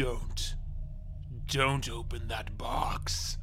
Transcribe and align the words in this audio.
Don't. 0.00 0.54
Don't 1.46 1.90
open 1.90 2.28
that 2.28 2.56
box. 2.56 3.36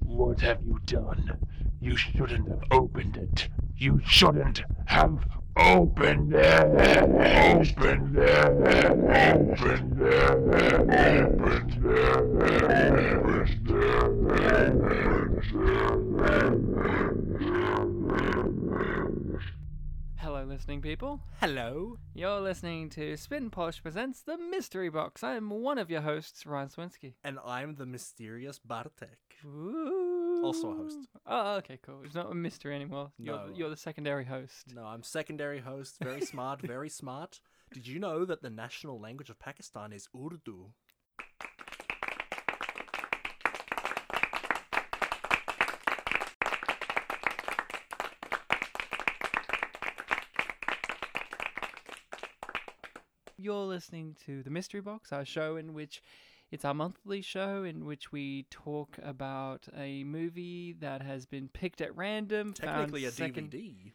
What 0.00 0.40
have 0.40 0.64
you 0.64 0.80
done? 0.84 1.38
You 1.80 1.96
shouldn't 1.96 2.48
have 2.48 2.64
opened 2.72 3.16
it. 3.16 3.48
You 3.76 4.00
shouldn't 4.04 4.64
have 4.86 5.24
opened 5.56 6.34
it. 6.34 6.50
Opened 7.70 8.18
it. 8.18 8.48
Opened 9.38 9.78
it. 11.86 12.10
It. 12.62 13.19
People. 21.10 21.26
Hello. 21.40 21.96
You're 22.14 22.40
listening 22.40 22.88
to 22.90 23.16
Spin 23.16 23.50
Polish 23.50 23.82
Presents 23.82 24.22
The 24.22 24.38
Mystery 24.38 24.90
Box. 24.90 25.24
I'm 25.24 25.50
one 25.50 25.78
of 25.78 25.90
your 25.90 26.02
hosts, 26.02 26.46
Ryan 26.46 26.68
Swinsky. 26.68 27.14
And 27.24 27.38
I'm 27.44 27.74
the 27.74 27.86
mysterious 27.86 28.58
Bartek. 28.60 29.18
Ooh. 29.44 30.42
Also 30.44 30.70
a 30.70 30.74
host. 30.76 30.98
Oh, 31.26 31.56
okay, 31.56 31.78
cool. 31.82 32.02
It's 32.04 32.14
not 32.14 32.30
a 32.30 32.34
mystery 32.34 32.74
anymore. 32.76 33.10
You're, 33.18 33.34
No. 33.36 33.52
you're 33.54 33.70
the 33.70 33.76
secondary 33.76 34.24
host. 34.24 34.72
No, 34.74 34.84
I'm 34.84 35.02
secondary 35.02 35.58
host. 35.58 35.96
Very 36.00 36.20
smart, 36.20 36.62
very 36.66 36.88
smart. 36.88 37.40
Did 37.72 37.86
you 37.88 37.98
know 37.98 38.24
that 38.24 38.42
the 38.42 38.50
national 38.50 39.00
language 39.00 39.30
of 39.30 39.38
Pakistan 39.38 39.92
is 39.92 40.08
Urdu? 40.14 40.70
You're 53.40 53.64
listening 53.64 54.16
to 54.26 54.42
The 54.42 54.50
Mystery 54.50 54.82
Box, 54.82 55.12
our 55.12 55.24
show 55.24 55.56
in 55.56 55.72
which 55.72 56.02
it's 56.50 56.64
our 56.64 56.74
monthly 56.74 57.22
show 57.22 57.64
in 57.64 57.86
which 57.86 58.12
we 58.12 58.44
talk 58.50 58.98
about 59.02 59.66
a 59.74 60.04
movie 60.04 60.74
that 60.80 61.00
has 61.00 61.24
been 61.24 61.48
picked 61.48 61.80
at 61.80 61.96
random. 61.96 62.52
Technically 62.52 63.06
a 63.06 63.10
second- 63.10 63.50
DVD. 63.50 63.92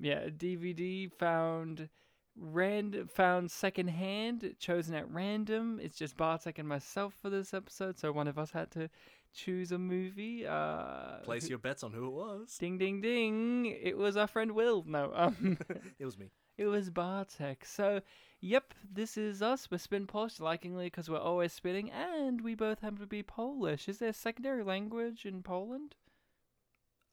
Yeah, 0.00 0.20
a 0.20 0.30
DVD 0.30 1.12
found 1.12 1.90
rand 2.38 3.08
found 3.12 3.50
secondhand, 3.50 4.56
chosen 4.58 4.94
at 4.94 5.10
random. 5.10 5.78
It's 5.82 5.96
just 5.98 6.16
Bartek 6.16 6.58
and 6.58 6.68
myself 6.68 7.14
for 7.20 7.28
this 7.30 7.52
episode, 7.52 7.98
so 7.98 8.12
one 8.12 8.28
of 8.28 8.38
us 8.38 8.50
had 8.50 8.70
to 8.72 8.88
choose 9.34 9.70
a 9.72 9.78
movie. 9.78 10.46
Uh, 10.46 11.18
Place 11.18 11.48
your 11.48 11.58
bets 11.58 11.82
on 11.82 11.92
who 11.92 12.06
it 12.06 12.12
was. 12.12 12.56
ding 12.58 12.78
ding 12.78 13.00
ding! 13.02 13.66
It 13.66 13.96
was 13.98 14.16
our 14.16 14.26
friend 14.26 14.52
Will. 14.52 14.84
No, 14.86 15.12
um, 15.14 15.58
it 15.98 16.04
was 16.04 16.18
me. 16.18 16.30
It 16.58 16.66
was 16.66 16.90
Bartek. 16.90 17.64
So, 17.64 18.00
yep, 18.40 18.74
this 18.90 19.16
is 19.16 19.42
us. 19.42 19.70
We're 19.70 19.78
spin 19.78 20.06
Polish, 20.06 20.38
likingly 20.38 20.86
because 20.86 21.08
we're 21.08 21.18
always 21.18 21.52
spinning, 21.52 21.90
and 21.90 22.40
we 22.40 22.54
both 22.54 22.80
happen 22.80 22.98
to 22.98 23.06
be 23.06 23.22
Polish. 23.22 23.88
Is 23.88 23.98
there 23.98 24.10
a 24.10 24.14
secondary 24.14 24.64
language 24.64 25.26
in 25.26 25.42
Poland? 25.42 25.94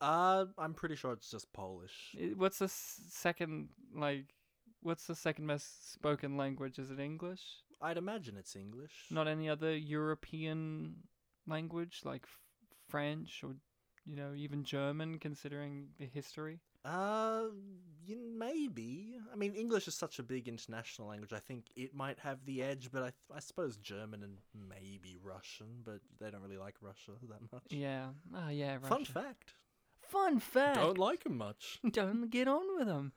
Uh, 0.00 0.46
I'm 0.58 0.74
pretty 0.74 0.96
sure 0.96 1.12
it's 1.12 1.30
just 1.30 1.52
Polish. 1.52 2.16
What's 2.36 2.58
the 2.58 2.68
second 2.68 3.68
like? 3.94 4.34
What's 4.82 5.06
the 5.06 5.14
second 5.14 5.46
most 5.46 5.92
spoken 5.92 6.36
language? 6.36 6.78
Is 6.78 6.90
it 6.90 7.00
English? 7.00 7.40
I'd 7.80 7.96
imagine 7.96 8.36
it's 8.36 8.56
English. 8.56 8.92
Not 9.10 9.28
any 9.28 9.48
other 9.48 9.74
European 9.76 10.96
language 11.46 12.00
like 12.04 12.26
French 12.88 13.42
or 13.42 13.56
you 14.04 14.16
know 14.16 14.32
even 14.34 14.64
German, 14.64 15.18
considering 15.18 15.88
the 15.98 16.06
history. 16.06 16.60
Uh, 16.84 17.44
you, 18.06 18.18
maybe. 18.38 19.16
I 19.32 19.36
mean, 19.36 19.54
English 19.54 19.88
is 19.88 19.94
such 19.94 20.18
a 20.18 20.22
big 20.22 20.48
international 20.48 21.08
language. 21.08 21.32
I 21.32 21.38
think 21.38 21.66
it 21.76 21.94
might 21.94 22.18
have 22.20 22.44
the 22.44 22.62
edge, 22.62 22.90
but 22.92 23.02
I, 23.02 23.12
I 23.34 23.40
suppose 23.40 23.76
German 23.78 24.22
and 24.22 24.36
maybe 24.68 25.16
Russian, 25.22 25.66
but 25.84 26.00
they 26.20 26.30
don't 26.30 26.42
really 26.42 26.58
like 26.58 26.74
Russia 26.80 27.12
that 27.28 27.52
much. 27.52 27.64
Yeah. 27.70 28.08
Ah, 28.34 28.50
yeah. 28.50 28.78
Fun 28.78 29.04
fact. 29.04 29.54
Fun 30.02 30.38
fact. 30.38 30.76
Don't 30.76 30.98
like 30.98 31.24
them 31.24 31.38
much. 31.38 31.80
don't 31.90 32.30
get 32.30 32.48
on 32.48 32.76
with 32.76 32.86
them. 32.86 33.12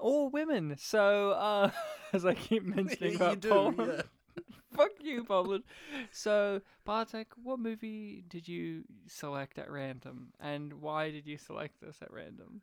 Or 0.00 0.28
women. 0.28 0.76
So, 0.78 1.30
uh, 1.30 1.70
as 2.12 2.26
I 2.26 2.34
keep 2.34 2.64
mentioning 2.64 3.12
you 3.12 3.16
about 3.16 3.40
do, 3.40 3.48
Poland, 3.48 3.92
yeah. 3.96 4.42
fuck 4.76 4.90
you, 5.00 5.24
Poland. 5.24 5.64
So, 6.12 6.60
Bartek, 6.84 7.28
what 7.42 7.58
movie 7.58 8.22
did 8.28 8.46
you 8.46 8.84
select 9.06 9.58
at 9.58 9.70
random, 9.70 10.34
and 10.38 10.74
why 10.74 11.10
did 11.10 11.26
you 11.26 11.38
select 11.38 11.80
this 11.80 11.96
at 12.02 12.12
random? 12.12 12.60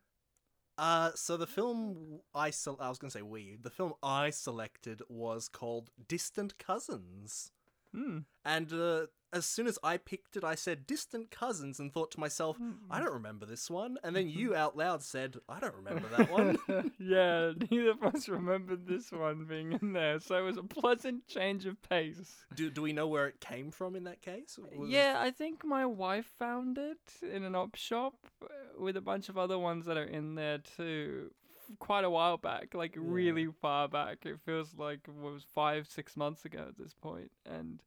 Uh, 0.78 1.12
so 1.16 1.38
the 1.38 1.48
film 1.48 2.20
I 2.34 2.50
sel- 2.50 2.78
I 2.82 2.90
was 2.90 2.98
gonna 2.98 3.12
say 3.12 3.22
we. 3.22 3.58
The 3.62 3.70
film 3.70 3.94
I 4.04 4.30
selected 4.30 5.02
was 5.10 5.48
called 5.48 5.90
Distant 6.08 6.58
Cousins, 6.58 7.52
Hmm. 7.94 8.20
and 8.44 8.74
uh, 8.74 9.08
as 9.36 9.46
soon 9.46 9.68
as 9.68 9.78
I 9.84 9.98
picked 9.98 10.36
it, 10.38 10.44
I 10.44 10.56
said 10.56 10.88
Distant 10.88 11.30
Cousins, 11.30 11.80
and 11.80 11.92
thought 11.94 12.10
to 12.12 12.20
myself, 12.20 12.58
I 12.90 13.00
don't 13.00 13.14
remember 13.14 13.46
this 13.46 13.70
one. 13.70 13.98
And 14.04 14.16
then 14.16 14.30
you 14.30 14.56
out 14.56 14.76
loud 14.78 15.04
said, 15.04 15.36
I 15.50 15.60
don't 15.60 15.76
remember 15.76 16.08
that 16.18 16.32
one. 16.32 16.58
yeah, 17.00 17.52
neither 17.72 17.92
of 17.92 18.04
us 18.04 18.28
remembered 18.30 18.88
this 18.88 19.12
one 19.12 19.46
being 19.46 19.74
in 19.74 19.94
there, 19.94 20.20
so 20.20 20.36
it 20.38 20.42
was 20.42 20.58
a 20.58 20.64
pleasant 20.64 21.28
change 21.28 21.66
of 21.66 21.82
pace. 21.90 22.46
do 22.56 22.70
do 22.72 22.82
we 22.82 22.94
know 22.94 23.08
where 23.08 23.28
it 23.28 23.40
came 23.40 23.70
from 23.72 23.96
in 23.96 24.06
that 24.06 24.22
case? 24.22 24.58
Was- 24.76 24.90
Yeah, 24.90 25.16
I 25.20 25.32
think 25.32 25.64
my 25.66 25.86
wife 25.86 26.26
found 26.40 26.78
it 26.78 26.98
in 27.22 27.44
an 27.44 27.56
op 27.56 27.76
shop 27.76 28.14
uh, 28.42 28.48
with 28.80 28.96
a 28.98 29.02
bunch 29.02 29.30
of 29.30 29.38
other 29.38 29.60
ones 29.60 29.86
that 29.86 29.98
are 29.98 30.04
in 30.04 30.36
there 30.36 30.60
too. 30.78 31.32
Quite 31.80 32.04
a 32.04 32.10
while 32.12 32.38
back, 32.38 32.76
like 32.76 32.94
really 32.96 33.48
far 33.60 33.88
back. 33.88 34.20
It 34.26 34.40
feels 34.46 34.76
like 34.78 35.00
it 35.08 35.16
was 35.16 35.44
five, 35.56 35.88
six 35.88 36.16
months 36.16 36.46
ago 36.46 36.64
at 36.70 36.78
this 36.78 36.94
point, 36.94 37.32
and 37.44 37.82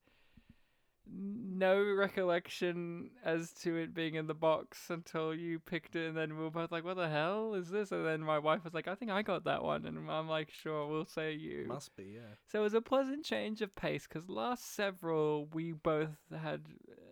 no 1.13 1.83
recollection 1.83 3.11
as 3.25 3.53
to 3.53 3.77
it 3.77 3.95
being 3.95 4.15
in 4.15 4.27
the 4.27 4.35
box 4.35 4.91
until 4.91 5.35
you 5.35 5.59
picked 5.59 5.97
it, 5.97 6.09
and 6.09 6.17
then 6.17 6.37
we 6.37 6.45
were 6.45 6.51
both 6.51 6.71
like, 6.71 6.85
"What 6.85 6.97
the 6.97 7.09
hell 7.09 7.55
is 7.55 7.71
this?" 7.71 7.93
And 7.93 8.07
then 8.07 8.21
my 8.21 8.39
wife 8.39 8.65
was 8.65 8.75
like, 8.75 8.89
"I 8.89 8.95
think 8.95 9.11
I 9.11 9.23
got 9.23 9.45
that 9.45 9.63
one," 9.63 9.87
and 9.87 10.11
I'm 10.11 10.29
like, 10.29 10.51
"Sure, 10.51 10.87
we'll 10.87 11.05
say 11.05 11.33
you." 11.33 11.67
Must 11.67 11.95
be, 11.97 12.15
yeah. 12.17 12.35
So 12.47 12.61
it 12.61 12.63
was 12.63 12.75
a 12.75 12.81
pleasant 12.81 13.25
change 13.25 13.63
of 13.63 13.75
pace 13.75 14.07
because 14.07 14.29
last 14.29 14.75
several 14.75 15.47
we 15.53 15.73
both 15.73 16.17
had 16.31 16.63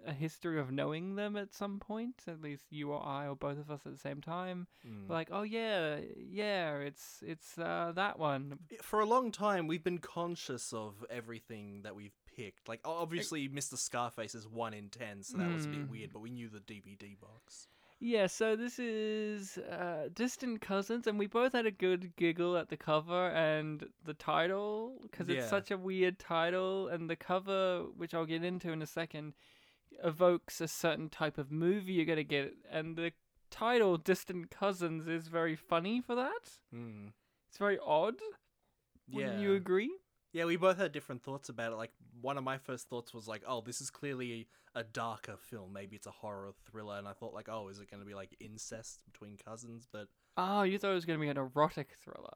a 0.06 0.12
history 0.12 0.60
of 0.60 0.70
knowing 0.70 1.16
them 1.16 1.36
at 1.36 1.52
some 1.52 1.78
point. 1.80 2.22
At 2.28 2.40
least 2.40 2.66
you 2.70 2.92
or 2.92 3.04
I 3.04 3.26
or 3.26 3.37
both 3.37 3.58
of 3.58 3.70
us 3.70 3.81
at 3.84 3.92
the 3.92 3.99
same 3.99 4.20
time. 4.20 4.66
Mm. 4.87 5.08
Like, 5.08 5.28
oh 5.32 5.42
yeah, 5.42 5.99
yeah, 6.16 6.76
it's 6.76 7.22
it's 7.26 7.58
uh, 7.58 7.92
that 7.96 8.19
one. 8.19 8.58
For 8.82 9.00
a 9.00 9.06
long 9.06 9.32
time, 9.32 9.66
we've 9.66 9.84
been 9.84 9.99
conscious 9.99 10.72
of 10.72 11.04
everything 11.10 11.81
that 11.82 11.94
we've 11.94 12.14
picked. 12.37 12.69
Like, 12.69 12.81
obviously, 12.85 13.49
Mr. 13.49 13.77
Scarface 13.79 14.35
is 14.35 14.47
1 14.47 14.75
in 14.75 14.88
10, 14.91 15.23
so 15.23 15.38
that 15.38 15.53
was 15.53 15.65
a 15.65 15.69
bit 15.69 15.79
Mm. 15.87 15.91
weird, 15.91 16.12
but 16.12 16.21
we 16.21 16.31
knew 16.31 16.49
the 16.49 16.61
DVD 16.61 17.15
box. 17.19 17.69
Yeah, 17.99 18.27
so 18.27 18.56
this 18.56 18.79
is 18.79 19.56
uh, 19.56 20.11
Distant 20.12 20.61
Cousins, 20.61 21.06
and 21.06 21.19
we 21.19 21.27
both 21.27 21.53
had 21.55 21.65
a 21.65 21.71
good 21.71 22.15
giggle 22.17 22.56
at 22.59 22.69
the 22.69 22.77
cover 22.77 23.29
and 23.31 23.88
the 24.05 24.12
title 24.12 24.99
because 25.03 25.31
it's 25.31 25.44
Yeah. 25.44 25.49
such 25.49 25.71
a 25.71 25.79
weird 25.79 26.19
title, 26.19 26.88
and 26.88 27.09
the 27.09 27.17
cover, 27.17 27.85
which 27.97 28.12
I'll 28.12 28.27
get 28.27 28.44
into 28.44 28.71
in 28.71 28.83
a 28.83 28.87
second, 28.87 29.35
evokes 30.05 30.61
a 30.61 30.69
certain 30.69 31.09
type 31.09 31.38
of 31.38 31.50
movie 31.50 31.94
you're 31.94 32.05
gonna 32.05 32.23
get, 32.23 32.55
and 32.71 32.97
the 32.97 33.12
title 33.50 33.97
Distant 33.97 34.50
Cousins 34.50 35.09
is 35.09 35.29
very 35.29 35.56
funny 35.56 36.03
for 36.03 36.15
that. 36.17 36.59
Mm. 36.75 37.12
It's 37.49 37.56
very 37.56 37.79
odd. 37.79 38.21
Wouldn't 39.11 39.41
you 39.41 39.55
agree? 39.55 39.97
Yeah, 40.37 40.44
we 40.44 40.56
both 40.56 40.77
had 40.77 40.93
different 40.93 41.23
thoughts 41.23 41.49
about 41.49 41.73
it. 41.73 41.77
Like, 41.77 41.93
one 42.21 42.37
of 42.37 42.44
my 42.44 42.59
first 42.59 42.91
thoughts 42.91 43.15
was 43.15 43.27
like, 43.27 43.43
oh, 43.49 43.62
this 43.62 43.81
is 43.81 43.88
clearly 43.88 44.49
a 44.75 44.85
darker 44.85 45.38
film. 45.38 45.73
Maybe 45.73 45.97
it's 45.97 46.06
a 46.06 46.11
horror 46.11 46.53
thriller. 46.71 46.99
And 46.99 47.09
I 47.09 47.15
thought, 47.15 47.33
like, 47.33 47.49
oh, 47.49 47.69
is 47.69 47.79
it 47.79 47.91
going 47.91 48.03
to 48.03 48.06
be 48.06 48.12
like 48.12 48.37
incest 48.38 49.00
between 49.11 49.38
cousins? 49.38 49.88
But 49.91 50.09
Oh, 50.37 50.62
you 50.65 50.79
thought 50.79 50.91
it 50.91 50.94
was 50.94 51.06
gonna 51.06 51.19
be 51.19 51.29
an 51.29 51.38
erotic 51.38 51.97
thriller. 52.05 52.35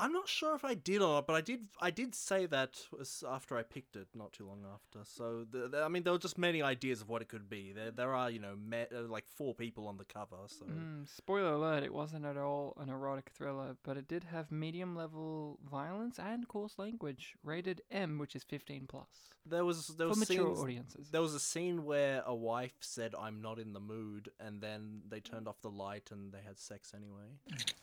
I'm 0.00 0.12
not 0.12 0.28
sure 0.28 0.54
if 0.56 0.64
I 0.64 0.74
did 0.74 1.00
or 1.02 1.14
not. 1.14 1.26
But 1.26 1.34
I 1.36 1.40
did. 1.40 1.68
I 1.80 1.90
did 1.90 2.14
say 2.14 2.46
that 2.46 2.80
was 2.96 3.22
after 3.28 3.56
I 3.56 3.62
picked 3.62 3.94
it, 3.96 4.08
not 4.14 4.32
too 4.32 4.44
long 4.46 4.64
after. 4.74 5.00
So, 5.04 5.44
the, 5.48 5.68
the- 5.68 5.82
I 5.82 5.88
mean, 5.88 6.02
there 6.02 6.12
were 6.12 6.18
just 6.18 6.36
many 6.36 6.62
ideas 6.62 7.00
of 7.00 7.08
what 7.08 7.22
it 7.22 7.28
could 7.28 7.48
be. 7.48 7.72
There, 7.72 7.90
there 7.92 8.12
are, 8.14 8.28
you 8.30 8.40
know, 8.40 8.56
me- 8.56 8.86
uh, 8.94 9.02
like 9.08 9.28
four 9.28 9.54
people 9.54 9.86
on 9.86 9.96
the 9.96 10.04
cover. 10.04 10.36
So, 10.48 10.64
Mm, 10.66 11.08
spoiler 11.08 11.52
alert, 11.52 11.84
it 11.84 11.94
wasn't 11.94 12.24
at 12.24 12.36
all 12.36 12.74
an 12.80 12.88
erotic 12.88 13.30
thriller, 13.32 13.76
but 13.84 13.96
it 13.96 14.08
did 14.08 14.24
have 14.24 14.50
medium 14.50 14.96
level 14.96 15.58
violence 15.70 16.18
and 16.18 16.48
coarse 16.48 16.74
language, 16.78 17.36
rated 17.44 17.80
M, 17.90 18.18
which 18.18 18.34
is 18.34 18.42
15 18.42 18.86
plus. 18.88 19.06
there 19.46 19.64
was 19.64 19.88
there 19.98 20.08
For 20.08 20.16
mature 20.18 20.46
scenes, 20.46 20.58
audiences. 20.58 21.10
There 21.10 21.22
was 21.22 21.34
a 21.34 21.40
scene 21.40 21.84
where 21.84 22.22
a 22.26 22.34
wife 22.34 22.78
said, 22.80 23.14
"I'm 23.14 23.40
not 23.42 23.58
in 23.60 23.74
the 23.74 23.80
mood," 23.80 24.30
and 24.40 24.60
then 24.60 25.02
they 25.08 25.20
turned 25.20 25.46
off 25.46 25.60
the 25.60 25.70
light 25.70 26.10
and 26.10 26.32
they 26.32 26.40
had 26.40 26.58
sex 26.58 26.92
anyway. 26.94 27.28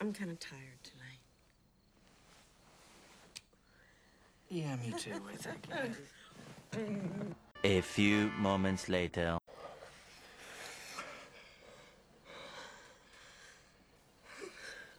I'm 0.01 0.11
kind 0.11 0.31
of 0.31 0.39
tired 0.39 0.83
tonight. 0.83 1.20
Yeah, 4.51 4.75
me 4.75 4.94
too, 4.98 5.13
I 5.31 5.38
think. 5.38 7.36
A 7.63 7.80
few 7.80 8.30
moments 8.38 8.89
later. 8.89 9.38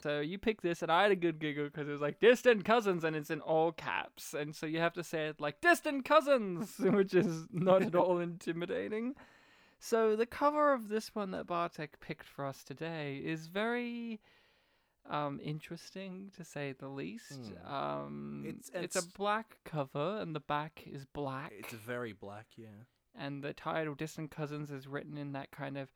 So 0.02 0.20
you 0.20 0.38
picked 0.38 0.62
this, 0.62 0.80
and 0.80 0.90
I 0.90 1.02
had 1.02 1.12
a 1.12 1.16
good 1.16 1.38
giggle 1.38 1.66
because 1.66 1.86
it 1.86 1.92
was 1.92 2.00
like 2.00 2.18
distant 2.18 2.64
cousins, 2.64 3.04
and 3.04 3.14
it's 3.14 3.30
in 3.30 3.42
all 3.42 3.72
caps, 3.72 4.32
and 4.32 4.56
so 4.56 4.64
you 4.64 4.78
have 4.78 4.94
to 4.94 5.04
say 5.04 5.26
it 5.26 5.38
like 5.38 5.60
distant 5.60 6.06
cousins, 6.06 6.74
which 6.78 7.12
is 7.14 7.46
not 7.52 7.82
at 7.82 7.94
all 7.94 8.18
intimidating. 8.20 9.14
So 9.78 10.16
the 10.16 10.26
cover 10.26 10.72
of 10.72 10.88
this 10.88 11.14
one 11.14 11.30
that 11.32 11.46
Bartek 11.46 12.00
picked 12.00 12.26
for 12.26 12.46
us 12.46 12.64
today 12.64 13.20
is 13.22 13.48
very 13.48 14.18
um 15.10 15.40
interesting 15.42 16.30
to 16.36 16.44
say 16.44 16.72
the 16.72 16.88
least. 16.88 17.32
Hmm. 17.66 17.72
Um 17.74 18.44
It's- 18.46 18.70
it's 18.74 18.96
a 18.96 19.06
black 19.18 19.58
cover 19.64 20.18
and 20.20 20.34
the 20.34 20.40
back 20.40 20.84
is 20.86 21.04
black 21.06 21.52
It's 21.52 21.72
very 21.72 22.12
black, 22.12 22.46
yeah. 22.56 22.84
and 23.14 23.42
the 23.42 23.52
title 23.52 23.94
Distant 23.94 24.30
Cousins 24.30 24.70
is 24.70 24.86
written 24.86 25.18
in 25.18 25.32
that 25.32 25.50
kind 25.50 25.76
of 25.76 25.90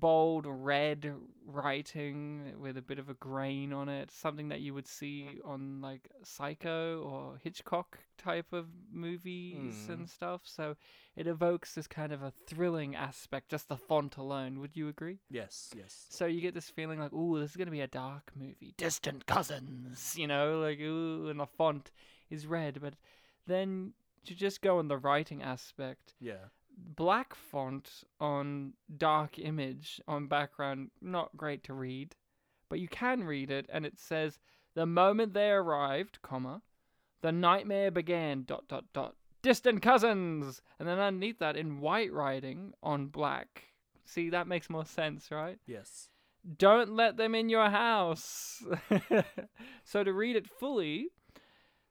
bold 0.00 0.46
red 0.48 1.12
writing 1.46 2.54
with 2.58 2.76
a 2.76 2.82
bit 2.82 2.98
of 2.98 3.08
a 3.08 3.14
grain 3.14 3.72
on 3.72 3.88
it, 3.88 4.10
something 4.10 4.48
that 4.48 4.60
you 4.60 4.72
would 4.74 4.86
see 4.88 5.38
on 5.44 5.80
like 5.80 6.10
Psycho 6.24 7.02
or 7.02 7.38
Hitchcock 7.42 7.98
type 8.16 8.52
of 8.52 8.66
movies 8.90 9.84
Hmm. 9.86 9.92
and 9.92 10.08
stuff. 10.08 10.42
So 10.44 10.76
it 11.14 11.26
evokes 11.26 11.74
this 11.74 11.86
kind 11.86 12.12
of 12.12 12.22
a 12.22 12.30
thrilling 12.46 12.96
aspect, 12.96 13.48
just 13.50 13.68
the 13.68 13.76
font 13.76 14.16
alone. 14.16 14.60
Would 14.60 14.76
you 14.76 14.88
agree? 14.88 15.18
Yes, 15.30 15.70
yes. 15.76 16.06
So 16.10 16.26
you 16.26 16.40
get 16.40 16.54
this 16.54 16.70
feeling 16.70 16.98
like, 16.98 17.12
ooh, 17.12 17.38
this 17.38 17.50
is 17.50 17.56
gonna 17.56 17.70
be 17.70 17.80
a 17.80 17.86
dark 17.86 18.32
movie. 18.34 18.74
Distant 18.78 19.26
cousins, 19.26 20.14
you 20.16 20.26
know, 20.26 20.58
like 20.60 20.80
ooh, 20.80 21.28
and 21.28 21.38
the 21.38 21.46
font 21.46 21.90
is 22.30 22.46
red, 22.46 22.78
but 22.80 22.94
then 23.46 23.92
to 24.24 24.34
just 24.34 24.62
go 24.62 24.78
on 24.78 24.88
the 24.88 24.96
writing 24.96 25.42
aspect, 25.42 26.14
Yeah. 26.20 26.46
Black 26.76 27.34
font 27.34 28.04
on 28.20 28.74
dark 28.96 29.38
image 29.38 30.00
on 30.06 30.26
background, 30.26 30.90
not 31.00 31.36
great 31.36 31.64
to 31.64 31.74
read, 31.74 32.14
but 32.68 32.80
you 32.80 32.88
can 32.88 33.24
read 33.24 33.50
it, 33.50 33.66
and 33.68 33.84
it 33.84 33.98
says, 33.98 34.38
"The 34.74 34.86
moment 34.86 35.34
they 35.34 35.50
arrived, 35.50 36.22
comma, 36.22 36.62
the 37.20 37.32
nightmare 37.32 37.90
began." 37.90 38.44
Dot 38.44 38.68
dot 38.68 38.92
dot. 38.92 39.16
Distant 39.42 39.82
cousins, 39.82 40.62
and 40.78 40.88
then 40.88 40.98
underneath 40.98 41.38
that, 41.38 41.56
in 41.56 41.80
white 41.80 42.12
writing 42.12 42.72
on 42.82 43.08
black. 43.08 43.72
See, 44.04 44.30
that 44.30 44.46
makes 44.46 44.70
more 44.70 44.84
sense, 44.84 45.30
right? 45.30 45.58
Yes. 45.66 46.08
Don't 46.58 46.90
let 46.90 47.16
them 47.16 47.34
in 47.34 47.48
your 47.48 47.70
house. 47.70 48.64
so 49.84 50.04
to 50.04 50.12
read 50.12 50.36
it 50.36 50.48
fully, 50.48 51.10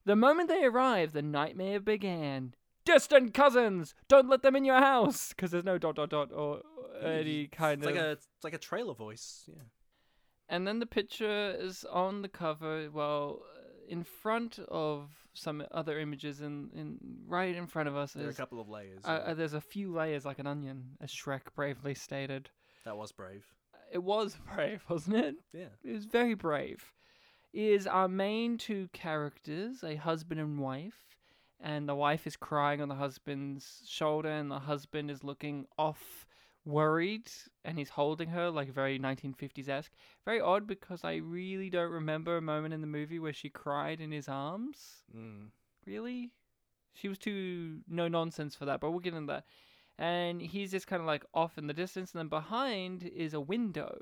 the 0.05 0.15
moment 0.15 0.49
they 0.49 0.63
arrived, 0.63 1.13
the 1.13 1.21
nightmare 1.21 1.79
began. 1.79 2.53
Distant 2.85 3.33
cousins, 3.33 3.93
don't 4.07 4.27
let 4.29 4.41
them 4.41 4.55
in 4.55 4.65
your 4.65 4.79
house, 4.79 5.29
because 5.29 5.51
there's 5.51 5.63
no 5.63 5.77
dot 5.77 5.95
dot 5.95 6.09
dot 6.09 6.31
or 6.33 6.61
any 7.03 7.47
kind 7.47 7.81
it's 7.81 7.87
of. 7.89 7.95
like 7.95 8.03
a 8.03 8.11
it's 8.11 8.27
like 8.43 8.53
a 8.53 8.57
trailer 8.57 8.93
voice. 8.93 9.43
Yeah. 9.47 9.63
And 10.49 10.67
then 10.67 10.79
the 10.79 10.85
picture 10.85 11.55
is 11.57 11.85
on 11.89 12.21
the 12.21 12.27
cover, 12.27 12.89
well, 12.91 13.41
in 13.87 14.03
front 14.03 14.59
of 14.67 15.09
some 15.33 15.63
other 15.71 15.97
images, 15.99 16.41
in, 16.41 16.69
in 16.75 16.97
right 17.25 17.55
in 17.55 17.67
front 17.67 17.87
of 17.87 17.95
us 17.95 18.13
There 18.13 18.27
are 18.27 18.29
a 18.29 18.33
couple 18.33 18.59
of 18.59 18.67
layers. 18.67 19.01
Uh, 19.05 19.21
yeah. 19.25 19.31
uh, 19.31 19.33
there's 19.33 19.53
a 19.53 19.61
few 19.61 19.93
layers 19.93 20.25
like 20.25 20.39
an 20.39 20.47
onion, 20.47 20.97
as 20.99 21.09
Shrek 21.11 21.41
bravely 21.55 21.93
stated. 21.95 22.49
that 22.85 22.97
was 22.97 23.11
brave. 23.11 23.45
It 23.93 24.03
was 24.03 24.37
brave, 24.55 24.83
wasn't 24.89 25.17
it? 25.17 25.35
Yeah. 25.53 25.67
It 25.83 25.91
was 25.93 26.05
very 26.05 26.33
brave. 26.33 26.91
Is 27.53 27.85
our 27.87 28.07
main 28.07 28.57
two 28.57 28.89
characters 28.93 29.83
a 29.83 29.95
husband 29.95 30.39
and 30.39 30.57
wife, 30.59 31.17
and 31.61 31.87
the 31.87 31.95
wife 31.95 32.25
is 32.25 32.35
crying 32.35 32.81
on 32.81 32.89
the 32.89 32.95
husband's 32.95 33.83
shoulder, 33.87 34.29
and 34.29 34.49
the 34.49 34.59
husband 34.59 35.11
is 35.11 35.23
looking 35.23 35.67
off, 35.77 36.25
worried, 36.65 37.31
and 37.63 37.77
he's 37.77 37.89
holding 37.89 38.29
her 38.29 38.49
like 38.49 38.73
very 38.73 38.97
1950s 38.97 39.69
esque. 39.69 39.91
Very 40.25 40.41
odd 40.41 40.65
because 40.65 41.03
I 41.03 41.15
really 41.15 41.69
don't 41.69 41.91
remember 41.91 42.37
a 42.37 42.41
moment 42.41 42.73
in 42.73 42.81
the 42.81 42.87
movie 42.87 43.19
where 43.19 43.33
she 43.33 43.49
cried 43.49 44.01
in 44.01 44.11
his 44.11 44.27
arms. 44.27 45.03
Mm. 45.15 45.49
Really? 45.85 46.31
She 46.93 47.07
was 47.07 47.19
too 47.19 47.81
no 47.87 48.07
nonsense 48.07 48.55
for 48.55 48.65
that, 48.65 48.79
but 48.79 48.91
we'll 48.91 48.99
get 48.99 49.13
into 49.13 49.31
that. 49.31 49.45
And 49.99 50.41
he's 50.41 50.71
just 50.71 50.87
kind 50.87 50.99
of 50.99 51.05
like 51.05 51.25
off 51.33 51.57
in 51.59 51.67
the 51.67 51.73
distance, 51.73 52.11
and 52.11 52.19
then 52.19 52.27
behind 52.27 53.03
is 53.03 53.35
a 53.35 53.39
window, 53.39 53.99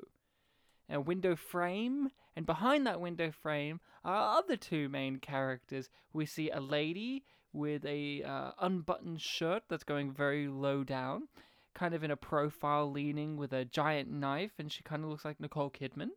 a 0.88 0.98
window 0.98 1.36
frame, 1.36 2.08
and 2.34 2.46
behind 2.46 2.86
that 2.86 3.02
window 3.02 3.30
frame 3.30 3.80
are 4.02 4.38
other 4.38 4.56
two 4.56 4.88
main 4.88 5.18
characters. 5.18 5.90
We 6.14 6.24
see 6.24 6.48
a 6.48 6.60
lady 6.60 7.24
with 7.52 7.84
a 7.84 8.22
uh, 8.22 8.52
unbuttoned 8.60 9.20
shirt 9.20 9.64
that's 9.68 9.84
going 9.84 10.12
very 10.12 10.48
low 10.48 10.84
down, 10.84 11.28
kind 11.74 11.94
of 11.94 12.04
in 12.04 12.10
a 12.10 12.16
profile, 12.16 12.90
leaning 12.90 13.36
with 13.36 13.52
a 13.52 13.64
giant 13.64 14.10
knife, 14.10 14.52
and 14.58 14.70
she 14.70 14.82
kind 14.82 15.02
of 15.02 15.10
looks 15.10 15.24
like 15.24 15.40
Nicole 15.40 15.70
Kidman. 15.70 16.10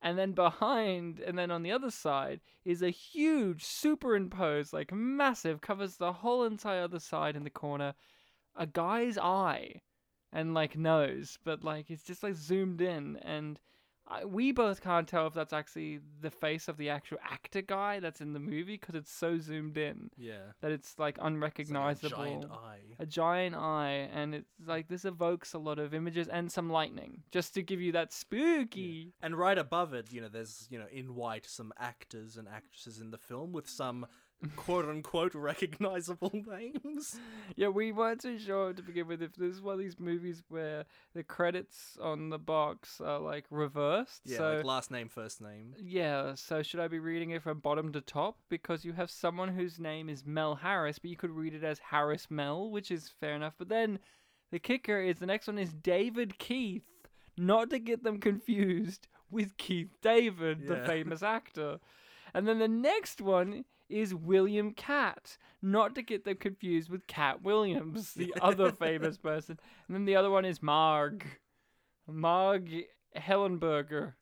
And 0.00 0.16
then 0.16 0.32
behind, 0.32 1.18
and 1.18 1.36
then 1.36 1.50
on 1.50 1.62
the 1.62 1.72
other 1.72 1.90
side, 1.90 2.40
is 2.64 2.82
a 2.82 2.90
huge 2.90 3.64
superimposed, 3.64 4.72
like 4.72 4.92
massive, 4.92 5.60
covers 5.60 5.96
the 5.96 6.12
whole 6.12 6.44
entire 6.44 6.82
other 6.82 7.00
side 7.00 7.34
in 7.34 7.44
the 7.44 7.50
corner, 7.50 7.94
a 8.54 8.66
guy's 8.66 9.18
eye 9.18 9.82
and 10.32 10.54
like 10.54 10.76
nose, 10.76 11.38
but 11.44 11.64
like 11.64 11.90
it's 11.90 12.02
just 12.02 12.22
like 12.22 12.34
zoomed 12.34 12.80
in, 12.80 13.16
and 13.22 13.58
I, 14.10 14.24
we 14.24 14.52
both 14.52 14.80
can't 14.80 15.06
tell 15.06 15.26
if 15.26 15.34
that's 15.34 15.52
actually 15.52 16.00
the 16.22 16.30
face 16.30 16.66
of 16.68 16.78
the 16.78 16.88
actual 16.88 17.18
actor 17.22 17.60
guy 17.60 18.00
that's 18.00 18.20
in 18.22 18.32
the 18.32 18.40
movie 18.40 18.76
because 18.78 18.94
it's 18.94 19.12
so 19.12 19.38
zoomed 19.38 19.76
in 19.76 20.10
Yeah. 20.16 20.52
that 20.62 20.70
it's 20.72 20.98
like 20.98 21.16
It's 21.16 21.18
like 21.18 21.24
a 21.24 21.26
unrecognizable 21.26 22.16
giant 22.16 22.44
eye. 22.50 22.78
a 22.98 23.04
giant 23.06 23.54
eye 23.54 24.08
and 24.12 24.34
it's 24.34 24.50
like 24.66 24.88
this 24.88 25.04
evokes 25.04 25.52
a 25.52 25.58
lot 25.58 25.78
of 25.78 25.92
images 25.92 26.26
and 26.28 26.50
some 26.50 26.70
lightning 26.70 27.22
just 27.30 27.52
to 27.54 27.62
give 27.62 27.80
you 27.82 27.92
that 27.92 28.12
spooky 28.12 29.12
And 29.22 29.36
right 29.36 29.58
above 29.58 29.92
it, 29.94 30.10
you 30.12 30.20
know, 30.20 30.28
there's 30.28 30.66
you 30.70 30.78
know 30.78 30.86
in 30.90 31.14
white 31.14 31.46
some 31.46 31.72
actors 31.78 32.36
and 32.36 32.48
actresses 32.48 33.00
in 33.00 33.10
the 33.10 33.18
film 33.18 33.52
with 33.52 33.68
some 33.68 34.06
quote 34.56 34.84
unquote 34.88 35.34
recognizable 35.34 36.30
names. 36.48 37.18
yeah 37.56 37.68
we 37.68 37.90
weren't 37.90 38.20
too 38.20 38.38
sure 38.38 38.72
to 38.72 38.82
begin 38.82 39.06
with 39.08 39.20
if 39.22 39.34
this 39.34 39.54
is 39.54 39.60
one 39.60 39.74
of 39.74 39.80
these 39.80 39.98
movies 39.98 40.42
where 40.48 40.84
the 41.14 41.22
credits 41.24 41.98
on 42.00 42.30
the 42.30 42.38
box 42.38 43.00
are 43.00 43.18
like 43.18 43.44
reversed 43.50 44.22
Yeah, 44.24 44.36
so 44.38 44.56
like 44.56 44.64
last 44.64 44.90
name, 44.90 45.08
first 45.08 45.40
name. 45.40 45.74
yeah 45.82 46.34
so 46.36 46.62
should 46.62 46.78
i 46.80 46.86
be 46.86 47.00
reading 47.00 47.30
it 47.30 47.42
from 47.42 47.58
bottom 47.58 47.92
to 47.92 48.00
top 48.00 48.38
because 48.48 48.84
you 48.84 48.92
have 48.92 49.10
someone 49.10 49.48
whose 49.48 49.78
name 49.80 50.08
is 50.08 50.24
mel 50.24 50.54
harris 50.54 50.98
but 51.00 51.10
you 51.10 51.16
could 51.16 51.32
read 51.32 51.54
it 51.54 51.64
as 51.64 51.80
harris 51.90 52.28
mel 52.30 52.70
which 52.70 52.90
is 52.92 53.12
fair 53.20 53.34
enough 53.34 53.54
but 53.58 53.68
then 53.68 53.98
the 54.52 54.58
kicker 54.60 55.00
is 55.00 55.18
the 55.18 55.26
next 55.26 55.48
one 55.48 55.58
is 55.58 55.72
david 55.74 56.38
keith 56.38 56.84
not 57.36 57.70
to 57.70 57.78
get 57.80 58.04
them 58.04 58.18
confused 58.20 59.08
with 59.32 59.56
keith 59.56 59.88
david 60.00 60.68
the 60.68 60.76
famous 60.86 61.24
actor 61.24 61.80
and 62.34 62.46
then 62.46 62.58
the 62.60 62.68
next 62.68 63.20
one 63.20 63.64
is 63.88 64.14
William 64.14 64.72
Katt, 64.72 65.38
not 65.62 65.94
to 65.94 66.02
get 66.02 66.24
them 66.24 66.36
confused 66.36 66.90
with 66.90 67.06
Katt 67.06 67.42
Williams, 67.42 68.14
the 68.14 68.32
other 68.42 68.70
famous 68.72 69.16
person. 69.18 69.58
And 69.86 69.94
then 69.94 70.04
the 70.04 70.16
other 70.16 70.30
one 70.30 70.44
is 70.44 70.62
Marg, 70.62 71.24
Marg 72.06 72.70
Hellenberger, 73.16 74.14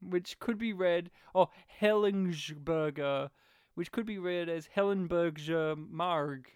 which 0.00 0.38
could 0.38 0.58
be 0.58 0.72
read, 0.72 1.10
or 1.34 1.48
Hellingsberger, 1.80 3.30
which 3.74 3.92
could 3.92 4.06
be 4.06 4.18
read 4.18 4.48
as 4.48 4.68
Hellenberger 4.76 5.76
Marg. 5.76 6.48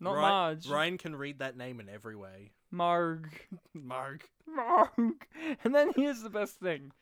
Not 0.00 0.14
Ry- 0.14 0.28
Marge. 0.28 0.68
Ryan 0.68 0.98
can 0.98 1.16
read 1.16 1.40
that 1.40 1.56
name 1.56 1.80
in 1.80 1.88
every 1.88 2.14
way. 2.16 2.52
Marg. 2.70 3.30
Marg. 3.74 4.22
Marg. 4.46 5.26
And 5.64 5.74
then 5.74 5.90
here's 5.96 6.22
the 6.22 6.30
best 6.30 6.60
thing. 6.60 6.92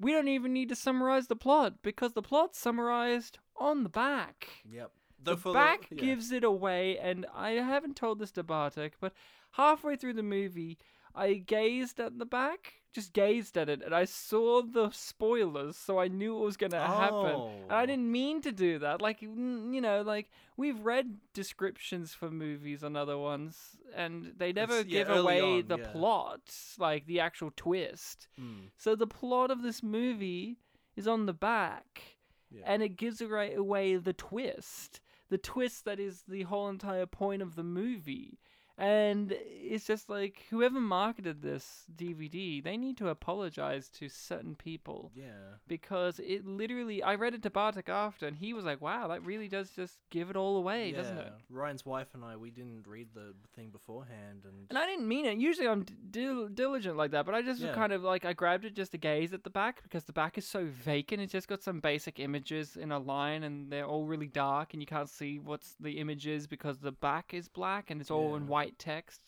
We 0.00 0.12
don't 0.12 0.28
even 0.28 0.54
need 0.54 0.70
to 0.70 0.76
summarize 0.76 1.26
the 1.26 1.36
plot 1.36 1.82
because 1.82 2.14
the 2.14 2.22
plot's 2.22 2.58
summarized 2.58 3.38
on 3.56 3.82
the 3.82 3.90
back. 3.90 4.48
Yep. 4.64 4.90
The 5.22 5.36
for 5.36 5.52
back 5.52 5.88
yeah. 5.90 5.98
gives 5.98 6.32
it 6.32 6.42
away, 6.42 6.98
and 6.98 7.26
I 7.34 7.50
haven't 7.50 7.96
told 7.96 8.18
this 8.18 8.30
to 8.32 8.42
Bartek, 8.42 8.94
but 8.98 9.12
halfway 9.52 9.96
through 9.96 10.14
the 10.14 10.22
movie, 10.22 10.78
I 11.14 11.34
gazed 11.34 12.00
at 12.00 12.18
the 12.18 12.24
back, 12.24 12.79
just 12.92 13.12
gazed 13.12 13.56
at 13.56 13.68
it, 13.68 13.82
and 13.82 13.94
I 13.94 14.04
saw 14.04 14.62
the 14.62 14.90
spoilers, 14.90 15.76
so 15.76 15.98
I 16.00 16.08
knew 16.08 16.34
what 16.34 16.44
was 16.44 16.56
going 16.56 16.72
to 16.72 16.80
happen. 16.80 17.36
And 17.62 17.72
I 17.72 17.82
Oh. 17.82 17.86
didn't 17.86 18.10
mean 18.10 18.40
to 18.42 18.50
do 18.52 18.78
that. 18.80 19.00
Like, 19.00 19.22
you 19.22 19.80
know, 19.80 20.02
like 20.02 20.28
we've 20.56 20.80
read 20.80 21.18
descriptions 21.32 22.14
for 22.14 22.30
movies 22.30 22.82
on 22.82 22.96
other 22.96 23.16
ones, 23.16 23.76
and 23.94 24.34
they 24.36 24.52
never 24.52 24.78
It's- 24.80 24.86
give 24.90 25.08
away 25.08 25.40
on, 25.60 25.68
the 25.68 25.78
yeah. 25.78 25.92
plot, 25.92 26.54
like 26.78 27.06
the 27.06 27.20
actual 27.20 27.52
twist. 27.56 28.28
Mm, 28.38 28.70
So 28.76 28.94
the 28.96 29.06
plot 29.06 29.50
of 29.50 29.62
this 29.62 29.82
movie 29.82 30.58
is 30.96 31.06
on 31.06 31.26
the 31.26 31.32
back, 31.32 32.16
yeah. 32.50 32.62
and 32.66 32.82
it 32.82 32.90
gives 32.96 33.20
away 33.20 33.96
the 33.96 34.12
twist. 34.12 35.00
The 35.28 35.38
twist 35.38 35.84
that 35.84 36.00
is 36.00 36.24
the 36.24 36.42
whole 36.42 36.68
entire 36.68 37.06
point 37.06 37.40
of 37.40 37.54
the 37.54 37.62
movie. 37.62 38.40
And 38.80 39.34
it's 39.46 39.86
just 39.86 40.08
like 40.08 40.44
whoever 40.48 40.80
marketed 40.80 41.42
this 41.42 41.84
DVD, 41.94 42.62
they 42.64 42.76
need 42.76 42.96
to 42.96 43.08
apologize 43.08 43.88
to 43.90 44.08
certain 44.08 44.54
people 44.54 45.12
yeah. 45.14 45.58
because 45.68 46.18
it 46.18 46.46
literally. 46.46 47.02
I 47.02 47.14
read 47.16 47.34
it 47.34 47.42
to 47.42 47.50
Bartek 47.50 47.88
after, 47.90 48.26
and 48.26 48.36
he 48.36 48.54
was 48.54 48.64
like, 48.64 48.80
"Wow, 48.80 49.08
that 49.08 49.22
really 49.24 49.48
does 49.48 49.70
just 49.70 49.98
give 50.10 50.30
it 50.30 50.36
all 50.36 50.56
away, 50.56 50.90
yeah. 50.90 50.96
doesn't 50.96 51.18
it?" 51.18 51.32
Ryan's 51.50 51.84
wife 51.84 52.08
and 52.14 52.24
I, 52.24 52.36
we 52.36 52.50
didn't 52.50 52.86
read 52.86 53.08
the 53.14 53.34
thing 53.54 53.68
beforehand, 53.70 54.44
and, 54.44 54.66
And 54.70 54.78
I 54.78 54.86
didn't 54.86 55.06
mean 55.06 55.26
it. 55.26 55.36
Usually, 55.38 55.68
I'm 55.68 55.84
dil- 56.10 56.48
diligent 56.48 56.96
like 56.96 57.10
that, 57.10 57.26
but 57.26 57.34
I 57.34 57.42
just 57.42 57.60
Yeah. 57.60 57.74
kind 57.74 57.92
of 57.92 58.02
like 58.02 58.24
I 58.24 58.32
grabbed 58.32 58.64
it 58.64 58.74
just 58.74 58.92
to 58.92 58.98
gaze 58.98 59.34
at 59.34 59.44
the 59.44 59.50
back 59.50 59.82
because 59.82 60.04
the 60.04 60.12
back 60.14 60.38
is 60.38 60.46
so 60.46 60.64
vacant. 60.64 61.20
It's 61.20 61.32
just 61.32 61.48
got 61.48 61.62
some 61.62 61.80
basic 61.80 62.18
images 62.18 62.76
in 62.76 62.92
a 62.92 62.98
line, 62.98 63.42
and 63.42 63.70
they're 63.70 63.86
all 63.86 64.06
really 64.06 64.28
dark, 64.28 64.72
and 64.72 64.82
you 64.82 64.86
can't 64.86 65.08
see 65.10 65.38
what's 65.38 65.76
the 65.80 65.98
image 65.98 66.26
is 66.26 66.46
because 66.46 66.78
the 66.78 66.92
back 66.92 67.34
is 67.34 67.46
black 67.48 67.90
and 67.90 68.00
it's 68.00 68.10
all 68.10 68.36
in 68.36 68.44
Yeah. 68.44 68.48
White 68.70 68.78
text. 68.78 69.20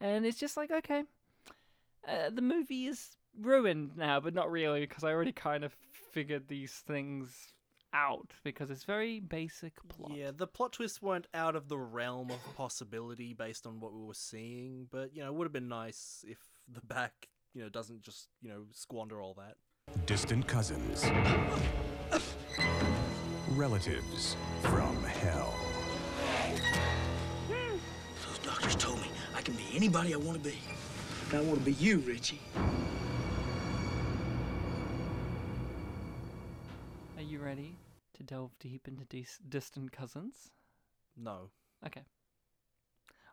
And 0.00 0.26
it's 0.26 0.38
just 0.38 0.56
like 0.56 0.70
okay, 0.70 1.04
uh, 2.06 2.30
the 2.32 2.42
movie 2.42 2.86
is 2.86 3.16
ruined 3.40 3.96
now, 3.96 4.20
but 4.20 4.34
not 4.34 4.50
really 4.50 4.80
because 4.80 5.04
I 5.04 5.12
already 5.12 5.32
kind 5.32 5.64
of 5.64 5.74
figured 6.12 6.48
these 6.48 6.72
things 6.86 7.52
out 7.94 8.32
because 8.44 8.70
it's 8.70 8.84
very 8.84 9.20
basic 9.20 9.74
plot. 9.88 10.12
Yeah, 10.14 10.30
the 10.36 10.46
plot 10.46 10.74
twists 10.74 11.00
weren't 11.00 11.26
out 11.32 11.56
of 11.56 11.68
the 11.68 11.78
realm 11.78 12.30
of 12.30 12.56
possibility 12.56 13.32
based 13.32 13.66
on 13.66 13.80
what 13.80 13.94
we 13.94 14.02
were 14.02 14.14
seeing, 14.14 14.86
but 14.90 15.14
you 15.14 15.22
know, 15.22 15.28
it 15.28 15.34
would 15.34 15.44
have 15.46 15.52
been 15.52 15.68
nice 15.68 16.24
if 16.28 16.38
the 16.70 16.82
back, 16.82 17.28
you 17.54 17.62
know, 17.62 17.68
doesn't 17.70 18.02
just, 18.02 18.28
you 18.42 18.50
know, 18.50 18.64
squander 18.72 19.22
all 19.22 19.34
that. 19.34 19.56
Distant 20.04 20.46
cousins. 20.46 21.06
Relatives 23.50 24.36
from 24.62 25.02
hell. 25.04 25.54
Anybody 29.76 30.14
I 30.14 30.16
want 30.16 30.42
to 30.42 30.50
be. 30.50 30.58
And 31.30 31.38
I 31.38 31.42
want 31.42 31.58
to 31.58 31.64
be 31.64 31.72
you, 31.72 31.98
Richie. 32.00 32.40
Are 37.16 37.22
you 37.22 37.40
ready 37.40 37.76
to 38.14 38.22
delve 38.22 38.52
deep 38.58 38.88
into 38.88 39.04
dis- 39.04 39.38
distant 39.48 39.92
cousins? 39.92 40.50
No. 41.16 41.50
Okay. 41.86 42.02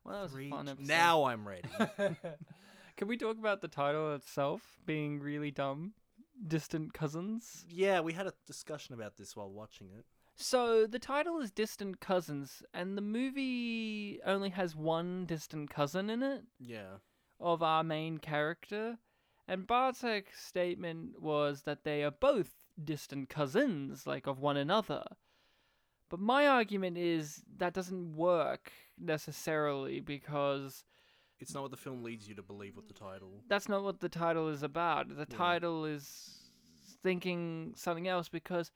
Well, 0.04 0.16
that 0.16 0.24
was 0.24 0.32
Three- 0.32 0.48
a 0.48 0.52
fun 0.52 0.68
episode. 0.68 0.88
now 0.88 1.24
I'm 1.26 1.48
ready. 1.48 1.70
Can 2.98 3.08
we 3.08 3.18
talk 3.18 3.38
about 3.40 3.62
the 3.62 3.68
title 3.68 4.14
itself 4.14 4.62
being 4.86 5.20
really 5.20 5.52
dumb? 5.52 5.94
Distant 6.48 6.94
Cousins? 6.94 7.64
yeah, 7.70 8.00
we 8.02 8.12
had 8.14 8.26
a 8.28 8.34
discussion 8.48 8.94
about 8.96 9.18
this 9.18 9.36
while 9.36 9.50
watching 9.50 9.88
it. 9.98 10.04
So, 10.48 10.86
the 10.86 11.00
title 11.00 11.40
is 11.40 11.52
Distant 11.52 12.02
Cousins, 12.02 12.64
and 12.74 12.98
the 12.98 13.02
movie 13.02 14.20
only 14.26 14.50
has 14.50 14.76
one 14.76 15.26
distant 15.26 15.70
cousin 15.70 16.10
in 16.10 16.22
it 16.22 16.44
Yeah. 16.60 16.98
of 17.40 17.64
our 17.64 17.82
main 17.82 18.18
character. 18.18 18.98
And 19.48 19.66
Bartek's 19.66 20.44
statement 20.46 21.22
was 21.22 21.62
that 21.62 21.86
they 21.86 22.04
are 22.04 22.12
both 22.12 22.52
distant 22.84 23.30
cousins, 23.30 24.06
like 24.06 24.28
of 24.28 24.42
one 24.42 24.58
another. 24.58 25.06
But 26.10 26.20
my 26.20 26.46
argument 26.46 26.98
is 26.98 27.42
that 27.56 27.74
doesn't 27.74 28.18
work 28.18 28.70
necessarily 28.98 30.02
because 30.02 30.84
It's 31.40 31.54
not 31.54 31.62
what 31.62 31.72
the 31.72 31.78
film 31.78 32.04
leads 32.04 32.28
you 32.28 32.36
to 32.36 32.44
believe 32.44 32.76
with 32.76 32.90
the 32.90 32.94
title. 32.94 33.46
that's 33.48 33.70
not 33.70 33.82
what 33.84 34.02
the 34.02 34.10
title 34.10 34.50
is 34.50 34.62
about. 34.62 35.08
The 35.08 35.26
Yeah. 35.30 35.38
title 35.38 35.86
is 35.86 36.52
thinking 37.02 37.74
something 37.78 38.10
else 38.10 38.28
because, 38.28 38.72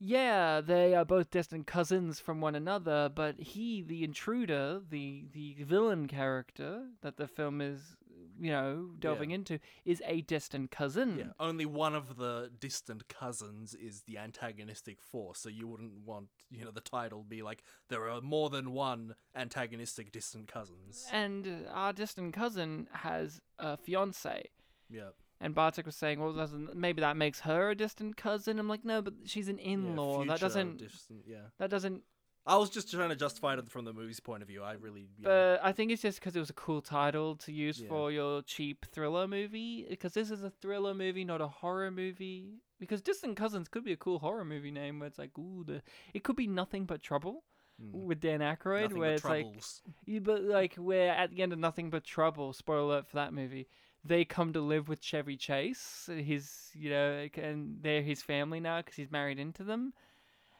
yeah, 0.00 0.60
they 0.62 0.94
are 0.94 1.04
both 1.04 1.30
distant 1.30 1.66
cousins 1.66 2.18
from 2.18 2.40
one 2.40 2.54
another, 2.54 3.10
but 3.14 3.38
he, 3.38 3.82
the 3.82 4.02
intruder, 4.02 4.80
the 4.88 5.26
the 5.32 5.54
villain 5.62 6.08
character 6.08 6.86
that 7.02 7.18
the 7.18 7.28
film 7.28 7.60
is, 7.60 7.96
you 8.40 8.50
know, 8.50 8.88
delving 8.98 9.28
Yeah. 9.30 9.34
into, 9.34 9.58
is 9.84 10.02
a 10.06 10.22
distant 10.22 10.70
cousin. 10.70 11.18
Yeah, 11.18 11.32
only 11.38 11.66
one 11.66 11.94
of 11.94 12.16
the 12.16 12.50
distant 12.58 13.08
cousins 13.08 13.74
is 13.74 14.02
the 14.02 14.16
antagonistic 14.16 15.02
force, 15.02 15.38
so 15.40 15.50
you 15.50 15.68
wouldn't 15.68 16.06
want, 16.06 16.28
you 16.50 16.64
know, 16.64 16.70
the 16.70 16.80
title 16.80 17.22
be 17.22 17.42
like 17.42 17.62
there 17.88 18.08
are 18.08 18.22
more 18.22 18.48
than 18.48 18.72
one 18.72 19.14
antagonistic 19.36 20.12
distant 20.12 20.48
cousins. 20.48 21.06
And 21.12 21.66
our 21.70 21.92
distant 21.92 22.32
cousin 22.32 22.88
has 22.92 23.42
a 23.58 23.76
fiance. 23.76 24.48
Yeah. 24.88 25.10
And 25.40 25.54
Bartek 25.54 25.86
was 25.86 25.96
saying, 25.96 26.20
well, 26.20 26.32
doesn't 26.34 26.76
maybe 26.76 27.00
that 27.00 27.16
makes 27.16 27.40
her 27.40 27.70
a 27.70 27.74
distant 27.74 28.16
cousin? 28.16 28.58
I'm 28.58 28.68
like, 28.68 28.84
no, 28.84 29.00
but 29.00 29.14
she's 29.24 29.48
an 29.48 29.58
in-law. 29.58 30.24
that 30.26 30.40
doesn't. 30.40 30.78
distant- 30.78 31.24
yeah. 31.26 31.48
That 31.58 31.70
doesn't 31.70 32.02
I 32.46 32.56
was 32.56 32.70
just 32.70 32.90
trying 32.90 33.10
to 33.10 33.16
justify 33.16 33.54
it 33.54 33.68
from 33.70 33.84
the 33.84 33.92
movie's 33.92 34.18
point 34.18 34.42
of 34.42 34.48
view. 34.48 34.62
I 34.62 34.72
really 34.72 35.08
yeah. 35.18 35.24
But 35.24 35.60
I 35.62 35.72
think 35.72 35.92
it's 35.92 36.02
just 36.02 36.18
because 36.20 36.34
it 36.34 36.40
was 36.40 36.48
a 36.50 36.54
cool 36.54 36.80
title 36.80 37.36
to 37.36 37.52
use 37.52 37.80
Yeah. 37.80 37.88
for 37.88 38.10
your 38.10 38.42
cheap 38.42 38.86
thriller 38.92 39.28
movie. 39.28 39.86
Because 39.88 40.14
this 40.14 40.30
is 40.30 40.42
a 40.42 40.50
thriller 40.50 40.94
movie, 40.94 41.24
not 41.24 41.40
a 41.42 41.48
horror 41.48 41.90
movie. 41.90 42.54
Because 42.78 43.02
Distant 43.02 43.36
Cousins 43.36 43.68
could 43.68 43.84
be 43.84 43.92
a 43.92 43.96
cool 43.96 44.18
horror 44.20 44.44
movie 44.44 44.70
name 44.70 44.98
where 44.98 45.06
it's 45.06 45.18
like, 45.18 45.36
ooh, 45.38 45.64
the 45.66 45.82
it 46.14 46.24
could 46.24 46.36
be 46.36 46.46
Nothing 46.46 46.84
But 46.86 47.02
Trouble 47.02 47.44
Mm. 47.82 47.92
with 48.04 48.20
Dan 48.20 48.40
Aykroyd, 48.40 48.82
Nothing 48.82 48.98
where 48.98 49.08
but 49.10 49.14
it's 49.14 49.24
like, 49.24 49.42
troubles. 49.44 49.82
you, 50.04 50.20
but 50.20 50.42
like 50.42 50.74
where 50.74 51.12
at 51.12 51.30
the 51.30 51.40
end 51.42 51.54
of 51.54 51.58
Nothing 51.58 51.88
But 51.88 52.04
Trouble, 52.04 52.52
spoiler 52.52 52.80
alert 52.82 53.06
for 53.08 53.16
that 53.16 53.32
movie, 53.32 53.68
they 54.04 54.24
come 54.24 54.52
to 54.52 54.60
live 54.60 54.88
with 54.88 55.02
Chevy 55.02 55.36
Chase, 55.36 56.08
his 56.08 56.70
you 56.74 56.90
know, 56.90 57.28
and 57.34 57.78
they're 57.82 58.02
his 58.02 58.22
family 58.22 58.60
now 58.60 58.78
because 58.78 58.94
he's 58.96 59.10
married 59.10 59.38
into 59.38 59.64
them. 59.64 59.92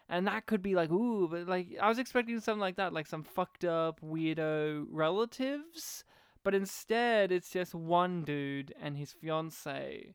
And 0.09 0.27
that 0.27 0.47
could 0.47 0.61
be 0.61 0.75
like, 0.75 0.91
ooh, 0.91 1.29
but 1.29 1.47
like 1.47 1.69
I 1.81 1.89
was 1.89 1.99
expecting 1.99 2.41
something 2.41 2.61
like 2.61 2.77
that, 2.77 2.93
like 2.93 3.07
some 3.07 3.23
fucked 3.23 3.65
up 3.65 4.01
weirdo 4.01 4.87
relatives, 4.91 6.05
but 6.43 6.55
instead 6.55 7.33
it's 7.33 7.51
just 7.51 7.75
one 7.75 8.25
dude 8.25 8.75
and 8.81 8.97
his 8.97 9.13
fiance, 9.13 10.15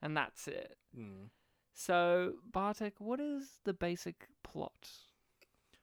and 0.00 0.16
that's 0.16 0.46
it. 0.48 0.76
Mm. 0.96 1.30
So 1.74 2.34
Bartek, 2.50 2.94
what 2.98 3.20
is 3.20 3.58
the 3.64 3.72
basic 3.74 4.28
plot? 4.44 4.88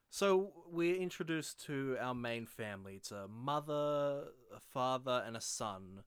So 0.09 0.53
we're 0.71 0.95
introduced 0.95 1.63
to 1.65 1.97
our 2.01 2.15
main 2.15 2.45
family. 2.47 2.95
It's 2.95 3.11
a 3.11 3.27
mother, 3.27 4.23
a 4.55 4.59
father, 4.59 5.23
and 5.25 5.37
a 5.37 5.41
son. 5.41 6.03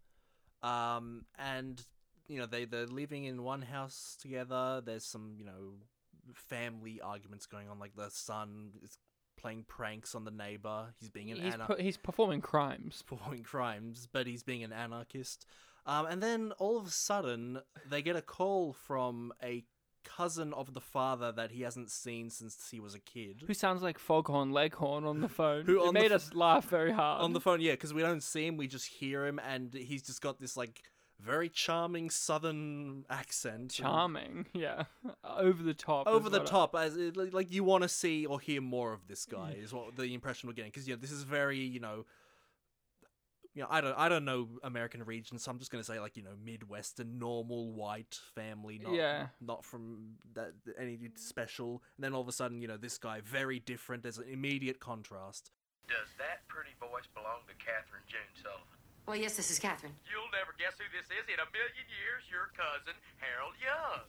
Um, 0.63 1.25
and 1.39 1.83
you 2.29 2.39
know 2.39 2.47
they 2.47 2.65
they're 2.65 2.87
living 2.87 3.25
in 3.25 3.43
one 3.43 3.63
house 3.63 4.17
together. 4.21 4.83
There's 4.85 5.05
some 5.05 5.35
you 5.37 5.45
know 5.45 5.75
family 6.35 7.01
arguments 7.01 7.47
going 7.47 7.69
on. 7.69 7.79
Like 7.79 7.95
the 7.97 8.11
son 8.11 8.73
is 8.83 8.99
playing 9.37 9.65
pranks 9.67 10.15
on 10.15 10.25
the 10.25 10.31
neighbor. 10.31 10.95
He's 11.01 11.11
being 11.11 11.31
an 11.31 11.39
He's, 11.41 11.55
ana- 11.55 11.67
pu- 11.67 11.83
he's 11.83 11.97
performing 11.97 12.41
crimes. 12.41 13.03
performing 13.07 13.43
crimes, 13.43 14.09
but 14.11 14.27
he's 14.27 14.43
being 14.43 14.63
an 14.63 14.73
anarchist. 14.73 15.47
Um, 15.85 16.07
and 16.07 16.23
then 16.23 16.53
all 16.59 16.79
of 16.79 16.87
a 16.87 16.91
sudden, 16.91 17.61
they 17.91 18.03
get 18.03 18.15
a 18.15 18.23
call 18.23 18.73
from 18.73 19.33
a 19.43 19.65
cousin 20.05 20.53
of 20.55 20.75
the 20.75 20.81
father 20.81 21.33
that 21.33 21.51
he 21.53 21.63
hasn't 21.63 21.91
seen 21.91 22.31
since 22.31 22.69
he 22.71 22.81
was 22.81 22.95
a 22.95 22.99
kid. 23.01 23.43
Who 23.47 23.55
sounds 23.55 23.83
like 23.83 23.99
Foghorn 23.99 24.53
Leghorn 24.53 25.05
on 25.05 25.21
the 25.21 25.29
phone? 25.41 25.65
Who 25.65 25.87
on 25.87 25.95
made 25.95 26.13
f- 26.13 26.17
us 26.17 26.35
laugh 26.35 26.65
very 26.69 26.93
hard. 26.93 27.23
on 27.23 27.33
the 27.33 27.41
phone, 27.41 27.61
yeah, 27.61 27.73
because 27.73 27.93
we 27.95 28.03
don't 28.03 28.23
see 28.23 28.47
him, 28.47 28.57
we 28.57 28.67
just 28.67 28.87
hear 28.87 29.27
him, 29.27 29.39
and 29.39 29.73
he's 29.75 30.03
just 30.03 30.21
got 30.21 30.41
this 30.41 30.57
like 30.57 30.83
very 31.21 31.49
charming 31.49 32.11
southern 32.11 33.05
accent. 33.09 33.55
and- 33.61 33.71
charming, 33.71 34.47
yeah, 34.53 34.85
over 35.25 35.63
the 35.63 35.75
top, 35.75 36.07
Over 36.07 36.29
the 36.29 36.39
what 36.41 36.49
I- 36.49 36.51
top, 36.51 36.75
as 36.77 36.97
like 37.17 37.53
you 37.53 37.63
want 37.65 37.83
to 37.83 37.89
see 37.89 38.27
or 38.27 38.41
hear 38.41 38.61
more 38.61 38.93
of 38.93 39.07
this 39.09 39.25
guy 39.27 39.57
is 39.59 39.73
what 39.73 39.95
the 39.97 40.13
impression 40.15 40.49
we're 40.49 40.55
getting. 40.55 40.71
Because 40.71 40.89
you 40.89 40.95
know, 40.95 41.01
this 41.01 41.13
is 41.13 41.23
very 41.23 41.59
you 41.59 41.81
know, 41.81 42.05
you 43.55 43.63
know, 43.63 43.69
I 43.71 43.81
don't 43.81 43.99
I 43.99 44.09
don't 44.09 44.25
know 44.25 44.49
American 44.63 45.03
regions, 45.05 45.45
so 45.45 45.51
I'm 45.51 45.59
just 45.59 45.71
gonna 45.71 45.85
say 45.85 46.01
like 46.01 46.17
you 46.17 46.23
know 46.23 46.35
Midwestern 46.45 47.19
normal 47.19 47.73
white 47.73 48.19
family, 48.35 48.79
not 48.83 48.95
Yeah. 48.95 49.29
not 49.41 49.65
from 49.65 50.17
that 50.35 50.53
anything 50.79 51.13
special. 51.17 51.83
And 51.97 52.05
then 52.05 52.15
all 52.15 52.23
of 52.23 52.29
a 52.29 52.33
sudden, 52.33 52.63
you 52.63 52.69
know, 52.69 52.77
this 52.77 52.99
guy 52.99 53.21
very 53.21 53.59
different. 53.61 54.03
There's 54.03 54.19
an 54.19 54.29
immediate 54.29 54.81
contrast. 54.81 55.51
Does 55.89 56.09
that 56.19 56.47
pretty 56.49 56.73
voice 56.81 57.07
belong 57.13 57.45
to 57.49 57.55
Catherine 57.61 58.05
June 58.09 58.31
Sullivan? 58.41 58.79
Well, 59.05 59.17
yes, 59.19 59.37
this 59.37 59.51
is 59.51 59.59
Catherine. 59.59 59.93
You'll 60.07 60.31
never 60.31 60.55
guess 60.57 60.79
who 60.79 60.87
this 60.97 61.11
is 61.11 61.27
in 61.27 61.37
a 61.43 61.49
million 61.51 61.87
years. 61.91 62.23
Your 62.31 62.55
cousin, 62.55 62.95
Harold 63.19 63.59
Young. 63.59 64.07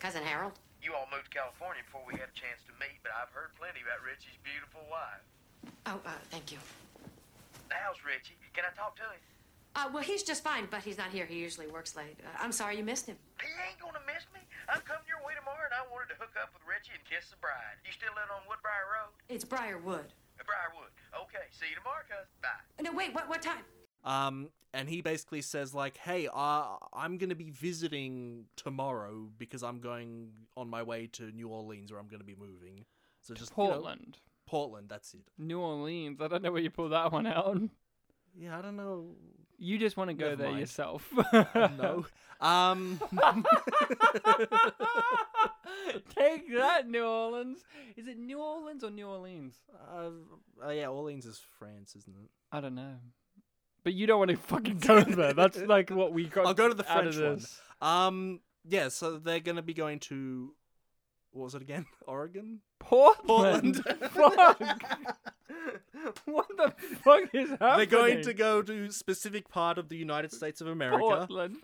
Cousin 0.00 0.24
Harold. 0.24 0.58
You 0.82 0.94
all 0.96 1.06
moved 1.12 1.30
to 1.30 1.34
California 1.38 1.84
before 1.84 2.02
we 2.08 2.18
had 2.18 2.26
a 2.32 2.34
chance 2.34 2.64
to 2.66 2.72
meet, 2.80 2.98
but 3.04 3.12
I've 3.14 3.30
heard 3.30 3.54
plenty 3.54 3.84
about 3.84 4.02
Richie's 4.02 4.34
beautiful 4.42 4.82
wife. 4.90 5.22
Oh, 5.86 6.00
uh, 6.08 6.18
thank 6.32 6.50
you. 6.50 6.58
How's 7.72 7.96
Richie? 8.04 8.36
Can 8.52 8.64
I 8.64 8.72
talk 8.76 8.96
to 8.96 9.02
him? 9.02 9.20
Uh, 9.74 9.88
well, 9.92 10.02
he's 10.02 10.22
just 10.22 10.44
fine, 10.44 10.68
but 10.70 10.82
he's 10.82 10.98
not 10.98 11.08
here. 11.08 11.24
He 11.24 11.40
usually 11.40 11.66
works 11.66 11.96
late. 11.96 12.20
Uh, 12.20 12.28
I'm 12.38 12.52
sorry 12.52 12.76
you 12.76 12.84
missed 12.84 13.06
him. 13.06 13.16
He 13.40 13.48
ain't 13.48 13.80
gonna 13.80 14.04
miss 14.04 14.24
me. 14.34 14.40
I'm 14.68 14.82
coming 14.82 15.08
your 15.08 15.24
way 15.26 15.32
tomorrow, 15.32 15.64
and 15.64 15.72
I 15.72 15.80
wanted 15.90 16.12
to 16.12 16.20
hook 16.20 16.36
up 16.36 16.52
with 16.52 16.60
Richie 16.68 16.92
and 16.92 17.04
kiss 17.08 17.30
the 17.30 17.40
bride. 17.40 17.80
You 17.86 17.92
still 17.92 18.12
live 18.12 18.28
on 18.28 18.44
Woodbriar 18.44 18.84
Road? 18.92 19.16
It's 19.32 19.44
Briarwood. 19.44 20.12
Uh, 20.36 20.44
Briarwood. 20.44 20.92
Okay, 21.16 21.48
see 21.50 21.72
you 21.72 21.76
tomorrow, 21.76 22.04
cuz. 22.04 22.28
Bye. 22.44 22.84
No, 22.84 22.92
wait. 22.92 23.14
What? 23.14 23.28
What 23.28 23.40
time? 23.40 23.64
Um, 24.04 24.50
and 24.74 24.88
he 24.88 25.00
basically 25.00 25.40
says 25.40 25.72
like, 25.72 25.96
"Hey, 25.96 26.28
uh, 26.32 26.76
I'm 26.92 27.16
gonna 27.16 27.34
be 27.34 27.50
visiting 27.50 28.44
tomorrow 28.56 29.30
because 29.38 29.62
I'm 29.62 29.80
going 29.80 30.32
on 30.56 30.68
my 30.68 30.82
way 30.82 31.08
to 31.12 31.30
New 31.32 31.48
Orleans, 31.48 31.90
where 31.90 32.00
I'm 32.00 32.08
gonna 32.08 32.24
be 32.24 32.36
moving. 32.36 32.84
So 33.22 33.32
just 33.34 33.52
you 33.56 33.64
know, 33.64 33.94
Portland. 34.52 34.86
That's 34.90 35.14
it. 35.14 35.20
New 35.38 35.58
Orleans. 35.60 36.20
I 36.20 36.28
don't 36.28 36.42
know 36.42 36.52
where 36.52 36.60
you 36.60 36.68
pulled 36.70 36.92
that 36.92 37.10
one 37.10 37.26
out. 37.26 37.58
Yeah, 38.38 38.58
I 38.58 38.62
don't 38.62 38.76
know. 38.76 39.06
You 39.58 39.78
just 39.78 39.96
want 39.96 40.08
to 40.10 40.14
go 40.14 40.26
Never 40.30 40.36
there 40.36 40.48
mind. 40.50 40.60
yourself. 40.60 41.10
No. 41.54 42.04
Um. 42.40 43.00
Take 46.16 46.52
that, 46.54 46.88
New 46.88 47.04
Orleans. 47.04 47.64
Is 47.96 48.06
it 48.08 48.18
New 48.18 48.40
Orleans 48.40 48.84
or 48.84 48.90
New 48.90 49.06
Orleans? 49.06 49.54
uh, 49.90 50.10
uh, 50.66 50.70
yeah, 50.70 50.88
Orleans 50.88 51.24
is 51.26 51.40
France, 51.58 51.94
isn't 51.96 52.14
it? 52.16 52.30
I 52.50 52.60
don't 52.60 52.74
know. 52.74 52.96
But 53.84 53.94
you 53.94 54.06
don't 54.06 54.18
want 54.18 54.30
to 54.32 54.36
fucking 54.36 54.78
go 54.78 55.00
there. 55.02 55.32
That's 55.34 55.58
like 55.58 55.90
what 55.90 56.12
we 56.12 56.26
got. 56.34 56.46
I'll 56.46 56.54
go 56.54 56.68
to 56.68 56.74
the 56.74 56.90
out 56.92 57.06
of 57.06 57.14
French 57.14 57.26
one. 57.26 57.34
this. 57.36 57.60
Um, 57.80 58.40
yeah, 58.68 58.88
so 58.88 59.18
they're 59.18 59.40
gonna 59.40 59.62
be 59.62 59.74
going 59.74 59.98
to 60.00 60.54
what 61.32 61.44
was 61.44 61.54
it 61.54 61.62
again? 61.62 61.86
Oregon, 62.06 62.60
Portland. 62.78 63.76
Fuck. 64.10 64.60
what 66.24 66.48
the 66.56 66.72
fuck 67.04 67.22
is 67.32 67.50
happening? 67.50 67.76
They're 67.76 67.86
going 67.86 68.22
to 68.22 68.34
go 68.34 68.62
to 68.62 68.90
specific 68.90 69.48
part 69.48 69.78
of 69.78 69.88
the 69.88 69.96
United 69.96 70.32
States 70.32 70.60
of 70.60 70.66
America. 70.66 70.98
Portland 70.98 71.56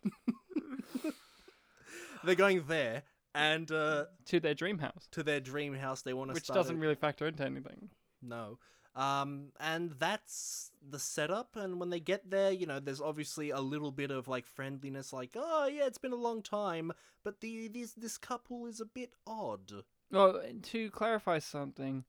They're 2.25 2.35
going 2.35 2.65
there 2.69 3.03
and 3.35 3.71
uh, 3.71 4.05
to 4.27 4.41
their 4.41 4.55
dream 4.55 4.79
house, 4.79 5.09
to 5.13 5.23
their 5.23 5.41
dream 5.41 5.75
house. 5.75 6.03
They 6.03 6.13
want 6.13 6.31
to 6.31 6.35
which 6.35 6.45
start 6.45 6.57
doesn't 6.57 6.79
really 6.79 6.95
factor 6.95 7.27
into 7.27 7.45
anything. 7.45 7.89
No. 8.23 8.59
Um, 8.99 9.53
and 9.61 9.93
that's 10.01 10.73
the 10.91 10.99
setup. 10.99 11.55
And 11.55 11.79
when 11.79 11.89
they 11.89 12.01
get 12.01 12.29
there, 12.31 12.51
you 12.51 12.67
know, 12.67 12.81
there's 12.81 13.01
obviously 13.01 13.51
a 13.51 13.61
little 13.61 13.93
bit 13.93 14.11
of 14.11 14.27
like 14.27 14.45
friendliness, 14.45 15.13
like, 15.13 15.31
oh 15.37 15.67
yeah, 15.67 15.87
it's 15.87 15.99
been 15.99 16.13
a 16.13 16.17
long 16.17 16.43
time, 16.43 16.93
but 17.23 17.41
the 17.41 17.69
this 17.69 17.93
this 17.93 18.19
couple 18.19 18.67
is 18.67 18.81
a 18.81 18.85
bit 18.85 19.13
odd. 19.25 19.73
Well, 20.11 20.43
to 20.63 20.91
clarify 20.91 21.39
something, 21.39 22.05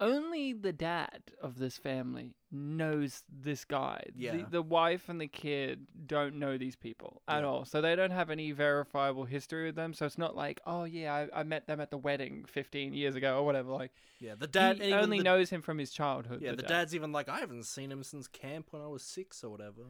only 0.00 0.52
the 0.52 0.72
dad 0.72 1.22
of 1.42 1.58
this 1.58 1.76
family 1.76 2.34
knows 2.52 3.22
this 3.28 3.64
guy. 3.64 4.02
Yeah. 4.16 4.36
The, 4.36 4.46
the 4.50 4.62
wife 4.62 5.08
and 5.08 5.20
the 5.20 5.26
kid 5.26 5.86
don't 6.06 6.36
know 6.36 6.56
these 6.56 6.76
people 6.76 7.22
at 7.28 7.40
Yeah. 7.40 7.46
all. 7.48 7.64
So 7.64 7.80
they 7.80 7.94
don't 7.96 8.10
have 8.12 8.30
any 8.30 8.52
verifiable 8.52 9.24
history 9.24 9.66
with 9.66 9.74
them. 9.74 9.92
So 9.94 10.06
it's 10.06 10.16
not 10.18 10.36
like, 10.36 10.60
oh, 10.66 10.84
yeah, 10.84 11.12
I, 11.34 11.40
I 11.40 11.42
met 11.42 11.66
them 11.66 11.80
at 11.80 11.90
the 11.90 11.98
wedding 11.98 12.44
15 12.46 12.94
years 12.94 13.16
ago 13.16 13.38
or 13.38 13.44
whatever. 13.44 13.70
Like, 13.72 13.92
Yeah, 14.20 14.34
the 14.38 14.46
dad 14.46 14.80
he 14.80 14.92
only 14.92 15.18
the- 15.18 15.24
knows 15.24 15.50
him 15.50 15.62
from 15.62 15.78
his 15.78 15.90
childhood. 15.90 16.40
Yeah, 16.42 16.50
the 16.52 16.56
the 16.56 16.62
dad. 16.62 16.68
dad's 16.68 16.94
even 16.94 17.12
like, 17.12 17.28
I 17.28 17.40
haven't 17.40 17.64
seen 17.64 17.90
him 17.92 18.02
since 18.02 18.28
camp 18.28 18.68
when 18.70 18.80
I 18.82 18.86
was 18.86 19.02
six 19.02 19.42
or 19.44 19.50
whatever. 19.50 19.82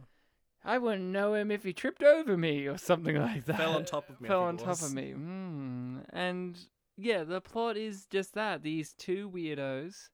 I 0.64 0.78
wouldn't 0.78 1.04
know 1.04 1.34
him 1.34 1.50
if 1.52 1.62
he 1.62 1.72
tripped 1.72 2.02
over 2.02 2.36
me 2.36 2.66
or 2.66 2.78
something 2.78 3.14
like 3.16 3.44
that. 3.44 3.58
Fell 3.58 3.74
on 3.76 3.84
top 3.84 4.10
of 4.10 4.20
me. 4.20 4.26
Fell 4.28 4.42
on 4.42 4.56
top 4.56 4.68
was. 4.68 4.82
of 4.84 4.94
me. 4.94 5.14
Mm. 5.16 6.04
And 6.12 6.58
yeah, 6.98 7.22
the 7.24 7.40
plot 7.40 7.76
is 7.76 8.06
just 8.10 8.34
that. 8.34 8.62
These 8.62 8.92
two 8.94 9.30
weirdos, 9.30 10.08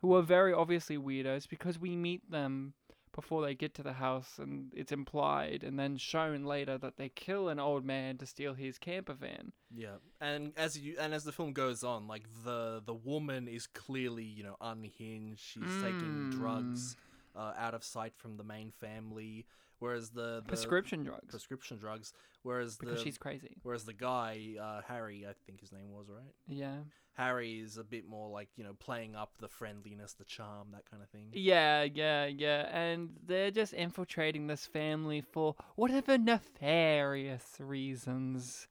who 0.00 0.14
are 0.14 0.22
very 0.22 0.52
obviously 0.52 0.96
weirdos 0.96 1.48
because 1.48 1.78
we 1.78 1.96
meet 1.96 2.30
them 2.30 2.74
before 3.12 3.42
they 3.42 3.54
get 3.54 3.74
to 3.74 3.82
the 3.82 3.94
house 3.94 4.38
and 4.38 4.72
it's 4.72 4.92
implied 4.92 5.64
and 5.64 5.76
then 5.76 5.96
shown 5.96 6.44
later 6.44 6.78
that 6.78 6.96
they 6.96 7.08
kill 7.08 7.48
an 7.48 7.58
old 7.58 7.84
man 7.84 8.16
to 8.16 8.24
steal 8.24 8.54
his 8.54 8.78
camper 8.78 9.14
van. 9.14 9.50
Yeah, 9.74 9.96
and 10.20 10.52
as 10.56 10.78
you 10.78 10.94
and 11.00 11.12
as 11.12 11.24
the 11.24 11.32
film 11.32 11.52
goes 11.52 11.82
on, 11.82 12.06
like 12.06 12.22
the 12.44 12.80
the 12.86 12.94
woman 12.94 13.48
is 13.48 13.66
clearly 13.66 14.22
you 14.22 14.44
know 14.44 14.56
unhinged. 14.60 15.40
She's 15.40 15.82
taking 15.82 16.30
drugs 16.30 16.94
uh, 17.34 17.54
out 17.58 17.74
of 17.74 17.82
sight 17.82 18.12
from 18.16 18.36
the 18.36 18.44
main 18.44 18.70
family, 18.70 19.46
whereas 19.78 20.10
the, 20.10 20.40
the 20.42 20.48
Prescription 20.48 21.02
drugs. 21.04 21.26
prescription 21.28 21.78
drugs, 21.78 22.12
whereas 22.42 22.76
because 22.76 22.98
the 22.98 23.04
she's 23.04 23.18
crazy. 23.18 23.56
whereas 23.62 23.84
the 23.84 23.92
guy 23.92 24.54
uh, 24.60 24.80
Harry, 24.86 25.26
I 25.28 25.32
think 25.46 25.60
his 25.60 25.72
name 25.72 25.90
was 25.92 26.08
right. 26.08 26.34
Yeah. 26.46 26.78
Harry 27.14 27.58
is 27.58 27.78
a 27.78 27.82
bit 27.84 28.06
more 28.08 28.28
like 28.30 28.48
you 28.56 28.62
know 28.62 28.74
playing 28.78 29.16
up 29.16 29.32
the 29.40 29.48
friendliness, 29.48 30.14
the 30.14 30.24
charm, 30.24 30.68
that 30.72 30.88
kind 30.88 31.02
of 31.02 31.08
thing. 31.10 31.30
Yeah, 31.32 31.82
yeah, 31.82 32.26
yeah. 32.26 32.68
And 32.72 33.10
they're 33.26 33.50
just 33.50 33.72
infiltrating 33.72 34.46
this 34.46 34.66
family 34.66 35.20
for 35.32 35.56
whatever 35.74 36.16
nefarious 36.16 37.44
reasons. 37.58 38.68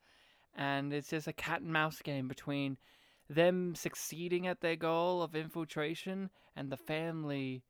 And 0.56 0.94
it's 0.94 1.10
just 1.10 1.28
a 1.28 1.34
cat 1.34 1.62
and 1.62 1.72
mouse 1.72 2.02
game 2.02 2.28
between 2.28 2.78
them 3.30 3.76
succeeding 3.76 4.48
at 4.48 4.62
their 4.62 4.78
goal 4.78 5.22
of 5.22 5.36
infiltration 5.36 6.30
and 6.56 6.72
the 6.72 6.78
family 6.78 7.64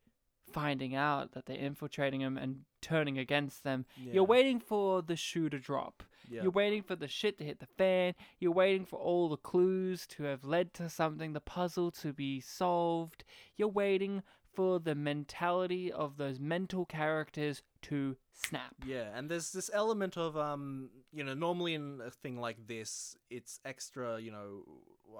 finding 0.53 0.95
out 0.95 1.33
that 1.33 1.45
they're 1.47 1.57
infiltrating 1.57 2.21
them 2.21 2.37
and 2.37 2.59
turning 2.81 3.17
against 3.17 3.63
them. 3.63 3.85
Yeah. 3.95 4.13
You're 4.13 4.23
waiting 4.23 4.59
for 4.59 5.01
the 5.01 5.15
shoe 5.15 5.49
to 5.49 5.59
drop. 5.59 6.03
Yeah. 6.29 6.43
You're 6.43 6.51
waiting 6.51 6.83
for 6.83 6.95
the 6.95 7.07
shit 7.07 7.37
to 7.37 7.43
hit 7.43 7.59
the 7.59 7.67
fan. 7.77 8.13
You're 8.39 8.51
waiting 8.51 8.85
for 8.85 8.99
all 8.99 9.29
the 9.29 9.37
clues 9.37 10.05
to 10.07 10.23
have 10.23 10.43
led 10.43 10.73
to 10.75 10.89
something, 10.89 11.33
the 11.33 11.39
puzzle 11.39 11.91
to 11.91 12.13
be 12.13 12.41
solved. 12.41 13.23
You're 13.55 13.69
waiting 13.69 14.23
for 14.53 14.79
the 14.79 14.95
mentality 14.95 15.91
of 15.91 16.17
those 16.17 16.39
mental 16.39 16.83
characters 16.85 17.61
to 17.83 18.17
snap. 18.33 18.73
Yeah, 18.85 19.09
and 19.13 19.29
there's 19.29 19.51
this 19.51 19.69
element 19.71 20.17
of 20.17 20.35
um, 20.35 20.89
you 21.13 21.23
know, 21.23 21.35
normally 21.35 21.75
in 21.75 22.01
a 22.03 22.09
thing 22.09 22.41
like 22.41 22.65
this, 22.65 23.15
it's 23.29 23.59
extra, 23.63 24.19
you 24.19 24.31
know, 24.31 24.63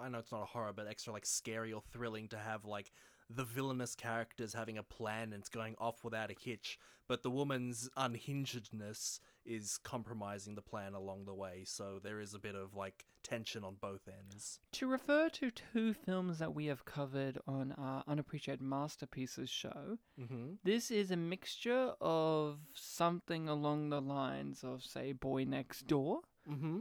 I 0.02 0.10
know 0.10 0.18
it's 0.18 0.32
not 0.32 0.42
a 0.42 0.46
horror, 0.46 0.74
but 0.76 0.88
extra 0.88 1.14
like 1.14 1.26
scary 1.26 1.72
or 1.72 1.84
thrilling 1.94 2.30
to 2.30 2.38
have 2.38 2.66
like 2.66 2.92
the 3.30 3.44
villainous 3.44 3.96
characters 3.96 4.54
having 4.54 4.78
a 4.78 4.84
plan 4.84 5.34
and 5.34 5.42
it's 5.42 5.50
going 5.50 5.76
off 5.80 6.04
without 6.04 6.32
a 6.32 6.36
hitch, 6.40 6.80
but 7.08 7.24
the 7.24 7.30
woman's 7.30 7.90
unhingedness 7.98 9.20
is 9.46 9.78
compromising 9.84 10.56
the 10.56 10.62
plan 10.62 10.94
along 10.94 11.26
the 11.26 11.34
way, 11.34 11.64
so 11.66 12.00
there 12.04 12.20
is 12.20 12.34
a 12.34 12.40
bit 12.40 12.56
of 12.56 12.76
like 12.76 13.06
tension 13.24 13.64
on 13.64 13.76
both 13.82 14.08
ends. 14.08 14.60
To 14.74 14.88
refer 14.88 15.30
to 15.30 15.52
two 15.52 15.94
films 15.94 16.40
that 16.40 16.54
we 16.56 16.66
have 16.68 16.86
covered 16.86 17.38
on 17.48 17.74
our 17.78 18.04
Unappreciated 18.08 18.62
Masterpieces 18.62 19.50
show, 19.50 19.98
Mm-hmm. 20.20 20.54
this 20.64 20.90
is 20.92 21.12
a 21.12 21.16
mixture 21.18 21.94
of 22.02 22.60
something 22.74 23.48
along 23.48 23.90
the 23.90 24.02
lines 24.02 24.64
of, 24.64 24.84
say, 24.84 25.12
Boy 25.12 25.44
Next 25.44 25.88
Door. 25.88 26.22
Mm-hmm. 26.50 26.80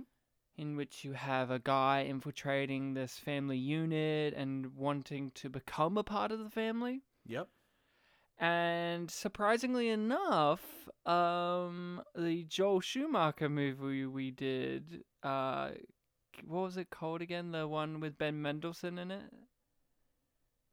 In 0.57 0.77
which 0.77 1.05
you 1.05 1.13
have 1.13 1.51
a 1.51 1.59
guy 1.59 2.01
infiltrating 2.09 2.95
this 2.95 3.19
family 3.19 3.59
unit 3.59 4.33
and 4.35 4.75
wanting 4.77 5.31
to 5.33 5.49
become 5.51 5.99
a 5.99 6.03
part 6.03 6.33
of 6.33 6.39
the 6.39 6.51
family. 6.51 7.03
Yep. 7.27 7.49
And 8.39 9.11
surprisingly 9.11 9.89
enough, 9.89 10.61
um, 11.07 12.03
the 12.15 12.45
Joel 12.45 12.81
Schumacher 12.81 13.49
movie 13.49 14.07
we 14.07 14.31
did, 14.31 15.05
uh, 15.23 15.71
what 16.47 16.61
was 16.63 16.77
it 16.77 16.91
called 16.91 17.23
again? 17.23 17.53
The 17.53 17.67
one 17.67 18.01
with 18.01 18.19
Ben 18.19 18.41
Mendelsohn 18.43 18.99
in 18.99 19.11
it? 19.11 19.23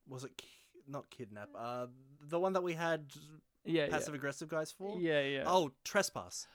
Was 0.08 0.26
it 0.26 0.36
ki- 0.38 0.48
not 0.88 1.10
kidnap? 1.10 1.50
Uh, 1.58 1.88
the 2.22 2.40
one 2.40 2.52
that 2.54 2.64
we 2.64 2.74
had 2.74 3.06
Yeah, 3.64 3.88
passive 3.88 4.14
aggressive 4.14 4.50
guys 4.50 4.72
for. 4.72 5.00
yeah, 5.00 5.22
yeah, 5.22 5.28
yeah. 5.38 5.44
Oh, 5.46 5.72
trespass. 5.86 6.48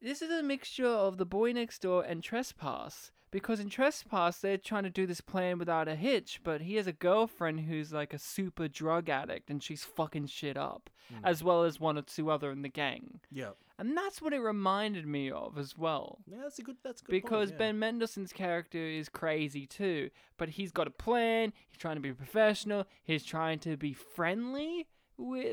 This 0.00 0.22
is 0.22 0.30
a 0.30 0.42
mixture 0.42 0.86
of 0.86 1.16
the 1.16 1.26
boy 1.26 1.52
next 1.52 1.82
door 1.82 2.04
and 2.04 2.22
trespass. 2.22 3.10
Because 3.30 3.60
in 3.60 3.68
trespass, 3.68 4.38
they're 4.38 4.56
trying 4.56 4.84
to 4.84 4.90
do 4.90 5.06
this 5.06 5.20
plan 5.20 5.58
without 5.58 5.86
a 5.86 5.94
hitch, 5.94 6.40
but 6.42 6.62
he 6.62 6.76
has 6.76 6.86
a 6.86 6.92
girlfriend 6.92 7.60
who's 7.60 7.92
like 7.92 8.14
a 8.14 8.18
super 8.18 8.68
drug 8.68 9.10
addict 9.10 9.50
and 9.50 9.62
she's 9.62 9.84
fucking 9.84 10.28
shit 10.28 10.56
up, 10.56 10.88
hmm. 11.10 11.24
as 11.24 11.44
well 11.44 11.64
as 11.64 11.78
one 11.78 11.98
or 11.98 12.02
two 12.02 12.30
other 12.30 12.50
in 12.50 12.62
the 12.62 12.70
gang. 12.70 13.20
Yep. 13.30 13.56
And 13.78 13.96
that's 13.96 14.22
what 14.22 14.32
it 14.32 14.40
reminded 14.40 15.06
me 15.06 15.30
of 15.30 15.58
as 15.58 15.76
well. 15.76 16.18
Yeah, 16.26 16.38
that's 16.42 16.58
a 16.58 16.62
good. 16.62 16.76
That's 16.82 17.00
a 17.00 17.04
good. 17.04 17.12
Because 17.12 17.50
point, 17.50 17.60
yeah. 17.60 17.66
Ben 17.66 17.78
Mendelsohn's 17.78 18.32
character 18.32 18.78
is 18.78 19.08
crazy 19.08 19.66
too, 19.66 20.10
but 20.36 20.48
he's 20.48 20.72
got 20.72 20.88
a 20.88 20.90
plan. 20.90 21.52
He's 21.68 21.78
trying 21.78 21.96
to 21.96 22.00
be 22.00 22.12
professional. 22.12 22.86
He's 23.04 23.24
trying 23.24 23.60
to 23.60 23.76
be 23.76 23.92
friendly, 23.92 24.86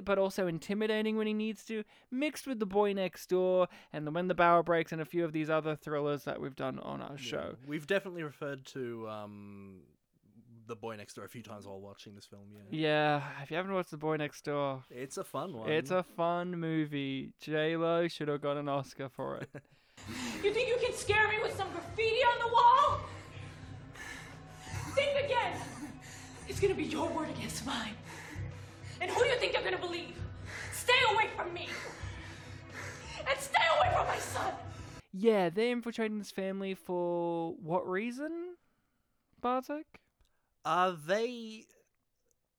but 0.03 0.17
also 0.17 0.47
intimidating 0.47 1.17
when 1.17 1.27
he 1.27 1.33
needs 1.33 1.65
to. 1.65 1.83
Mixed 2.11 2.45
with 2.47 2.59
the 2.59 2.65
boy 2.65 2.93
next 2.93 3.27
door 3.29 3.67
and 3.91 4.05
the 4.05 4.11
When 4.11 4.27
the 4.27 4.35
Barrel 4.35 4.63
Breaks 4.63 4.91
and 4.91 5.01
a 5.01 5.05
few 5.05 5.25
of 5.25 5.31
these 5.33 5.49
other 5.49 5.75
thrillers 5.75 6.23
that 6.25 6.39
we've 6.39 6.55
done 6.55 6.79
on 6.79 7.01
our 7.01 7.11
Yeah. 7.11 7.17
show. 7.17 7.55
We've 7.67 7.87
definitely 7.87 8.23
referred 8.23 8.65
to 8.67 9.07
um, 9.09 9.81
the 10.67 10.75
boy 10.75 10.95
next 10.95 11.13
door 11.15 11.25
a 11.25 11.29
few 11.29 11.41
times 11.43 11.65
while 11.67 11.79
watching 11.79 12.15
this 12.15 12.25
film. 12.25 12.41
Yeah, 12.71 12.79
Yeah, 12.87 13.23
if 13.43 13.51
you 13.51 13.57
haven't 13.57 13.73
watched 13.73 13.91
The 13.91 13.97
Boy 13.97 14.17
Next 14.17 14.43
Door, 14.45 14.83
it's 14.89 15.17
a 15.17 15.23
fun 15.23 15.53
one. 15.53 15.69
it's 15.69 15.91
a 15.91 16.03
fun 16.03 16.59
movie. 16.59 17.33
J 17.39 17.75
Lo 17.77 18.07
should 18.07 18.27
have 18.27 18.41
got 18.41 18.57
an 18.57 18.67
Oscar 18.69 19.09
for 19.09 19.37
it. 19.37 19.49
You 20.43 20.53
think 20.53 20.67
you 20.69 20.77
can 20.85 20.93
scare 20.93 21.27
me 21.29 21.35
with 21.41 21.55
some 21.55 21.71
graffiti 21.71 22.19
on 22.21 22.47
the 22.47 22.53
wall? 22.53 22.99
Think 24.93 25.25
again. 25.25 25.57
It's 26.47 26.59
gonna 26.59 26.75
be 26.75 26.83
your 26.83 27.07
word 27.09 27.29
against 27.29 27.65
mine. 27.65 27.93
And 29.05 29.13
who 29.13 29.23
do 29.23 29.29
you 29.29 29.35
think 29.37 29.53
you're 29.53 29.61
gonna 29.61 29.77
believe? 29.77 30.15
Stay 30.73 30.93
away 31.13 31.27
from 31.35 31.53
me. 31.53 31.67
And 33.29 33.39
stay 33.39 33.61
away 33.77 33.93
from 33.95 34.07
my 34.07 34.17
son. 34.17 34.51
yeah, 35.13 35.49
they're 35.49 35.71
infiltrating 35.71 36.17
this 36.17 36.31
family 36.31 36.73
for 36.73 37.53
what 37.61 37.87
reason, 37.87 38.55
Bartek? 39.39 39.85
Uh, 40.63 40.93
they 41.05 41.65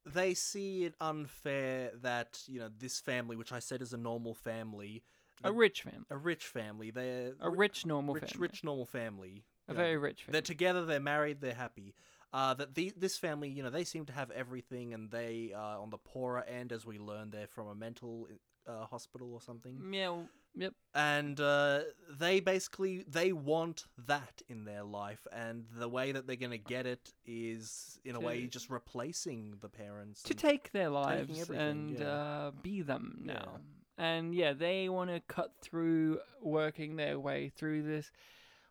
they 0.04 0.34
see 0.34 0.84
it 0.84 0.94
unfair 1.00 1.90
that 2.02 2.38
you 2.46 2.60
know 2.60 2.68
this 2.78 3.00
family, 3.00 3.34
which 3.34 3.50
I 3.50 3.58
said 3.58 3.82
is 3.82 3.92
a 3.92 3.96
normal 3.96 4.32
family, 4.34 5.02
A 5.42 5.50
rich 5.50 5.82
family. 5.82 6.06
a 6.10 6.16
rich 6.16 6.46
family. 6.46 6.92
They're 6.92 7.32
A 7.40 7.50
rich 7.50 7.84
normal 7.84 8.14
rich, 8.14 8.34
family. 8.34 8.48
rich 8.48 8.62
normal 8.62 8.86
family. 8.86 9.44
A 9.68 9.72
you 9.72 9.78
know, 9.78 9.82
very 9.84 9.96
rich 9.96 10.26
They're 10.28 10.40
together. 10.42 10.84
They're 10.86 11.00
married. 11.00 11.40
They're 11.40 11.54
happy. 11.54 11.96
Uh, 12.32 12.52
that 12.54 12.74
the, 12.74 12.92
this 12.96 13.16
family, 13.16 13.48
you 13.48 13.62
know, 13.62 13.70
they 13.70 13.84
seem 13.84 14.04
to 14.06 14.12
have 14.12 14.30
everything, 14.30 14.92
and 14.92 15.10
they 15.10 15.52
are 15.56 15.78
on 15.78 15.90
the 15.90 15.96
poorer 15.98 16.42
end, 16.42 16.72
as 16.72 16.84
we 16.84 16.98
learn. 16.98 17.30
They're 17.30 17.46
from 17.46 17.68
a 17.68 17.74
mental 17.74 18.28
uh, 18.66 18.84
hospital 18.84 19.32
or 19.32 19.40
something. 19.40 19.80
Yeah, 19.92 20.06
w- 20.06 20.28
yep. 20.56 20.74
and 20.94 21.38
uh, 21.40 21.80
they 22.18 22.40
basically 22.40 23.04
they 23.08 23.32
want 23.32 23.84
that 24.06 24.42
in 24.48 24.64
their 24.64 24.82
life 24.82 25.24
and 25.32 25.64
the 25.78 25.88
way 25.88 26.12
that 26.12 26.26
they're 26.26 26.36
going 26.36 26.50
to 26.50 26.58
get 26.58 26.84
it 26.86 27.12
is 27.24 28.00
in 28.04 28.16
a 28.16 28.20
way 28.20 28.46
just 28.48 28.68
replacing 28.68 29.54
the 29.60 29.68
parents 29.68 30.22
To 30.24 30.34
take 30.34 30.72
their 30.72 30.90
lives 30.90 31.48
and 31.48 31.98
yeah. 31.98 32.06
uh, 32.08 32.50
be 32.62 32.82
them 32.82 33.22
Yeah. 33.24 33.32
now. 33.34 33.60
And 33.98 34.34
yeah, 34.34 34.52
they 34.52 34.88
want 34.90 35.10
to 35.10 35.20
cut 35.20 35.52
through 35.62 36.18
working 36.42 36.96
their 36.96 37.18
way 37.18 37.50
through 37.56 37.82
this 37.84 38.10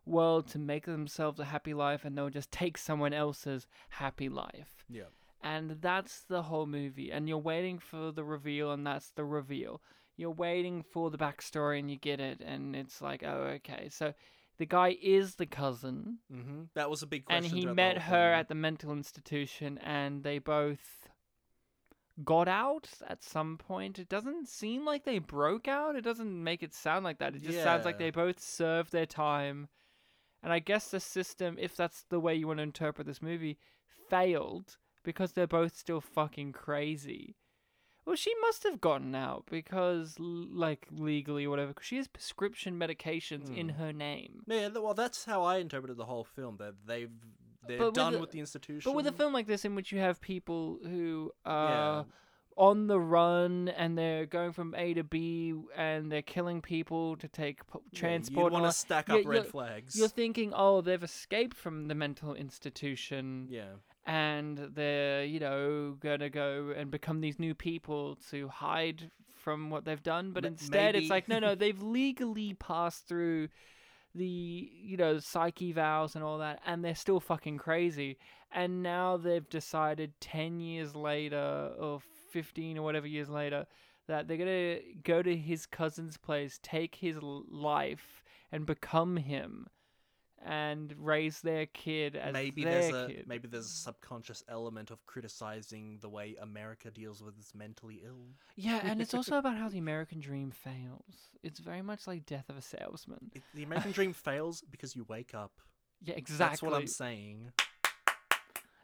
world 0.05 0.47
to 0.47 0.59
make 0.59 0.85
themselves 0.85 1.39
a 1.39 1.45
happy 1.45 1.73
life 1.73 2.05
and 2.05 2.17
they'll 2.17 2.29
just 2.29 2.51
take 2.51 2.77
someone 2.77 3.13
else's 3.13 3.67
happy 3.89 4.29
life. 4.29 4.85
Yeah. 4.89 5.03
And 5.41 5.77
that's 5.81 6.21
the 6.21 6.43
whole 6.43 6.65
movie. 6.65 7.11
And 7.11 7.29
you're 7.29 7.37
waiting 7.37 7.77
for 7.77 8.11
the 8.11 8.23
reveal, 8.23 8.71
and 8.71 8.85
that's 8.85 9.11
the 9.11 9.23
reveal. 9.23 9.79
You're 10.17 10.31
waiting 10.31 10.81
for 10.81 11.11
the 11.11 11.19
backstory, 11.19 11.77
and 11.77 11.91
you 11.91 11.97
get 11.97 12.19
it, 12.19 12.41
and 12.41 12.75
it's 12.75 12.99
like, 12.99 13.21
oh, 13.23 13.57
okay. 13.57 13.89
So 13.91 14.15
the 14.57 14.65
guy 14.65 14.97
is 15.01 15.35
the 15.35 15.45
cousin, 15.45 16.17
Mm-hmm. 16.33 16.61
That 16.73 16.89
was 16.89 17.03
a 17.03 17.07
big 17.07 17.25
and 17.29 17.45
he 17.45 17.65
met 17.65 17.99
her 17.99 18.31
thing. 18.31 18.39
at 18.39 18.47
the 18.47 18.55
mental 18.55 18.91
institution, 18.91 19.77
and 19.79 20.23
they 20.23 20.39
both 20.39 21.09
got 22.23 22.47
out 22.47 22.89
at 23.07 23.23
some 23.23 23.57
point. 23.57 23.99
It 23.99 24.09
doesn't 24.09 24.47
seem 24.47 24.85
like 24.85 25.03
they 25.03 25.19
broke 25.19 25.67
out. 25.67 25.95
It 25.95 26.03
doesn't 26.03 26.43
make 26.43 26.63
it 26.63 26.73
sound 26.73 27.03
like 27.03 27.19
that. 27.19 27.35
It 27.35 27.43
just 27.43 27.61
sounds 27.61 27.85
like 27.85 27.99
they 27.99 28.11
both 28.11 28.39
served 28.39 28.91
their 28.91 29.05
time. 29.05 29.67
And 30.43 30.53
I 30.53 30.59
guess 30.59 30.89
the 30.91 30.99
system, 30.99 31.57
if 31.59 31.75
that's 31.75 32.03
the 32.09 32.19
way 32.19 32.35
you 32.35 32.47
want 32.47 32.59
to 32.59 32.63
interpret 32.63 33.07
this 33.07 33.21
movie, 33.21 33.57
failed 34.09 34.77
because 35.03 35.33
they're 35.33 35.47
both 35.47 35.75
still 35.75 36.01
fucking 36.01 36.51
crazy. 36.51 37.35
Well, 38.05 38.15
she 38.15 38.33
must 38.41 38.61
have 38.63 38.79
gotten 38.81 39.15
out 39.15 39.45
because, 39.49 40.19
like, 40.19 40.87
legally 40.91 41.45
or 41.45 41.49
whatever, 41.49 41.73
'cause 41.73 41.85
she 41.85 41.97
has 41.97 42.07
prescription 42.07 42.77
medications 42.77 43.55
in 43.55 43.69
Hmm. 43.69 43.75
her 43.79 43.91
name. 43.93 44.43
Yeah, 44.45 44.67
well, 44.69 44.93
that's 44.93 45.25
how 45.25 45.41
I 45.41 45.57
interpreted 45.57 45.97
the 45.97 46.05
whole 46.05 46.23
film. 46.23 46.57
That 46.57 46.75
they've 46.85 47.11
they're 47.67 47.79
But 47.79 47.85
with 47.87 47.95
done 47.95 48.13
a- 48.13 48.19
with 48.19 48.29
the 48.29 48.39
institution. 48.39 48.87
But 48.91 48.95
with 48.95 49.07
a 49.07 49.11
film 49.11 49.33
like 49.33 49.47
this, 49.47 49.65
in 49.65 49.73
which 49.73 49.91
you 49.91 49.97
have 49.97 50.21
people 50.21 50.77
who 50.83 51.31
are 51.45 52.05
Yeah. 52.05 52.11
On 52.57 52.87
the 52.87 52.99
run 52.99 53.67
and 53.67 53.97
they're 53.97 54.25
going 54.25 54.53
from 54.53 54.73
A 54.75 54.93
to 54.93 55.03
B 55.03 55.53
and 55.75 56.09
they're 56.09 56.21
killing 56.21 56.61
people 56.61 57.17
to 57.17 57.27
take 57.27 57.67
p- 57.67 57.79
transport, 57.93 58.45
you'd 58.51 58.53
and 58.57 58.63
want 58.63 58.73
to 58.73 58.79
stack 58.79 59.09
you- 59.09 59.15
up 59.15 59.25
red 59.25 59.35
you're- 59.39 59.49
flags. 59.49 59.97
You're 59.97 60.07
thinking, 60.07 60.53
oh, 60.55 60.79
they've 60.79 61.03
escaped 61.03 61.57
from 61.57 61.89
the 61.89 61.95
mental 61.95 62.33
institution 62.33 63.47
yeah, 63.49 63.73
and 64.05 64.57
they're, 64.57 65.25
you 65.25 65.39
know, 65.41 65.97
gonna 65.99 66.29
go 66.29 66.73
and 66.75 66.89
become 66.89 67.19
these 67.19 67.39
new 67.39 67.53
people 67.53 68.15
to 68.29 68.47
hide 68.47 69.11
from 69.35 69.69
what 69.69 69.83
they've 69.83 70.01
done. 70.01 70.31
But 70.31 70.43
Ma- 70.43 70.47
instead, 70.47 70.95
maybe- 70.95 71.03
it's 71.05 71.11
like, 71.11 71.27
no, 71.27 71.39
no, 71.39 71.55
they've 71.55 71.81
legally 71.81 72.53
passed 72.53 73.05
through 73.07 73.49
the, 74.13 74.71
you 74.73 74.95
know, 74.95 75.19
psych 75.19 75.55
evals 75.57 76.15
and 76.15 76.23
all 76.23 76.37
that, 76.37 76.61
and 76.65 76.85
they're 76.85 76.95
still 76.95 77.19
fucking 77.19 77.57
crazy. 77.57 78.17
And 78.49 78.81
now 78.81 79.17
they've 79.17 79.49
decided 79.49 80.13
10 80.21 80.61
years 80.61 80.95
later, 80.95 81.73
or 81.77 81.99
15 82.35 82.77
or 82.77 82.81
whatever 82.81 83.07
years 83.07 83.29
later, 83.29 83.65
that 84.07 84.27
they're 84.27 84.35
gonna 84.35 84.79
go 85.03 85.23
to 85.23 85.37
his 85.37 85.65
cousin's 85.65 86.17
place, 86.17 86.59
take 86.61 86.95
his 86.95 87.17
life, 87.21 88.25
and 88.51 88.65
become 88.65 89.15
him. 89.15 89.67
And 90.45 90.93
raise 90.99 91.39
their 91.41 91.65
kid 91.65 92.15
as 92.15 92.33
maybe 92.33 92.65
their 92.65 92.81
there's 92.81 92.93
a 92.93 93.07
kid. 93.07 93.23
maybe 93.25 93.47
there's 93.47 93.65
a 93.65 93.69
subconscious 93.69 94.43
element 94.47 94.91
of 94.91 95.03
criticizing 95.07 95.97
the 96.01 96.09
way 96.09 96.35
America 96.39 96.91
deals 96.91 97.23
with 97.23 97.39
its 97.39 97.55
mentally 97.55 98.03
ill. 98.05 98.27
Yeah, 98.55 98.81
and 98.83 99.01
it's 99.01 99.15
also 99.15 99.37
about 99.39 99.57
how 99.57 99.69
the 99.69 99.79
American 99.79 100.19
dream 100.19 100.51
fails. 100.51 101.31
It's 101.41 101.59
very 101.59 101.81
much 101.81 102.05
like 102.05 102.27
Death 102.27 102.49
of 102.49 102.57
a 102.57 102.61
Salesman. 102.61 103.31
It, 103.33 103.41
the 103.55 103.63
American 103.63 103.91
dream 103.91 104.13
fails 104.13 104.61
because 104.69 104.95
you 104.95 105.05
wake 105.07 105.33
up. 105.33 105.53
Yeah, 106.03 106.15
exactly. 106.15 106.45
That's 106.47 106.61
what 106.61 106.73
I'm 106.73 106.87
saying. 106.87 107.51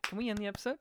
Can 0.02 0.18
we 0.18 0.30
end 0.30 0.40
the 0.40 0.48
episode? 0.48 0.78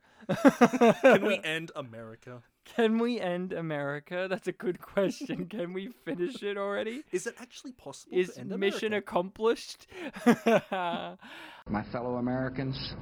Can 1.03 1.27
we 1.27 1.41
end 1.45 1.73
America? 1.77 2.43
Can 2.65 2.99
we 2.99 3.21
end 3.21 3.53
America? 3.53 4.27
That's 4.29 4.47
a 4.49 4.53
good 4.53 4.81
question. 4.81 5.47
Can 5.47 5.73
we 5.73 5.89
finish 6.05 6.43
it 6.43 6.57
already? 6.57 7.03
Is 7.11 7.27
it 7.27 7.35
actually 7.41 7.73
possible 7.73 8.17
Is 8.17 8.35
to 8.35 8.41
end 8.41 8.51
mission 8.59 8.89
America? 8.89 9.09
accomplished? 9.09 9.87
My 10.71 11.83
fellow 11.93 12.17
Americans, 12.17 12.95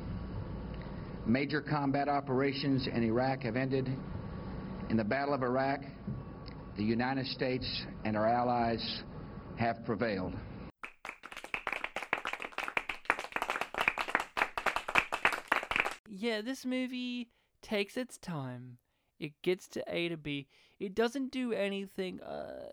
major 1.27 1.61
combat 1.61 2.09
operations 2.09 2.87
in 2.87 3.03
Iraq 3.03 3.43
have 3.43 3.57
ended. 3.57 3.89
In 4.91 4.97
the 4.97 5.05
Battle 5.05 5.35
of 5.35 5.43
Iraq, 5.43 5.81
the 6.77 6.85
United 6.85 7.27
States 7.27 7.67
and 8.05 8.17
our 8.17 8.27
allies 8.27 9.03
have 9.57 9.85
prevailed. 9.85 10.35
yeah, 16.09 16.41
this 16.41 16.65
movie 16.65 17.29
takes 17.63 17.97
its 17.97 18.19
time. 18.19 18.79
It 19.19 19.33
gets 19.43 19.69
to 19.69 19.85
A 19.89 20.09
to 20.09 20.17
B. 20.17 20.49
It 20.79 20.95
doesn't 20.95 21.33
do 21.33 21.53
anything 21.53 22.21
uh, 22.23 22.71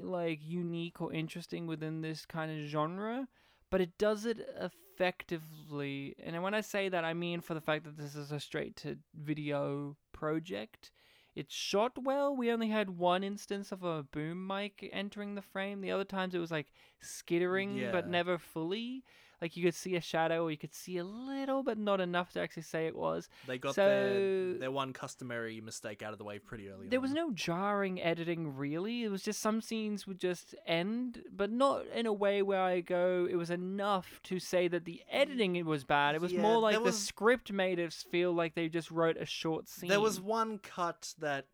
like 0.00 0.40
unique 0.42 1.00
or 1.00 1.12
interesting 1.12 1.66
within 1.66 2.00
this 2.02 2.24
kind 2.24 2.52
of 2.52 2.68
genre, 2.68 3.26
but 3.70 3.80
it 3.80 3.98
does 3.98 4.24
it 4.24 4.38
effectively. 4.60 6.14
And 6.22 6.40
when 6.42 6.54
I 6.54 6.60
say 6.60 6.88
that, 6.88 7.04
I 7.04 7.14
mean 7.14 7.40
for 7.40 7.54
the 7.54 7.60
fact 7.60 7.84
that 7.84 7.96
this 7.96 8.14
is 8.14 8.30
a 8.32 8.38
straight 8.40 8.76
to 8.76 8.96
video 9.14 9.96
project. 10.12 10.92
It's 11.34 11.54
shot 11.54 11.92
well. 12.02 12.34
We 12.34 12.50
only 12.50 12.68
had 12.68 12.90
one 12.90 13.22
instance 13.22 13.70
of 13.70 13.84
a 13.84 14.02
boom 14.02 14.44
mic 14.46 14.88
entering 14.92 15.34
the 15.34 15.42
frame. 15.42 15.80
The 15.80 15.92
other 15.92 16.04
times 16.04 16.34
it 16.34 16.40
was 16.40 16.50
like 16.50 16.72
skittering, 17.00 17.76
but 17.92 18.06
never 18.08 18.38
fully. 18.38 19.04
Like 19.40 19.56
you 19.56 19.62
could 19.64 19.74
see 19.74 19.94
a 19.96 20.00
shadow, 20.00 20.44
or 20.44 20.50
you 20.50 20.56
could 20.56 20.74
see 20.74 20.98
a 20.98 21.04
little, 21.04 21.62
but 21.62 21.78
not 21.78 22.00
enough 22.00 22.32
to 22.32 22.40
actually 22.40 22.62
say 22.64 22.86
it 22.86 22.96
was. 22.96 23.28
They 23.46 23.58
got 23.58 23.74
so 23.76 23.84
their 23.86 24.58
their 24.58 24.70
one 24.70 24.92
customary 24.92 25.60
mistake 25.60 26.02
out 26.02 26.12
of 26.12 26.18
the 26.18 26.24
way 26.24 26.38
pretty 26.38 26.68
early. 26.68 26.88
there 26.88 26.98
on. 26.98 27.02
was 27.02 27.12
no 27.12 27.30
jarring 27.30 28.02
editing 28.02 28.56
really. 28.56 29.04
It 29.04 29.10
was 29.10 29.22
just 29.22 29.40
some 29.40 29.60
scenes 29.60 30.06
would 30.06 30.18
just 30.18 30.54
end, 30.66 31.22
but 31.34 31.50
not 31.52 31.86
in 31.94 32.06
a 32.06 32.12
way 32.12 32.42
where 32.42 32.60
I 32.62 32.80
go. 32.80 33.28
It 33.30 33.36
was 33.36 33.50
enough 33.50 34.20
to 34.24 34.38
say 34.40 34.66
that 34.68 34.84
the 34.84 35.02
editing 35.10 35.56
it 35.56 35.66
was 35.66 35.84
bad. 35.84 36.14
It 36.14 36.20
was 36.20 36.32
Yeah, 36.32 36.42
more 36.42 36.60
like 36.60 36.74
there 36.76 36.84
the 36.84 36.92
script 36.92 37.52
made 37.52 37.78
it 37.78 37.92
feel 37.92 38.32
like 38.32 38.54
they 38.54 38.68
just 38.68 38.90
wrote 38.90 39.16
a 39.16 39.26
short 39.26 39.68
scene. 39.68 39.88
There 39.88 40.00
was 40.00 40.20
one 40.20 40.58
cut 40.58 41.14
that 41.20 41.46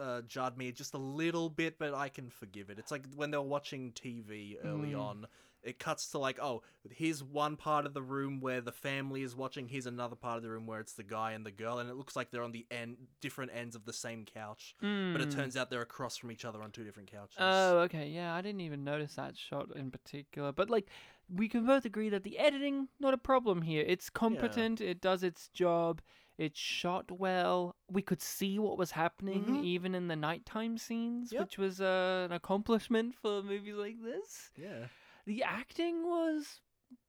uh, 0.00 0.22
jarred 0.22 0.56
me 0.56 0.72
just 0.72 0.94
a 0.94 0.98
little 0.98 1.50
bit, 1.50 1.78
but 1.78 1.94
I 1.94 2.08
can 2.08 2.30
forgive 2.30 2.70
it. 2.70 2.78
It's 2.78 2.90
like 2.90 3.04
when 3.16 3.30
they 3.30 3.36
were 3.36 3.42
watching 3.42 3.92
TV 3.92 4.56
early 4.64 4.92
Mm. 4.92 5.00
on. 5.00 5.26
It 5.64 5.78
cuts 5.78 6.10
to 6.10 6.18
like, 6.18 6.38
oh, 6.40 6.62
here's 6.90 7.24
one 7.24 7.56
part 7.56 7.86
of 7.86 7.94
the 7.94 8.02
room 8.02 8.40
where 8.40 8.60
the 8.60 8.70
family 8.72 9.22
is 9.22 9.34
watching. 9.34 9.66
Here's 9.66 9.86
another 9.86 10.14
part 10.16 10.36
of 10.36 10.42
the 10.42 10.50
room 10.50 10.66
where 10.66 10.78
it's 10.80 10.92
the 10.92 11.02
guy 11.02 11.32
and 11.32 11.44
the 11.44 11.50
girl, 11.50 11.78
and 11.78 11.88
it 11.88 11.96
looks 11.96 12.14
like 12.14 12.30
they're 12.30 12.42
on 12.44 12.52
the 12.52 12.66
end, 12.70 12.96
different 13.20 13.50
ends 13.54 13.74
of 13.74 13.84
the 13.86 13.92
same 13.92 14.24
couch. 14.26 14.74
But 14.78 15.20
it 15.22 15.28
Mm. 15.30 15.34
turns 15.34 15.56
out 15.56 15.70
they're 15.70 15.80
across 15.80 16.16
from 16.18 16.30
each 16.30 16.44
other 16.44 16.62
on 16.62 16.70
two 16.70 16.84
different 16.84 17.10
couches. 17.10 17.36
Oh, 17.38 17.78
okay. 17.80 18.08
Yeah, 18.08 18.34
I 18.34 18.42
didn't 18.42 18.60
even 18.60 18.84
notice 18.84 19.14
that 19.14 19.36
shot 19.36 19.74
in 19.74 19.90
particular. 19.90 20.52
But 20.52 20.68
like, 20.68 20.88
we 21.34 21.48
can 21.48 21.64
both 21.66 21.84
agree 21.86 22.10
that 22.10 22.22
the 22.24 22.38
editing 22.38 22.88
not 23.00 23.14
a 23.14 23.18
problem 23.18 23.62
here. 23.62 23.84
It's 23.86 24.10
competent. 24.10 24.80
It 24.82 25.00
does 25.00 25.22
its 25.22 25.48
job. 25.48 26.02
It's 26.36 26.58
shot 26.58 27.10
well. 27.12 27.76
We 27.88 28.02
could 28.02 28.20
see 28.20 28.58
what 28.58 28.76
was 28.76 28.90
happening 28.90 29.46
Mhm. 29.46 29.62
even 29.62 29.94
in 29.94 30.08
the 30.08 30.16
nighttime 30.16 30.76
scenes, 30.76 31.32
Yep. 31.32 31.40
which 31.42 31.58
was 31.58 31.80
uh, 31.80 32.24
an 32.28 32.32
accomplishment 32.32 33.14
for 33.14 33.38
a 33.38 33.42
movie 33.42 33.72
like 33.72 34.02
this. 34.02 34.50
yeah. 34.56 34.88
The 35.26 35.42
acting 35.42 36.04
was 36.04 36.60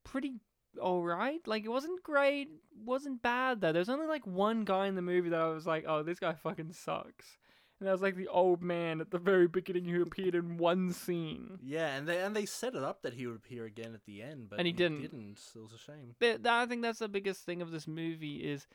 pretty 0.04 0.40
all 0.80 1.02
right. 1.02 1.40
Like 1.46 1.64
it 1.64 1.70
wasn't 1.70 2.02
great, 2.02 2.48
wasn't 2.84 3.22
bad 3.22 3.60
though. 3.60 3.72
There's 3.72 3.88
only 3.88 4.06
like 4.06 4.26
one 4.26 4.64
guy 4.64 4.86
in 4.86 4.94
the 4.94 5.02
movie 5.02 5.30
that 5.30 5.40
I 5.40 5.48
was 5.48 5.66
like, 5.66 5.84
"Oh, 5.86 6.02
this 6.02 6.18
guy 6.18 6.34
fucking 6.34 6.72
sucks." 6.72 7.38
And 7.78 7.86
that 7.86 7.92
was 7.92 8.00
like 8.00 8.16
the 8.16 8.28
old 8.28 8.62
man 8.62 9.02
at 9.02 9.10
the 9.10 9.18
very 9.18 9.46
beginning 9.46 9.84
who 9.84 10.00
appeared 10.00 10.34
in 10.34 10.56
one 10.56 10.92
scene. 10.92 11.58
Yeah, 11.62 11.94
and 11.94 12.08
they 12.08 12.22
and 12.22 12.34
they 12.34 12.46
set 12.46 12.74
it 12.74 12.82
up 12.82 13.02
that 13.02 13.14
he 13.14 13.26
would 13.26 13.36
appear 13.36 13.64
again 13.64 13.94
at 13.94 14.04
the 14.06 14.22
end, 14.22 14.48
but 14.48 14.58
And 14.58 14.66
he 14.66 14.72
didn't. 14.72 15.02
Didn't. 15.02 15.38
It 15.54 15.58
was 15.60 15.72
a 15.72 15.78
shame. 15.78 16.14
Th- 16.20 16.40
I 16.46 16.66
think 16.66 16.82
that's 16.82 17.00
the 17.00 17.08
biggest 17.08 17.44
thing 17.44 17.60
of 17.60 17.70
this 17.70 17.86
movie 17.86 18.36
is 18.36 18.66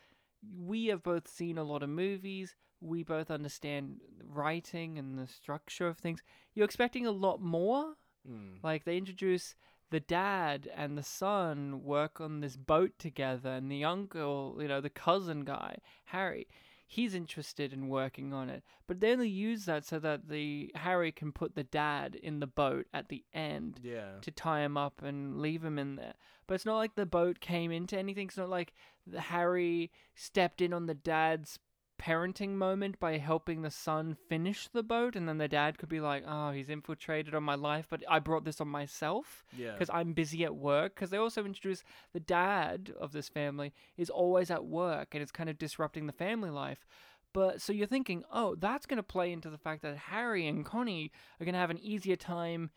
we 0.55 0.87
have 0.87 1.01
both 1.01 1.27
seen 1.27 1.57
a 1.57 1.63
lot 1.63 1.83
of 1.83 1.89
movies. 1.89 2.55
We 2.79 3.03
both 3.03 3.31
understand 3.31 4.01
writing 4.23 4.97
and 4.97 5.17
the 5.17 5.27
structure 5.27 5.87
of 5.87 5.97
things. 5.97 6.21
You're 6.53 6.65
expecting 6.65 7.05
a 7.05 7.11
lot 7.11 7.41
more. 7.41 7.95
Mm. 8.29 8.63
Like 8.63 8.85
they 8.85 8.97
introduce 8.97 9.55
the 9.89 9.99
dad 9.99 10.69
and 10.75 10.97
the 10.97 11.03
son 11.03 11.83
work 11.83 12.21
on 12.21 12.39
this 12.39 12.55
boat 12.55 12.91
together, 12.97 13.49
and 13.49 13.71
the 13.71 13.83
uncle, 13.83 14.57
you 14.59 14.67
know, 14.67 14.79
the 14.81 14.89
cousin 14.89 15.43
guy, 15.43 15.77
Harry, 16.05 16.47
he's 16.87 17.13
interested 17.13 17.73
in 17.73 17.89
working 17.89 18.33
on 18.33 18.49
it. 18.49 18.63
But 18.87 18.99
they 18.99 19.11
only 19.11 19.29
use 19.29 19.65
that 19.65 19.85
so 19.85 19.99
that 19.99 20.29
the 20.29 20.71
Harry 20.75 21.11
can 21.11 21.31
put 21.31 21.55
the 21.55 21.63
dad 21.63 22.15
in 22.15 22.39
the 22.39 22.47
boat 22.47 22.87
at 22.93 23.09
the 23.09 23.23
end 23.33 23.79
Yeah. 23.83 24.19
to 24.21 24.31
tie 24.31 24.61
him 24.61 24.77
up 24.77 25.01
and 25.01 25.41
leave 25.41 25.63
him 25.63 25.77
in 25.79 25.95
there. 25.95 26.13
But 26.47 26.55
it's 26.55 26.65
not 26.65 26.77
like 26.77 26.95
the 26.95 27.05
boat 27.05 27.39
came 27.39 27.71
into 27.71 27.97
anything. 27.97 28.27
It's 28.27 28.37
not 28.37 28.49
like 28.49 28.73
the 29.07 29.21
Harry 29.21 29.91
stepped 30.15 30.61
in 30.61 30.73
on 30.73 30.85
the 30.85 30.93
dad's 30.93 31.59
parenting 32.01 32.55
moment 32.55 32.99
by 32.99 33.17
helping 33.17 33.61
the 33.61 33.69
son 33.69 34.17
finish 34.27 34.67
the 34.67 34.81
boat, 34.83 35.15
and 35.15 35.29
then 35.29 35.37
the 35.37 35.47
dad 35.47 35.77
could 35.77 35.89
be 35.89 35.99
like, 35.99 36.23
"Oh, 36.25 36.51
he's 36.51 36.69
infiltrated 36.69 37.35
on 37.35 37.43
my 37.43 37.55
life, 37.55 37.85
but 37.89 38.03
I 38.09 38.19
brought 38.19 38.43
this 38.43 38.59
on 38.59 38.67
myself 38.67 39.43
Yeah. 39.55 39.73
because 39.73 39.89
I'm 39.93 40.13
busy 40.13 40.43
at 40.43 40.55
work." 40.55 40.95
Because 40.95 41.11
they 41.11 41.17
also 41.17 41.45
introduce 41.45 41.83
the 42.13 42.19
dad 42.19 42.91
of 42.99 43.11
this 43.11 43.29
family 43.29 43.73
is 43.97 44.09
always 44.09 44.49
at 44.49 44.65
work, 44.65 45.13
and 45.13 45.21
it's 45.21 45.31
kind 45.31 45.49
of 45.49 45.57
disrupting 45.57 46.07
the 46.07 46.13
family 46.13 46.49
life. 46.49 46.85
But 47.33 47.61
so 47.61 47.71
you're 47.71 47.87
thinking, 47.87 48.23
oh, 48.31 48.55
that's 48.55 48.85
going 48.85 48.97
to 48.97 49.03
play 49.03 49.31
into 49.31 49.49
the 49.49 49.57
fact 49.57 49.83
that 49.83 49.95
Harry 49.95 50.47
and 50.47 50.65
Connie 50.65 51.11
are 51.39 51.45
going 51.45 51.53
to 51.53 51.59
have 51.59 51.69
an 51.69 51.79
easier 51.79 52.17
time, 52.17 52.71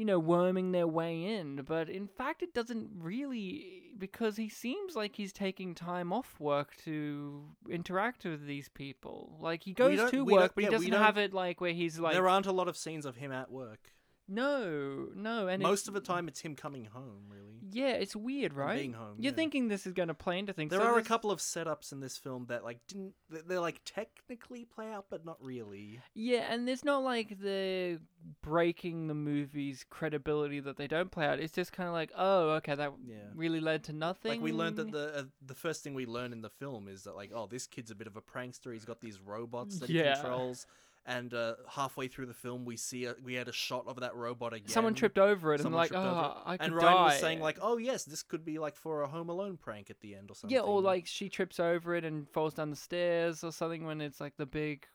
you 0.00 0.06
know, 0.06 0.18
worming 0.18 0.72
their 0.72 0.86
way 0.86 1.24
in. 1.24 1.60
But 1.60 1.90
in 1.90 2.08
fact, 2.08 2.42
it 2.42 2.54
doesn't 2.54 2.88
really, 2.98 3.82
because 3.98 4.34
he 4.34 4.48
seems 4.48 4.96
like 4.96 5.14
he's 5.14 5.30
taking 5.30 5.74
time 5.74 6.10
off 6.10 6.40
work 6.40 6.74
to 6.86 7.44
interact 7.68 8.24
with 8.24 8.46
these 8.46 8.70
people. 8.70 9.36
Like 9.42 9.62
he 9.62 9.74
goes 9.74 10.10
to 10.10 10.24
work, 10.24 10.52
but 10.54 10.64
he 10.64 10.70
yeah, 10.70 10.78
we 10.78 10.88
doesn't 10.88 10.92
have 11.04 11.18
it 11.18 11.34
like 11.34 11.60
where 11.60 11.74
he's 11.74 12.00
like, 12.00 12.14
there 12.14 12.30
aren't 12.30 12.46
a 12.46 12.52
lot 12.52 12.66
of 12.66 12.78
scenes 12.78 13.04
of 13.04 13.16
him 13.16 13.30
at 13.30 13.50
work. 13.52 13.92
No, 14.30 15.08
no, 15.14 15.48
and 15.48 15.62
Most 15.62 15.88
of 15.88 15.94
the 15.94 16.00
time, 16.00 16.28
it's 16.28 16.40
him 16.40 16.54
coming 16.54 16.86
home. 16.86 17.24
Really, 17.28 17.58
yeah, 17.72 17.92
it's 17.92 18.14
weird, 18.16 18.52
right? 18.54 18.78
being 18.78 18.92
home, 18.94 19.16
You're 19.18 19.32
yeah. 19.32 19.36
thinking 19.36 19.68
this 19.68 19.86
is 19.86 19.92
going 19.92 20.08
to 20.08 20.14
play 20.14 20.38
into 20.38 20.52
things. 20.52 20.70
there 20.70 20.80
So 20.80 20.86
are 20.86 20.90
a 20.90 20.92
there's- 20.94 21.06
couple 21.08 21.30
of 21.30 21.40
setups 21.40 21.92
in 21.92 22.00
this 22.00 22.16
film 22.16 22.46
that 22.46 22.64
like 22.64 22.78
didn't 22.86 23.14
they- 23.28 23.40
they're 23.42 23.60
like 23.60 23.80
technically 23.84 24.64
play 24.64 24.90
out, 24.90 25.06
but 25.10 25.24
not 25.24 25.36
really. 25.42 26.00
Yeah, 26.14 26.52
and 26.52 26.68
it's 26.68 26.84
not 26.84 27.02
like 27.02 27.38
they're 27.40 27.98
breaking 28.42 29.06
the 29.08 29.14
movie's 29.14 29.84
credibility 29.88 30.60
that 30.60 30.76
they 30.76 30.86
don't 30.86 31.10
play 31.10 31.26
out. 31.26 31.38
It's 31.40 31.54
just 31.54 31.72
kind 31.72 31.88
of 31.88 31.92
like, 31.94 32.12
oh, 32.16 32.50
okay, 32.50 32.74
that 32.74 32.92
Yeah. 33.06 33.16
really 33.34 33.60
led 33.60 33.84
to 33.84 33.92
nothing. 33.92 34.32
Like 34.32 34.40
we 34.40 34.52
learned 34.52 34.76
that 34.76 34.90
the 34.92 35.18
uh, 35.18 35.22
the 35.44 35.54
first 35.54 35.82
thing 35.82 35.94
we 35.94 36.06
learn 36.06 36.32
in 36.32 36.42
the 36.42 36.50
film 36.50 36.88
is 36.88 37.04
that 37.04 37.14
like 37.16 37.30
oh 37.34 37.46
this 37.46 37.66
kid's 37.66 37.90
a 37.90 37.94
bit 37.94 38.06
of 38.06 38.16
a 38.16 38.22
prankster. 38.22 38.72
He's 38.72 38.84
got 38.84 39.00
these 39.00 39.20
robots 39.20 39.78
that 39.80 39.90
Yeah. 39.90 40.14
he 40.16 40.20
controls. 40.20 40.66
And 41.10 41.34
uh, 41.34 41.54
halfway 41.68 42.06
through 42.06 42.26
the 42.26 42.34
film, 42.34 42.64
we 42.64 42.76
see 42.76 43.06
a, 43.06 43.16
we 43.24 43.34
had 43.34 43.48
a 43.48 43.52
shot 43.52 43.84
of 43.88 43.98
that 43.98 44.14
robot 44.14 44.52
again. 44.52 44.68
Someone 44.68 44.94
tripped 44.94 45.18
over 45.18 45.52
it 45.54 45.60
and 45.60 45.74
like, 45.74 45.92
oh. 45.92 46.40
I 46.46 46.56
could 46.56 46.66
and 46.66 46.76
Ryan 46.76 47.02
was 47.02 47.18
saying 47.18 47.40
like, 47.40 47.58
oh 47.60 47.78
yes, 47.78 48.04
this 48.04 48.22
could 48.22 48.44
be 48.44 48.60
like 48.60 48.76
for 48.76 49.02
a 49.02 49.08
Home 49.08 49.28
Alone 49.28 49.56
prank 49.56 49.90
at 49.90 50.00
the 50.00 50.14
end 50.14 50.30
or 50.30 50.36
something. 50.36 50.54
yeah, 50.54 50.62
or 50.62 50.80
like 50.80 51.06
she 51.06 51.28
trips 51.28 51.58
over 51.58 51.96
it 51.96 52.04
and 52.04 52.28
falls 52.30 52.54
down 52.54 52.70
the 52.70 52.76
stairs 52.76 53.42
or 53.42 53.50
something 53.50 53.84
when 53.84 54.00
it's 54.00 54.20
like 54.20 54.36
the 54.36 54.46
big 54.46 54.86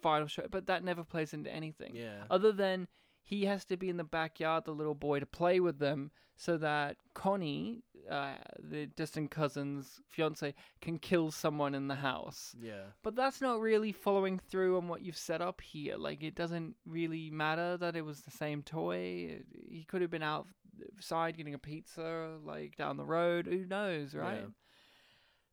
final 0.00 0.26
shot. 0.26 0.46
But 0.50 0.68
that 0.68 0.84
never 0.84 1.04
plays 1.04 1.34
into 1.34 1.52
anything. 1.52 1.94
Yeah. 1.94 2.24
Other 2.30 2.50
than 2.50 2.88
he 3.28 3.44
has 3.44 3.66
to 3.66 3.76
be 3.76 3.90
in 3.90 3.98
the 3.98 4.04
backyard, 4.04 4.64
the 4.64 4.70
little 4.70 4.94
boy, 4.94 5.20
to 5.20 5.26
play 5.26 5.60
with 5.60 5.78
them, 5.78 6.10
so 6.34 6.56
that 6.56 6.96
Connie, 7.12 7.82
uh, 8.10 8.36
the 8.58 8.86
distant 8.86 9.30
cousin's 9.30 10.00
fiance, 10.08 10.54
can 10.80 10.96
kill 10.96 11.30
someone 11.30 11.74
in 11.74 11.88
the 11.88 11.96
house. 11.96 12.56
yeah. 12.58 12.84
But 13.02 13.16
that's 13.16 13.42
not 13.42 13.60
really 13.60 13.92
following 13.92 14.38
through 14.38 14.78
on 14.78 14.88
what 14.88 15.02
you've 15.02 15.18
set 15.18 15.42
up 15.42 15.60
here. 15.60 15.98
Like, 15.98 16.22
it 16.22 16.36
doesn't 16.36 16.76
really 16.86 17.28
matter 17.28 17.76
that 17.76 17.96
it 17.96 18.02
was 18.02 18.22
the 18.22 18.30
same 18.30 18.62
toy. 18.62 19.42
He 19.68 19.84
could 19.86 20.00
have 20.00 20.10
been 20.10 20.22
outside 20.22 21.36
getting 21.36 21.52
a 21.52 21.58
pizza, 21.58 22.38
like 22.42 22.76
down 22.76 22.96
the 22.96 23.04
road. 23.04 23.46
Who 23.46 23.66
knows, 23.66 24.14
right? 24.14 24.40
Yeah. 24.40 24.52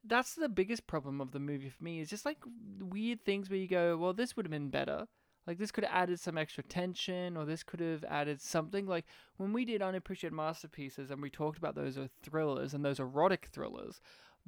That's 0.06 0.36
the 0.36 0.48
biggest 0.48 0.88
problem 0.88 1.20
of 1.20 1.32
the 1.32 1.40
movie 1.42 1.68
for 1.68 1.84
me. 1.84 2.00
Is 2.00 2.10
just 2.10 2.26
like 2.26 2.38
weird 2.80 3.26
things 3.26 3.50
where 3.50 3.60
you 3.60 3.68
go, 3.68 3.98
well, 3.98 4.14
this 4.14 4.38
would 4.38 4.46
have 4.46 4.52
been 4.52 4.70
better. 4.70 5.08
Like 5.48 5.58
this 5.58 5.72
could 5.72 5.84
have 5.84 5.94
added 5.94 6.20
some 6.20 6.38
extra 6.38 6.64
tension, 6.64 7.38
or 7.38 7.46
this 7.46 7.64
could 7.64 7.80
have 7.80 8.04
added 8.06 8.42
something. 8.42 8.86
Like 8.86 9.06
when 9.38 9.54
we 9.54 9.66
did 9.66 9.82
unappreciated 9.82 10.36
masterpieces, 10.36 11.12
and 11.12 11.22
we 11.22 11.30
talked 11.30 11.58
about 11.58 11.76
those 11.76 11.98
are 11.98 12.10
thrillers 12.24 12.74
and 12.74 12.84
those 12.84 13.00
erotic 13.00 13.50
thrillers. 13.52 14.02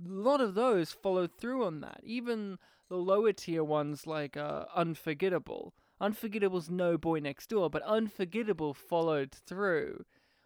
A 0.03 0.10
lot 0.10 0.41
of 0.41 0.55
those 0.55 0.91
followed 0.91 1.31
through 1.38 1.65
on 1.65 1.81
that. 1.81 2.01
Even 2.03 2.57
the 2.89 2.97
lower 2.97 3.33
tier 3.33 3.63
ones, 3.63 4.07
like 4.07 4.38
uh, 4.38 4.65
Unforgettable. 4.75 5.73
Unforgettable's 5.99 6.69
no 6.69 6.97
boy 6.97 7.19
next 7.19 7.49
door, 7.49 7.69
but 7.69 7.81
Unforgettable 7.83 8.73
followed 8.73 9.31
through 9.31 10.05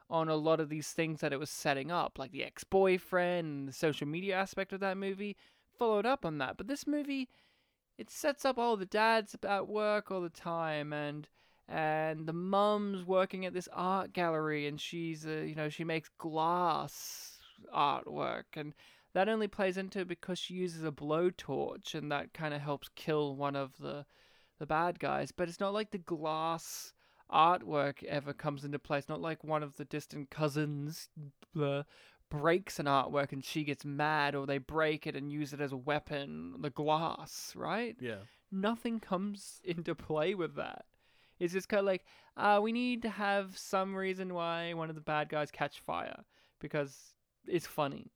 on 0.10 0.28
a 0.28 0.36
lot 0.36 0.60
of 0.60 0.70
these 0.70 0.92
things 0.92 1.22
that 1.22 1.34
it 1.34 1.40
was 1.40 1.50
setting 1.50 1.90
up, 1.92 2.20
like 2.20 2.32
the 2.32 2.44
ex 2.44 2.64
boyfriend 2.64 3.68
the 3.68 3.74
social 3.74 4.08
media 4.08 4.36
aspect 4.36 4.74
of 4.74 4.82
that 4.82 4.98
movie, 4.98 5.38
followed 5.78 6.06
up 6.06 6.26
on 6.26 6.38
that. 6.38 6.58
But 6.58 6.68
this 6.68 6.86
movie, 6.86 7.30
it 8.02 8.10
sets 8.10 8.46
up 8.46 8.58
all 8.58 8.76
the 8.76 8.86
dads 8.86 9.36
at 9.44 9.68
work 9.68 10.12
all 10.12 10.22
the 10.22 10.30
time 10.30 10.92
and 10.92 11.28
and 11.70 12.28
the 12.28 12.34
mum's 12.34 13.06
working 13.06 13.46
at 13.46 13.54
this 13.54 13.70
art 13.72 14.12
gallery 14.12 14.68
and 14.68 14.82
she's 14.82 15.26
uh, 15.26 15.30
you 15.30 15.56
know 15.56 15.70
she 15.70 15.84
makes 15.84 16.10
glass 16.18 17.40
artwork 17.74 18.44
and 18.56 18.74
that 19.14 19.30
only 19.30 19.48
plays 19.48 19.78
into 19.78 20.00
it 20.00 20.08
because 20.08 20.40
she 20.40 20.54
uses 20.54 20.84
a 20.84 20.92
blowtorch 20.92 21.96
and 21.96 22.12
that 22.12 22.34
kind 22.34 22.54
of 22.54 22.62
helps 22.62 22.90
kill 22.96 23.36
one 23.36 23.56
of 23.56 23.78
the 23.80 24.06
the 24.60 24.66
bad 24.66 25.00
guys. 25.00 25.32
But 25.32 25.50
it's 25.50 25.60
not 25.60 25.74
like 25.74 25.92
the 25.92 25.98
glass 25.98 26.94
artwork 27.32 28.04
ever 28.04 28.34
comes 28.34 28.64
into 28.64 28.80
it's 28.92 29.10
not 29.10 29.22
like 29.22 29.44
one 29.44 29.64
of 29.64 29.76
the 29.78 29.86
distant 29.86 30.30
cousins 30.30 31.08
uh, 31.60 31.84
breaks 32.32 32.80
an 32.80 32.88
artwork 32.88 33.32
and 33.32 33.44
she 33.46 33.64
gets 33.64 33.86
mad 33.86 34.34
or 34.34 34.48
they 34.48 34.58
break 34.58 35.06
it 35.06 35.16
and 35.16 35.32
use 35.32 35.54
it 35.54 35.62
as 35.62 35.72
a 35.72 35.78
weapon 35.78 36.56
the 36.62 36.70
glass 36.72 37.54
right 37.56 37.96
Yeah. 38.00 38.24
nothing 38.52 39.00
comes 39.00 39.62
into 39.66 39.94
play 39.94 40.34
with 40.34 40.56
that. 40.56 40.86
It's 41.40 41.54
just 41.54 41.70
kind 41.70 41.80
of 41.80 41.86
like, 41.86 42.06
uh, 42.38 42.60
we 42.62 42.72
need 42.72 43.02
to 43.02 43.10
have 43.10 43.58
some 43.58 43.96
reason 43.96 44.34
why 44.34 44.74
one 44.74 44.90
of 44.90 44.96
the 44.96 45.02
bad 45.02 45.28
guys 45.30 45.50
catch 45.52 45.80
fire 45.80 46.24
because 46.60 47.14
it's 47.48 47.66
funny, 47.68 48.12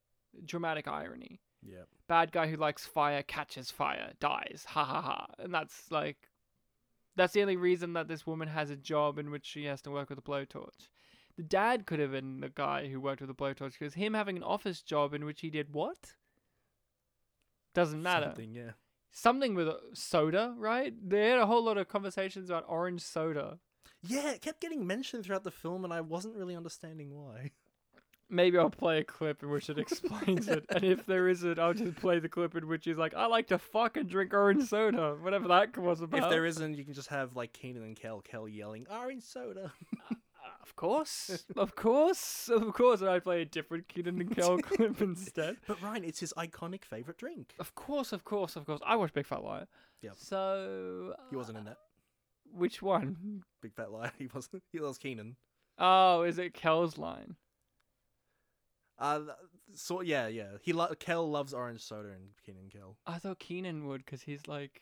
dramatic 0.46 0.88
irony. 0.88 1.42
Yeah. 1.64 1.86
Bad 2.08 2.32
guy 2.32 2.48
who 2.48 2.56
likes 2.58 2.86
fire 2.86 3.24
catches 3.24 3.72
fire, 3.72 4.14
dies, 4.20 4.64
ha 4.68 4.84
ha 4.86 5.02
ha, 5.02 5.28
and 5.40 5.52
that's 5.52 5.90
like, 5.92 6.30
that's 7.16 7.34
the 7.34 7.42
only 7.42 7.58
reason 7.58 7.94
that 7.94 8.08
this 8.08 8.28
woman 8.28 8.48
has 8.48 8.70
a 8.70 8.76
job 8.76 9.18
in 9.18 9.32
which 9.32 9.46
she 9.46 9.66
has 9.66 9.82
to 9.84 9.90
work 9.92 10.10
with 10.10 10.20
a 10.20 10.22
blowtorch. 10.22 10.90
The 11.38 11.44
dad 11.44 11.86
could 11.86 12.00
have 12.00 12.12
been 12.12 12.40
the 12.40 12.50
guy 12.50 12.88
who 12.88 13.02
worked 13.02 13.22
with 13.22 13.30
a 13.30 13.34
blowtorch 13.34 13.74
because 13.78 13.96
him 13.96 14.14
having 14.14 14.38
an 14.38 14.44
office 14.44 14.82
job 14.82 15.14
in 15.14 15.26
which 15.26 15.42
he 15.42 15.50
did 15.50 15.74
what? 15.74 16.14
Doesn't 17.74 18.02
matter 18.02 18.28
Something, 18.28 18.54
yeah. 18.54 18.72
something 19.12 19.54
with 19.54 19.68
soda, 19.94 20.56
right? 20.58 20.94
They 21.08 21.30
had 21.30 21.40
a 21.40 21.46
whole 21.46 21.64
lot 21.64 21.78
of 21.78 21.90
conversations 21.90 22.50
about 22.50 22.64
orange 22.70 23.02
soda. 23.02 23.60
Yeah, 24.02 24.32
it 24.32 24.42
kept 24.42 24.62
getting 24.62 24.88
mentioned 24.88 25.26
throughout 25.26 25.44
the 25.44 25.52
film, 25.52 25.84
and 25.84 25.92
I 25.92 26.00
wasn't 26.02 26.36
really 26.36 26.56
understanding 26.56 27.14
why. 27.14 27.52
Maybe 28.30 28.58
I'll 28.58 28.70
play 28.72 29.00
a 29.00 29.04
clip 29.04 29.44
in 29.44 29.50
which 29.50 29.70
it 29.70 29.78
explains 29.78 30.48
it, 30.48 30.66
and 30.70 30.84
if 30.84 31.06
there 31.06 31.28
isn't, 31.28 31.60
I'll 31.60 31.74
just 31.74 31.96
play 31.98 32.20
the 32.20 32.30
clip 32.30 32.56
in 32.56 32.68
which 32.68 32.86
he's 32.86 32.98
like, 32.98 33.14
"I 33.14 33.26
like 33.28 33.48
to 33.48 33.60
fuck 33.60 33.98
and 33.98 34.10
drink 34.10 34.34
orange 34.34 34.68
soda," 34.68 35.16
whatever 35.22 35.48
that 35.50 35.78
was 35.78 36.02
about. 36.02 36.24
If 36.24 36.30
there 36.30 36.46
isn't, 36.46 36.76
you 36.76 36.86
can 36.86 36.94
just 36.94 37.10
have 37.10 37.36
like 37.36 37.54
Kenan 37.54 37.84
and 37.84 37.96
Kel, 37.96 38.22
Kel 38.22 38.48
yelling 38.48 38.88
orange 38.90 39.24
soda. 39.24 39.74
of 40.66 40.76
course, 40.76 41.46
of 41.56 41.76
course, 41.76 42.50
of 42.50 42.74
course, 42.74 43.02
and 43.02 43.10
I'd 43.10 43.24
play 43.24 43.42
a 43.42 43.46
different 43.46 43.88
Kenan 43.88 44.20
and 44.20 44.36
Kel 44.36 44.58
clip 44.58 45.02
instead. 45.02 45.58
But 45.68 45.82
Ryan, 45.82 46.04
it's 46.04 46.20
his 46.20 46.34
iconic 46.38 46.84
favorite 46.86 47.18
drink. 47.18 47.54
Of 47.60 47.76
course, 47.76 48.12
of 48.12 48.24
course, 48.26 48.56
of 48.56 48.66
course. 48.66 48.82
I 48.86 48.96
watch 48.96 49.14
Big 49.14 49.26
Fat 49.26 49.44
Liar. 49.44 49.68
Yep. 50.02 50.14
So 50.18 51.14
He 51.30 51.36
wasn't 51.36 51.58
in 51.60 51.66
that. 51.66 51.78
which 52.52 52.82
one? 52.82 53.44
Big 53.62 53.74
fat 53.74 53.92
lie. 53.92 54.12
He 54.18 54.28
wasn't. 54.34 54.64
He 54.72 54.80
was 54.80 54.98
Kenan. 54.98 55.36
Oh, 55.78 56.24
is 56.24 56.38
it 56.40 56.54
Kel's 56.54 56.98
line? 56.98 57.36
Uh, 58.98 59.22
so 59.74 60.02
yeah, 60.02 60.28
yeah. 60.28 60.52
He 60.62 60.72
lo- 60.74 60.94
Kel 61.00 61.30
loves 61.30 61.54
orange 61.54 61.82
soda 61.82 62.10
and 62.10 62.30
Kenan 62.46 62.70
Kel. 62.72 62.98
I 63.06 63.18
thought 63.18 63.40
Kenan 63.40 63.88
would 63.88 64.06
because 64.06 64.22
he's 64.22 64.48
like 64.48 64.82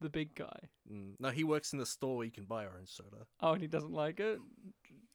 the 0.00 0.08
big 0.10 0.34
guy. 0.34 0.58
Mm. 0.92 1.14
No, 1.18 1.30
he 1.30 1.44
works 1.44 1.72
in 1.72 1.78
the 1.78 1.86
store 1.86 2.16
where 2.16 2.26
you 2.26 2.32
can 2.32 2.44
buy 2.44 2.64
orange 2.66 2.90
soda. 2.90 3.26
Oh, 3.40 3.52
and 3.52 3.62
he 3.62 3.68
doesn't 3.68 3.92
like 3.92 4.20
it. 4.20 4.38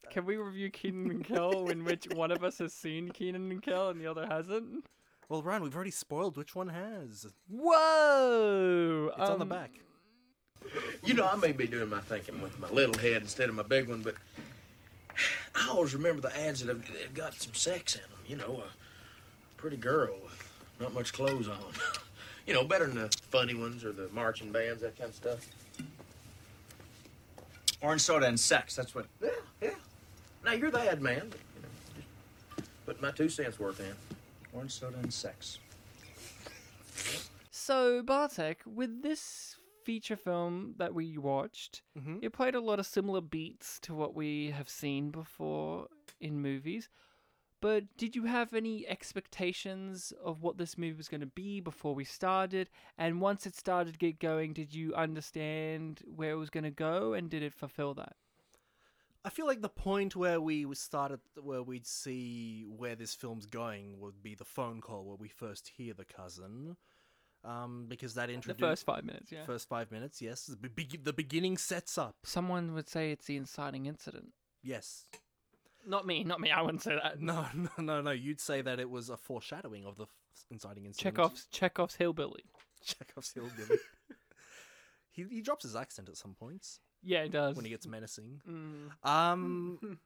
Can 0.09 0.25
we 0.25 0.35
review 0.37 0.69
Kenan 0.71 1.11
and 1.11 1.23
Kel 1.25 1.67
in 1.69 1.83
which 1.85 2.07
one 2.15 2.31
of 2.31 2.43
us 2.43 2.57
has 2.57 2.73
seen 2.73 3.09
Kenan 3.09 3.51
and 3.51 3.61
Kel 3.61 3.89
and 3.89 4.01
the 4.01 4.07
other 4.07 4.25
hasn't? 4.25 4.85
Well, 5.29 5.41
Ryan, 5.43 5.63
we've 5.63 5.75
already 5.75 5.91
spoiled 5.91 6.35
which 6.35 6.55
one 6.55 6.67
has. 6.69 7.25
Whoa! 7.47 9.11
It's 9.17 9.29
on 9.29 9.39
the 9.39 9.43
Um, 9.45 9.49
back. 9.49 9.71
You 11.03 11.13
know, 11.13 11.25
I 11.25 11.35
may 11.37 11.53
be 11.53 11.65
doing 11.67 11.89
my 11.89 12.01
thinking 12.01 12.41
with 12.41 12.59
my 12.59 12.69
little 12.69 12.97
head 12.99 13.21
instead 13.21 13.49
of 13.49 13.55
my 13.55 13.63
big 13.63 13.87
one, 13.87 14.01
but 14.01 14.15
I 15.55 15.69
always 15.69 15.93
remember 15.95 16.21
the 16.21 16.37
ads 16.39 16.59
that 16.63 16.67
have, 16.69 16.85
that 16.91 17.01
have 17.01 17.13
got 17.13 17.33
some 17.33 17.53
sex 17.53 17.95
in 17.95 18.01
them. 18.01 18.19
You 18.27 18.35
know, 18.37 18.63
a 18.65 19.57
pretty 19.61 19.77
girl 19.77 20.15
with 20.23 20.51
not 20.79 20.93
much 20.93 21.13
clothes 21.13 21.47
on. 21.47 21.57
You 22.47 22.53
know, 22.53 22.63
better 22.63 22.85
than 22.87 22.95
the 22.95 23.09
funny 23.29 23.53
ones 23.53 23.83
or 23.85 23.91
the 23.91 24.09
marching 24.13 24.51
bands, 24.51 24.81
that 24.81 24.97
kind 24.97 25.09
of 25.09 25.15
stuff. 25.15 25.47
Orange 27.81 28.01
soda 28.01 28.27
and 28.27 28.39
sex. 28.39 28.75
That's 28.75 28.93
what. 28.93 29.05
Yeah, 29.21 29.29
yeah. 29.61 29.69
Now 30.43 30.53
you're 30.53 30.71
the 30.71 30.79
ad 30.79 31.01
man, 31.01 31.29
but, 31.29 31.39
you 31.55 31.61
know, 31.61 31.67
just 32.57 32.85
put 32.85 33.01
my 33.01 33.11
two 33.11 33.29
cents 33.29 33.59
worth 33.59 33.79
in. 33.79 33.93
Orange 34.53 34.71
soda 34.71 34.97
and 34.97 35.13
sex. 35.13 35.59
So, 37.51 38.01
Bartek, 38.01 38.61
with 38.65 39.01
this 39.03 39.55
feature 39.85 40.15
film 40.15 40.75
that 40.77 40.93
we 40.93 41.17
watched, 41.17 41.83
Mhm. 41.97 42.19
it 42.23 42.31
played 42.33 42.55
a 42.55 42.59
lot 42.59 42.79
of 42.79 42.85
similar 42.85 43.21
beats 43.21 43.79
to 43.81 43.93
what 43.93 44.13
we 44.15 44.51
have 44.51 44.69
seen 44.69 45.09
before 45.11 45.87
in 46.19 46.39
movies. 46.41 46.89
But 47.61 47.95
did 47.95 48.15
you 48.15 48.23
have 48.25 48.53
any 48.53 48.87
expectations 48.87 50.11
of 50.23 50.41
what 50.41 50.57
this 50.57 50.77
movie 50.77 50.97
was 50.97 51.07
going 51.07 51.21
to 51.21 51.27
be 51.27 51.59
before 51.61 51.93
we 51.93 52.03
started? 52.03 52.69
And 52.97 53.21
once 53.21 53.45
it 53.45 53.55
started 53.55 53.93
to 53.93 53.99
get 53.99 54.19
going, 54.19 54.53
did 54.53 54.73
you 54.73 54.93
understand 54.95 56.01
where 56.13 56.31
it 56.31 56.35
was 56.37 56.49
going 56.49 56.63
to 56.63 56.71
go 56.71 57.13
and 57.13 57.29
did 57.29 57.43
it 57.43 57.53
fulfill 57.53 57.93
that? 57.93 58.15
I 59.23 59.29
feel 59.29 59.45
like 59.45 59.61
the 59.61 59.69
point 59.69 60.15
where 60.15 60.41
we 60.41 60.65
started, 60.73 61.19
where 61.39 61.61
we'd 61.61 61.85
see 61.85 62.65
where 62.67 62.95
this 62.95 63.13
film's 63.13 63.45
going, 63.45 63.99
would 63.99 64.23
be 64.23 64.33
the 64.33 64.43
phone 64.45 64.81
call 64.81 65.03
where 65.05 65.15
we 65.15 65.27
first 65.29 65.71
hear 65.77 65.93
the 65.93 66.05
cousin. 66.05 66.75
um, 67.43 67.85
because 67.87 68.15
that 68.15 68.29
introduced 68.31 68.59
The 68.59 68.65
first 68.67 68.85
five 68.85 69.03
minutes, 69.03 69.31
yeah. 69.31 69.45
First 69.45 69.67
five 69.69 69.91
minutes, 69.91 70.21
yes. 70.21 70.45
The, 70.45 70.69
be- 70.69 70.99
the 71.03 71.13
beginning 71.13 71.57
sets 71.57 71.97
up. 71.97 72.15
Someone 72.23 72.73
would 72.73 72.89
say 72.89 73.11
it's 73.11 73.25
the 73.25 73.37
inciting 73.37 73.85
incident. 73.85 74.33
Yes. 74.63 75.05
Not 75.87 76.05
me, 76.05 76.23
not 76.23 76.39
me. 76.39 76.51
I 76.51 76.61
wouldn't 76.61 76.83
say 76.83 76.95
that. 77.01 77.21
No, 77.21 77.45
no, 77.55 77.69
no, 77.77 78.01
no. 78.01 78.11
You'd 78.11 78.39
say 78.39 78.61
that 78.61 78.79
it 78.79 78.89
was 78.89 79.09
a 79.09 79.17
foreshadowing 79.17 79.85
of 79.85 79.97
the 79.97 80.03
f- 80.03 80.09
inciting 80.49 80.85
incident. 80.85 81.15
Chekhov's 81.15 81.45
Chekhov's 81.51 81.95
hillbilly. 81.95 82.43
Chekhov's 82.83 83.31
hillbilly. 83.33 83.79
he 85.11 85.25
he 85.29 85.41
drops 85.41 85.63
his 85.63 85.75
accent 85.75 86.09
at 86.09 86.17
some 86.17 86.33
points. 86.35 86.79
Yeah, 87.03 87.23
he 87.23 87.29
does. 87.29 87.55
when 87.55 87.65
he 87.65 87.71
gets 87.71 87.87
menacing. 87.87 88.41
Mm. 88.47 89.07
Um, 89.09 89.97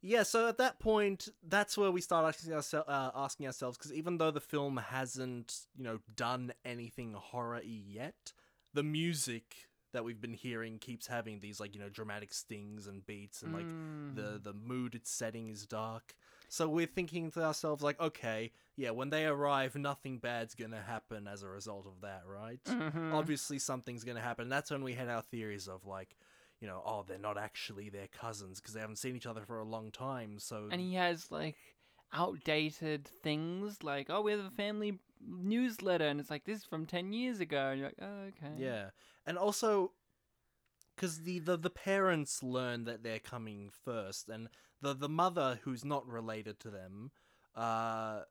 yeah. 0.00 0.22
So 0.22 0.46
at 0.48 0.58
that 0.58 0.78
point, 0.78 1.28
that's 1.42 1.76
where 1.76 1.90
we 1.90 2.00
start 2.00 2.24
asking, 2.26 2.52
ourse- 2.52 2.72
uh, 2.74 3.10
asking 3.14 3.46
ourselves 3.46 3.76
because 3.76 3.92
even 3.92 4.18
though 4.18 4.30
the 4.30 4.40
film 4.40 4.76
hasn't, 4.76 5.66
you 5.76 5.82
know, 5.82 5.98
done 6.14 6.52
anything 6.64 7.14
horror-y 7.14 7.62
yet, 7.64 8.32
the 8.74 8.84
music 8.84 9.67
that 9.92 10.04
we've 10.04 10.20
been 10.20 10.34
hearing 10.34 10.78
keeps 10.78 11.06
having 11.06 11.40
these 11.40 11.60
like 11.60 11.74
you 11.74 11.80
know 11.80 11.88
dramatic 11.88 12.32
stings 12.32 12.86
and 12.86 13.04
beats 13.06 13.42
and 13.42 13.52
like 13.52 13.66
the 14.14 14.40
the 14.42 14.52
mood 14.52 14.94
it's 14.94 15.10
setting 15.10 15.48
is 15.48 15.66
dark. 15.66 16.14
So 16.48 16.68
we're 16.68 16.86
thinking 16.86 17.30
to 17.32 17.44
ourselves 17.44 17.82
like, 17.82 18.00
okay, 18.00 18.52
yeah, 18.76 18.90
when 18.90 19.10
they 19.10 19.26
arrive, 19.26 19.76
nothing 19.76 20.18
bad's 20.18 20.54
gonna 20.54 20.80
happen 20.80 21.26
as 21.28 21.42
a 21.42 21.48
result 21.48 21.86
of 21.86 22.00
that, 22.00 22.22
right? 22.26 22.62
Mhm. 22.64 23.12
Obviously, 23.12 23.58
something's 23.58 24.04
gonna 24.04 24.20
happen. 24.22 24.48
That's 24.48 24.70
when 24.70 24.82
we 24.82 24.94
had 24.94 25.08
our 25.08 25.22
theories 25.22 25.68
of 25.68 25.84
like, 25.84 26.16
you 26.60 26.66
know, 26.66 26.82
oh, 26.84 27.04
they're 27.06 27.18
not 27.18 27.36
actually 27.38 27.90
their 27.90 28.08
cousins 28.08 28.60
because 28.60 28.74
they 28.74 28.80
haven't 28.80 28.96
seen 28.96 29.14
each 29.14 29.26
other 29.26 29.42
for 29.42 29.58
a 29.58 29.64
long 29.64 29.90
time. 29.90 30.38
So 30.38 30.68
And 30.70 30.80
he 30.80 30.94
has 30.94 31.30
like 31.30 31.56
outdated 32.12 33.06
things 33.06 33.82
like, 33.82 34.06
oh, 34.10 34.22
we 34.22 34.32
have 34.32 34.40
a 34.44 34.50
family 34.50 34.98
newsletter, 35.26 36.06
and 36.06 36.20
it's 36.20 36.30
like 36.30 36.44
this 36.44 36.58
is 36.58 36.64
from 36.64 36.86
ten 36.86 37.12
years 37.12 37.40
ago, 37.40 37.68
and 37.68 37.80
you're 37.80 37.88
like, 37.88 37.98
oh, 38.00 38.28
okay. 38.28 38.54
Yeah, 38.56 38.90
and 39.26 39.38
also 39.38 39.92
because 40.94 41.22
the, 41.22 41.38
the 41.38 41.56
the 41.56 41.70
parents 41.70 42.42
learn 42.42 42.84
that 42.84 43.02
they're 43.02 43.18
coming 43.18 43.70
first, 43.84 44.28
and 44.28 44.48
the 44.80 44.94
the 44.94 45.08
mother 45.08 45.60
who's 45.62 45.84
not 45.84 46.06
related 46.06 46.60
to 46.60 46.70
them, 46.70 47.10
uh, 47.54 48.22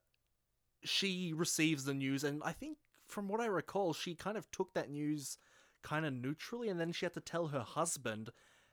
she 0.84 1.32
receives 1.34 1.84
the 1.84 1.94
news, 1.94 2.24
and 2.24 2.42
I 2.44 2.52
think 2.52 2.78
from 3.06 3.28
what 3.28 3.40
I 3.40 3.46
recall, 3.46 3.94
she 3.94 4.14
kind 4.14 4.36
of 4.36 4.50
took 4.50 4.74
that 4.74 4.90
news 4.90 5.38
kind 5.82 6.04
of 6.04 6.12
neutrally, 6.12 6.68
and 6.68 6.78
then 6.78 6.92
she 6.92 7.06
had 7.06 7.14
to 7.14 7.20
tell 7.20 7.48
her 7.48 7.60
husband. 7.60 8.30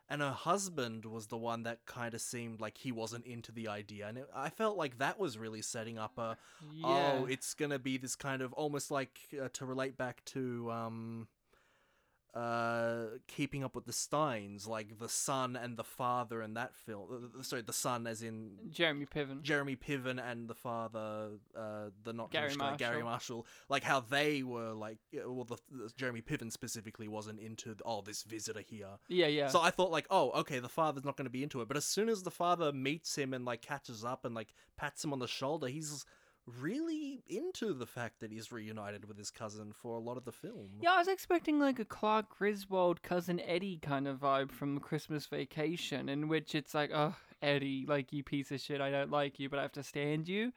And 0.08 0.22
her 0.22 0.32
husband 0.32 1.06
was 1.06 1.28
the 1.28 1.38
one 1.38 1.63
that 1.63 1.86
kind 1.88 2.13
of 2.13 2.22
seemed 2.22 2.62
like 2.62 2.78
he 2.78 2.91
wasn't 2.91 3.26
into 3.26 3.52
the 3.52 3.68
idea, 3.68 4.08
and 4.08 4.20
it, 4.20 4.30
I 4.36 4.50
felt 4.50 4.78
like 4.78 5.00
that 5.00 5.20
was 5.20 5.38
really 5.38 5.63
setting 5.63 5.98
up 5.98 6.18
a, 6.20 6.38
Yeah. 6.74 7.20
oh, 7.22 7.26
it's 7.26 7.54
gonna 7.56 7.80
be 7.80 7.98
this 7.98 8.15
kind 8.15 8.41
of 8.44 8.54
almost 8.54 8.91
like 8.91 9.18
uh, 9.41 9.50
to 9.54 9.65
relate 9.65 9.98
back 9.98 10.24
to 10.26 10.72
um, 10.72 11.28
uh, 12.36 13.06
keeping 13.28 13.63
up 13.63 13.76
with 13.76 13.86
the 13.86 13.93
Steins, 13.93 14.67
like 14.67 15.00
the 15.00 15.08
son 15.08 15.56
and 15.56 15.78
the 15.78 15.86
father 15.86 16.41
in 16.41 16.56
that 16.56 16.76
film. 16.76 17.32
uh, 17.39 17.41
Sorry, 17.43 17.62
the 17.62 17.71
son 17.71 18.06
as 18.08 18.21
in 18.21 18.58
Jeremy 18.69 19.06
Piven. 19.06 19.41
Jeremy 19.41 19.78
Piven 19.78 20.19
and 20.19 20.50
the 20.50 20.54
father, 20.54 21.30
uh, 21.58 21.91
the 22.04 22.12
not 22.12 22.32
Gary 22.32 22.48
British 22.48 22.58
guy, 22.58 22.76
Garry 22.76 23.04
Marshall. 23.04 23.38
Marshall, 23.38 23.48
like 23.69 23.84
how 23.84 24.02
they 24.02 24.43
were 24.43 24.74
like, 24.74 24.98
uh, 25.15 25.32
well, 25.32 25.45
the, 25.45 25.58
the 25.71 25.89
Jeremy 25.95 26.21
Piven 26.21 26.52
specifically 26.52 27.08
wasn't 27.08 27.39
into 27.39 27.74
oh 27.86 28.02
this 28.02 28.24
visitor 28.24 28.60
here. 28.62 28.89
Yeah, 29.08 29.28
yeah. 29.28 29.48
So 29.48 29.62
I 29.62 29.69
thought 29.69 29.91
like, 29.91 30.08
oh, 30.10 30.32
okay, 30.32 30.60
the 30.60 30.67
father's 30.69 31.06
not 31.06 31.15
going 31.15 31.26
to 31.26 31.32
be 31.32 31.41
into 31.43 31.62
it, 31.62 31.69
but 31.69 31.78
as 31.78 31.86
soon 31.86 32.10
as 32.10 32.24
the 32.24 32.32
father 32.32 32.74
meets 32.74 33.17
him 33.17 33.34
and 33.34 33.45
like 33.45 33.62
catches 33.62 34.04
up 34.04 34.26
and 34.26 34.36
like 34.36 34.54
pats 34.76 35.04
him 35.06 35.13
on 35.13 35.19
the 35.19 35.28
shoulder, 35.28 35.67
he's 35.67 36.06
really 36.62 37.23
into 37.27 37.73
the 37.73 37.86
fact 37.86 38.19
that 38.19 38.31
he's 38.31 38.51
reunited 38.51 39.05
with 39.05 39.17
his 39.17 39.31
cousin 39.31 39.73
for 39.73 39.95
a 39.95 39.99
lot 39.99 40.17
of 40.17 40.25
the 40.25 40.31
film. 40.31 40.69
Yeah, 40.81 40.93
I 40.93 40.99
was 40.99 41.08
expecting 41.08 41.60
like 41.60 41.79
a 41.79 41.86
Clark 41.86 42.38
Griswold 42.38 43.01
cousin 43.01 43.39
Eddie 43.39 43.77
kind 43.77 44.08
of 44.08 44.19
vibe 44.19 44.51
from 44.51 44.79
Christmas 44.79 45.25
Vacation, 45.25 46.10
in 46.10 46.27
which 46.27 46.53
it's 46.53 46.73
like, 46.73 46.91
oh, 46.93 47.15
Eddie, 47.41 47.86
like 47.88 48.13
you 48.13 48.23
piece 48.23 48.51
of 48.51 48.60
shit, 48.60 48.81
I 48.81 48.91
don't 48.91 49.12
like 49.12 49.39
you, 49.39 49.49
but 49.49 49.60
I 49.60 49.63
have 49.63 49.71
to 49.73 49.84
stand 49.84 50.27
you. 50.27 50.51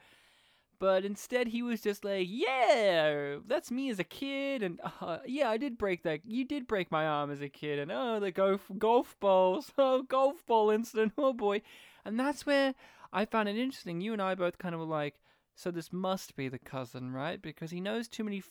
But 0.80 1.04
instead, 1.04 1.48
he 1.48 1.62
was 1.62 1.80
just 1.80 2.04
like, 2.04 2.28
yeah, 2.30 3.38
that's 3.46 3.70
me 3.70 3.90
as 3.90 3.98
a 3.98 4.04
kid, 4.04 4.62
and 4.62 4.80
uh, 5.00 5.18
yeah, 5.26 5.50
I 5.50 5.56
did 5.56 5.76
break 5.76 6.04
that. 6.04 6.20
You 6.24 6.44
did 6.44 6.68
break 6.68 6.92
my 6.92 7.04
arm 7.04 7.32
as 7.32 7.40
a 7.40 7.48
kid, 7.48 7.80
and 7.80 7.90
oh, 7.90 8.20
the 8.20 8.30
golf 8.30 8.70
golf 8.78 9.16
balls, 9.18 9.72
oh, 9.78 10.02
golf 10.02 10.46
ball 10.46 10.70
incident, 10.70 11.14
oh 11.18 11.32
boy, 11.32 11.62
and 12.04 12.18
that's 12.20 12.46
where 12.46 12.74
I 13.12 13.24
found 13.24 13.48
it 13.48 13.56
interesting. 13.56 14.00
You 14.00 14.12
and 14.12 14.22
I 14.22 14.36
both 14.36 14.58
kind 14.58 14.72
of 14.72 14.80
were 14.80 14.86
like, 14.86 15.14
so 15.58 15.72
this 15.72 15.92
must 15.92 16.36
be 16.36 16.48
the 16.48 16.58
cousin, 16.58 17.12
right? 17.12 17.42
Because 17.42 17.72
he 17.72 17.80
knows 17.80 18.06
too 18.06 18.22
many 18.22 18.38
f- 18.38 18.44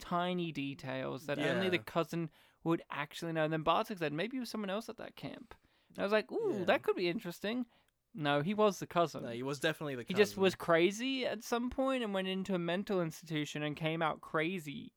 tiny 0.00 0.52
details 0.52 1.26
that 1.26 1.40
only 1.40 1.68
the 1.68 1.78
cousin 1.78 2.30
would 2.62 2.82
actually 2.88 3.32
know. 3.32 3.42
And 3.42 3.52
then 3.52 3.62
Bartek 3.62 3.98
said 3.98 4.12
maybe 4.12 4.36
it 4.36 4.40
was 4.40 4.50
someone 4.50 4.70
else 4.70 4.88
at 4.88 4.96
that 4.98 5.16
camp. 5.16 5.56
And 5.90 5.98
I 5.98 6.02
was 6.04 6.12
like, 6.12 6.30
ooh, 6.30 6.58
Yeah. 6.58 6.64
that 6.66 6.84
could 6.84 6.94
be 6.94 7.08
interesting. 7.08 7.66
No, 8.14 8.42
he 8.42 8.54
was 8.54 8.78
the 8.78 8.86
cousin. 8.86 9.24
No, 9.24 9.30
he 9.30 9.42
was 9.42 9.58
definitely 9.58 9.96
the 9.96 10.04
cousin. 10.04 10.16
He 10.16 10.22
just 10.22 10.36
was 10.36 10.54
crazy 10.54 11.26
at 11.26 11.42
some 11.42 11.68
point 11.68 12.04
and 12.04 12.14
went 12.14 12.28
into 12.28 12.54
a 12.54 12.60
mental 12.60 13.02
institution 13.02 13.64
and 13.64 13.74
came 13.74 14.00
out 14.00 14.20
crazy, 14.20 14.92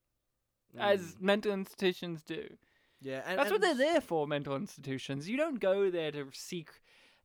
as 0.78 1.16
hmm. 1.18 1.26
mental 1.26 1.52
institutions 1.52 2.22
do. 2.22 2.46
Yeah, 3.02 3.24
and, 3.26 3.40
That's 3.40 3.50
what 3.50 3.62
they're 3.62 3.74
there 3.74 4.02
for, 4.02 4.28
mental 4.28 4.56
institutions. 4.56 5.28
You 5.28 5.38
don't 5.38 5.60
go 5.60 5.90
there 5.90 6.12
to 6.12 6.28
seek 6.32 6.70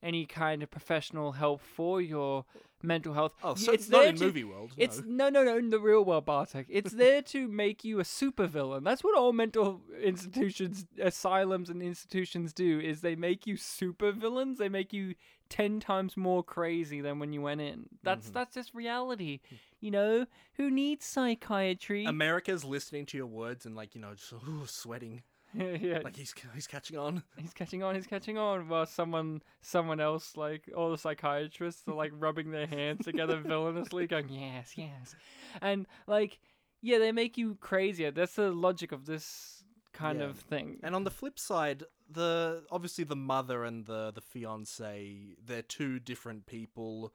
any 0.02 0.26
kind 0.26 0.62
of 0.62 0.70
professional 0.70 1.32
help 1.32 1.60
for 1.60 2.00
your 2.00 2.44
mental 2.82 3.12
health. 3.12 3.34
Oh, 3.44 3.54
so 3.54 3.72
it's 3.72 3.82
it's 3.84 3.90
not 3.90 4.06
in 4.06 4.16
to- 4.16 4.24
movie 4.24 4.44
world, 4.44 4.72
It's 4.78 5.02
no, 5.04 5.28
no, 5.28 5.44
no, 5.44 5.58
in 5.58 5.68
the 5.68 5.78
real 5.78 6.02
world, 6.04 6.24
Bartek. 6.24 6.66
It's 6.70 6.92
there 6.92 7.20
to 7.22 7.46
make 7.46 7.84
you 7.84 8.00
a 8.00 8.04
supervillain. 8.04 8.84
That's 8.84 9.04
what 9.04 9.16
all 9.18 9.32
mental 9.34 9.82
institutions, 10.02 10.86
asylums, 10.98 11.68
and 11.68 11.82
institutions 11.82 12.52
do. 12.54 12.80
Is 12.80 13.02
they 13.02 13.16
make 13.16 13.46
you 13.46 13.56
supervillains. 13.56 14.56
They 14.56 14.68
make 14.70 14.92
you 14.92 15.14
ten 15.50 15.80
times 15.80 16.16
more 16.16 16.42
crazy 16.42 17.00
than 17.00 17.18
when 17.18 17.32
you 17.32 17.42
went 17.42 17.60
in. 17.60 17.86
That's 18.02 18.26
Mm-hmm. 18.28 18.34
that's 18.34 18.54
just 18.54 18.74
reality. 18.74 19.40
You 19.80 19.90
know 19.90 20.26
who 20.54 20.70
needs 20.70 21.04
psychiatry? 21.04 22.04
America's 22.06 22.64
listening 22.64 23.04
to 23.06 23.16
your 23.16 23.26
words 23.26 23.66
and 23.66 23.74
like 23.76 23.94
you 23.94 24.00
know 24.00 24.14
just 24.14 24.32
ooh, 24.32 24.66
sweating. 24.66 25.22
yeah, 25.80 26.00
Like 26.04 26.16
he's 26.16 26.34
he's 26.54 26.66
catching 26.66 26.96
on. 26.96 27.22
He's 27.36 27.52
catching 27.52 27.82
on. 27.82 27.94
He's 27.94 28.06
catching 28.06 28.38
on. 28.38 28.68
While 28.68 28.86
someone, 28.86 29.42
someone 29.62 30.00
else, 30.00 30.36
like 30.36 30.70
all 30.76 30.90
the 30.90 30.98
psychiatrists, 30.98 31.82
are 31.88 31.94
like 31.94 32.12
rubbing 32.14 32.50
their 32.50 32.66
hands 32.66 33.04
together 33.04 33.40
villainously, 33.44 34.06
going 34.06 34.28
yes, 34.28 34.72
yes, 34.76 35.14
and 35.60 35.86
like 36.06 36.38
yeah, 36.82 36.98
they 36.98 37.12
make 37.12 37.36
you 37.36 37.56
crazier. 37.60 38.10
That's 38.10 38.34
the 38.36 38.50
logic 38.52 38.92
of 38.92 39.06
this 39.06 39.64
kind 39.92 40.20
Yeah. 40.20 40.26
of 40.26 40.38
thing. 40.38 40.78
And 40.82 40.94
on 40.94 41.04
the 41.04 41.10
flip 41.10 41.38
side, 41.38 41.82
the 42.08 42.64
obviously 42.70 43.04
the 43.04 43.16
mother 43.16 43.64
and 43.64 43.86
the 43.86 44.12
the 44.12 44.20
fiance, 44.20 45.34
they're 45.44 45.62
two 45.62 45.98
different 45.98 46.46
people. 46.46 47.12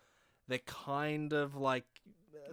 They're 0.48 0.60
kind 0.60 1.34
of 1.34 1.56
like 1.56 1.86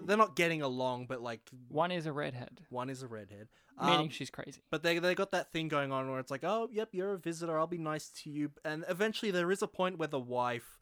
they're 0.05 0.17
not 0.17 0.37
getting 0.37 0.63
along, 0.63 1.07
but 1.07 1.23
like 1.23 1.41
One 1.69 1.91
is 1.91 2.07
a 2.07 2.13
redhead, 2.13 2.61
one 2.71 2.91
is 2.91 3.03
a 3.03 3.09
redhead, 3.09 3.49
meaning 3.81 4.01
Um, 4.01 4.11
she's 4.11 4.31
crazy. 4.31 4.61
But 4.71 4.83
they 4.83 4.99
they 4.99 5.15
got 5.15 5.33
that 5.33 5.51
thing 5.53 5.69
going 5.69 5.93
on 5.93 6.11
where 6.11 6.21
it's 6.21 6.31
like, 6.31 6.45
oh, 6.45 6.69
yep, 6.73 6.91
you're 6.93 7.15
a 7.15 7.19
visitor. 7.19 7.59
I'll 7.59 7.67
be 7.67 7.79
nice 7.79 8.09
to 8.23 8.31
you. 8.31 8.51
And 8.65 8.85
eventually, 8.89 9.31
there 9.31 9.51
is 9.51 9.63
a 9.63 9.67
point 9.69 9.99
where 9.99 10.09
the 10.09 10.21
wife, 10.21 10.79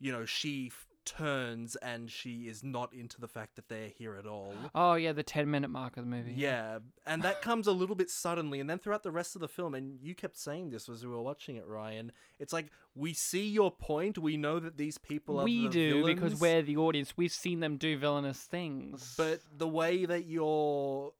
you 0.00 0.12
know, 0.12 0.24
she 0.24 0.68
f- 0.68 0.86
turns 1.04 1.76
and 1.76 2.10
she 2.10 2.48
is 2.48 2.62
not 2.62 2.92
into 2.92 3.20
the 3.20 3.28
fact 3.28 3.56
that 3.56 3.68
they're 3.68 3.88
here 3.88 4.16
at 4.16 4.26
all. 4.26 4.54
Oh 4.74 4.94
yeah, 4.94 5.12
the 5.12 5.22
ten 5.22 5.50
minute 5.50 5.70
mark 5.70 5.96
of 5.96 6.04
the 6.04 6.10
movie. 6.10 6.34
Yeah, 6.36 6.78
and 7.06 7.22
that 7.22 7.42
comes 7.42 7.66
a 7.66 7.72
little 7.72 7.96
bit 7.96 8.10
suddenly, 8.10 8.60
and 8.60 8.68
then 8.68 8.78
throughout 8.78 9.02
the 9.02 9.10
rest 9.10 9.34
of 9.34 9.40
the 9.40 9.48
film, 9.48 9.74
and 9.74 9.98
you 10.00 10.14
kept 10.14 10.36
saying 10.36 10.70
this 10.70 10.88
as 10.88 11.04
we 11.04 11.10
were 11.10 11.22
watching 11.22 11.56
it, 11.56 11.66
Ryan. 11.66 12.12
It's 12.38 12.52
like 12.52 12.70
we 12.94 13.12
see 13.14 13.48
your 13.48 13.70
point. 13.70 14.18
We 14.18 14.36
know 14.36 14.58
that 14.60 14.76
these 14.76 14.98
people 14.98 15.40
are 15.40 15.44
we 15.44 15.64
the 15.64 15.68
do 15.68 16.06
because 16.06 16.40
we're 16.40 16.62
the 16.62 16.76
audience. 16.76 17.16
We've 17.16 17.32
seen 17.32 17.60
them 17.60 17.76
do 17.76 17.98
villainous 17.98 18.40
things. 18.40 19.14
But 19.16 19.40
the 19.56 19.68
way 19.68 20.04
that 20.04 20.26
you're 20.26 21.12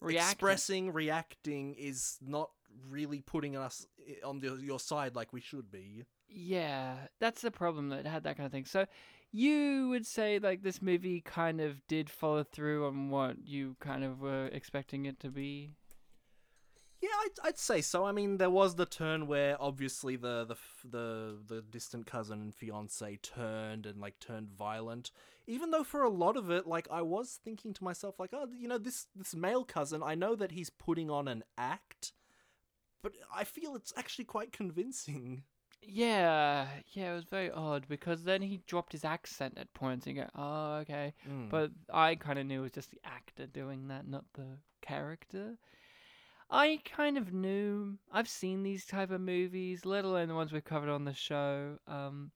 Reacting. 0.00 0.30
expressing, 0.30 0.92
reacting, 0.92 1.74
is 1.74 2.18
not 2.20 2.50
really 2.88 3.20
putting 3.20 3.56
us 3.56 3.86
eh, 4.08 4.14
on 4.24 4.40
the, 4.40 4.58
your 4.62 4.78
side 4.78 5.16
like 5.16 5.32
we 5.32 5.40
should 5.40 5.70
be. 5.70 6.04
Yeah, 6.28 6.96
that's 7.20 7.42
the 7.42 7.50
problem 7.50 7.88
that 7.90 8.06
had 8.06 8.24
that 8.24 8.36
kind 8.36 8.46
of 8.46 8.52
thing. 8.52 8.64
So 8.64 8.86
you 9.32 9.88
would 9.90 10.06
say 10.06 10.38
like 10.38 10.62
this 10.62 10.82
movie 10.82 11.20
kind 11.20 11.60
of 11.60 11.86
did 11.86 12.10
follow 12.10 12.42
through 12.42 12.86
on 12.86 13.10
what 13.10 13.46
you 13.46 13.76
kind 13.80 14.04
of 14.04 14.20
were 14.20 14.46
expecting 14.46 15.06
it 15.06 15.20
to 15.20 15.30
be. 15.30 15.72
Yeah, 17.02 17.10
I'd, 17.24 17.48
I'd 17.48 17.58
say 17.58 17.82
so. 17.82 18.06
I 18.06 18.12
mean, 18.12 18.38
there 18.38 18.50
was 18.50 18.74
the 18.74 18.86
turn 18.86 19.26
where 19.26 19.60
obviously 19.60 20.16
the 20.16 20.46
the 20.46 20.56
the 20.88 21.38
the 21.46 21.62
distant 21.62 22.06
cousin 22.06 22.40
and 22.40 22.54
fiance 22.54 23.18
turned 23.22 23.84
and 23.84 24.00
like 24.00 24.18
turned 24.18 24.48
violent. 24.48 25.10
Even 25.46 25.70
though 25.70 25.84
for 25.84 26.02
a 26.02 26.08
lot 26.08 26.36
of 26.36 26.50
it, 26.50 26.66
like 26.66 26.88
I 26.90 27.02
was 27.02 27.38
thinking 27.44 27.74
to 27.74 27.84
myself, 27.84 28.18
like, 28.18 28.30
oh, 28.32 28.48
you 28.58 28.66
know, 28.66 28.78
this 28.78 29.06
this 29.14 29.34
male 29.34 29.64
cousin, 29.64 30.02
I 30.02 30.14
know 30.14 30.34
that 30.36 30.52
he's 30.52 30.70
putting 30.70 31.10
on 31.10 31.28
an 31.28 31.44
act, 31.58 32.12
but 33.02 33.12
I 33.34 33.44
feel 33.44 33.76
it's 33.76 33.92
actually 33.96 34.24
quite 34.24 34.52
convincing. 34.52 35.42
Yeah, 35.88 36.66
yeah, 36.92 37.12
it 37.12 37.14
was 37.14 37.24
very 37.24 37.50
odd 37.50 37.86
because 37.88 38.24
then 38.24 38.42
he 38.42 38.60
dropped 38.66 38.92
his 38.92 39.04
accent 39.04 39.56
at 39.56 39.72
points 39.72 40.06
and 40.06 40.16
you 40.16 40.22
go, 40.22 40.30
oh, 40.34 40.74
okay. 40.78 41.14
Mm. 41.30 41.48
But 41.48 41.70
I 41.92 42.16
kind 42.16 42.38
of 42.38 42.46
knew 42.46 42.60
it 42.60 42.62
was 42.62 42.72
just 42.72 42.90
the 42.90 43.00
actor 43.04 43.46
doing 43.46 43.88
that, 43.88 44.08
not 44.08 44.24
the 44.34 44.58
character. 44.82 45.58
I 46.50 46.80
kind 46.84 47.18
of 47.18 47.32
knew. 47.32 47.98
I've 48.12 48.28
seen 48.28 48.62
these 48.62 48.86
type 48.86 49.10
of 49.10 49.20
movies, 49.20 49.84
let 49.84 50.04
alone 50.04 50.28
the 50.28 50.34
ones 50.34 50.52
we've 50.52 50.64
covered 50.64 50.90
on 50.90 51.04
the 51.04 51.14
show. 51.14 51.78
Um, 51.88 52.30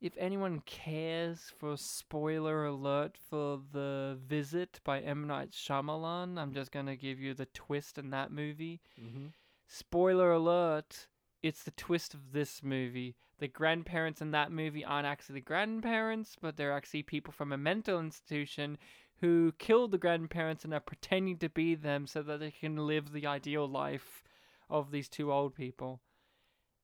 if 0.00 0.14
anyone 0.16 0.62
cares 0.64 1.52
for 1.58 1.76
spoiler 1.76 2.64
alert 2.64 3.18
for 3.28 3.60
The 3.72 4.18
Visit 4.26 4.80
by 4.82 5.00
M. 5.00 5.26
Night 5.26 5.50
Shyamalan, 5.50 6.38
I'm 6.38 6.54
just 6.54 6.72
going 6.72 6.86
to 6.86 6.96
give 6.96 7.20
you 7.20 7.34
the 7.34 7.46
twist 7.46 7.98
in 7.98 8.10
that 8.10 8.32
movie. 8.32 8.80
Mm-hmm. 8.98 9.26
Spoiler 9.68 10.32
alert, 10.32 11.06
it's 11.42 11.62
the 11.62 11.70
twist 11.72 12.14
of 12.14 12.32
this 12.32 12.62
movie. 12.62 13.16
The 13.38 13.48
grandparents 13.48 14.20
in 14.20 14.30
that 14.32 14.52
movie 14.52 14.84
aren't 14.84 15.06
actually 15.06 15.36
the 15.36 15.40
grandparents, 15.40 16.36
but 16.40 16.56
they're 16.56 16.72
actually 16.72 17.02
people 17.02 17.32
from 17.32 17.52
a 17.52 17.58
mental 17.58 17.98
institution 17.98 18.78
who 19.20 19.52
killed 19.58 19.92
the 19.92 19.98
grandparents 19.98 20.64
and 20.64 20.72
are 20.72 20.80
pretending 20.80 21.38
to 21.38 21.48
be 21.48 21.74
them 21.74 22.06
so 22.06 22.22
that 22.22 22.40
they 22.40 22.50
can 22.50 22.76
live 22.76 23.12
the 23.12 23.26
ideal 23.26 23.68
life 23.68 24.22
of 24.68 24.90
these 24.90 25.08
two 25.08 25.32
old 25.32 25.54
people. 25.54 26.00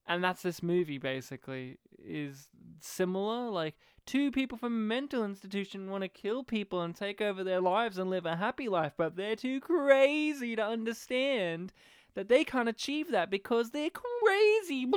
And 0.07 0.22
that's 0.22 0.42
this 0.42 0.62
movie 0.62 0.98
basically 0.98 1.78
is 1.98 2.48
similar 2.80 3.50
like 3.50 3.74
two 4.04 4.30
people 4.30 4.57
from 4.57 4.74
a 4.74 4.76
mental 4.76 5.24
institution 5.24 5.90
want 5.90 6.02
to 6.02 6.09
kill 6.09 6.44
people 6.44 6.80
and 6.82 6.94
take 6.94 7.20
over 7.20 7.42
their 7.42 7.61
lives 7.61 7.98
and 7.98 8.09
live 8.09 8.26
a 8.26 8.36
happy 8.36 8.68
life, 8.68 8.92
but 8.96 9.16
they're 9.16 9.34
too 9.34 9.61
crazy 9.61 10.54
to 10.54 10.64
understand 10.64 11.72
that 12.17 12.29
they 12.29 12.43
can't 12.43 12.69
achieve 12.69 13.12
that 13.12 13.31
because 13.31 13.71
they're 13.71 13.91
crazy. 13.91 14.87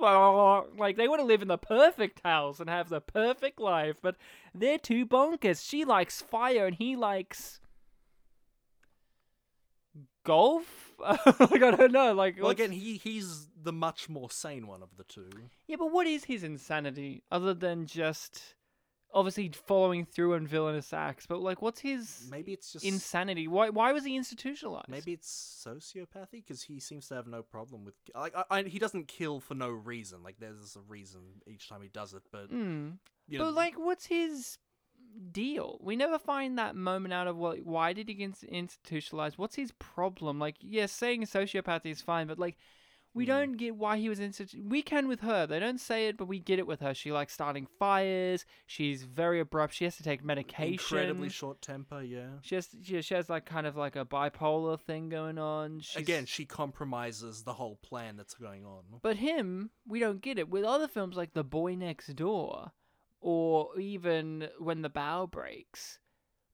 Like 0.00 0.96
they 0.96 1.08
want 1.08 1.20
to 1.20 1.26
live 1.26 1.42
in 1.42 1.48
the 1.48 1.58
perfect 1.58 2.20
house 2.24 2.60
and 2.60 2.70
have 2.70 2.88
the 2.88 3.00
perfect 3.00 3.60
life, 3.60 3.96
but 4.00 4.16
they're 4.54 4.78
too 4.78 5.04
bonkers. 5.06 5.68
She 5.68 5.84
likes 5.84 6.22
fire 6.22 6.66
and 6.66 6.74
he 6.76 6.96
likes 6.96 7.60
golf. 10.24 10.92
like 11.00 11.62
I 11.62 11.70
don't 11.72 11.92
know. 11.92 12.12
Like 12.14 12.40
Well, 12.40 12.50
again, 12.50 12.70
he 12.70 12.96
he's 12.96 13.48
the 13.60 13.72
much 13.72 14.08
more 14.08 14.30
sane 14.30 14.66
one 14.66 14.82
of 14.82 14.96
the 14.96 15.04
two. 15.04 15.28
yeah, 15.66 15.76
but 15.76 15.92
what 15.92 16.06
is 16.06 16.24
his 16.24 16.42
insanity 16.44 17.22
other 17.30 17.54
than 17.54 17.86
just 17.86 18.54
obviously 19.12 19.50
following 19.66 20.04
through 20.04 20.34
on 20.34 20.46
villainous 20.46 20.92
acts? 20.92 21.26
But 21.26 21.40
like, 21.40 21.62
what's 21.62 21.80
his 21.80 22.28
Maybe 22.30 22.52
it's 22.52 22.72
just 22.72 22.84
insanity? 22.84 23.48
Why 23.48 23.70
why 23.70 23.92
was 23.92 24.04
he 24.04 24.16
institutionalized? 24.16 24.88
Maybe 24.88 25.12
it's 25.12 25.64
sociopathy 25.66 26.32
because 26.44 26.62
he 26.62 26.80
seems 26.80 27.08
to 27.08 27.14
have 27.14 27.26
no 27.26 27.42
problem 27.42 27.84
with 27.84 27.94
like 28.14 28.34
I, 28.36 28.44
I, 28.50 28.62
he 28.62 28.78
doesn't 28.78 29.08
kill 29.08 29.40
for 29.40 29.54
no 29.54 29.68
reason. 29.68 30.22
Like 30.22 30.36
there's 30.38 30.76
a 30.76 30.80
reason 30.80 31.20
each 31.46 31.68
time 31.68 31.82
he 31.82 31.88
does 31.88 32.14
it, 32.14 32.22
but 32.32 32.50
Hmm. 32.50 32.90
you 33.28 33.38
know, 33.38 33.46
But 33.46 33.54
like, 33.54 33.78
what's 33.78 34.06
his 34.06 34.58
deal? 35.32 35.78
We 35.82 35.96
never 35.96 36.18
find 36.18 36.58
that 36.58 36.76
moment 36.76 37.12
out 37.14 37.26
of 37.26 37.36
what. 37.36 37.64
Why 37.64 37.92
did 37.92 38.08
he 38.08 38.14
get 38.14 38.42
institutionalized? 38.42 39.38
What's 39.38 39.56
his 39.56 39.72
problem? 39.72 40.38
Like, 40.38 40.56
yes, 40.60 40.92
saying 40.92 41.22
sociopathy 41.22 41.90
is 41.90 42.00
fine, 42.02 42.26
but 42.26 42.38
like, 42.38 42.56
we 43.14 43.24
Hmm. 43.24 43.28
don't 43.30 43.52
get 43.56 43.74
why 43.76 43.96
he 43.98 44.08
was 44.08 44.20
institu 44.20 44.62
We 44.68 44.82
can 44.82 45.08
with 45.08 45.20
her. 45.20 45.46
They 45.46 45.58
don't 45.60 45.80
say 45.80 46.08
it, 46.08 46.16
but 46.16 46.26
we 46.28 46.38
get 46.38 46.58
it 46.58 46.66
with 46.66 46.80
her. 46.80 46.94
She 46.94 47.10
likes 47.10 47.32
starting 47.32 47.66
fires. 47.78 48.44
She's 48.66 49.02
very 49.04 49.40
abrupt. 49.40 49.74
She 49.74 49.84
has 49.84 49.96
to 49.96 50.02
take 50.02 50.22
medication. 50.24 50.72
incredibly 50.74 51.28
short 51.28 51.60
temper. 51.62 52.02
Yeah. 52.02 52.28
She 52.42 52.54
has, 52.54 52.68
she, 52.82 53.00
she 53.02 53.14
has 53.14 53.28
like 53.28 53.44
kind 53.46 53.66
of 53.66 53.76
like 53.76 53.96
a 53.96 54.04
bipolar 54.04 54.78
thing 54.80 55.08
going 55.08 55.38
on. 55.38 55.80
She's, 55.80 55.96
Again, 56.02 56.26
she 56.26 56.44
compromises 56.44 57.42
the 57.42 57.54
whole 57.54 57.76
plan 57.76 58.16
that's 58.16 58.34
going 58.34 58.64
on. 58.64 58.84
But 59.02 59.16
him, 59.16 59.70
we 59.86 60.00
don't 60.00 60.20
get 60.20 60.38
it. 60.38 60.48
With 60.48 60.64
other 60.64 60.88
films 60.88 61.16
like 61.16 61.32
The 61.32 61.44
Boy 61.44 61.74
Next 61.74 62.14
Door, 62.14 62.72
or 63.20 63.78
even 63.80 64.48
When 64.58 64.82
the 64.82 64.88
Bough 64.88 65.26
Breaks, 65.26 65.98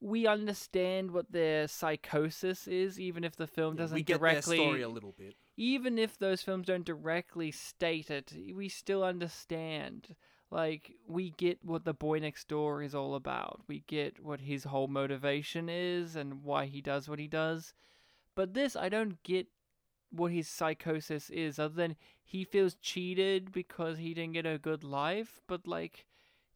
we 0.05 0.27
understand 0.27 1.13
what 1.13 1.33
their 1.33 1.67
psychosis 1.67 2.69
is, 2.69 3.01
even 3.01 3.25
if 3.25 3.37
the 3.37 3.47
film 3.47 3.75
doesn't 3.75 3.95
we 3.95 4.03
get 4.03 4.19
directly. 4.19 4.59
their 4.59 4.67
story 4.67 4.83
a 4.83 4.89
little 4.89 5.15
bit. 5.17 5.35
Even 5.57 5.99
if 5.99 6.19
those 6.19 6.43
films 6.43 6.67
don't 6.67 6.85
directly 6.85 7.51
state 7.51 8.11
it, 8.11 8.31
we 8.55 8.69
still 8.69 9.03
understand. 9.03 10.15
Like, 10.51 10.93
we 11.09 11.31
get 11.31 11.65
what 11.65 11.87
The 11.87 11.95
Boy 11.95 12.19
Next 12.19 12.49
Door 12.49 12.83
is 12.83 12.95
all 12.95 13.15
about. 13.15 13.63
We 13.67 13.83
get 13.87 14.23
what 14.23 14.43
his 14.43 14.65
whole 14.65 14.89
motivation 14.89 15.71
is 15.71 16.17
and 16.17 16.45
why 16.45 16.67
he 16.67 16.83
does 16.83 17.09
what 17.09 17.19
he 17.19 17.27
does. 17.27 17.73
But 18.35 18.53
this, 18.53 18.77
I 18.77 18.91
don't 18.91 19.23
get 19.23 19.47
what 20.11 20.33
his 20.33 20.49
psychosis 20.49 21.31
is, 21.31 21.59
other 21.59 21.75
than 21.75 21.97
he 22.23 22.45
feels 22.45 22.75
cheated 22.75 23.53
because 23.53 23.97
he 23.97 24.13
didn't 24.13 24.35
get 24.35 24.45
a 24.45 24.59
good 24.59 24.85
life. 24.85 25.41
But, 25.47 25.67
like, 25.67 26.05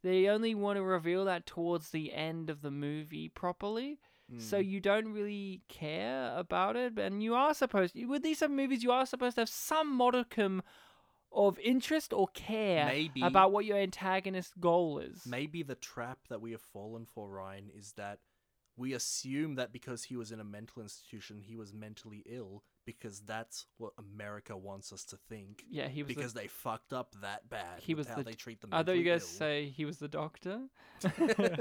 they 0.02 0.28
only 0.28 0.54
want 0.54 0.76
to 0.76 0.82
reveal 0.82 1.24
that 1.26 1.46
towards 1.46 1.90
the 1.90 2.12
end 2.12 2.50
of 2.50 2.62
the 2.62 2.70
movie 2.70 3.28
properly. 3.28 3.98
So 4.38 4.58
Mm. 4.60 4.68
you 4.68 4.80
don't 4.80 5.08
really 5.14 5.62
care 5.68 6.36
about 6.36 6.76
it, 6.76 6.98
and 6.98 7.22
you 7.22 7.34
are 7.34 7.54
supposed 7.54 7.94
with 8.06 8.22
these 8.22 8.40
type 8.40 8.50
of 8.50 8.54
movies, 8.56 8.82
you 8.82 8.92
are 8.92 9.06
supposed 9.06 9.36
to 9.36 9.40
have 9.40 9.48
some 9.48 9.90
modicum 9.90 10.62
of 11.32 11.58
interest 11.60 12.12
or 12.12 12.28
care 12.28 12.86
Maybe- 12.86 13.22
about 13.22 13.52
what 13.52 13.64
your 13.64 13.78
antagonist 13.78 14.60
goal 14.60 14.98
is. 14.98 15.24
Maybe 15.26 15.62
the 15.62 15.74
trap 15.74 16.28
that 16.28 16.40
we 16.42 16.52
have 16.52 16.60
fallen 16.60 17.06
for, 17.06 17.30
Ryan, 17.30 17.70
is 17.70 17.92
that 17.92 18.20
we 18.76 18.92
assume 18.92 19.54
that 19.56 19.72
because 19.72 20.04
he 20.04 20.16
was 20.16 20.30
in 20.30 20.40
a 20.40 20.44
mental 20.44 20.82
institution, 20.82 21.40
he 21.40 21.56
was 21.56 21.72
mentally 21.72 22.22
ill 22.26 22.64
because 22.88 23.20
that's 23.20 23.66
what 23.76 23.92
America 23.98 24.56
wants 24.56 24.94
us 24.94 25.04
to 25.04 25.18
think. 25.28 25.62
Yeah, 25.70 25.88
he 25.88 26.02
was 26.02 26.08
the- 26.08 26.14
because 26.14 26.32
they 26.32 26.46
fucked 26.46 26.94
up 26.94 27.14
that 27.20 27.46
bad. 27.50 27.80
he 27.80 27.92
with 27.92 28.06
was 28.06 28.08
how 28.08 28.16
the. 28.16 28.24
they 28.24 28.32
treat 28.32 28.62
them. 28.62 28.70
I 28.72 28.82
thought 28.82 28.96
you 28.96 29.04
guys 29.04 29.20
ill. 29.20 29.28
say 29.28 29.68
he 29.68 29.84
was 29.84 29.98
the 29.98 30.08
doctor. 30.08 30.60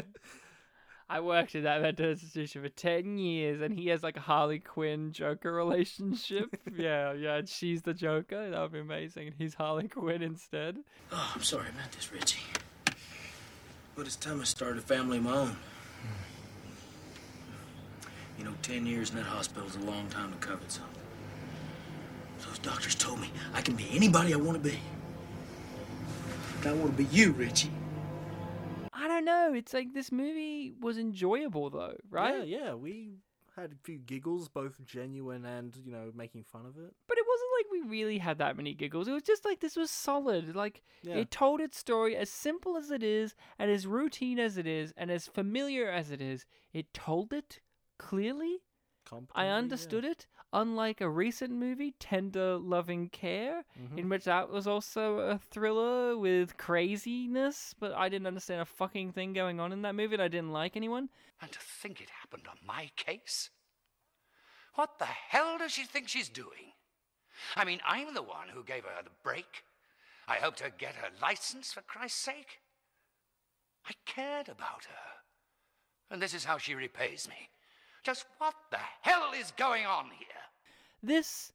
I 1.09 1.19
worked 1.19 1.53
in 1.55 1.63
that 1.63 1.81
mental 1.81 2.05
institution 2.11 2.61
for 2.63 2.69
ten 2.69 3.17
years, 3.17 3.59
and 3.59 3.77
he 3.77 3.87
has 3.89 4.03
like 4.03 4.15
a 4.15 4.21
Harley 4.21 4.59
Quinn 4.59 5.11
Joker 5.11 5.51
relationship. 5.53 6.55
yeah, 6.73 7.11
yeah, 7.11 7.35
and 7.35 7.49
she's 7.49 7.81
the 7.81 7.93
Joker. 7.93 8.49
That 8.49 8.61
would 8.61 8.71
be 8.71 8.79
amazing, 8.79 9.27
and 9.27 9.35
he's 9.37 9.53
Harley 9.53 9.89
Quinn 9.89 10.21
instead. 10.21 10.77
Oh, 11.11 11.31
I'm 11.35 11.43
sorry 11.43 11.67
about 11.67 11.91
this, 11.91 12.09
Richie. 12.11 12.39
But 13.95 14.05
it's 14.05 14.15
time 14.15 14.39
I 14.39 14.45
started 14.45 14.77
a 14.77 14.81
family 14.81 15.17
of 15.17 15.23
my 15.23 15.33
own. 15.33 15.47
Hmm. 15.47 15.57
You 18.37 18.45
know, 18.45 18.53
10 18.61 18.85
years 18.85 19.09
in 19.09 19.15
that 19.17 19.25
hospital 19.25 19.67
is 19.67 19.75
a 19.75 19.79
long 19.79 20.07
time 20.09 20.31
to 20.31 20.37
covet 20.37 20.71
something. 20.71 21.01
Those 22.45 22.59
doctors 22.59 22.95
told 22.95 23.19
me 23.19 23.29
I 23.53 23.61
can 23.61 23.75
be 23.75 23.87
anybody 23.91 24.33
I 24.33 24.37
want 24.37 24.61
to 24.61 24.69
be. 24.69 24.79
And 26.61 26.67
I 26.67 26.73
want 26.73 26.95
to 26.97 27.03
be 27.03 27.05
you, 27.15 27.31
Richie. 27.33 27.71
I 28.93 29.07
don't 29.07 29.25
know. 29.25 29.53
It's 29.53 29.73
like 29.73 29.93
this 29.93 30.11
movie 30.11 30.73
was 30.79 30.97
enjoyable 30.97 31.69
though, 31.69 31.95
right? 32.09 32.47
Yeah, 32.47 32.59
yeah. 32.65 32.73
We 32.73 33.17
had 33.55 33.71
a 33.71 33.75
few 33.83 33.97
giggles, 33.99 34.49
both 34.49 34.83
genuine 34.85 35.45
and 35.45 35.75
you 35.83 35.91
know 35.91 36.11
making 36.15 36.43
fun 36.43 36.65
of 36.65 36.77
it. 36.77 36.93
But 37.07 37.17
it 37.17 37.25
wasn't 37.27 37.49
like 37.57 37.83
we 37.89 37.89
really 37.97 38.17
had 38.17 38.37
that 38.39 38.57
many 38.57 38.73
giggles. 38.73 39.07
It 39.07 39.13
was 39.13 39.23
just 39.23 39.45
like 39.45 39.59
this 39.59 39.75
was 39.75 39.89
solid. 39.91 40.55
Like 40.55 40.81
Yeah. 41.03 41.15
it 41.15 41.31
told 41.31 41.61
its 41.61 41.77
story 41.77 42.15
as 42.15 42.29
simple 42.29 42.75
as 42.77 42.91
it 42.91 43.03
is, 43.03 43.35
and 43.59 43.69
as 43.71 43.85
routine 43.87 44.39
as 44.39 44.57
it 44.57 44.67
is, 44.67 44.93
and 44.97 45.09
as 45.11 45.27
familiar 45.27 45.89
as 45.89 46.11
it 46.11 46.21
is. 46.21 46.45
It 46.73 46.93
told 46.93 47.33
it 47.33 47.59
clearly. 47.97 48.57
I 49.05 49.09
Competently, 49.09 49.45
yeah. 49.45 49.55
understood 49.55 50.03
it. 50.05 50.27
Unlike 50.53 51.01
a 51.01 51.09
recent 51.09 51.51
movie, 51.51 51.91
Tender 51.99 52.57
Loving 52.57 53.09
Care, 53.09 53.65
Mhm. 53.77 53.97
in 53.97 54.09
which 54.09 54.23
that 54.23 54.49
was 54.49 54.65
also 54.65 55.19
a 55.19 55.37
thriller 55.37 56.17
with 56.17 56.55
craziness, 56.57 57.73
but 57.73 57.91
I 57.93 58.07
didn't 58.07 58.27
understand 58.27 58.61
a 58.61 58.65
fucking 58.65 59.11
thing 59.11 59.33
going 59.33 59.59
on 59.59 59.73
in 59.73 59.81
that 59.81 59.93
movie, 59.95 60.15
and 60.15 60.21
I 60.23 60.29
didn't 60.29 60.53
like 60.53 60.77
anyone. 60.77 61.09
And 61.41 61.51
to 61.51 61.59
think 61.59 61.99
it 61.99 62.09
happened 62.09 62.47
on 62.47 62.59
my 62.63 62.91
case? 62.95 63.49
What 64.75 64.99
the 64.99 65.05
hell 65.05 65.57
does 65.57 65.73
she 65.73 65.83
think 65.83 66.07
she's 66.07 66.29
doing? 66.29 66.73
I 67.55 67.65
mean, 67.65 67.81
I'm 67.85 68.13
the 68.13 68.23
one 68.23 68.49
who 68.49 68.63
gave 68.63 68.85
her 68.85 69.03
the 69.03 69.09
break. 69.09 69.65
I 70.27 70.37
helped 70.37 70.61
her 70.61 70.69
get 70.69 70.95
her 70.95 71.09
license, 71.21 71.73
for 71.73 71.81
Christ's 71.81 72.21
sake. 72.21 72.61
I 73.85 73.93
cared 74.05 74.47
about 74.49 74.85
her. 74.85 75.23
And 76.09 76.21
this 76.21 76.33
is 76.33 76.45
how 76.45 76.57
she 76.57 76.73
repays 76.73 77.27
me. 77.27 77.49
Just 78.07 78.25
what 78.37 78.55
the 78.71 78.79
hell 79.01 79.33
is 79.37 79.51
going 79.57 79.85
on 79.85 80.05
here? 80.17 80.27
This, 81.03 81.51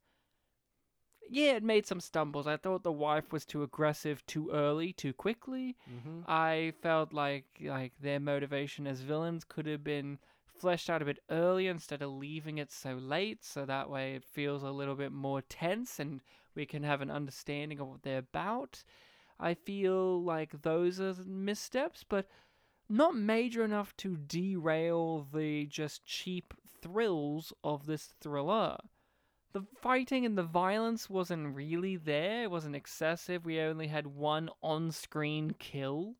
yeah, 1.30 1.52
it 1.52 1.62
made 1.62 1.86
some 1.86 1.98
stumbles. 1.98 2.46
I 2.46 2.58
thought 2.58 2.82
the 2.82 2.92
wife 2.92 3.32
was 3.32 3.46
too 3.46 3.62
aggressive, 3.62 4.22
too 4.26 4.50
early, 4.52 4.92
too 4.92 5.14
quickly. 5.14 5.78
Mhm. 5.90 6.28
I 6.28 6.74
felt 6.82 7.14
like 7.14 7.46
like 7.58 7.94
their 8.02 8.20
motivation 8.20 8.86
as 8.86 9.00
villains 9.00 9.44
could 9.44 9.64
have 9.64 9.82
been 9.82 10.18
fleshed 10.44 10.90
out 10.90 11.00
a 11.00 11.06
bit 11.06 11.20
earlier 11.30 11.70
instead 11.70 12.02
of 12.02 12.10
leaving 12.10 12.58
it 12.58 12.70
so 12.70 12.96
late, 12.96 13.42
so 13.42 13.64
that 13.64 13.88
way 13.88 14.14
it 14.14 14.22
feels 14.22 14.62
a 14.62 14.72
little 14.72 14.94
bit 14.94 15.10
more 15.10 15.40
tense 15.40 15.98
and 15.98 16.20
we 16.54 16.66
can 16.66 16.82
have 16.82 17.00
an 17.00 17.10
understanding 17.10 17.80
of 17.80 17.88
what 17.88 18.02
they're 18.02 18.18
about. 18.18 18.84
I 19.40 19.54
feel 19.54 20.22
like 20.22 20.60
those 20.60 21.00
are 21.00 21.14
missteps, 21.24 22.04
but 22.06 22.28
not 22.92 23.14
major 23.14 23.64
enough 23.64 23.96
to 23.98 24.16
derail 24.16 25.26
the 25.32 25.66
just 25.66 26.04
cheap 26.04 26.52
thrills 26.80 27.52
of 27.62 27.86
this 27.86 28.14
thriller. 28.20 28.76
the 29.52 29.62
fighting 29.82 30.24
and 30.24 30.36
the 30.38 30.42
violence 30.42 31.10
wasn't 31.10 31.54
really 31.54 31.96
there. 31.96 32.44
It 32.44 32.50
wasn't 32.50 32.74
excessive. 32.74 33.44
We 33.44 33.60
only 33.60 33.86
had 33.86 34.06
one 34.06 34.48
on-screen 34.62 35.54
kill. 35.58 36.16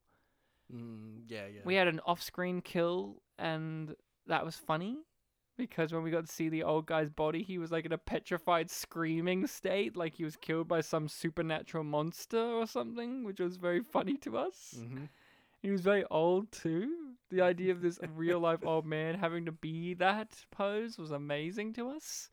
Mm, 0.72 1.22
yeah, 1.28 1.46
yeah. 1.46 1.60
We 1.64 1.74
had 1.74 1.88
an 1.88 2.00
off-screen 2.06 2.60
kill, 2.60 3.22
and 3.38 3.94
that 4.26 4.44
was 4.44 4.56
funny 4.56 4.98
because 5.56 5.92
when 5.92 6.02
we 6.02 6.10
got 6.10 6.26
to 6.26 6.32
see 6.32 6.48
the 6.50 6.62
old 6.62 6.86
guy's 6.86 7.08
body, 7.10 7.42
he 7.42 7.56
was 7.58 7.70
like 7.72 7.86
in 7.86 7.92
a 7.92 7.98
petrified, 7.98 8.70
screaming 8.70 9.46
state, 9.46 9.96
like 9.96 10.14
he 10.14 10.24
was 10.24 10.36
killed 10.36 10.68
by 10.68 10.80
some 10.82 11.08
supernatural 11.08 11.84
monster 11.84 12.38
or 12.38 12.66
something, 12.66 13.24
which 13.24 13.40
was 13.40 13.56
very 13.56 13.80
funny 13.82 14.16
to 14.18 14.36
us. 14.36 14.74
Mhm. 14.78 15.08
He 15.62 15.70
was 15.70 15.80
very 15.80 16.04
old 16.10 16.50
too. 16.50 17.14
The 17.30 17.40
idea 17.40 17.72
of 17.72 17.80
this 17.80 17.98
real 18.14 18.40
life 18.40 18.60
old 18.64 18.84
man 18.84 19.14
having 19.14 19.46
to 19.46 19.52
be 19.52 19.94
that 19.94 20.44
pose 20.50 20.98
was 20.98 21.12
amazing 21.12 21.72
to 21.74 21.88
us. 21.88 22.28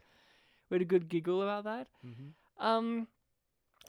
We 0.69 0.75
had 0.75 0.81
a 0.81 0.85
good 0.85 1.07
giggle 1.07 1.41
about 1.41 1.63
that. 1.63 1.87
Mhm. 2.05 2.33
Um. 2.57 3.07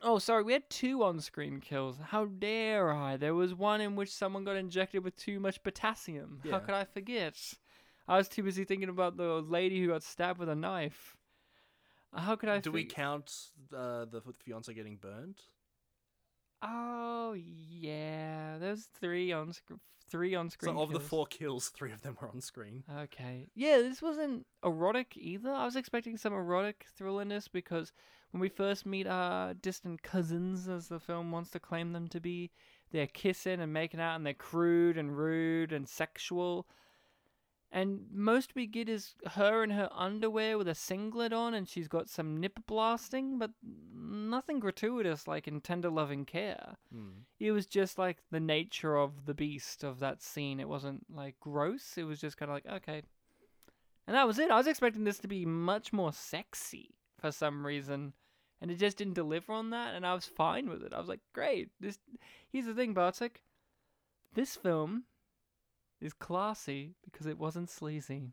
Oh, 0.02 0.18
sorry. 0.18 0.44
We 0.44 0.52
had 0.52 0.70
two 0.70 1.02
on-screen 1.02 1.60
kills. 1.60 1.98
How 1.98 2.24
dare 2.26 2.90
I? 2.92 3.16
There 3.16 3.34
was 3.34 3.54
one 3.54 3.80
in 3.80 3.96
which 3.96 4.10
someone 4.10 4.44
got 4.44 4.56
injected 4.56 5.04
with 5.04 5.16
too 5.16 5.40
much 5.40 5.62
potassium. 5.62 6.40
How 6.48 6.58
could 6.60 6.74
I 6.74 6.84
forget? 6.84 7.54
I 8.08 8.16
was 8.16 8.28
too 8.28 8.42
busy 8.42 8.64
thinking 8.64 8.88
about 8.88 9.16
the 9.16 9.42
lady 9.42 9.80
who 9.80 9.88
got 9.88 10.02
stabbed 10.02 10.38
with 10.38 10.48
a 10.48 10.54
knife. 10.54 11.16
How 12.14 12.36
could 12.36 12.48
I? 12.48 12.60
Do 12.60 12.72
we 12.72 12.84
count 12.84 13.50
uh, 13.74 14.04
the 14.06 14.22
fiance 14.44 14.72
getting 14.72 14.96
burned? 14.96 15.42
Oh 16.62 17.34
yeah, 17.34 18.58
there's 18.58 18.88
three 19.00 19.32
on 19.32 19.52
sc- 19.52 19.72
three 20.10 20.34
on 20.34 20.50
screen. 20.50 20.74
So 20.74 20.82
of 20.82 20.92
the 20.92 21.00
four 21.00 21.26
kills, 21.26 21.68
three 21.68 21.92
of 21.92 22.02
them 22.02 22.16
were 22.20 22.28
on 22.28 22.40
screen. 22.40 22.84
Okay. 22.98 23.46
Yeah, 23.54 23.78
this 23.78 24.02
wasn't 24.02 24.46
erotic 24.64 25.16
either. 25.16 25.50
I 25.50 25.64
was 25.64 25.76
expecting 25.76 26.16
some 26.16 26.32
erotic 26.32 26.86
thrillerness 26.98 27.48
because 27.50 27.92
when 28.32 28.40
we 28.40 28.48
first 28.48 28.84
meet 28.86 29.06
our 29.06 29.54
distant 29.54 30.02
cousins, 30.02 30.68
as 30.68 30.88
the 30.88 31.00
film 31.00 31.30
wants 31.30 31.50
to 31.50 31.60
claim 31.60 31.92
them 31.92 32.08
to 32.08 32.20
be, 32.20 32.50
they're 32.92 33.06
kissing 33.06 33.60
and 33.60 33.72
making 33.72 34.00
out 34.00 34.16
and 34.16 34.26
they're 34.26 34.34
crude 34.34 34.98
and 34.98 35.16
rude 35.16 35.72
and 35.72 35.88
sexual. 35.88 36.66
And 37.72 38.06
most 38.12 38.56
we 38.56 38.66
get 38.66 38.88
is 38.88 39.14
her 39.34 39.62
in 39.62 39.70
her 39.70 39.88
underwear 39.92 40.58
with 40.58 40.66
a 40.66 40.74
singlet 40.74 41.32
on 41.32 41.54
and 41.54 41.68
she's 41.68 41.86
got 41.86 42.08
some 42.08 42.40
nip 42.40 42.58
blasting, 42.66 43.38
but 43.38 43.52
nothing 43.94 44.58
gratuitous 44.58 45.28
like 45.28 45.46
in 45.46 45.60
tender 45.60 45.88
loving 45.88 46.24
care. 46.24 46.76
Hmm. 46.92 47.20
It 47.38 47.52
was 47.52 47.66
just 47.66 47.96
like 47.96 48.18
the 48.32 48.40
nature 48.40 48.96
of 48.96 49.26
the 49.26 49.34
beast 49.34 49.84
of 49.84 50.00
that 50.00 50.20
scene. 50.20 50.58
It 50.58 50.68
wasn't 50.68 51.06
like 51.14 51.38
gross. 51.38 51.96
It 51.96 52.02
was 52.02 52.20
just 52.20 52.36
kind 52.36 52.50
of 52.50 52.56
like, 52.56 52.66
okay. 52.82 53.02
And 54.08 54.16
that 54.16 54.26
was 54.26 54.40
it. 54.40 54.50
I 54.50 54.56
was 54.56 54.66
expecting 54.66 55.04
this 55.04 55.18
to 55.20 55.28
be 55.28 55.46
much 55.46 55.92
more 55.92 56.12
sexy 56.12 56.96
for 57.20 57.30
some 57.30 57.64
reason. 57.64 58.14
And 58.60 58.72
it 58.72 58.78
just 58.78 58.98
didn't 58.98 59.14
deliver 59.14 59.52
on 59.52 59.70
that. 59.70 59.94
And 59.94 60.04
I 60.04 60.14
was 60.14 60.24
fine 60.24 60.68
with 60.68 60.82
it. 60.82 60.92
I 60.92 60.98
was 60.98 61.08
like, 61.08 61.20
great. 61.32 61.68
This 61.78 62.00
Here's 62.48 62.66
the 62.66 62.74
thing, 62.74 62.94
Bartek. 62.94 63.42
This 64.34 64.56
film 64.56 65.04
is 66.00 66.12
classy 66.12 66.94
because 67.04 67.26
it 67.26 67.38
wasn't 67.38 67.70
sleazy. 67.70 68.32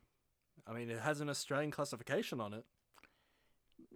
I 0.68 0.74
mean, 0.74 0.90
it 0.90 1.00
has 1.00 1.22
an 1.22 1.30
Australian 1.30 1.72
classification 1.72 2.42
on 2.42 2.54
it. 2.54 2.66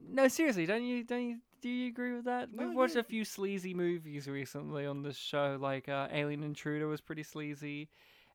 No, 0.10 0.28
seriously, 0.28 0.66
don't 0.66 0.84
you 0.84 1.04
don't 1.04 1.28
you 1.28 1.38
do 1.62 1.70
you 1.70 1.88
agree 1.88 2.14
with 2.14 2.26
that? 2.26 2.50
No, 2.52 2.68
We've 2.68 2.76
watched 2.76 2.96
yeah. 2.96 3.02
a 3.02 3.04
few 3.04 3.24
sleazy 3.24 3.74
movies 3.74 4.28
recently 4.28 4.86
on 4.86 5.04
this 5.04 5.18
show, 5.18 5.58
like 5.60 5.90
uh, 5.90 6.08
Alien 6.12 6.44
Intruder 6.44 6.88
was 6.88 7.02
pretty 7.02 7.24
sleazy, 7.24 7.90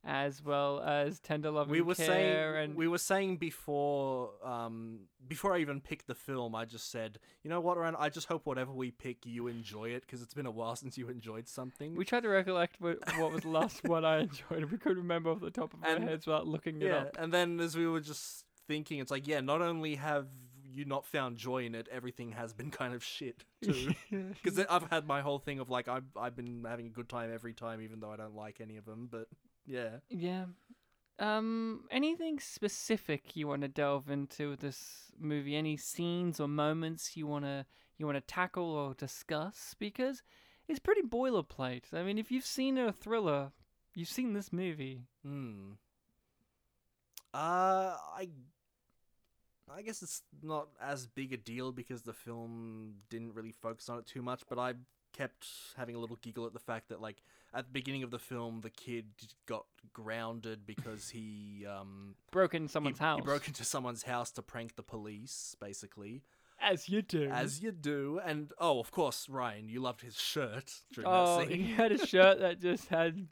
as 0.07 0.42
well 0.42 0.80
as 0.80 1.18
Tender 1.18 1.50
Loving 1.50 1.72
we 1.72 1.80
were 1.80 1.96
Care 1.96 2.07
saying 2.07 2.64
and 2.64 2.74
we 2.76 2.86
were 2.86 2.98
saying 2.98 3.38
before 3.38 4.30
um 4.44 5.00
before 5.26 5.54
I 5.54 5.59
even 5.59 5.80
picked 5.80 6.07
the 6.07 6.14
film, 6.14 6.54
I 6.54 6.64
just 6.64 6.90
said, 6.92 7.18
you 7.42 7.50
know 7.50 7.61
what, 7.61 7.76
Ryan, 7.76 7.96
I 7.98 8.09
just 8.09 8.28
hope 8.28 8.46
whatever 8.46 8.70
we 8.72 8.92
pick, 8.92 9.26
you 9.26 9.48
enjoy 9.48 9.86
it 9.86 10.02
because 10.02 10.22
it's 10.22 10.34
been 10.34 10.46
a 10.46 10.50
while 10.52 10.76
since 10.76 10.96
you 10.96 11.09
enjoyed 11.09 11.48
something. 11.48 11.96
we 11.96 12.04
tried 12.04 12.22
to 12.22 12.28
recollect 12.28 12.80
what, 12.80 12.98
what 13.18 13.32
was 13.32 13.42
the 13.42 13.48
last 13.48 13.82
one 13.84 14.04
I 14.04 14.20
enjoyed. 14.20 14.62
and 14.62 14.70
We 14.70 14.78
couldn't 14.78 14.98
remember 14.98 15.30
off 15.30 15.40
the 15.40 15.50
top 15.50 15.74
of 15.74 15.82
our 15.82 15.98
heads 15.98 16.26
without 16.26 16.46
looking 16.46 16.80
it 16.80 16.86
yeah, 16.86 16.96
up. 16.98 17.16
and 17.18 17.32
then 17.32 17.59
as 17.59 17.76
we 17.76 17.88
were 17.88 18.00
just 18.00 18.44
thinking, 18.68 19.00
it's 19.00 19.11
like, 19.11 19.26
yeah, 19.26 19.40
not 19.40 19.61
only 19.61 19.96
have 19.96 20.28
you 20.72 20.84
not 20.84 21.07
found 21.07 21.38
joy 21.38 21.64
in 21.64 21.74
it, 21.74 21.88
everything 21.90 22.32
has 22.32 22.52
been 22.52 22.70
kind 22.70 22.94
of 22.94 23.02
shit 23.02 23.44
too. 23.64 23.94
Because 24.11 24.64
I've 24.70 24.88
had 24.90 25.07
my 25.07 25.22
whole 25.22 25.38
thing 25.38 25.59
of 25.59 25.70
like 25.70 25.88
I've 25.88 26.04
I've 26.16 26.36
been 26.36 26.64
having 26.68 26.86
a 26.86 26.90
good 26.90 27.09
time 27.09 27.32
every 27.32 27.54
time, 27.54 27.80
even 27.80 27.98
though 27.98 28.11
I 28.11 28.16
don't 28.16 28.36
like 28.36 28.61
any 28.61 28.76
of 28.76 28.84
them. 28.84 29.09
But 29.11 29.26
yeah, 29.67 29.99
Yeah. 30.09 30.47
Um, 31.19 31.85
anything 31.91 32.39
specific 32.41 33.37
you 33.37 33.49
want 33.49 33.62
to 33.62 33.69
delve 33.69 34.11
into 34.11 34.51
with 34.51 34.61
this 34.61 35.12
movie? 35.19 35.57
Any 35.57 35.77
scenes 35.77 36.41
or 36.41 36.49
moments 36.49 37.17
you 37.17 37.27
wanna 37.27 37.67
you 37.97 38.07
wanna 38.07 38.21
tackle 38.21 38.71
or 38.71 38.95
discuss? 38.95 39.75
Because 39.79 40.23
it's 40.69 40.79
pretty 40.79 41.03
boilerplate. 41.03 41.95
I 41.95 42.03
mean, 42.03 42.19
if 42.19 42.31
you've 42.31 42.45
seen 42.45 42.77
a 42.77 42.93
thriller, 42.93 43.53
you've 43.95 44.09
seen 44.09 44.35
this 44.35 44.53
movie. 44.53 45.03
Hmm. 45.25 45.73
Uh, 47.33 47.97
I. 48.17 48.29
I 49.69 49.83
guess 49.83 50.01
it's 50.01 50.23
not 50.43 50.69
as 50.81 51.09
big 51.09 51.33
a 51.33 51.37
deal 51.37 51.73
because 51.73 52.03
the 52.03 52.12
film 52.12 52.95
didn't 53.11 53.35
really 53.35 53.51
focus 53.51 53.89
on 53.89 53.99
it 53.99 54.07
too 54.07 54.23
much, 54.23 54.43
but 54.49 54.61
I 54.61 54.75
kept 55.17 55.47
having 55.77 55.95
a 55.95 55.99
little 55.99 56.17
giggle 56.23 56.47
at 56.47 56.53
the 56.53 56.59
fact 56.59 56.89
that, 56.89 57.01
like, 57.01 57.23
at 57.55 57.67
the 57.67 57.73
beginning 57.73 58.03
of 58.03 58.11
the 58.11 58.19
film, 58.19 58.61
the 58.62 58.71
kid 58.71 59.07
got 59.47 59.64
grounded 59.93 60.67
because 60.67 61.09
he 61.11 61.64
um 61.67 62.14
Broke 62.31 62.55
into 62.55 62.69
someone's 62.69 62.99
he, 62.99 63.05
house. 63.05 63.19
He 63.21 63.25
broke 63.25 63.47
into 63.49 63.64
someone's 63.64 64.03
house 64.03 64.31
to 64.33 64.43
prank 64.43 64.77
the 64.77 64.83
police, 64.83 65.57
basically. 65.61 66.23
As 66.59 66.89
you 66.89 67.03
do. 67.03 67.29
As 67.31 67.61
you 67.62 67.71
do, 67.71 68.19
and 68.25 68.51
oh, 68.59 68.81
of 68.81 68.91
course, 68.91 69.29
Ryan, 69.29 69.69
you 69.69 69.81
loved 69.81 70.01
his 70.01 70.19
shirt 70.19 70.73
during 70.93 71.07
Oh, 71.07 71.41
that 71.41 71.49
scene. 71.49 71.61
he 71.61 71.73
had 71.73 71.93
a 71.93 72.07
shirt 72.07 72.41
that 72.41 72.62
just 72.62 72.89
had 72.89 73.29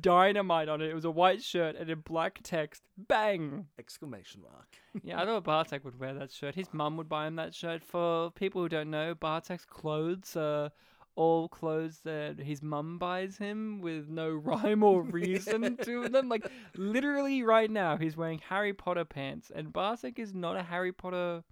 dynamite 0.00 0.68
on 0.68 0.80
it. 0.80 0.88
It 0.88 0.94
was 0.94 1.04
a 1.04 1.10
white 1.10 1.42
shirt 1.42 1.74
and 1.76 1.90
in 1.90 2.00
black 2.00 2.38
text. 2.44 2.82
Bang! 2.96 3.66
Exclamation 3.80 4.42
mark. 4.42 4.76
yeah, 5.02 5.20
I 5.20 5.24
thought 5.24 5.42
Bartek 5.42 5.84
would 5.84 5.98
wear 5.98 6.14
that 6.14 6.30
shirt. 6.30 6.54
His 6.54 6.72
mum 6.72 6.96
would 6.98 7.08
buy 7.08 7.26
him 7.26 7.34
that 7.36 7.52
shirt. 7.52 7.82
For 7.82 8.30
people 8.30 8.62
who 8.62 8.68
don't 8.68 8.90
know, 8.90 9.14
Bartek's 9.16 9.64
clothes 9.64 10.36
are 10.36 10.70
all 11.14 11.48
clothes 11.48 12.00
that 12.04 12.38
his 12.38 12.62
mum 12.62 12.98
buys 12.98 13.36
him 13.38 13.80
with 13.80 14.08
no 14.08 14.30
rhyme 14.34 14.82
or 14.82 15.02
reason 15.02 15.76
to 15.82 16.08
them. 16.08 16.28
Like 16.28 16.46
literally 16.76 17.42
right 17.42 17.70
now, 17.70 17.96
he's 17.96 18.16
wearing 18.16 18.40
Harry 18.48 18.72
Potter 18.72 19.04
pants, 19.04 19.50
and 19.54 19.72
Bartek 19.72 20.18
is 20.18 20.32
not 20.34 20.56
a 20.56 20.62
Harry 20.62 20.92
Potter, 20.92 21.42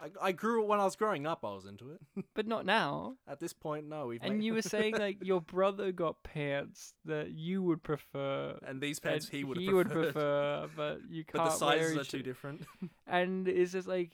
I, 0.00 0.28
I 0.28 0.32
grew 0.32 0.64
when 0.64 0.78
I 0.78 0.84
was 0.84 0.94
growing 0.94 1.26
up. 1.26 1.44
I 1.44 1.52
was 1.52 1.66
into 1.66 1.90
it. 1.90 2.24
but 2.34 2.46
not 2.46 2.64
now. 2.64 3.16
At 3.26 3.40
this 3.40 3.52
point, 3.52 3.88
no. 3.88 4.06
We've 4.06 4.20
And 4.22 4.36
made- 4.38 4.44
you 4.44 4.54
were 4.54 4.62
saying 4.62 4.96
like 4.96 5.18
your 5.24 5.40
brother 5.40 5.90
got 5.90 6.22
pants 6.22 6.94
that 7.04 7.32
you 7.32 7.62
would 7.64 7.82
prefer, 7.82 8.56
and 8.66 8.80
these 8.80 9.00
pants 9.00 9.28
he 9.28 9.42
would 9.44 9.58
he 9.58 9.72
would 9.72 9.90
prefer, 9.90 10.68
but 10.76 11.00
you 11.10 11.24
can't 11.24 11.44
But 11.44 11.44
the 11.46 11.56
sizes 11.56 11.96
are 11.96 12.04
too 12.04 12.22
different. 12.22 12.64
and 13.08 13.48
it's 13.48 13.72
just 13.72 13.88
like 13.88 14.12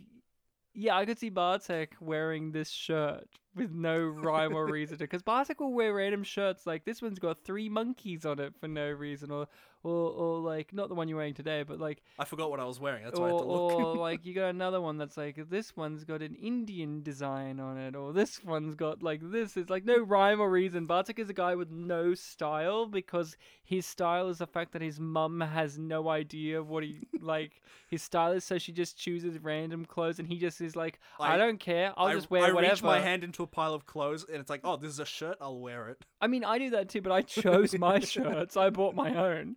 yeah 0.75 0.97
i 0.97 1.05
could 1.05 1.19
see 1.19 1.31
bartek 1.31 1.95
wearing 2.01 2.51
this 2.51 2.69
shirt 2.69 3.27
with 3.55 3.71
no 3.73 3.99
rhyme 3.99 4.55
or 4.55 4.67
reason 4.67 4.99
to 4.99 5.05
because 5.05 5.23
bartek 5.23 5.61
will 5.61 5.73
wear 5.73 5.95
random 5.95 6.25
shirts 6.25 6.67
like 6.67 6.85
this 6.85 7.01
one's 7.01 7.19
got 7.19 7.39
three 7.45 7.69
monkeys 7.69 8.27
on 8.27 8.41
it 8.41 8.53
for 8.61 8.69
no 8.69 8.91
reason 8.91 9.31
or 9.31 9.47
or, 9.85 10.11
or 10.11 10.39
like 10.41 10.73
not 10.73 10.89
the 10.89 10.95
one 10.97 11.07
you're 11.09 11.19
wearing 11.19 11.35
today 11.35 11.63
but 11.63 11.79
like 11.79 12.03
I 12.19 12.25
forgot 12.25 12.51
what 12.51 12.59
I 12.59 12.65
was 12.65 12.81
wearing. 12.81 13.05
That's 13.05 13.21
why 13.21 13.27
I 13.27 13.31
had 13.31 13.39
to 13.39 13.45
look. 13.45 13.73
or 13.75 13.97
like 14.09 14.25
you 14.27 14.35
got 14.35 14.49
another 14.49 14.81
one 14.81 14.99
that's 14.99 15.17
like 15.17 15.49
this 15.49 15.77
one's 15.77 16.03
got 16.05 16.23
an 16.23 16.35
Indian 16.35 17.03
design 17.03 17.61
on 17.61 17.79
it, 17.79 17.95
or 17.95 18.13
this 18.13 18.43
one's 18.43 18.75
got 18.75 19.03
like 19.03 19.21
this. 19.31 19.57
It's 19.57 19.71
like 19.71 19.85
no 19.85 19.99
rhyme 20.03 20.41
or 20.41 20.51
reason. 20.51 20.87
Bartek 20.87 21.19
is 21.19 21.31
a 21.31 21.35
guy 21.35 21.55
with 21.55 21.71
no 21.71 22.15
style 22.15 22.87
because 22.87 23.37
his 23.63 23.87
style 23.87 24.29
is 24.29 24.39
the 24.39 24.47
fact 24.47 24.73
that 24.73 24.83
his 24.83 24.99
mum 24.99 25.41
has 25.41 25.79
no 25.79 26.09
idea 26.09 26.63
what 26.63 26.83
he 26.83 27.07
like. 27.21 27.61
His 27.89 28.03
style 28.03 28.33
is 28.33 28.45
so 28.45 28.59
she 28.59 28.73
just 28.73 28.99
chooses 28.99 29.39
random 29.39 29.85
clothes, 29.85 30.19
and 30.19 30.27
he 30.27 30.39
just 30.39 30.61
is 30.61 30.75
like, 30.75 30.99
I, 31.21 31.35
I- 31.35 31.37
don't 31.37 31.61
care. 31.61 31.93
I'll 31.97 32.07
I, 32.09 32.15
just 32.15 32.31
wear 32.31 32.45
I 32.45 32.53
whatever. 32.53 32.73
reach 32.75 32.83
my 32.83 33.01
hand 33.01 33.23
into 33.25 33.43
a 33.43 33.47
pile 33.47 33.75
of 33.75 33.87
clothes, 33.87 34.25
and 34.27 34.39
it's 34.41 34.51
like, 34.51 34.63
oh, 34.65 34.77
this 34.77 34.91
is 34.91 34.99
a 35.01 35.05
shirt. 35.05 35.37
I'll 35.41 35.59
wear 35.59 35.89
it. 35.91 36.05
I 36.21 36.27
mean, 36.27 36.43
I 36.45 36.59
do 36.59 36.71
that 36.71 36.89
too, 36.89 37.03
but 37.03 37.13
I 37.13 37.23
chose 37.23 37.77
my 37.79 38.01
shirts. 38.01 38.57
I 38.57 38.71
bought 38.71 38.95
my 38.95 39.15
own. 39.15 39.57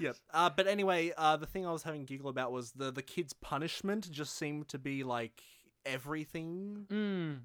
Yep. 0.00 0.16
Uh, 0.32 0.50
but 0.50 0.66
anyway, 0.66 1.12
uh, 1.16 1.36
the 1.36 1.46
thing 1.46 1.66
I 1.66 1.72
was 1.72 1.82
having 1.82 2.04
giggle 2.04 2.28
about 2.28 2.52
was 2.52 2.72
the 2.72 2.90
the 2.90 3.02
kid's 3.02 3.32
punishment 3.32 4.10
just 4.10 4.36
seemed 4.36 4.68
to 4.68 4.78
be 4.78 5.02
like 5.04 5.42
everything. 5.84 6.86
Mm. 6.90 7.38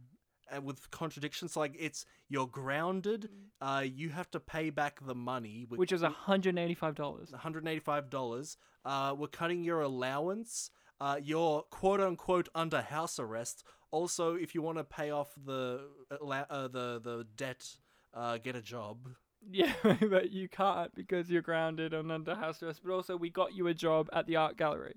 And 0.51 0.63
with 0.65 0.89
contradictions, 0.89 1.55
like 1.55 1.75
it's 1.79 2.05
you're 2.27 2.47
grounded, 2.47 3.29
uh, 3.61 3.83
you 3.85 4.09
have 4.09 4.31
to 4.31 4.39
pay 4.39 4.71
back 4.71 4.99
the 5.05 5.13
money, 5.15 5.67
Mm. 5.69 5.77
Which 5.77 5.91
is 5.91 6.01
hundred 6.01 6.49
and 6.49 6.59
eighty-five 6.59 6.95
dollars. 6.95 7.31
one 7.31 7.41
hundred 7.41 7.67
eighty 7.67 7.79
five 7.79 8.09
dollars. 8.09 8.57
Uh, 8.83 9.15
we're 9.17 9.27
cutting 9.27 9.63
your 9.63 9.81
allowance. 9.81 10.71
Uh, 10.99 11.17
you're 11.21 11.61
quote 11.69 12.01
unquote 12.01 12.49
under 12.55 12.81
house 12.81 13.19
arrest. 13.19 13.63
Also, 13.91 14.35
if 14.35 14.53
you 14.55 14.61
want 14.61 14.77
to 14.77 14.83
pay 14.83 15.09
off 15.11 15.29
the 15.45 15.81
allow- 16.19 16.45
uh, 16.49 16.67
the 16.67 16.99
the 16.99 17.25
debt, 17.35 17.77
uh, 18.13 18.37
get 18.37 18.55
a 18.55 18.61
job. 18.61 19.09
Yeah, 19.47 19.73
but 19.83 20.31
you 20.31 20.47
can't 20.49 20.93
because 20.95 21.29
you're 21.29 21.41
grounded 21.41 21.93
and 21.93 22.11
under 22.11 22.35
house 22.35 22.61
arrest. 22.63 22.81
But 22.83 22.93
also, 22.93 23.15
we 23.17 23.29
got 23.29 23.53
you 23.55 23.67
a 23.67 23.73
job 23.73 24.09
at 24.13 24.27
the 24.27 24.35
art 24.35 24.57
gallery, 24.57 24.95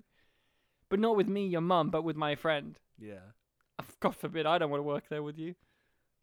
but 0.89 0.99
not 0.99 1.15
with 1.15 1.27
me, 1.27 1.47
your 1.47 1.61
mum, 1.61 1.89
but 1.89 2.03
with 2.03 2.15
my 2.15 2.35
friend. 2.35 2.77
Yeah. 2.99 3.31
God 3.99 4.15
forbid, 4.15 4.45
I 4.45 4.57
don't 4.57 4.69
want 4.69 4.79
to 4.79 4.83
work 4.83 5.05
there 5.09 5.23
with 5.23 5.37
you. 5.37 5.55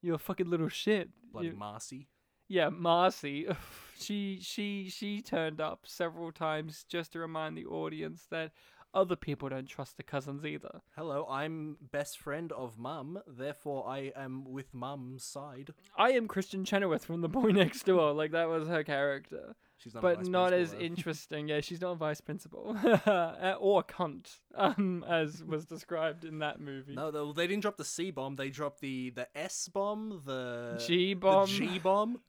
You're 0.02 0.14
a 0.16 0.18
fucking 0.18 0.48
little 0.48 0.68
shit. 0.68 1.10
Bloody 1.32 1.48
You- 1.48 1.56
Marcy. 1.56 2.08
Yeah, 2.48 2.68
Marcy. 2.68 3.46
She 4.00 4.38
she 4.40 4.88
she 4.88 5.20
turned 5.20 5.60
up 5.60 5.80
several 5.84 6.32
times 6.32 6.86
just 6.88 7.12
to 7.12 7.18
remind 7.18 7.54
the 7.54 7.66
audience 7.66 8.26
that 8.30 8.52
other 8.92 9.16
people 9.16 9.48
don't 9.48 9.68
trust 9.68 9.96
the 9.96 10.02
cousins 10.02 10.44
either. 10.44 10.80
Hello, 10.96 11.26
I'm 11.30 11.76
best 11.92 12.18
friend 12.18 12.50
of 12.52 12.78
Mum, 12.78 13.20
therefore 13.26 13.88
I 13.88 14.12
am 14.16 14.44
with 14.50 14.74
Mum's 14.74 15.24
side. 15.24 15.72
I 15.96 16.10
am 16.12 16.26
Kristin 16.28 16.66
Chenoweth 16.66 17.04
from 17.04 17.20
The 17.20 17.28
Boy 17.28 17.50
Next 17.50 17.84
Door. 17.84 18.12
Like 18.14 18.32
that 18.32 18.48
was 18.48 18.68
her 18.68 18.82
character. 18.82 19.54
She's 19.78 19.94
not 19.94 20.00
a 20.00 20.02
but 20.02 20.16
vice 20.18 20.26
not 20.28 20.52
as 20.52 20.72
though. 20.72 20.78
interesting. 20.80 21.48
Yeah, 21.48 21.60
she's 21.60 21.80
not 21.80 21.92
a 21.92 21.94
vice 21.94 22.20
principal 22.20 22.76
or 22.84 23.80
a 23.80 23.84
cunt, 23.84 24.38
um, 24.54 25.04
as 25.08 25.42
was 25.42 25.64
described 25.64 26.24
in 26.24 26.40
that 26.40 26.60
movie. 26.60 26.94
No, 26.94 27.10
they, 27.10 27.42
they 27.42 27.46
didn't 27.46 27.62
drop 27.62 27.76
the 27.76 27.84
C 27.84 28.10
bomb. 28.10 28.36
They 28.36 28.50
dropped 28.50 28.80
the 28.80 29.10
the 29.10 29.28
S 29.36 29.68
bomb, 29.72 30.20
the 30.26 30.82
G 30.86 31.14
bomb. 31.14 31.46
the 31.46 31.52
G 31.52 31.78
bomb. 31.78 32.20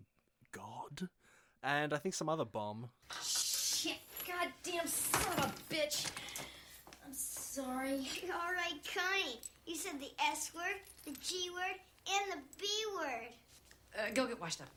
God, 0.53 1.09
and 1.63 1.93
I 1.93 1.97
think 1.97 2.15
some 2.15 2.29
other 2.29 2.45
bomb. 2.45 2.89
Shit, 3.21 3.97
goddamn 4.27 4.87
son 4.87 5.21
of 5.39 5.45
a 5.45 5.73
bitch. 5.73 6.09
I'm 7.51 7.63
sorry. 7.65 8.07
All 8.33 8.53
right, 8.53 8.79
Connie. 8.93 9.39
You 9.65 9.75
said 9.75 9.99
the 9.99 10.11
S 10.31 10.51
word, 10.55 10.75
the 11.05 11.11
G 11.21 11.49
word, 11.53 11.75
and 12.07 12.31
the 12.31 12.37
B 12.59 12.67
word. 12.95 13.27
Uh, 13.97 14.11
go 14.13 14.25
get 14.25 14.39
washed 14.39 14.61
up. 14.61 14.67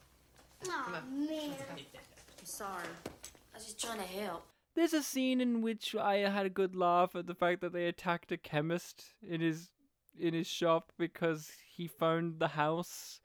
Oh, 0.67 0.99
man. 1.13 1.55
I'm 1.71 2.45
sorry. 2.45 2.85
I 3.53 3.57
was 3.57 3.65
just 3.65 3.81
trying 3.81 3.99
to 3.99 4.05
help. 4.05 4.47
There's 4.75 4.93
a 4.93 5.03
scene 5.03 5.41
in 5.41 5.63
which 5.63 5.95
I 5.95 6.29
had 6.29 6.47
a 6.47 6.51
good 6.51 6.75
laugh 6.75 7.15
at 7.15 7.27
the 7.27 7.35
fact 7.35 7.61
that 7.61 7.73
they 7.73 7.87
attacked 7.87 8.33
a 8.33 8.37
chemist 8.37 9.05
in 9.27 9.41
his 9.41 9.71
in 10.19 10.33
his 10.33 10.47
shop 10.47 10.93
because 10.97 11.51
he 11.77 11.87
phoned 11.87 12.39
the 12.39 12.49
house, 12.49 13.21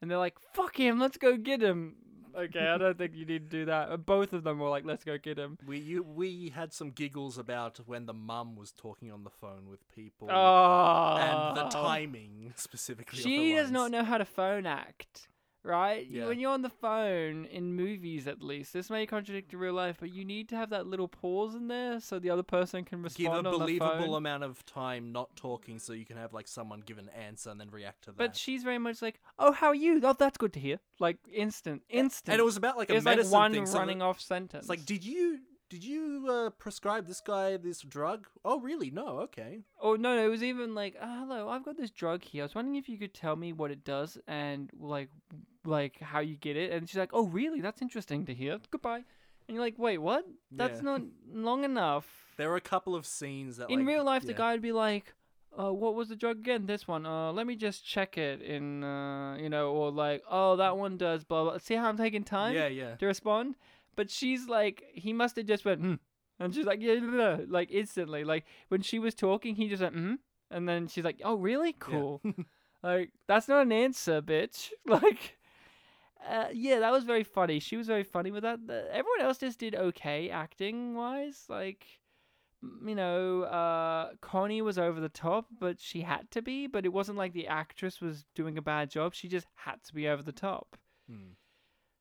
and 0.00 0.10
they're 0.10 0.18
like, 0.18 0.38
"Fuck 0.54 0.78
him, 0.78 1.00
let's 1.00 1.16
go 1.16 1.36
get 1.36 1.60
him." 1.60 1.96
Okay, 2.36 2.66
I 2.66 2.78
don't 2.78 2.96
think 2.96 3.14
you 3.14 3.26
need 3.26 3.50
to 3.50 3.56
do 3.58 3.64
that. 3.66 3.90
Uh, 3.90 3.96
Both 3.96 4.32
of 4.32 4.42
them 4.44 4.58
were 4.58 4.68
like, 4.68 4.84
"Let's 4.84 5.04
go 5.04 5.18
get 5.18 5.38
him." 5.38 5.58
We 5.66 5.78
you, 5.78 6.02
we 6.02 6.48
had 6.54 6.72
some 6.72 6.90
giggles 6.90 7.36
about 7.38 7.78
when 7.86 8.06
the 8.06 8.14
mum 8.14 8.56
was 8.56 8.72
talking 8.72 9.10
on 9.12 9.24
the 9.24 9.30
phone 9.30 9.68
with 9.68 9.80
people, 9.94 10.28
Oh. 10.30 11.16
and 11.16 11.56
the 11.56 11.64
timing 11.68 12.52
specifically. 12.56 13.18
of 13.18 13.22
She 13.22 13.52
the 13.54 13.60
does 13.60 13.70
not 13.70 13.90
know 13.90 14.04
how 14.04 14.18
to 14.18 14.24
phone 14.24 14.66
act, 14.66 15.28
right? 15.62 16.06
Yeah. 16.08 16.26
When 16.26 16.38
you're 16.38 16.52
on 16.52 16.62
the 16.62 16.70
phone, 16.70 17.44
in 17.46 17.74
movies 17.74 18.26
at 18.26 18.42
least, 18.42 18.72
this 18.72 18.90
may 18.90 19.06
contradict 19.06 19.52
real 19.52 19.74
life, 19.74 19.96
but 20.00 20.12
you 20.12 20.24
need 20.24 20.48
to 20.50 20.56
have 20.56 20.70
that 20.70 20.86
little 20.86 21.08
pause 21.08 21.54
in 21.54 21.68
there 21.68 22.00
so 22.00 22.18
the 22.18 22.30
other 22.30 22.42
person 22.42 22.84
can 22.84 23.02
respond. 23.02 23.44
Give 23.44 23.52
a 23.54 23.58
believable 23.58 24.16
amount 24.16 24.44
of 24.44 24.64
time 24.66 25.12
not 25.12 25.34
talking, 25.36 25.78
so 25.78 25.92
you 25.92 26.04
can 26.04 26.16
have 26.16 26.32
like 26.32 26.48
someone 26.48 26.82
give 26.84 26.98
an 26.98 27.10
answer 27.10 27.50
and 27.50 27.60
then 27.60 27.70
react 27.70 28.04
to 28.04 28.10
that. 28.10 28.18
But 28.18 28.36
she's 28.36 28.62
very 28.62 28.78
much 28.78 29.02
like, 29.02 29.20
"Oh, 29.38 29.52
how 29.52 29.68
are 29.68 29.74
you? 29.74 30.00
Oh, 30.02 30.14
that's 30.18 30.38
good 30.38 30.52
to 30.54 30.60
hear." 30.60 30.78
Like 30.98 31.18
instant, 31.32 31.82
instant. 31.88 32.32
and 32.32 32.40
it 32.40 32.44
was 32.44 32.56
about 32.56 32.76
like 32.76 32.90
a 32.90 32.94
like 32.94 33.04
medicine 33.04 33.32
one 33.32 33.52
thing, 33.52 33.64
running 33.64 33.98
that- 33.98 34.04
off 34.04 34.20
sentence. 34.20 34.62
It's 34.62 34.68
like, 34.68 34.84
did 34.84 35.04
you 35.04 35.40
did 35.72 35.84
you 35.84 36.26
uh, 36.28 36.50
prescribe 36.50 37.06
this 37.06 37.22
guy 37.22 37.56
this 37.56 37.80
drug? 37.80 38.26
Oh, 38.44 38.60
really? 38.60 38.90
No. 38.90 39.20
Okay. 39.20 39.60
Oh 39.80 39.96
no, 39.96 40.16
no, 40.16 40.22
it 40.22 40.28
was 40.28 40.42
even 40.42 40.74
like, 40.74 40.96
oh, 41.00 41.20
"Hello, 41.20 41.48
I've 41.48 41.64
got 41.64 41.78
this 41.78 41.90
drug 41.90 42.22
here. 42.22 42.42
I 42.42 42.44
was 42.44 42.54
wondering 42.54 42.76
if 42.76 42.90
you 42.90 42.98
could 42.98 43.14
tell 43.14 43.36
me 43.36 43.54
what 43.54 43.70
it 43.70 43.82
does 43.82 44.18
and 44.28 44.70
like, 44.78 45.08
like 45.64 46.00
how 46.00 46.20
you 46.20 46.36
get 46.36 46.56
it." 46.56 46.72
And 46.72 46.88
she's 46.88 46.98
like, 46.98 47.10
"Oh, 47.12 47.26
really? 47.26 47.60
That's 47.60 47.82
interesting 47.82 48.26
to 48.26 48.34
hear. 48.34 48.58
Goodbye." 48.70 49.04
And 49.48 49.54
you're 49.56 49.64
like, 49.64 49.78
"Wait, 49.78 49.98
what? 49.98 50.24
That's 50.50 50.78
Yeah. 50.78 50.84
not 50.84 51.02
long 51.32 51.64
enough." 51.64 52.34
There 52.36 52.48
were 52.48 52.56
a 52.56 52.60
couple 52.60 52.94
of 52.94 53.06
scenes 53.06 53.56
that 53.58 53.70
In 53.70 53.80
like, 53.80 53.88
real 53.88 54.04
life, 54.04 54.22
the 54.22 54.32
yeah. 54.32 54.38
guy 54.38 54.52
would 54.52 54.62
be 54.62 54.72
like, 54.72 55.14
uh, 55.58 55.72
what 55.72 55.94
was 55.94 56.08
the 56.08 56.16
drug 56.16 56.38
again? 56.38 56.66
This 56.66 56.88
one. 56.88 57.04
Uh, 57.04 57.32
let 57.32 57.46
me 57.46 57.56
just 57.56 57.84
check 57.84 58.16
it 58.16 58.40
in, 58.40 58.82
uh, 58.82 59.36
you 59.38 59.48
know, 59.48 59.70
or 59.72 59.90
like, 59.90 60.22
oh, 60.30 60.56
that 60.56 60.76
one 60.76 60.96
does 60.96 61.24
blah 61.24 61.44
blah. 61.44 61.58
See 61.58 61.74
how 61.74 61.88
I'm 61.88 61.96
taking 61.96 62.24
time? 62.24 62.54
Yeah, 62.54 62.68
yeah. 62.68 62.94
To 62.96 63.06
respond, 63.06 63.56
but 63.94 64.10
she's 64.10 64.48
like, 64.48 64.82
he 64.94 65.12
must 65.12 65.36
have 65.36 65.46
just 65.46 65.64
went, 65.64 65.80
hmm. 65.80 65.94
and 66.38 66.54
she's 66.54 66.64
like, 66.64 66.80
yeah, 66.80 66.96
blah, 66.96 67.10
blah, 67.10 67.36
blah," 67.36 67.44
like 67.48 67.70
instantly. 67.70 68.24
Like 68.24 68.44
when 68.68 68.80
she 68.80 68.98
was 68.98 69.14
talking, 69.14 69.54
he 69.56 69.68
just 69.68 69.82
went, 69.82 69.94
hmm, 69.94 70.14
and 70.50 70.68
then 70.68 70.88
she's 70.88 71.04
like, 71.04 71.20
oh, 71.24 71.34
really? 71.34 71.74
Cool. 71.74 72.22
like 72.82 73.10
that's 73.26 73.48
not 73.48 73.62
an 73.62 73.72
answer, 73.72 74.22
bitch. 74.22 74.70
Like. 74.86 75.36
Uh, 76.28 76.46
yeah, 76.52 76.78
that 76.80 76.92
was 76.92 77.04
very 77.04 77.24
funny. 77.24 77.58
She 77.58 77.76
was 77.76 77.86
very 77.86 78.04
funny 78.04 78.30
with 78.30 78.42
that. 78.42 78.60
Everyone 78.68 79.20
else 79.20 79.38
just 79.38 79.58
did 79.58 79.74
okay 79.74 80.30
acting 80.30 80.94
wise. 80.94 81.44
Like, 81.48 81.86
you 82.84 82.94
know, 82.94 83.42
uh, 83.42 84.10
Connie 84.20 84.62
was 84.62 84.78
over 84.78 85.00
the 85.00 85.08
top, 85.08 85.46
but 85.58 85.80
she 85.80 86.02
had 86.02 86.30
to 86.30 86.42
be. 86.42 86.66
But 86.66 86.84
it 86.84 86.92
wasn't 86.92 87.18
like 87.18 87.32
the 87.32 87.48
actress 87.48 88.00
was 88.00 88.24
doing 88.34 88.56
a 88.58 88.62
bad 88.62 88.90
job. 88.90 89.14
She 89.14 89.28
just 89.28 89.46
had 89.54 89.82
to 89.84 89.94
be 89.94 90.08
over 90.08 90.22
the 90.22 90.32
top. 90.32 90.76
Hmm. 91.08 91.32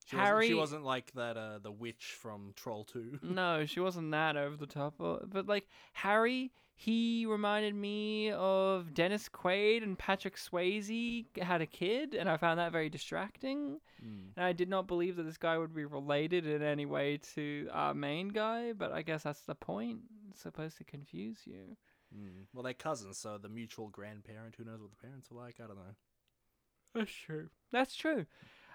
She 0.05 0.17
Harry, 0.17 0.33
wasn't, 0.33 0.47
she 0.47 0.53
wasn't 0.55 0.83
like 0.83 1.11
that 1.13 1.37
uh, 1.37 1.59
the 1.59 1.71
witch 1.71 2.17
from 2.19 2.53
Troll 2.55 2.83
Two. 2.83 3.19
no, 3.21 3.65
she 3.65 3.79
wasn't 3.79 4.11
that 4.11 4.35
over 4.35 4.57
the 4.57 4.67
top. 4.67 4.95
But 4.97 5.47
like 5.47 5.67
Harry, 5.93 6.51
he 6.81 7.27
reminded 7.27 7.75
me 7.75 8.31
of 8.31 8.95
Dennis 8.95 9.29
Quaid 9.29 9.83
and 9.83 9.95
Patrick 9.95 10.35
Swayze 10.35 11.25
had 11.37 11.61
a 11.61 11.67
kid, 11.67 12.15
and 12.15 12.27
I 12.27 12.37
found 12.37 12.57
that 12.57 12.71
very 12.71 12.89
distracting. 12.89 13.79
Hmm. 13.99 14.29
And 14.35 14.43
I 14.43 14.51
did 14.51 14.67
not 14.67 14.87
believe 14.87 15.15
that 15.17 15.23
this 15.23 15.37
guy 15.37 15.59
would 15.59 15.75
be 15.75 15.85
related 15.85 16.47
in 16.47 16.63
any 16.63 16.87
way 16.87 17.19
to 17.35 17.69
our 17.71 17.93
main 17.93 18.29
guy, 18.29 18.73
but 18.73 18.91
I 18.91 19.03
guess 19.03 19.21
that's 19.21 19.41
the 19.41 19.53
point. 19.53 19.99
It's 20.31 20.41
supposed 20.41 20.79
to 20.79 20.83
confuse 20.83 21.37
you. 21.45 21.77
Mm. 22.17 22.45
Well, 22.51 22.63
they're 22.63 22.73
cousins, 22.73 23.19
so 23.19 23.37
the 23.37 23.47
mutual 23.47 23.89
grandparent. 23.89 24.55
Who 24.57 24.63
knows 24.63 24.81
what 24.81 24.89
the 24.89 25.05
parents 25.05 25.29
are 25.31 25.35
like? 25.35 25.57
I 25.59 25.67
don't 25.67 25.75
know. 25.75 25.95
That's 26.95 27.13
true. 27.13 27.49
That's 27.71 27.95
true. 27.95 28.25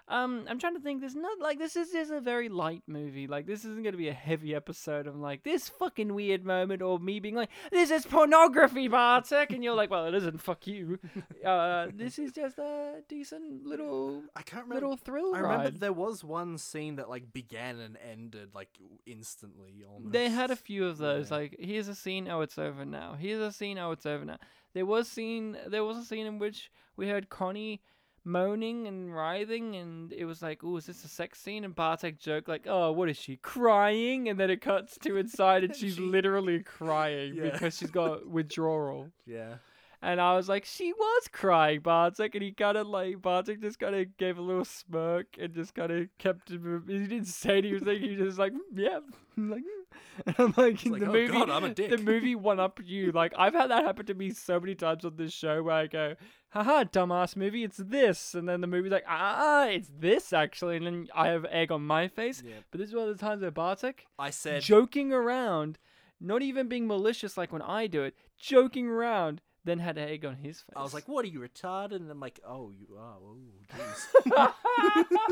Um, 0.09 0.45
I'm 0.49 0.57
trying 0.57 0.75
to 0.75 0.79
think. 0.79 1.01
There's 1.01 1.15
not 1.15 1.39
like 1.39 1.59
this 1.59 1.75
is 1.75 1.91
just 1.91 2.11
a 2.11 2.21
very 2.21 2.47
light 2.47 2.83
movie. 2.87 3.27
Like 3.27 3.45
this 3.45 3.65
isn't 3.65 3.83
gonna 3.83 3.97
be 3.97 4.07
a 4.07 4.13
heavy 4.13 4.55
episode 4.55 5.05
of 5.05 5.17
like 5.17 5.43
this 5.43 5.67
fucking 5.67 6.13
weird 6.13 6.45
moment 6.45 6.81
or 6.81 6.97
me 6.97 7.19
being 7.19 7.35
like 7.35 7.49
this 7.71 7.91
is 7.91 8.05
pornography, 8.05 8.87
Bartek, 8.87 9.51
and 9.51 9.63
you're 9.63 9.75
like, 9.75 9.89
well, 9.89 10.05
it 10.05 10.15
isn't. 10.15 10.41
Fuck 10.41 10.67
you. 10.67 10.99
Uh, 11.45 11.87
this 11.93 12.19
is 12.19 12.31
just 12.31 12.57
a 12.57 13.01
decent 13.07 13.65
little 13.65 14.23
I 14.35 14.41
can't 14.41 14.63
remember. 14.63 14.87
little 14.87 14.97
thrill 14.97 15.35
I 15.35 15.39
remember 15.39 15.63
ride. 15.65 15.79
there 15.79 15.93
was 15.93 16.23
one 16.23 16.57
scene 16.57 16.95
that 16.97 17.09
like 17.09 17.31
began 17.33 17.79
and 17.79 17.97
ended 18.09 18.49
like 18.55 18.69
instantly. 19.05 19.83
Almost. 19.87 20.11
They 20.13 20.29
had 20.29 20.51
a 20.51 20.55
few 20.55 20.85
of 20.85 20.97
those. 20.97 21.31
Like, 21.31 21.55
here's 21.59 21.87
a 21.87 21.95
scene. 21.95 22.27
Oh, 22.29 22.41
it's 22.41 22.57
over 22.57 22.85
now. 22.85 23.15
Here's 23.19 23.41
a 23.41 23.51
scene. 23.51 23.77
Oh, 23.77 23.91
it's 23.91 24.05
over 24.05 24.23
now. 24.25 24.37
There 24.73 24.85
was 24.85 25.07
scene. 25.07 25.57
There 25.67 25.83
was 25.83 25.97
a 25.97 26.05
scene 26.05 26.25
in 26.25 26.39
which 26.39 26.71
we 26.95 27.07
heard 27.07 27.29
Connie 27.29 27.81
moaning 28.27 28.85
and 28.87 29.15
writhing, 29.15 29.75
and 29.75 30.11
it 30.13 30.25
was 30.25 30.41
like, 30.41 30.63
"Oh, 30.63 30.77
is 30.77 30.85
this 30.85 31.03
a 31.03 31.07
sex 31.07 31.39
scene?" 31.39 31.63
And 31.63 31.73
Bartek 31.73 32.19
joked 32.19 32.47
like, 32.47 32.65
"Oh, 32.67 32.91
what 32.91 33.09
is 33.09 33.17
she 33.17 33.37
crying?" 33.37 34.29
And 34.29 34.39
then 34.39 34.49
it 34.51 34.61
cuts 34.61 34.97
to 34.99 35.17
inside, 35.17 35.63
and 35.63 35.75
she's 35.79 35.97
literally 35.97 36.61
crying 36.61 37.35
Yeah. 37.35 37.49
because 37.51 37.77
she's 37.77 37.89
got 37.91 38.27
withdrawal. 38.37 39.09
Yeah. 39.25 39.55
And 40.01 40.21
I 40.21 40.35
was 40.35 40.47
like, 40.47 40.63
she 40.65 40.93
was 40.93 41.27
crying, 41.31 41.79
Bartek, 41.79 42.35
and 42.35 42.43
he 42.43 42.51
kind 42.51 42.77
of 42.77 42.85
like 42.87 43.19
Bartek 43.21 43.61
just 43.61 43.79
kind 43.79 43.95
of 43.95 44.15
gave 44.17 44.37
a 44.37 44.41
little 44.41 44.63
smirk 44.65 45.25
and 45.39 45.53
just 45.55 45.73
kind 45.73 45.91
of 45.91 46.07
kept. 46.19 46.51
him- 46.51 46.85
He 46.87 46.99
didn't 47.07 47.25
say 47.25 47.57
anything. 47.57 48.01
He 48.01 48.15
just 48.15 48.37
like, 48.37 48.53
"Mm, 48.53 48.59
yeah, 48.75 48.99
like. 49.37 49.63
mm." 49.63 50.23
And 50.27 50.35
I'm 50.37 50.53
like, 50.57 50.85
like, 50.85 50.99
the 51.01 51.09
"Oh, 51.09 51.13
movie, 51.13 51.27
God, 51.33 51.49
I'm 51.49 51.63
a 51.63 51.73
the 51.73 51.97
movie 52.03 52.35
one 52.35 52.59
up 52.59 52.79
you. 52.83 53.11
Like 53.11 53.33
I've 53.37 53.53
had 53.53 53.71
that 53.71 53.83
happen 53.85 54.05
to 54.05 54.13
me 54.13 54.31
so 54.31 54.59
many 54.59 54.75
times 54.75 55.03
on 55.05 55.15
this 55.15 55.33
show 55.33 55.63
where 55.63 55.75
I 55.75 55.87
go, 55.87 56.15
haha, 56.49 56.83
dumbass 56.83 57.35
movie, 57.35 57.63
it's 57.63 57.77
this, 57.77 58.35
and 58.35 58.47
then 58.47 58.61
the 58.61 58.67
movie's 58.67 58.91
like, 58.91 59.05
ah, 59.07 59.65
it's 59.65 59.89
this 59.99 60.31
actually, 60.33 60.77
and 60.77 60.85
then 60.85 61.07
I 61.15 61.29
have 61.29 61.45
egg 61.49 61.71
on 61.71 61.85
my 61.87 62.07
face. 62.07 62.43
Yeah. 62.45 62.55
But 62.69 62.79
this 62.79 62.89
is 62.89 62.95
one 62.95 63.09
of 63.09 63.17
the 63.17 63.23
times 63.25 63.41
where 63.41 63.49
Bartek, 63.51 64.05
I 64.19 64.29
said 64.29 64.61
joking 64.61 65.11
around, 65.11 65.79
not 66.21 66.41
even 66.43 66.67
being 66.67 66.85
malicious 66.87 67.35
like 67.37 67.51
when 67.51 67.61
I 67.63 67.87
do 67.87 68.03
it, 68.03 68.15
joking 68.37 68.87
around, 68.87 69.41
then 69.67 69.79
had 69.79 69.97
an 69.97 70.09
egg 70.09 70.25
on 70.25 70.35
his 70.35 70.61
face. 70.61 70.73
I 70.75 70.81
was 70.83 70.93
like, 70.93 71.07
"What 71.07 71.25
are 71.25 71.27
you 71.27 71.39
retarded?" 71.39 71.97
And 71.97 72.09
I'm 72.09 72.19
like, 72.19 72.39
"Oh, 72.47 72.71
you 72.71 72.97
are. 72.97 73.17
Oh, 73.21 73.37
jeez." 73.75 74.53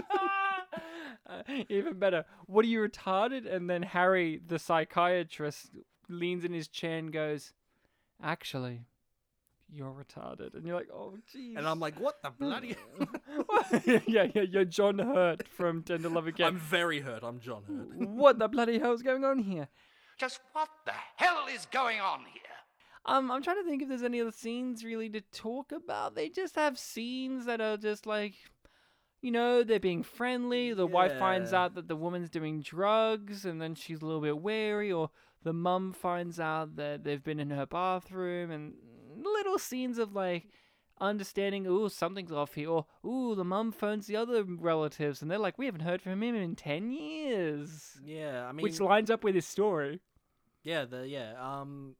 Uh, 1.28 1.42
even 1.70 1.98
better. 1.98 2.24
What 2.46 2.66
are 2.66 2.68
you 2.68 2.80
retarded? 2.82 3.52
And 3.52 3.68
then 3.70 3.82
Harry, 3.82 4.40
the 4.46 4.60
psychiatrist, 4.60 5.70
leans 6.08 6.44
in 6.44 6.54
his 6.54 6.68
chair 6.68 6.98
and 7.00 7.12
goes, 7.12 7.54
"Actually, 8.22 8.86
you're 9.72 9.92
retarded." 9.92 10.54
And 10.54 10.68
you're 10.68 10.76
like, 10.76 10.90
"Oh, 10.94 11.18
jeez." 11.34 11.58
and 11.58 11.68
I'm 11.68 11.80
like, 11.80 12.00
"What 12.00 12.22
the 12.22 12.30
bloody?" 12.30 12.76
yeah, 14.08 14.28
yeah, 14.36 14.42
you're 14.44 14.66
John 14.66 15.00
Hurt 15.00 15.48
from 15.48 15.82
Tender 15.82 16.10
Love 16.10 16.28
Again. 16.28 16.48
I'm 16.48 16.60
very 16.60 17.00
hurt. 17.00 17.24
I'm 17.24 17.40
John 17.40 17.64
Hurt. 17.64 18.08
what 18.10 18.38
the 18.38 18.48
bloody 18.48 18.78
hell's 18.78 19.02
going 19.02 19.24
on 19.24 19.40
here? 19.40 19.68
Just 20.20 20.40
what 20.54 20.70
the 20.86 20.94
hell 21.16 21.46
is 21.52 21.66
going 21.66 22.02
on 22.02 22.20
here? 22.32 22.45
Um, 23.06 23.30
I'm 23.32 23.44
trying 23.44 23.58
to 23.58 23.70
think 23.70 23.82
if 23.82 23.88
there's 23.90 24.04
any 24.04 24.20
other 24.20 24.32
scenes 24.32 24.84
really 24.84 25.10
to 25.10 25.22
talk 25.22 25.72
about. 25.72 26.16
They 26.16 26.30
just 26.30 26.56
have 26.56 26.80
scenes 26.80 27.46
that 27.46 27.62
are 27.62 27.78
just 27.78 28.08
like, 28.08 28.34
you 29.22 29.32
know, 29.32 29.64
they're 29.64 29.80
being 29.80 30.04
friendly. 30.04 30.74
The 30.74 30.88
wife 30.88 31.18
finds 31.18 31.54
out 31.54 31.76
that 31.76 31.88
the 31.88 31.96
woman's 31.96 32.30
doing 32.30 32.62
drugs, 32.62 33.46
and 33.46 33.62
then 33.62 33.76
she's 33.76 34.02
a 34.02 34.06
little 34.06 34.22
bit 34.22 34.40
wary, 34.40 34.92
or 34.92 35.12
the 35.44 35.54
mum 35.54 35.94
finds 35.94 36.40
out 36.40 36.76
that 36.78 37.04
they've 37.04 37.24
been 37.24 37.40
in 37.40 37.52
her 37.52 37.68
bathroom, 37.68 38.50
and 38.50 38.74
little 39.16 39.60
scenes 39.60 40.00
of 40.00 40.14
like 40.14 40.50
understanding, 41.00 41.68
ooh, 41.68 41.90
something's 41.90 42.32
off 42.32 42.56
here, 42.56 42.70
or 42.70 42.86
ooh, 43.06 43.36
the 43.36 43.44
mum 43.44 43.72
phones 43.72 44.08
the 44.08 44.16
other 44.16 44.44
relatives, 44.44 45.22
and 45.22 45.30
they're 45.30 45.38
like, 45.38 45.58
we 45.58 45.66
haven't 45.66 45.82
heard 45.82 46.02
from 46.02 46.24
him 46.24 46.36
in 46.36 46.56
ten 46.56 46.92
years. 46.92 48.00
Yeah, 48.04 48.48
I 48.48 48.52
mean, 48.52 48.64
which 48.64 48.80
lines 48.80 49.12
up 49.12 49.24
with 49.24 49.36
his 49.36 49.46
story. 49.46 50.00
Yeah, 50.64 50.86
the 50.86 51.08
yeah. 51.08 51.34
Um, 51.40 51.96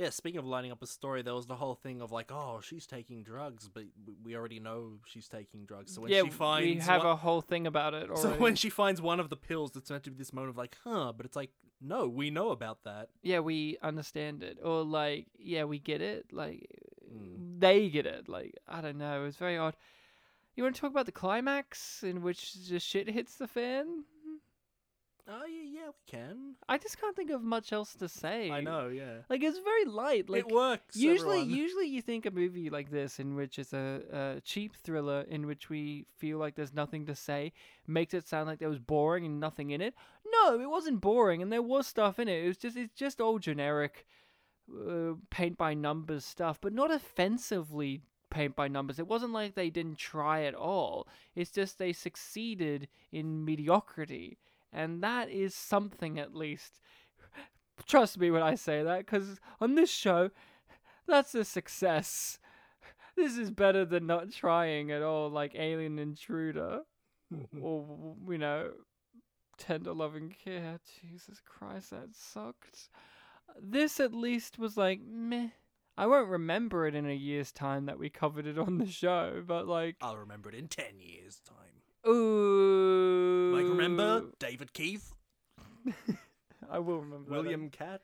yeah. 0.00 0.10
Speaking 0.10 0.38
of 0.38 0.46
lining 0.46 0.72
up 0.72 0.82
a 0.82 0.86
story, 0.86 1.22
there 1.22 1.34
was 1.34 1.46
the 1.46 1.54
whole 1.56 1.74
thing 1.74 2.00
of 2.00 2.10
like, 2.10 2.30
oh, 2.32 2.60
she's 2.62 2.86
taking 2.86 3.22
drugs, 3.22 3.68
but 3.68 3.84
we 4.24 4.34
already 4.34 4.58
know 4.60 4.94
she's 5.06 5.28
taking 5.28 5.66
drugs. 5.66 5.94
So 5.94 6.00
when 6.02 6.10
yeah, 6.10 6.22
she 6.24 6.30
finds 6.30 6.66
we 6.66 6.74
have 6.90 7.02
one- 7.04 7.12
a 7.12 7.16
whole 7.16 7.40
thing 7.42 7.66
about 7.66 7.94
it. 7.94 8.08
so 8.18 8.30
when 8.38 8.54
she 8.56 8.70
finds 8.70 9.00
one 9.02 9.20
of 9.20 9.28
the 9.28 9.36
pills, 9.36 9.76
it's 9.76 9.90
meant 9.90 10.04
to 10.04 10.10
be 10.10 10.16
this 10.16 10.32
moment 10.32 10.50
of 10.50 10.56
like, 10.56 10.76
huh? 10.84 11.12
But 11.16 11.26
it's 11.26 11.36
like, 11.36 11.50
no, 11.80 12.08
we 12.08 12.30
know 12.30 12.50
about 12.50 12.84
that. 12.84 13.08
yeah, 13.22 13.40
we 13.40 13.76
understand 13.82 14.42
it, 14.42 14.58
or 14.62 14.82
like, 14.84 15.26
yeah, 15.38 15.64
we 15.64 15.78
get 15.78 16.00
it. 16.02 16.26
Like, 16.32 16.66
Hmm. 17.10 17.58
they 17.58 17.88
get 17.88 18.06
it. 18.06 18.28
Like, 18.28 18.54
I 18.68 18.80
don't 18.80 18.98
know. 18.98 19.24
It's 19.24 19.36
very 19.36 19.58
odd. 19.58 19.74
You 20.54 20.62
want 20.62 20.74
to 20.76 20.80
talk 20.80 20.90
about 20.90 21.06
the 21.06 21.12
climax 21.12 22.02
in 22.02 22.22
which 22.22 22.54
the 22.68 22.78
shit 22.80 23.08
hits 23.08 23.36
the 23.36 23.48
fan? 23.48 24.04
Oh 25.32 25.44
yeah, 25.46 25.80
yeah, 25.80 25.86
we 25.88 26.18
can. 26.18 26.56
I 26.68 26.76
just 26.76 27.00
can't 27.00 27.14
think 27.14 27.30
of 27.30 27.40
much 27.40 27.72
else 27.72 27.94
to 27.94 28.08
say. 28.08 28.50
I 28.50 28.60
know, 28.60 28.88
yeah. 28.88 29.18
Like 29.28 29.44
it's 29.44 29.58
very 29.58 29.84
light. 29.84 30.28
Like 30.28 30.40
it 30.40 30.52
works. 30.52 30.96
Usually, 30.96 31.42
everyone. 31.42 31.58
usually 31.62 31.86
you 31.86 32.02
think 32.02 32.26
a 32.26 32.32
movie 32.32 32.68
like 32.68 32.90
this, 32.90 33.20
in 33.20 33.36
which 33.36 33.58
it's 33.58 33.72
a, 33.72 34.00
a 34.12 34.40
cheap 34.40 34.74
thriller, 34.74 35.24
in 35.28 35.46
which 35.46 35.70
we 35.70 36.06
feel 36.16 36.38
like 36.38 36.56
there's 36.56 36.74
nothing 36.74 37.06
to 37.06 37.14
say, 37.14 37.52
makes 37.86 38.12
it 38.12 38.26
sound 38.26 38.48
like 38.48 38.58
there 38.58 38.68
was 38.68 38.80
boring 38.80 39.24
and 39.24 39.38
nothing 39.38 39.70
in 39.70 39.80
it. 39.80 39.94
No, 40.26 40.60
it 40.60 40.68
wasn't 40.68 41.00
boring, 41.00 41.42
and 41.42 41.52
there 41.52 41.62
was 41.62 41.86
stuff 41.86 42.18
in 42.18 42.26
it. 42.26 42.44
It 42.44 42.48
was 42.48 42.56
just 42.56 42.76
it's 42.76 42.94
just 42.94 43.20
all 43.20 43.38
generic, 43.38 44.06
uh, 44.68 45.12
paint 45.30 45.56
by 45.56 45.74
numbers 45.74 46.24
stuff, 46.24 46.60
but 46.60 46.72
not 46.72 46.90
offensively 46.90 48.02
paint 48.30 48.56
by 48.56 48.66
numbers. 48.66 48.98
It 48.98 49.06
wasn't 49.06 49.32
like 49.32 49.54
they 49.54 49.70
didn't 49.70 49.98
try 49.98 50.44
at 50.44 50.54
all. 50.54 51.06
It's 51.34 51.50
just 51.50 51.78
they 51.78 51.92
succeeded 51.92 52.88
in 53.12 53.44
mediocrity, 53.44 54.38
and 54.72 55.02
that 55.02 55.30
is 55.30 55.54
something 55.54 56.18
at 56.18 56.34
least. 56.34 56.80
Trust 57.86 58.18
me 58.18 58.30
when 58.30 58.42
I 58.42 58.54
say 58.54 58.82
that, 58.82 58.98
because 58.98 59.40
on 59.60 59.74
this 59.74 59.90
show, 59.90 60.30
that's 61.06 61.34
a 61.34 61.44
success. 61.44 62.38
This 63.16 63.36
is 63.36 63.50
better 63.50 63.84
than 63.84 64.06
not 64.06 64.30
trying 64.32 64.90
at 64.92 65.02
all, 65.02 65.30
like 65.30 65.54
Alien 65.54 65.98
Intruder, 65.98 66.80
or 67.60 68.16
you 68.28 68.38
know, 68.38 68.70
Tender 69.58 69.92
Loving 69.92 70.34
Care. 70.44 70.78
Jesus 71.00 71.40
Christ, 71.44 71.90
that 71.90 72.14
sucked. 72.14 72.88
This 73.60 73.98
at 73.98 74.14
least 74.14 74.58
was 74.58 74.76
like 74.76 75.00
meh. 75.02 75.48
I 75.96 76.06
won't 76.06 76.28
remember 76.28 76.86
it 76.86 76.94
in 76.94 77.06
a 77.06 77.14
year's 77.14 77.52
time 77.52 77.86
that 77.86 77.98
we 77.98 78.08
covered 78.08 78.46
it 78.46 78.58
on 78.58 78.78
the 78.78 78.86
show, 78.86 79.42
but 79.46 79.66
like, 79.66 79.96
I'll 80.00 80.16
remember 80.16 80.48
it 80.48 80.54
in 80.54 80.68
ten 80.68 81.00
years' 81.00 81.40
time. 81.46 81.82
Ooh, 82.06 83.52
Like 83.54 83.64
remember 83.66 84.24
David 84.38 84.72
Keith, 84.72 85.12
I 86.70 86.78
will 86.78 87.00
remember 87.00 87.30
that. 87.30 87.42
William 87.42 87.68
Katt. 87.70 88.02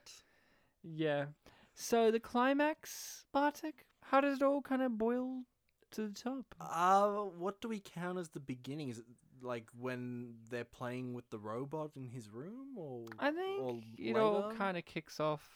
Yeah. 0.83 1.27
So 1.75 2.11
the 2.11 2.21
climax, 2.21 3.25
Bartek, 3.33 3.87
how 4.03 4.21
does 4.21 4.41
it 4.41 4.43
all 4.45 4.63
kind 4.63 4.83
of 4.83 4.97
boil 4.99 5.43
to 5.93 6.09
the 6.09 6.15
top? 6.15 6.55
Uh, 6.61 7.09
what 7.39 7.61
do 7.61 7.69
we 7.69 7.81
count 7.81 8.19
as 8.19 8.31
the 8.31 8.41
beginning? 8.41 8.89
Is 8.89 8.99
it 8.99 9.05
like 9.43 9.69
when 9.79 10.35
they're 10.51 10.65
playing 10.65 11.15
with 11.15 11.29
the 11.31 11.39
robot 11.39 11.91
in 11.97 12.09
his 12.09 12.31
room, 12.31 12.77
or 12.77 13.05
I 13.19 13.31
think 13.31 13.61
or 13.63 13.81
it 13.99 14.17
all 14.17 14.53
kind 14.57 14.77
of 14.77 14.85
kicks 14.85 15.21
off 15.21 15.47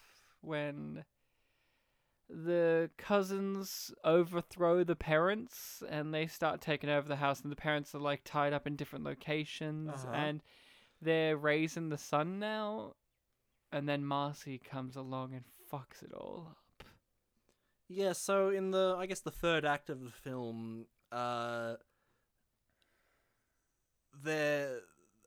when 0.43 1.05
the 2.32 2.90
cousins 2.96 3.92
overthrow 4.04 4.84
the 4.84 4.94
parents 4.96 5.82
and 5.88 6.14
they 6.14 6.26
start 6.26 6.60
taking 6.60 6.88
over 6.88 7.08
the 7.08 7.16
house 7.16 7.40
and 7.40 7.50
the 7.50 7.56
parents 7.56 7.94
are 7.94 7.98
like 8.00 8.20
tied 8.24 8.52
up 8.52 8.66
in 8.66 8.76
different 8.76 9.04
locations 9.04 9.90
Uh-huh. 9.90 10.12
and 10.14 10.42
they're 11.02 11.36
raising 11.36 11.88
the 11.88 11.98
son 11.98 12.38
now 12.38 12.94
and 13.72 13.88
then 13.88 14.04
Marcy 14.04 14.58
comes 14.58 14.96
along 14.96 15.34
and 15.34 15.44
fucks 15.72 16.02
it 16.02 16.12
all 16.12 16.48
up. 16.50 16.84
Yeah, 17.88 18.12
so 18.12 18.50
in 18.50 18.70
the 18.70 18.94
I 18.98 19.06
guess 19.06 19.20
the 19.20 19.30
third 19.32 19.64
act 19.64 19.90
of 19.90 20.00
the 20.00 20.10
film, 20.10 20.86
uh 21.10 21.74
there 24.22 24.80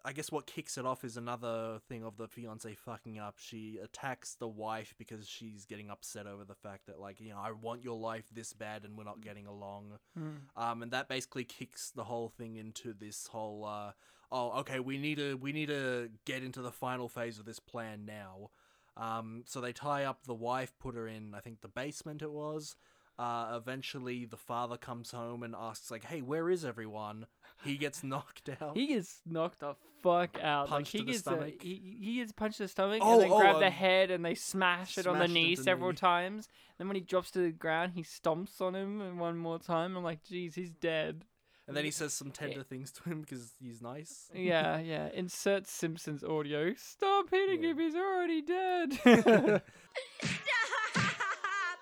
I 0.06 0.12
guess 0.12 0.32
what 0.32 0.46
kicks 0.46 0.78
it 0.78 0.86
off 0.86 1.04
is 1.04 1.16
another 1.16 1.80
thing 1.88 2.04
of 2.04 2.18
the 2.18 2.28
fiance 2.28 2.74
fucking 2.76 3.20
up. 3.20 3.36
She 3.38 3.80
attacks 3.82 4.36
the 4.36 4.48
wife 4.48 4.94
because 4.98 5.28
she's 5.28 5.66
getting 5.66 5.90
upset 5.90 6.28
over 6.28 6.44
the 6.44 6.56
fact 6.56 6.88
that 6.88 7.00
like, 7.00 7.22
you 7.22 7.30
know, 7.30 7.40
I 7.40 7.52
want 7.52 7.84
your 7.84 7.98
life 7.98 8.26
this 8.34 8.52
bad 8.54 8.84
and 8.84 8.98
we're 8.98 9.06
not 9.06 9.22
getting 9.22 9.48
along. 9.48 9.94
Hmm. 10.18 10.30
Um 10.58 10.84
and 10.84 10.92
that 10.92 11.08
basically 11.08 11.46
kicks 11.46 11.90
the 11.90 12.04
whole 12.04 12.28
thing 12.30 12.58
into 12.58 12.94
this 12.94 13.28
whole 13.28 13.64
uh 13.64 13.92
oh, 14.34 14.60
okay, 14.60 14.80
we 14.80 14.98
need 14.98 15.20
to 15.20 15.36
we 15.36 15.54
need 15.54 15.68
to 15.68 16.10
get 16.26 16.44
into 16.44 16.62
the 16.62 16.72
final 16.72 17.08
phase 17.08 17.40
of 17.40 17.46
this 17.46 17.60
plan 17.60 18.06
now. 18.06 18.50
Um, 18.98 19.44
so 19.48 19.62
they 19.62 19.74
tie 19.74 20.04
up 20.04 20.26
the 20.26 20.34
wife, 20.34 20.74
put 20.80 20.96
her 20.96 21.08
in, 21.08 21.34
I 21.34 21.40
think, 21.40 21.62
the 21.62 21.68
basement 21.68 22.22
it 22.22 22.32
was. 22.32 22.76
Uh, 23.18 23.54
eventually, 23.56 24.26
the 24.26 24.38
father 24.38 24.78
comes 24.78 25.12
home 25.12 25.44
and 25.44 25.56
asks, 25.58 25.92
like, 25.92 26.06
hey, 26.06 26.22
where 26.22 26.50
is 26.50 26.66
everyone? 26.66 27.28
He 27.64 27.78
gets 27.78 28.04
knocked 28.04 28.50
out. 28.62 28.76
He 28.76 28.88
gets 28.88 29.22
knocked 29.26 29.60
the 29.60 29.76
fuck 30.02 30.38
out. 30.42 30.68
Punched 30.68 30.94
like 30.94 31.08
he 31.08 31.14
to 31.14 31.24
the 31.24 31.36
gets 31.36 31.62
a- 31.62 31.66
he, 31.66 31.98
he 32.02 32.16
gets 32.18 32.32
punched 32.32 32.60
in 32.60 32.66
the 32.66 32.68
stomach 32.68 33.00
Oh, 33.02 33.14
and 33.14 33.22
then 33.24 33.32
oh, 33.32 33.40
grab 33.40 33.60
the 33.60 33.68
um, 33.68 33.72
head 33.72 34.12
and 34.12 34.24
they 34.24 34.36
smash 34.36 34.98
it 34.98 35.08
on 35.08 35.14
the 35.14 35.26
smashed 35.26 35.34
knee 35.34 35.56
several 35.56 35.92
knee. 35.92 35.96
times. 35.98 36.50
Then 36.78 36.88
when 36.88 36.96
he 36.96 37.02
drops 37.02 37.32
to 37.32 37.40
the 37.40 37.52
ground, 37.52 37.94
he 37.96 38.04
stomps 38.04 38.60
on 38.62 38.76
him 38.76 39.02
and 39.02 39.20
one 39.20 39.38
more 39.38 39.60
time. 39.60 39.96
I'm 39.96 40.04
like, 40.04 40.24
geez, 40.24 40.56
he's 40.56 40.72
dead. 40.72 41.24
and 41.68 41.78
then 41.78 41.86
he 41.86 41.92
says 41.92 42.14
some 42.14 42.32
tender 42.32 42.64
things 42.64 42.92
to 42.92 43.04
him 43.10 43.22
because 43.22 43.54
he's 43.62 43.82
nice. 43.82 44.30
Yeah, 44.36 44.80
yeah. 44.84 45.08
Insert 45.14 45.68
Simpsons 45.68 46.24
audio. 46.24 46.74
Stop 46.76 47.30
hitting 47.32 47.64
him. 47.64 47.80
He's 47.80 47.96
already 47.96 48.42
dead. 48.42 48.94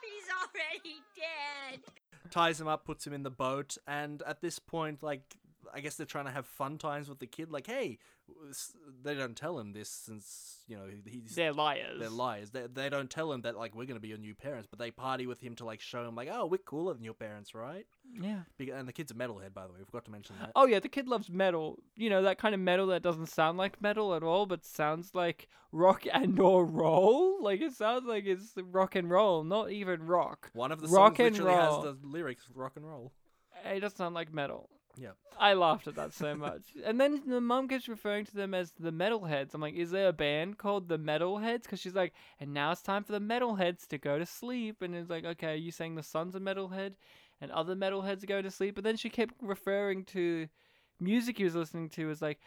He's 0.03 0.27
already 0.29 0.99
dead. 1.15 1.79
ties 2.29 2.59
him 2.61 2.67
up, 2.67 2.85
puts 2.85 3.05
him 3.05 3.13
in 3.13 3.23
the 3.23 3.29
boat, 3.31 3.77
and 3.87 4.21
at 4.23 4.41
this 4.41 4.59
point, 4.59 5.01
like, 5.03 5.35
I 5.73 5.79
guess 5.79 5.95
they're 5.95 6.05
trying 6.05 6.25
to 6.25 6.31
have 6.31 6.45
fun 6.45 6.77
times 6.77 7.09
with 7.09 7.19
the 7.19 7.27
kid. 7.27 7.51
Like, 7.51 7.67
hey, 7.67 7.99
they 9.03 9.15
don't 9.15 9.35
tell 9.35 9.59
him 9.59 9.73
this 9.73 9.89
since 9.89 10.59
you 10.67 10.77
know 10.77 10.83
he's 11.05 11.35
They're 11.35 11.53
liars. 11.53 11.99
They're 11.99 12.09
liars. 12.09 12.51
They, 12.51 12.67
they 12.73 12.89
don't 12.89 13.09
tell 13.09 13.31
him 13.31 13.41
that 13.41 13.57
like 13.57 13.75
we're 13.75 13.85
gonna 13.85 13.99
be 13.99 14.07
your 14.07 14.17
new 14.17 14.35
parents, 14.35 14.67
but 14.69 14.79
they 14.79 14.91
party 14.91 15.27
with 15.27 15.41
him 15.41 15.55
to 15.55 15.65
like 15.65 15.81
show 15.81 16.07
him 16.07 16.15
like, 16.15 16.29
oh, 16.31 16.45
we're 16.45 16.57
cooler 16.57 16.93
than 16.93 17.03
your 17.03 17.13
parents, 17.13 17.53
right? 17.53 17.85
Yeah. 18.19 18.41
And 18.59 18.87
the 18.87 18.93
kid's 18.93 19.11
a 19.11 19.15
metalhead, 19.15 19.53
by 19.53 19.65
the 19.65 19.73
way. 19.73 19.79
We 19.79 19.85
forgot 19.85 20.05
to 20.05 20.11
mention 20.11 20.35
that. 20.39 20.51
Oh 20.55 20.65
yeah, 20.65 20.79
the 20.79 20.89
kid 20.89 21.07
loves 21.07 21.29
metal. 21.29 21.79
You 21.95 22.09
know 22.09 22.21
that 22.23 22.37
kind 22.37 22.55
of 22.55 22.61
metal 22.61 22.87
that 22.87 23.01
doesn't 23.01 23.27
sound 23.27 23.57
like 23.57 23.81
metal 23.81 24.15
at 24.15 24.23
all, 24.23 24.45
but 24.45 24.65
sounds 24.65 25.13
like 25.13 25.47
rock 25.71 26.05
and 26.11 26.39
or 26.39 26.65
roll. 26.65 27.43
Like 27.43 27.61
it 27.61 27.73
sounds 27.73 28.05
like 28.05 28.25
it's 28.25 28.53
rock 28.71 28.95
and 28.95 29.09
roll, 29.09 29.43
not 29.43 29.71
even 29.71 30.05
rock. 30.05 30.49
One 30.53 30.71
of 30.71 30.81
the 30.81 30.87
rock 30.87 31.17
songs 31.17 31.39
literally 31.39 31.55
roll. 31.55 31.83
has 31.83 31.95
the 32.01 32.07
lyrics 32.07 32.43
rock 32.53 32.73
and 32.75 32.87
roll. 32.87 33.13
It 33.65 33.79
doesn't 33.79 33.97
sound 33.97 34.15
like 34.15 34.33
metal. 34.33 34.69
Yeah. 34.97 35.11
I 35.39 35.53
laughed 35.53 35.87
at 35.87 35.95
that 35.95 36.13
so 36.13 36.35
much. 36.35 36.61
and 36.85 36.99
then 36.99 37.23
the 37.27 37.41
mum 37.41 37.67
keeps 37.67 37.87
referring 37.87 38.25
to 38.25 38.35
them 38.35 38.53
as 38.53 38.73
the 38.79 38.91
Metalheads. 38.91 39.53
I'm 39.53 39.61
like, 39.61 39.75
is 39.75 39.91
there 39.91 40.09
a 40.09 40.13
band 40.13 40.57
called 40.57 40.87
the 40.87 40.99
Metalheads? 40.99 41.63
Because 41.63 41.79
she's 41.79 41.95
like, 41.95 42.13
and 42.39 42.53
now 42.53 42.71
it's 42.71 42.81
time 42.81 43.03
for 43.03 43.11
the 43.13 43.19
Metalheads 43.19 43.87
to 43.87 43.97
go 43.97 44.19
to 44.19 44.25
sleep. 44.25 44.81
And 44.81 44.93
it's 44.93 45.09
like, 45.09 45.25
okay, 45.25 45.53
are 45.53 45.55
you 45.55 45.71
saying 45.71 45.95
the 45.95 46.03
son's 46.03 46.35
a 46.35 46.39
Metalhead 46.39 46.93
and 47.39 47.51
other 47.51 47.75
Metalheads 47.75 48.25
go 48.27 48.41
to 48.41 48.51
sleep? 48.51 48.75
But 48.75 48.83
then 48.83 48.97
she 48.97 49.09
kept 49.09 49.33
referring 49.41 50.05
to 50.05 50.47
music 50.99 51.37
he 51.37 51.43
was 51.43 51.55
listening 51.55 51.89
to 51.89 52.09
as 52.09 52.21
like, 52.21 52.39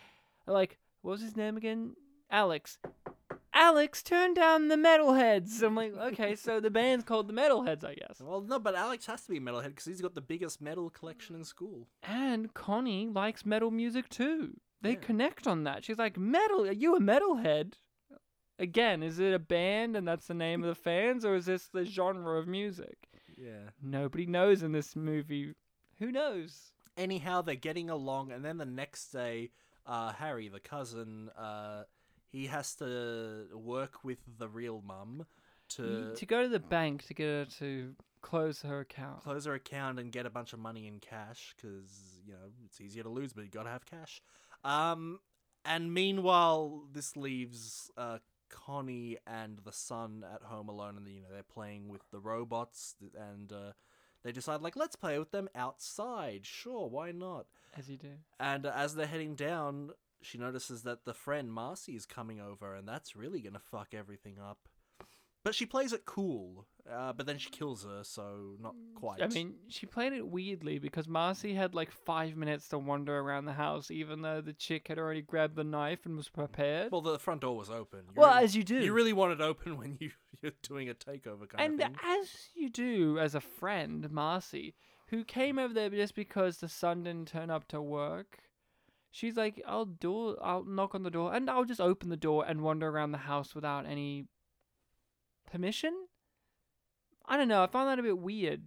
like, 0.47 0.79
what 1.03 1.13
was 1.13 1.23
his 1.23 1.37
name 1.37 1.57
again? 1.57 1.95
Alex. 2.31 2.79
Alex, 3.55 4.03
turn 4.03 4.35
down 4.35 4.67
the 4.67 4.77
Metalheads. 4.77 5.63
I'm 5.63 5.77
like, 5.77 5.95
okay, 5.97 6.35
so 6.35 6.59
the 6.59 6.71
band's 6.71 7.05
called 7.05 7.29
the 7.29 7.33
Metalheads, 7.33 7.85
I 7.85 7.95
guess. 7.95 8.21
Well, 8.21 8.41
no, 8.41 8.59
but 8.59 8.75
Alex 8.75 9.07
has 9.07 9.23
to 9.23 9.31
be 9.31 9.39
a 9.39 9.41
metalhead 9.41 9.69
because 9.69 9.85
he's 9.85 10.01
got 10.01 10.17
the 10.17 10.21
biggest 10.21 10.61
metal 10.61 10.91
collection 10.91 11.37
in 11.37 11.45
school. 11.45 11.87
And 12.03 12.53
Connie 12.53 13.07
likes 13.07 13.47
metal 13.47 13.71
music 13.71 14.09
too. 14.09 14.57
They 14.83 14.97
connect 14.97 15.47
on 15.47 15.65
that. 15.65 15.83
She's 15.83 15.97
like, 15.97 16.19
"Metal? 16.19 16.67
Are 16.67 16.73
you 16.73 16.95
a 16.95 17.01
metalhead?" 17.01 17.73
Again, 18.59 19.03
is 19.03 19.19
it 19.19 19.33
a 19.33 19.39
band 19.39 19.97
and 19.97 20.07
that's 20.07 20.27
the 20.27 20.35
name 20.35 20.63
of 20.63 20.69
the 20.69 20.75
fans, 20.75 21.25
or 21.25 21.35
is 21.35 21.47
this 21.47 21.69
the 21.69 21.87
genre 21.87 22.39
of 22.39 22.47
music? 22.47 23.09
Yeah. 23.37 23.71
Nobody 23.83 24.27
knows 24.27 24.63
in 24.63 24.73
this 24.73 24.95
movie. 24.95 25.55
Who 26.01 26.13
knows? 26.13 26.73
Anyhow, 26.97 27.43
they're 27.43 27.55
getting 27.55 27.89
along, 27.89 28.31
and 28.31 28.45
then 28.45 28.59
the 28.59 28.67
next 28.67 29.09
day, 29.09 29.51
uh, 29.87 30.13
Harry, 30.13 30.49
the 30.49 30.61
cousin, 30.61 31.31
uh, 31.37 31.85
he 32.35 32.49
has 32.49 32.75
to 32.75 33.47
work 33.55 34.03
with 34.03 34.19
the 34.39 34.49
real 34.49 34.83
mum 34.85 35.25
to 35.69 36.13
to 36.17 36.27
go 36.27 36.43
to 36.43 36.49
the 36.49 36.59
bank 36.59 37.07
to 37.07 37.15
get 37.15 37.27
her 37.27 37.45
to 37.61 37.95
close 38.23 38.63
her 38.63 38.81
account. 38.81 39.23
close 39.23 39.45
her 39.45 39.55
account 39.55 40.01
and 40.01 40.11
get 40.11 40.27
a 40.27 40.31
bunch 40.31 40.53
of 40.53 40.59
money 40.59 40.89
in 40.89 40.99
cash 40.99 41.55
because 41.57 42.21
you 42.27 42.33
know 42.33 42.41
it's 42.65 42.81
easier 42.81 43.05
to 43.05 43.09
lose, 43.09 43.33
but 43.33 43.45
you 43.45 43.51
gotta 43.51 43.71
have 43.71 43.87
cash. 43.87 44.21
Um, 44.65 45.21
and 45.65 45.95
meanwhile, 45.95 46.83
this 46.93 47.17
leaves 47.17 47.91
uh, 47.97 48.19
Connie 48.51 49.19
and 49.27 49.61
the 49.65 49.73
son 49.73 50.25
at 50.35 50.43
home 50.43 50.69
alone, 50.69 50.97
and 50.97 51.07
you 51.07 51.21
know 51.21 51.29
they're 51.33 51.43
playing 51.43 51.89
with 51.89 52.03
the 52.11 52.19
robots, 52.19 52.97
and 53.33 53.53
uh, 53.53 53.73
they 54.25 54.33
decide 54.33 54.61
like 54.61 54.75
let's 54.75 54.97
play 54.97 55.21
with 55.21 55.31
them 55.31 55.49
outside. 55.55 56.45
Sure, 56.45 56.89
why 56.89 57.13
not? 57.13 57.47
As 57.77 57.89
you 57.89 57.97
do. 57.97 58.13
And 58.41 58.67
uh, 58.67 58.73
as 58.75 58.97
they're 58.97 59.07
heading 59.07 59.35
down, 59.37 59.91
she 60.25 60.39
notices 60.39 60.83
that 60.83 61.05
the 61.05 61.15
friend 61.15 61.53
Marcy 61.53 61.95
is 61.97 62.07
coming 62.07 62.41
over, 62.41 62.75
and 62.75 62.89
that's 62.89 63.15
really 63.17 63.41
gonna 63.41 63.61
fuck 63.61 63.95
everything 63.95 64.39
up. 64.39 64.59
But 65.43 65.55
she 65.55 65.67
plays 65.67 65.93
it 65.93 66.07
cool, 66.07 66.65
uh, 66.91 67.13
but 67.13 67.27
then 67.27 67.37
she 67.37 67.51
kills 67.51 67.85
her, 67.85 68.03
so 68.03 68.57
not 68.59 68.75
quite. 68.95 69.21
I 69.23 69.27
mean, 69.27 69.57
she 69.69 69.85
played 69.85 70.15
it 70.15 70.27
weirdly 70.27 70.79
because 70.79 71.07
Marcy 71.07 71.53
had 71.53 71.75
like 71.75 71.91
five 71.91 72.35
minutes 72.35 72.67
to 72.69 72.79
wander 72.79 73.19
around 73.19 73.45
the 73.45 73.53
house, 73.53 73.91
even 73.91 74.23
though 74.23 74.41
the 74.41 74.55
chick 74.55 74.89
had 74.89 74.99
already 74.99 75.21
grabbed 75.21 75.57
the 75.57 75.63
knife 75.65 76.07
and 76.07 76.17
was 76.17 76.31
prepared. 76.31 76.91
well, 76.91 77.03
the 77.03 77.19
front 77.19 77.43
door 77.43 77.59
was 77.59 77.69
open. 77.69 78.05
You 78.07 78.13
Well, 78.23 78.31
really- 78.33 78.45
as 78.45 78.57
you 78.57 78.65
do. 78.65 78.77
You 78.83 78.95
really 78.95 79.13
want 79.13 79.33
it 79.33 79.43
open 79.43 79.77
when 79.77 79.99
you 80.01 80.13
you're 80.41 80.53
doing 80.63 80.89
a 80.89 80.95
takeover 80.95 81.47
kind 81.47 81.61
and 81.61 81.75
of 81.75 81.89
thing. 81.89 81.97
as 82.03 82.49
you 82.55 82.71
do 82.71 83.19
as 83.19 83.35
a 83.35 83.41
friend, 83.43 84.11
Marcy, 84.11 84.75
who 85.09 85.25
came 85.25 85.59
over 85.59 85.75
there 85.75 85.91
just 85.91 86.15
because 86.15 86.57
the 86.57 86.71
son 86.71 87.03
didn't 87.05 87.29
turn 87.29 87.51
up 87.51 87.69
to 87.69 87.83
work. 87.83 88.39
She's 89.17 89.37
like, 89.37 89.63
I'll 89.65 89.85
do, 89.85 90.37
I'll 90.43 90.65
knock 90.65 90.93
on 90.97 91.05
the 91.05 91.11
door, 91.11 91.33
and 91.33 91.49
I'll 91.49 91.65
just 91.65 91.81
open 91.81 92.09
the 92.09 92.17
door 92.17 92.45
and 92.49 92.63
wander 92.63 92.89
around 92.89 93.13
the 93.13 93.19
house 93.19 93.55
without 93.55 93.87
any 93.87 94.27
permission. 95.51 95.95
I 97.27 97.37
don't 97.37 97.47
know. 97.47 97.63
I 97.63 97.69
found 97.69 97.89
that 97.89 98.01
a 98.01 98.03
bit 98.03 98.19
weird. 98.19 98.63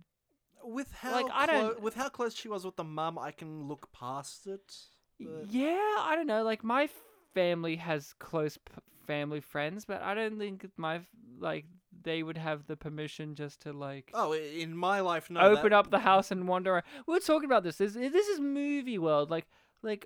With 0.63 0.89
how 0.93 1.11
like, 1.11 1.25
I 1.33 1.47
clo- 1.47 1.61
don't- 1.61 1.81
with 1.81 1.95
how 1.95 2.07
close 2.07 2.33
she 2.33 2.47
was 2.47 2.63
with 2.63 2.77
the 2.77 2.85
mum, 2.85 3.19
I 3.19 3.31
can 3.31 3.67
look 3.67 3.91
past 3.91 4.47
it. 4.47 4.73
but- 5.19 5.47
Yeah, 5.49 5.95
I 5.99 6.13
don't 6.15 6.27
know. 6.27 6.43
Like 6.43 6.63
my 6.63 6.87
family 7.33 7.75
has 7.75 8.13
close 8.19 8.57
p- 8.57 8.71
family 9.05 9.41
friends, 9.41 9.83
but 9.83 10.01
I 10.01 10.13
don't 10.13 10.37
think 10.39 10.65
my 10.77 11.01
like 11.39 11.65
they 12.03 12.23
would 12.23 12.37
have 12.37 12.67
the 12.67 12.77
permission 12.77 13.35
just 13.35 13.61
to 13.63 13.73
like 13.73 14.11
Oh, 14.13 14.31
in 14.33 14.75
my 14.77 15.01
life, 15.01 15.29
no. 15.29 15.41
open 15.41 15.71
that- 15.71 15.73
up 15.77 15.89
the 15.91 15.99
house 15.99 16.31
and 16.31 16.47
wander. 16.47 16.71
around. 16.75 16.83
We 17.05 17.13
were 17.15 17.19
talking 17.19 17.45
about 17.45 17.63
this. 17.63 17.77
This 17.77 17.93
this 17.95 18.27
is 18.27 18.39
movie 18.39 18.97
world. 18.97 19.29
Like 19.29 19.47
like 19.83 20.05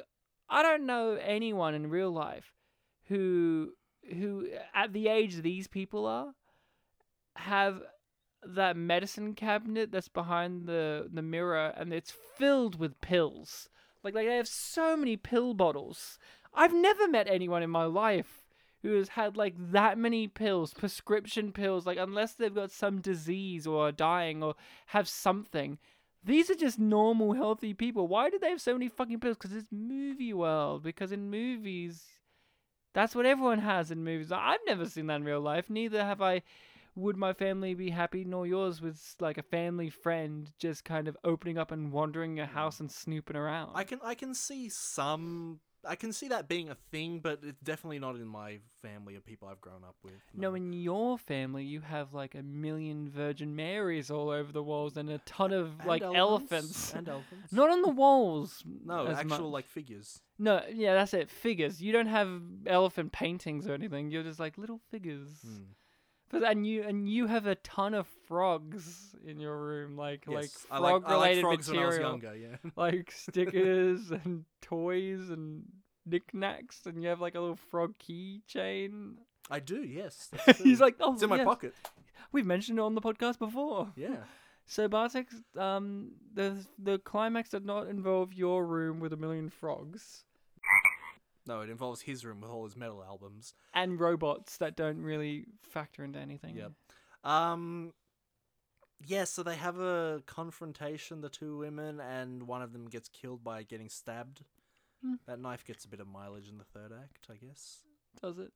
I 0.52 0.62
don't 0.62 0.86
know 0.86 1.14
anyone 1.14 1.74
in 1.74 1.90
real 1.90 2.12
life 2.12 2.54
who 3.08 3.72
who 4.14 4.50
at 4.76 4.92
the 4.92 5.08
age 5.08 5.42
these 5.42 5.68
people 5.68 6.06
are 6.06 6.34
have 7.36 7.82
that 8.44 8.76
medicine 8.76 9.34
cabinet 9.34 9.92
that's 9.92 10.10
behind 10.10 10.68
the 10.68 11.10
the 11.12 11.22
mirror 11.22 11.74
and 11.78 11.94
it's 11.94 12.12
filled 12.12 12.78
with 12.78 13.00
pills. 13.00 13.70
Like 14.04 14.14
like 14.14 14.28
they 14.28 14.36
have 14.36 14.48
so 14.48 14.98
many 14.98 15.16
pill 15.16 15.54
bottles. 15.54 16.20
I've 16.54 16.74
never 16.74 17.08
met 17.08 17.28
anyone 17.30 17.64
in 17.64 17.70
my 17.70 17.86
life 17.86 18.42
who 18.82 18.96
has 18.96 19.10
had 19.10 19.38
like 19.38 19.54
that 19.72 19.98
many 19.98 20.28
pills, 20.28 20.74
prescription 20.74 21.54
pills, 21.54 21.86
like 21.86 21.98
unless 21.98 22.34
they've 22.34 22.54
got 22.54 22.72
some 22.72 23.00
disease 23.00 23.66
or 23.66 23.88
are 23.88 23.92
dying 23.92 24.44
or 24.44 24.56
have 24.88 25.08
something. 25.08 25.78
These 26.24 26.52
are 26.52 26.56
just 26.56 26.78
normal, 26.78 27.34
healthy 27.34 27.74
people. 27.74 28.08
Why 28.08 28.30
do 28.30 28.38
they 28.38 28.50
have 28.50 28.62
so 28.62 28.74
many 28.74 28.90
fucking 28.90 29.20
pills? 29.20 29.38
Because 29.38 29.56
it's 29.56 29.72
movie 29.72 30.34
world. 30.34 30.84
Because 30.84 31.12
in 31.12 31.32
movies, 31.32 32.06
that's 32.94 33.16
what 33.16 33.26
everyone 33.26 33.60
has 33.60 33.90
in 33.90 34.04
movies. 34.04 34.32
I've 34.32 34.60
never 34.68 34.86
seen 34.86 35.08
that 35.08 35.16
in 35.16 35.24
real 35.24 35.42
life. 35.42 35.70
Neither 35.70 36.04
have 36.04 36.22
I. 36.22 36.44
Would 36.94 37.16
my 37.16 37.32
family 37.32 37.74
be 37.74 37.90
happy 37.90 38.26
nor 38.26 38.46
yours 38.46 38.82
with 38.82 39.16
like 39.22 39.38
a 39.38 39.44
family 39.44 39.90
friend 39.90 40.52
just 40.60 40.84
kind 40.84 41.08
of 41.08 41.16
opening 41.24 41.58
up 41.58 41.72
and 41.72 41.94
wandering 41.94 42.36
your 42.36 42.48
hmm. 42.48 42.54
house 42.54 42.82
and 42.82 42.92
snooping 42.92 43.38
around? 43.38 43.72
I 43.74 43.86
can 43.86 44.00
I 44.04 44.14
can 44.14 44.36
see 44.36 44.70
some. 44.70 45.62
I 45.84 45.96
can 45.96 46.14
see 46.14 46.28
that 46.28 46.48
being 46.48 46.70
a 46.70 46.76
thing, 46.92 47.20
but 47.20 47.40
it's 47.44 47.60
definitely 47.62 48.00
not 48.00 48.16
in 48.16 48.28
my 48.28 48.60
family 48.82 49.16
of 49.16 49.26
people 49.26 49.48
I've 49.48 49.62
grown 49.62 49.84
up 49.84 49.96
with. 50.04 50.14
No, 50.36 50.54
in 50.54 50.74
your 50.74 51.18
family, 51.18 51.64
you 51.64 51.82
have 51.82 52.14
like 52.14 52.36
a 52.36 52.44
million 52.44 53.10
Virgin 53.10 53.56
Marys 53.56 54.12
all 54.12 54.30
over 54.30 54.52
the 54.52 54.62
walls 54.62 54.98
and 54.98 55.10
a 55.10 55.18
ton 55.20 55.52
of 55.52 55.80
And 55.80 55.88
like 55.88 56.02
elephants. 56.04 56.14
elephants. 56.54 56.94
And 56.94 57.10
elephants. 57.10 57.52
Not 57.52 57.70
on 57.72 57.82
the 57.82 57.90
walls. 57.90 58.64
No, 58.86 59.08
actual 59.08 59.26
much. 59.30 59.42
like 59.42 59.68
figures. 59.68 60.22
No, 60.38 60.62
yeah, 60.72 60.94
that's 60.94 61.14
it. 61.14 61.30
Figures. 61.32 61.82
You 61.82 61.92
don't 61.94 62.08
have 62.08 62.42
elephant 62.68 63.12
paintings 63.12 63.68
or 63.68 63.74
anything. 63.74 64.12
You're 64.12 64.24
just 64.24 64.40
like 64.40 64.58
little 64.58 64.80
figures. 64.92 65.30
Hmm. 65.44 65.64
But 66.32 66.44
and 66.44 66.66
you 66.66 66.84
and 66.84 67.10
you 67.10 67.28
have 67.28 67.46
a 67.46 67.56
ton 67.56 67.94
of 67.94 68.08
frogs 68.28 69.16
in 69.26 69.40
your 69.40 69.58
room, 69.58 69.98
like 69.98 70.28
like 70.28 70.44
Yes, 70.44 70.66
I 70.72 70.80
like- 70.80 71.04
I 71.06 71.16
like 71.16 71.42
frog-related 71.42 71.42
frogs 71.42 71.70
when 71.70 71.80
I 71.80 71.86
was 71.86 71.96
material, 71.96 72.12
younger, 72.12 72.36
yeah. 72.36 72.72
like 72.76 73.12
stickers 73.12 74.12
and 74.12 74.46
toys 74.62 75.30
and 75.30 75.64
knickknacks, 76.06 76.86
and 76.86 77.04
you 77.04 77.10
have 77.10 77.20
like 77.20 77.36
a 77.36 77.40
little 77.40 77.60
frog 77.70 77.96
keychain. 78.00 79.16
I 79.50 79.60
do, 79.60 79.84
yes. 79.84 80.30
He's 80.58 80.80
like, 80.80 80.96
oh, 81.02 81.14
it's 81.14 81.24
in 81.24 81.30
my 81.30 81.38
yeah. 81.38 81.44
pocket. 81.44 81.76
We've 82.32 82.46
mentioned 82.46 82.80
it 82.80 82.82
on 82.82 82.96
the 82.96 83.02
podcast 83.02 83.38
before. 83.38 83.92
Yeah. 83.98 84.24
So 84.66 84.88
Bartek, 84.88 85.28
um, 85.58 86.12
the 86.34 86.66
the 86.80 87.00
climax 87.00 87.50
did 87.50 87.66
not 87.66 87.88
involve 87.90 88.34
your 88.34 88.66
room 88.66 89.02
with 89.02 89.12
a 89.12 89.18
million 89.18 89.50
frogs 89.50 90.24
No, 91.52 91.60
it 91.60 91.70
involves 91.70 92.02
his 92.02 92.24
room 92.24 92.40
with 92.40 92.50
all 92.50 92.64
his 92.64 92.78
metal 92.78 93.04
albums. 93.04 93.54
and 93.74 94.00
robots 94.00 94.56
that 94.58 94.78
don't 94.78 95.02
really 95.02 95.48
factor 95.64 96.02
into 96.02 96.18
anything. 96.18 96.56
Yep. 96.56 96.72
Um. 97.26 97.92
Yeah, 99.06 99.26
so 99.26 99.44
they 99.44 99.56
have 99.56 99.80
a 99.80 100.22
confrontation, 100.28 101.20
the 101.22 101.30
two 101.30 101.58
women, 101.58 102.00
and 102.00 102.44
one 102.44 102.62
of 102.62 102.72
them 102.72 102.86
gets 102.86 103.10
killed 103.10 103.44
by 103.44 103.64
getting 103.64 103.90
stabbed. 103.90 104.44
Hmm. 105.04 105.16
That 105.28 105.40
knife 105.40 105.66
gets 105.66 105.84
a 105.84 105.90
bit 105.90 106.00
of 106.00 106.08
mileage 106.08 106.48
in 106.48 106.58
the 106.58 106.64
third 106.64 106.94
act, 106.94 107.28
I 107.30 107.36
guess. 107.46 107.80
Does 108.22 108.38
it? 108.38 108.54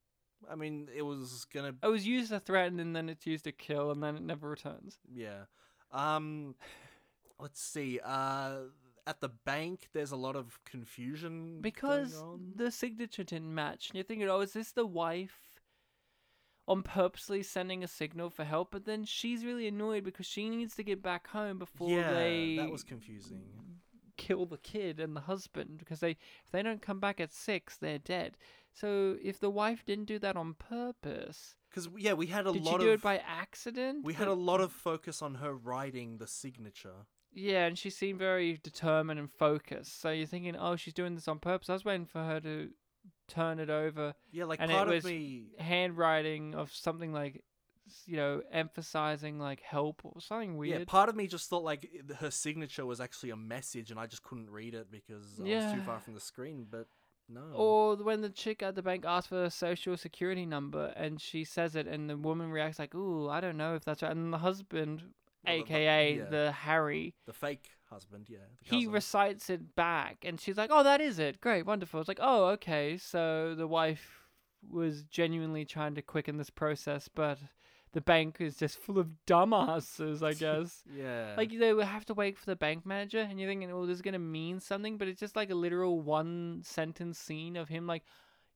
I 0.50 0.56
mean, 0.56 0.88
it 0.96 1.02
was 1.02 1.46
gonna. 1.54 1.74
It 1.84 1.88
was 1.88 2.08
used 2.08 2.30
to 2.30 2.40
threaten, 2.40 2.80
and 2.80 2.96
then 2.96 3.10
it's 3.10 3.26
used 3.26 3.44
to 3.44 3.52
kill, 3.52 3.92
and 3.92 4.02
then 4.02 4.16
it 4.16 4.22
never 4.24 4.48
returns. 4.50 5.00
Yeah. 5.14 5.46
Um. 5.92 6.56
Let's 7.40 7.60
see. 7.62 8.00
Uh, 8.02 8.70
at 9.08 9.22
the 9.22 9.30
bank, 9.30 9.90
there's 9.94 10.12
a 10.12 10.16
lot 10.16 10.36
of 10.36 10.60
confusion 10.66 11.60
Because 11.62 12.24
the 12.56 12.72
signature 12.72 13.24
didn't 13.24 13.54
match, 13.54 13.90
and 13.90 13.96
you're 13.96 14.04
thinking, 14.04 14.28
oh, 14.30 14.42
is 14.42 14.54
this 14.54 14.72
the 14.72 14.86
wife 14.86 15.62
on 16.68 16.82
purposely 16.82 17.44
sending 17.44 17.84
a 17.84 17.88
signal 17.88 18.30
for 18.30 18.44
help? 18.44 18.72
But 18.72 18.86
then 18.86 19.06
she's 19.06 19.46
really 19.46 19.68
annoyed 19.68 20.04
because 20.04 20.26
she 20.26 20.50
needs 20.50 20.76
to 20.76 20.84
get 20.84 21.02
back 21.04 21.28
home 21.28 21.60
before 21.60 21.90
yeah, 21.90 22.12
they 22.14 22.56
that 22.58 22.72
was 22.72 22.84
confusing. 22.84 23.44
kill 24.18 24.46
the 24.46 24.58
kid 24.58 25.00
and 25.00 25.16
the 25.16 25.22
husband 25.22 25.78
because 25.78 26.00
they 26.00 26.12
if 26.12 26.52
they 26.52 26.64
don't 26.64 26.82
come 26.82 27.00
back 27.00 27.20
at 27.20 27.32
six, 27.34 27.78
they're 27.78 28.00
dead. 28.00 28.38
So 28.74 29.16
if 29.24 29.40
the 29.40 29.50
wife 29.50 29.86
didn't 29.86 30.06
do 30.06 30.20
that 30.20 30.36
on 30.36 30.56
purpose, 30.56 31.56
Because 31.70 31.88
yeah, 31.98 32.14
we 32.14 32.28
had 32.28 32.48
a 32.48 32.52
did 32.54 32.64
lot 32.64 32.80
she 32.80 32.86
do 32.86 32.88
of 32.90 32.96
it 32.96 33.02
by 33.02 33.18
accident? 33.20 34.04
we 34.04 34.14
had 34.14 34.28
a 34.28 34.34
lot 34.34 34.60
of 34.62 34.72
focus 34.72 35.22
on 35.22 35.36
her 35.36 35.54
writing 35.54 36.18
the 36.18 36.28
signature. 36.28 37.06
Yeah, 37.36 37.66
and 37.66 37.78
she 37.78 37.90
seemed 37.90 38.18
very 38.18 38.60
determined 38.64 39.20
and 39.20 39.30
focused. 39.30 40.00
So 40.00 40.10
you're 40.10 40.26
thinking, 40.26 40.56
oh, 40.56 40.78
she's 40.78 40.94
doing 40.94 41.16
this 41.16 41.28
on 41.28 41.40
purpose. 41.40 41.70
I 41.70 41.74
was 41.74 41.84
waiting 41.84 42.06
for 42.06 42.24
her 42.24 42.40
to 42.40 42.70
turn 43.28 43.60
it 43.60 43.70
over. 43.70 44.14
Yeah, 44.32 44.46
like, 44.46 44.62
and 44.62 44.72
part 44.72 44.90
it 44.90 44.98
of 44.98 45.04
me- 45.04 45.48
handwriting 45.60 46.56
of 46.56 46.74
something 46.74 47.12
like, 47.12 47.44
you 48.06 48.16
know, 48.16 48.42
emphasizing 48.52 49.38
like 49.38 49.60
help 49.60 50.02
or 50.06 50.22
something 50.22 50.56
weird. 50.56 50.80
Yeah, 50.80 50.86
part 50.88 51.10
of 51.10 51.16
me 51.16 51.28
just 51.28 51.50
thought 51.50 51.64
like 51.64 51.90
her 52.20 52.32
signature 52.32 52.86
was 52.86 53.02
actually 53.02 53.32
a 53.32 53.36
message, 53.36 53.92
and 53.92 54.00
I 54.00 54.08
just 54.08 54.24
couldn't 54.24 54.50
read 54.50 54.74
it 54.74 54.90
because 54.90 55.40
I 55.40 55.44
was 55.44 55.74
too 55.74 55.82
far 55.82 56.00
from 56.00 56.14
the 56.14 56.22
screen. 56.22 56.66
But 56.72 56.88
no. 57.28 57.42
Or 57.54 57.96
when 57.98 58.22
the 58.22 58.30
chick 58.30 58.64
at 58.64 58.76
the 58.76 58.82
bank 58.82 59.04
asks 59.06 59.28
for 59.28 59.44
a 59.44 59.52
social 59.52 59.98
security 59.98 60.46
number 60.46 60.94
and 60.96 61.20
she 61.20 61.44
says 61.44 61.76
it, 61.76 61.86
and 61.86 62.10
the 62.10 62.18
woman 62.18 62.50
reacts 62.50 62.80
like, 62.80 62.96
"Ooh, 62.96 63.28
I 63.30 63.42
don't 63.42 63.58
know 63.58 63.76
if 63.76 63.84
that's 63.84 64.02
right." 64.02 64.12
And 64.12 64.32
the 64.32 64.38
husband, 64.38 65.04
The- 65.46 65.52
aka 65.52 66.18
yeah. 66.18 66.26
the 66.26 66.52
Harry, 66.52 67.14
the 67.26 67.34
fake 67.34 67.70
husband, 67.90 68.28
yeah. 68.30 68.40
he 68.62 68.88
recites 68.88 69.50
it 69.50 69.76
back, 69.76 70.18
and 70.24 70.40
she's 70.40 70.58
like, 70.58 70.70
"Oh, 70.74 70.84
that 70.84 71.02
is 71.02 71.20
it. 71.20 71.42
Great, 71.42 71.66
wonderful." 71.66 72.00
It's 72.00 72.08
like, 72.08 72.20
"Oh, 72.22 72.46
okay." 72.48 72.98
So 72.98 73.56
the 73.56 73.68
wife 73.68 74.28
was 74.70 75.04
genuinely 75.04 75.66
trying 75.66 75.96
to 75.96 76.02
quicken 76.02 76.38
this 76.38 76.50
process, 76.50 77.08
but 77.08 77.38
the 77.94 78.02
bank 78.02 78.42
is 78.42 78.58
just 78.58 78.78
full 78.78 79.00
of 79.00 79.10
dumbasses, 79.26 80.22
I 80.22 80.34
guess. 80.46 80.84
Yeah. 80.94 81.34
Like 81.38 81.58
they 81.58 81.74
would 81.74 81.86
have 81.86 82.06
to 82.06 82.14
wait 82.14 82.38
for 82.38 82.46
the 82.46 82.56
bank 82.56 82.86
manager, 82.86 83.20
and 83.20 83.40
you're 83.40 83.50
thinking, 83.50 83.72
"Oh, 83.72 83.86
this 83.86 83.96
is 83.96 84.02
gonna 84.02 84.20
mean 84.20 84.60
something," 84.60 84.98
but 84.98 85.08
it's 85.08 85.20
just 85.20 85.36
like 85.36 85.50
a 85.50 85.56
literal 85.56 86.02
one 86.02 86.62
sentence 86.64 87.18
scene 87.18 87.56
of 87.56 87.70
him 87.70 87.88
like, 87.88 88.04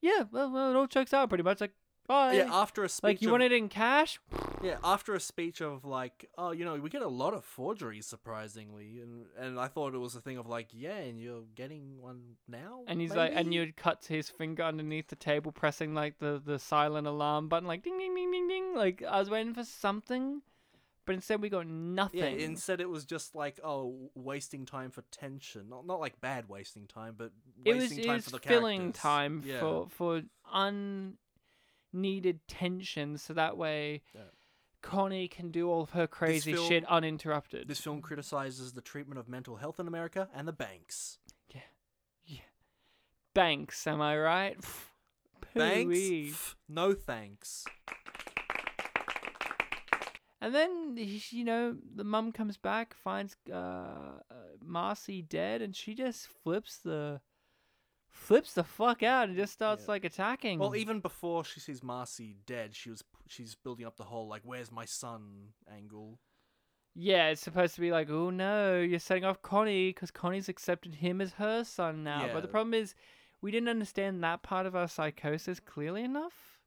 "Yeah, 0.02 0.24
well, 0.32 0.52
well 0.52 0.72
it 0.72 0.76
all 0.76 0.88
checks 0.88 1.14
out 1.14 1.30
pretty 1.30 1.44
much." 1.44 1.62
Like, 1.62 1.74
bye. 2.10 2.34
Yeah, 2.34 2.50
after 2.54 2.84
a 2.84 2.90
speech. 2.90 3.04
like 3.04 3.22
you 3.22 3.30
of- 3.30 3.32
want 3.34 3.44
it 3.44 3.54
in 3.54 3.70
cash. 3.70 4.20
Yeah, 4.62 4.78
after 4.84 5.14
a 5.16 5.22
speech 5.22 5.62
of 5.62 5.86
like, 5.86 6.30
oh, 6.38 6.52
you 6.52 6.66
know, 6.66 6.76
we 6.76 6.90
get 6.90 7.02
a 7.02 7.08
lot 7.08 7.34
of 7.34 7.46
forgeries 7.46 8.06
surprisingly, 8.06 9.00
and 9.00 9.28
and 9.38 9.58
I 9.58 9.68
thought 9.68 9.94
it 9.94 10.00
was 10.00 10.16
a 10.16 10.22
thing 10.22 10.38
of 10.38 10.46
like, 10.48 10.68
yeah, 10.74 10.98
and 10.98 11.22
you're 11.22 11.44
getting 11.56 12.02
one 12.02 12.36
now. 12.48 12.84
And 12.88 13.00
he's 13.00 13.14
like, 13.16 13.32
and 13.34 13.54
you'd 13.54 13.78
cut 13.78 14.02
to 14.04 14.14
his 14.14 14.30
finger 14.30 14.64
underneath 14.64 15.08
the 15.08 15.16
table, 15.16 15.54
pressing 15.54 15.94
like 15.94 16.20
the 16.20 16.42
the 16.44 16.60
silent 16.60 17.08
alarm 17.08 17.48
button, 17.48 17.68
like 17.68 17.84
ding 17.84 17.98
ding 17.98 18.14
ding 18.16 18.32
ding 18.32 18.48
ding. 18.50 18.76
Like 18.76 19.02
I 19.10 19.20
was 19.20 19.30
waiting 19.30 19.54
for 19.54 19.64
something, 19.64 20.42
but 21.06 21.16
instead 21.16 21.42
we 21.42 21.48
got 21.50 21.68
nothing. 21.68 22.20
Yeah, 22.20 22.26
instead 22.46 22.82
it 22.82 22.90
was 22.90 23.06
just 23.06 23.36
like, 23.36 23.60
oh, 23.64 24.10
wasting 24.14 24.66
time 24.66 24.92
for 24.92 25.04
tension. 25.12 25.70
Not 25.70 25.86
not 25.88 26.02
like 26.02 26.20
bad 26.20 26.50
wasting 26.50 26.86
time, 26.88 27.16
but 27.18 27.32
it 27.64 27.74
was 27.76 27.84
wasting 27.84 28.00
it 28.00 28.06
time 28.08 28.16
was 28.16 28.26
for 28.26 28.32
the 28.32 28.40
filling 28.40 28.80
characters. 28.92 29.02
time 29.02 29.44
Yeah. 29.46 29.60
for 29.62 29.88
for 29.90 30.22
un 30.52 31.14
needed 31.94 32.48
tension, 32.48 33.18
so 33.18 33.34
that 33.34 33.58
way 33.58 34.02
Yeah. 34.14 34.22
Connie 34.82 35.28
can 35.28 35.52
do 35.52 35.70
all 35.70 35.82
of 35.82 35.90
her 35.92 36.08
crazy 36.08 36.54
film- 36.54 36.68
shit 36.70 36.86
uninterrupted. 36.86 37.68
This 37.68 37.82
film 37.82 38.02
criticizes 38.02 38.74
the 38.74 38.82
treatment 38.82 39.20
of 39.20 39.28
mental 39.28 39.58
health 39.58 39.80
in 39.80 39.88
America 39.88 40.30
and 40.34 40.48
the 40.48 40.54
banks. 40.54 41.20
Yeah. 41.54 41.62
Yeah. 42.26 42.40
Banks, 43.34 43.86
am 43.88 44.02
I 44.02 44.18
right? 44.18 44.58
Banks? 45.56 46.56
No 46.68 46.94
thanks. 46.94 47.66
And 50.42 50.56
then 50.56 50.96
you 50.98 51.44
know 51.44 51.76
the 51.96 52.04
mum 52.06 52.32
comes 52.32 52.56
back, 52.56 52.94
finds 52.94 53.36
uh, 53.52 53.56
uh, 53.56 54.20
Marcy 54.64 55.22
dead, 55.22 55.62
and 55.62 55.76
she 55.76 55.94
just 55.94 56.28
flips 56.28 56.78
the 56.78 57.20
flips 58.12 58.54
the 58.54 58.64
fuck 58.64 59.04
out 59.04 59.28
and 59.30 59.38
just 59.38 59.54
starts 59.54 59.88
like 59.88 60.04
attacking. 60.06 60.60
Well, 60.60 60.76
even 60.76 61.00
before 61.00 61.44
she 61.44 61.60
sees 61.60 61.84
Marcy 61.84 62.36
dead, 62.46 62.76
she 62.76 62.90
was 62.90 63.04
she's 63.28 63.56
building 63.56 63.86
up 63.86 63.98
the 63.98 64.06
whole 64.06 64.28
like 64.28 64.42
"Where's 64.44 64.72
my 64.72 64.86
son?" 64.86 65.54
angle. 65.72 66.20
yeah, 66.96 67.30
it's 67.30 67.42
supposed 67.42 67.76
to 67.76 67.82
be 67.82 67.92
like, 67.92 68.10
oh 68.10 68.30
no, 68.30 68.80
you're 68.82 69.00
setting 69.00 69.24
off 69.24 69.42
Connie 69.42 69.90
because 69.90 70.12
Connie's 70.12 70.50
accepted 70.50 70.96
him 70.96 71.22
as 71.22 71.34
her 71.34 71.64
son 71.64 72.04
now. 72.04 72.28
But 72.28 72.42
the 72.42 72.48
Yeah. 72.48 72.52
problem 72.52 72.74
is, 72.74 72.94
we 73.42 73.52
didn't 73.52 73.70
understand 73.70 74.24
that 74.24 74.44
part 74.44 74.66
of 74.66 74.76
our 74.76 74.88
psychosis 74.88 75.60
clearly 75.60 76.04
enough. 76.04 76.60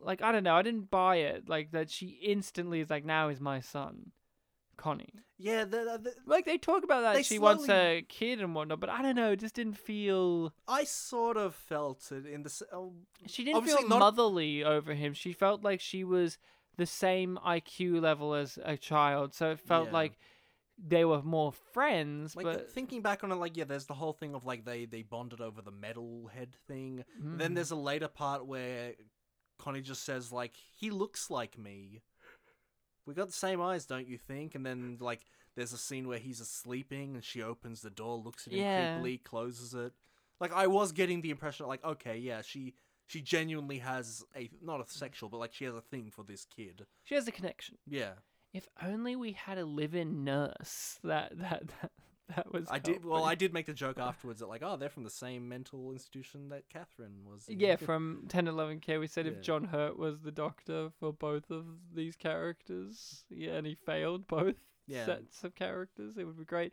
Like 0.00 0.22
I 0.22 0.32
don't 0.32 0.44
know, 0.44 0.56
I 0.56 0.62
didn't 0.62 0.90
buy 0.90 1.16
it. 1.16 1.48
Like 1.48 1.72
that 1.72 1.90
she 1.90 2.06
instantly 2.22 2.80
is 2.80 2.90
like, 2.90 3.04
now 3.04 3.28
is 3.28 3.40
my 3.40 3.60
son, 3.60 4.12
Connie. 4.76 5.12
Yeah, 5.38 5.64
the, 5.64 5.98
the, 6.02 6.14
Like 6.26 6.44
they 6.46 6.58
talk 6.58 6.84
about 6.84 7.02
that 7.02 7.24
she 7.26 7.38
wants 7.38 7.68
a 7.68 8.04
kid 8.08 8.40
and 8.40 8.54
whatnot, 8.54 8.80
but 8.80 8.88
I 8.90 9.02
don't 9.02 9.16
know. 9.16 9.32
It 9.32 9.40
just 9.40 9.54
didn't 9.54 9.76
feel. 9.78 10.52
I 10.68 10.84
sort 10.84 11.36
of 11.36 11.54
felt 11.54 12.10
it 12.12 12.26
in 12.26 12.42
the. 12.42 12.62
oh, 12.72 12.92
She 13.26 13.44
didn't 13.44 13.64
feel 13.64 13.86
not- 13.88 13.98
motherly 13.98 14.62
over 14.64 14.94
him. 14.94 15.12
She 15.14 15.32
felt 15.32 15.62
like 15.64 15.80
she 15.80 16.04
was 16.04 16.38
the 16.76 16.86
same 16.86 17.38
IQ 17.46 18.00
level 18.00 18.34
as 18.34 18.58
a 18.64 18.76
child, 18.76 19.34
so 19.34 19.50
it 19.52 19.60
felt 19.60 19.86
Yeah. 19.88 19.92
like 19.92 20.18
they 20.76 21.04
were 21.04 21.22
more 21.22 21.52
friends. 21.52 22.34
Like 22.34 22.46
but 22.46 22.70
thinking 22.70 23.00
back 23.02 23.22
on 23.22 23.30
it, 23.32 23.36
like 23.36 23.56
yeah, 23.56 23.64
there's 23.64 23.86
the 23.86 23.94
whole 23.94 24.12
thing 24.12 24.34
of 24.34 24.44
like 24.44 24.64
they 24.64 24.84
they 24.86 25.02
bonded 25.02 25.40
over 25.40 25.62
the 25.62 25.70
metal 25.70 26.28
head 26.34 26.54
thing. 26.66 27.04
Then 27.18 27.52
Mm. 27.52 27.54
there's 27.54 27.70
a 27.70 27.76
later 27.76 28.08
part 28.08 28.46
where 28.46 28.94
Connie 29.58 29.82
just 29.82 30.04
says 30.04 30.32
like 30.32 30.52
he 30.76 30.90
looks 30.90 31.30
like 31.30 31.56
me. 31.58 32.02
We 33.06 33.14
got 33.14 33.26
the 33.28 33.32
same 33.32 33.60
eyes, 33.60 33.86
don't 33.86 34.06
you 34.08 34.18
think? 34.18 34.54
And 34.54 34.64
then 34.64 34.98
like 35.00 35.20
there's 35.56 35.72
a 35.72 35.78
scene 35.78 36.08
where 36.08 36.18
he's 36.18 36.38
sleeping 36.38 37.14
and 37.14 37.24
she 37.24 37.42
opens 37.42 37.80
the 37.80 37.90
door, 37.90 38.16
looks 38.16 38.46
at 38.46 38.52
him 38.52 38.60
Yeah. 38.60 38.98
creepily, 38.98 39.22
closes 39.22 39.74
it. 39.74 39.92
Like 40.40 40.52
I 40.52 40.66
was 40.66 40.92
getting 40.92 41.20
the 41.20 41.30
impression 41.30 41.66
like 41.66 41.84
okay, 41.84 42.16
yeah, 42.18 42.42
she 42.42 42.74
she 43.06 43.20
genuinely 43.20 43.78
has 43.78 44.24
a 44.36 44.50
not 44.62 44.80
a 44.80 44.90
sexual, 44.90 45.28
but 45.28 45.38
like 45.38 45.52
she 45.52 45.64
has 45.64 45.74
a 45.74 45.80
thing 45.80 46.10
for 46.10 46.24
this 46.24 46.44
kid. 46.46 46.86
she 47.02 47.14
has 47.14 47.28
a 47.28 47.32
connection. 47.32 47.76
Yeah. 47.86 48.12
If 48.52 48.68
only 48.82 49.16
we 49.16 49.32
had 49.32 49.58
a 49.58 49.64
live-in 49.64 50.22
nurse. 50.24 50.98
That 51.02 51.36
that 51.38 51.64
that, 51.82 51.90
that 52.36 52.52
was. 52.52 52.66
I 52.70 52.78
did. 52.78 53.04
Well. 53.04 53.24
I 53.24 53.34
did 53.34 53.52
make 53.52 53.66
the 53.66 53.74
joke 53.74 53.98
afterwards 53.98 54.40
that 54.40 54.46
like, 54.48 54.62
oh, 54.64 54.76
they're 54.76 54.88
from 54.88 55.04
the 55.04 55.10
same 55.10 55.48
mental 55.48 55.92
institution 55.92 56.48
that 56.48 56.68
Catherine 56.70 57.24
was. 57.24 57.46
in. 57.48 57.60
Yeah, 57.60 57.76
from 57.76 58.24
10 58.28 58.48
11 58.48 58.80
Care, 58.80 58.98
we 59.00 59.06
said 59.06 59.26
Yeah. 59.26 59.32
if 59.32 59.42
John 59.42 59.64
Hurt 59.64 59.98
was 59.98 60.20
the 60.20 60.32
doctor 60.32 60.90
for 60.98 61.12
both 61.12 61.50
of 61.50 61.64
these 61.94 62.16
characters, 62.16 63.24
yeah, 63.30 63.52
and 63.52 63.66
he 63.66 63.74
failed 63.74 64.26
both 64.26 64.56
Yeah. 64.86 65.04
sets 65.06 65.44
of 65.44 65.54
characters, 65.54 66.16
it 66.16 66.24
would 66.24 66.38
be 66.38 66.44
great. 66.44 66.72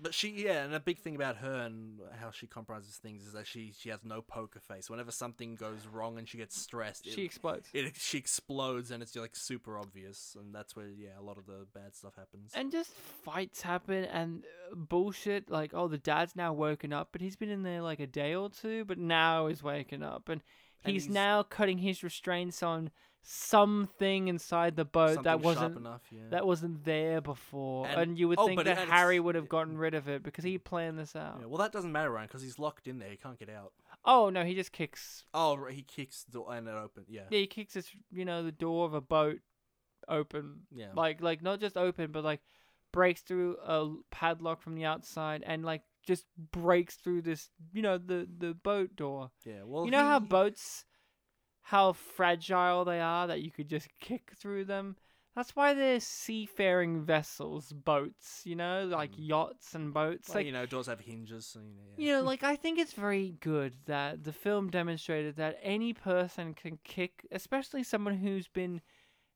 But 0.00 0.12
she, 0.12 0.28
yeah, 0.30 0.62
and 0.64 0.74
a 0.74 0.80
big 0.80 0.98
thing 0.98 1.14
about 1.16 1.36
her 1.38 1.54
and 1.62 2.00
how 2.20 2.30
she 2.30 2.46
compromises 2.46 2.96
things 2.96 3.26
is 3.26 3.32
that 3.32 3.46
she 3.46 3.72
she 3.78 3.88
has 3.88 4.04
no 4.04 4.20
poker 4.20 4.60
face. 4.60 4.90
Whenever 4.90 5.10
something 5.10 5.54
goes 5.54 5.86
wrong 5.90 6.18
and 6.18 6.28
she 6.28 6.36
gets 6.36 6.56
stressed, 6.60 7.06
She 7.10 7.22
it- 7.22 7.24
explodes. 7.24 7.68
It 7.72 7.94
she 7.96 8.18
explodes 8.18 8.90
and 8.90 9.02
it's 9.02 9.16
like 9.16 9.34
super 9.34 9.78
obvious, 9.78 10.36
and 10.38 10.54
that's 10.54 10.76
where 10.76 10.88
yeah 10.88 11.18
a 11.18 11.22
lot 11.22 11.38
of 11.38 11.46
the 11.46 11.66
bad 11.74 11.94
stuff 11.96 12.14
happens. 12.16 12.52
And 12.54 12.70
just 12.70 12.90
fights 12.92 13.62
happen 13.62 14.04
and 14.04 14.44
uh, 14.70 14.74
bullshit 14.74 15.50
like, 15.50 15.72
oh, 15.72 15.88
the 15.88 15.98
dad's 15.98 16.36
now 16.36 16.52
woken 16.52 16.92
up, 16.92 17.08
but 17.12 17.20
he's 17.22 17.36
been 17.36 17.50
in 17.50 17.62
there 17.62 17.80
like 17.82 18.00
a 18.00 18.06
day 18.06 18.34
or 18.34 18.50
two, 18.50 18.84
but 18.84 18.98
now 18.98 19.46
he's 19.46 19.62
waking 19.62 20.02
up. 20.02 20.28
And 20.28 20.42
And 20.84 20.92
he's, 20.92 21.04
he's- 21.04 21.14
now 21.14 21.42
cutting 21.42 21.78
his 21.78 22.02
restraints 22.02 22.62
on 22.62 22.90
something 23.28 24.28
inside 24.28 24.76
the 24.76 24.84
boat 24.84 25.14
Something 25.14 25.24
that 25.24 25.40
wasn't 25.40 25.76
enough, 25.76 26.02
yeah. 26.12 26.20
that 26.30 26.46
wasn't 26.46 26.84
there 26.84 27.20
before. 27.20 27.86
And, 27.88 28.00
And- 28.00 28.18
you 28.18 28.28
would 28.28 28.38
oh, 28.38 28.46
think 28.46 28.62
that 28.64 28.78
Harry 28.88 29.18
would 29.18 29.34
have 29.34 29.48
gotten 29.48 29.76
rid 29.76 29.94
of 29.94 30.08
it 30.08 30.22
because 30.22 30.44
he 30.44 30.58
planned 30.58 30.98
this 30.98 31.16
out. 31.16 31.38
yeah, 31.40 31.46
well, 31.46 31.58
that 31.58 31.72
doesn't 31.72 31.90
matter, 31.90 32.10
Ryan, 32.10 32.28
because 32.28 32.42
he's 32.42 32.58
locked 32.58 32.86
in 32.86 32.98
there. 33.00 33.10
He 33.10 33.16
can't 33.16 33.38
get 33.38 33.50
out. 33.50 33.72
Oh 34.04 34.30
no, 34.30 34.44
he 34.44 34.54
just 34.54 34.70
kicks. 34.72 35.24
Oh, 35.34 35.64
he 35.66 35.82
kicks 35.82 36.22
the 36.24 36.32
door 36.32 36.54
and 36.54 36.68
it 36.68 36.74
opens. 36.74 37.08
Yeah. 37.10 37.22
Yeah, 37.30 37.40
he 37.40 37.46
kicks 37.48 37.74
this, 37.74 37.90
you 38.12 38.24
know, 38.24 38.42
the 38.44 38.52
door 38.52 38.86
of 38.86 38.94
a 38.94 39.00
boat 39.00 39.40
open. 40.08 40.60
Yeah. 40.72 40.90
Like, 40.94 41.20
like 41.20 41.42
not 41.42 41.60
just 41.60 41.76
open, 41.76 42.12
but 42.12 42.22
like 42.24 42.40
breaks 42.92 43.20
through 43.22 43.56
a 43.64 43.92
padlock 44.10 44.62
from 44.62 44.76
the 44.76 44.84
outside 44.84 45.42
and 45.44 45.64
like 45.64 45.82
just 46.06 46.24
breaks 46.52 46.94
through 46.94 47.22
this, 47.22 47.50
you 47.72 47.82
know, 47.82 47.98
the 47.98 48.28
the 48.38 48.54
boat 48.54 48.94
door. 48.96 49.32
Yeah, 49.44 49.62
well, 49.64 49.84
you 49.84 49.90
know 49.90 50.04
how 50.04 50.20
he- 50.20 50.26
boats, 50.26 50.84
how 51.70 51.92
fragile 51.92 52.84
they 52.84 53.00
are 53.00 53.26
that 53.26 53.42
you 53.42 53.50
could 53.50 53.68
just 53.68 53.88
kick 54.00 54.30
through 54.36 54.64
them. 54.66 54.96
That's 55.34 55.54
why 55.54 55.74
they're 55.74 56.00
seafaring 56.00 57.02
vessels, 57.04 57.72
boats. 57.72 58.42
You 58.44 58.56
know, 58.56 58.86
like 58.90 59.10
yachts 59.16 59.74
and 59.74 59.92
boats. 59.92 60.28
Well, 60.28 60.36
like 60.38 60.46
you 60.46 60.52
know, 60.52 60.64
doors 60.64 60.86
have 60.86 61.00
hinges. 61.00 61.44
So, 61.46 61.58
you 61.60 61.74
know, 61.74 61.82
yeah. 61.96 62.06
you 62.06 62.12
know, 62.18 62.22
like 62.22 62.42
I 62.42 62.56
think 62.56 62.78
it's 62.78 62.92
very 62.94 63.34
good 63.40 63.74
that 63.86 64.24
the 64.24 64.32
film 64.32 64.70
demonstrated 64.70 65.36
that 65.36 65.58
any 65.62 65.92
person 65.92 66.54
can 66.54 66.78
kick, 66.84 67.26
especially 67.30 67.82
someone 67.82 68.16
who's 68.18 68.48
been 68.48 68.80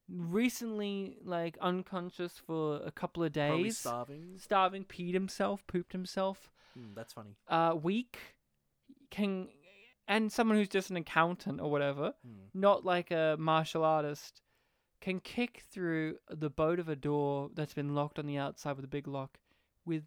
recently 0.09 1.16
like 1.24 1.57
unconscious 1.61 2.39
for 2.47 2.81
a 2.85 2.91
couple 2.91 3.22
of 3.22 3.33
days, 3.33 3.51
Probably 3.51 3.70
starving. 3.70 4.35
starving, 4.39 4.85
peed 4.85 5.14
himself, 5.14 5.66
pooped 5.66 5.93
himself, 5.93 6.51
Hmm, 6.74 6.95
that's 6.95 7.12
funny. 7.12 7.31
uh, 7.49 7.74
weak, 7.81 8.18
can, 9.11 9.49
and 10.11 10.31
someone 10.31 10.59
who's 10.59 10.69
just 10.69 10.91
an 10.91 10.97
accountant 10.97 11.61
or 11.61 11.71
whatever, 11.71 12.13
Hmm. 12.27 12.49
not 12.53 12.85
like 12.85 13.11
a 13.11 13.37
martial 13.39 13.85
artist, 13.85 14.43
can 15.01 15.21
kick 15.21 15.63
through 15.73 16.19
the 16.29 16.51
boat 16.51 16.79
of 16.79 16.89
a 16.91 16.97
door 16.97 17.49
that's 17.55 17.73
been 17.73 17.95
locked 17.95 18.19
on 18.19 18.27
the 18.27 18.37
outside 18.37 18.77
with 18.77 18.85
a 18.85 18.89
big 18.89 19.07
lock 19.09 19.39
with 19.87 20.05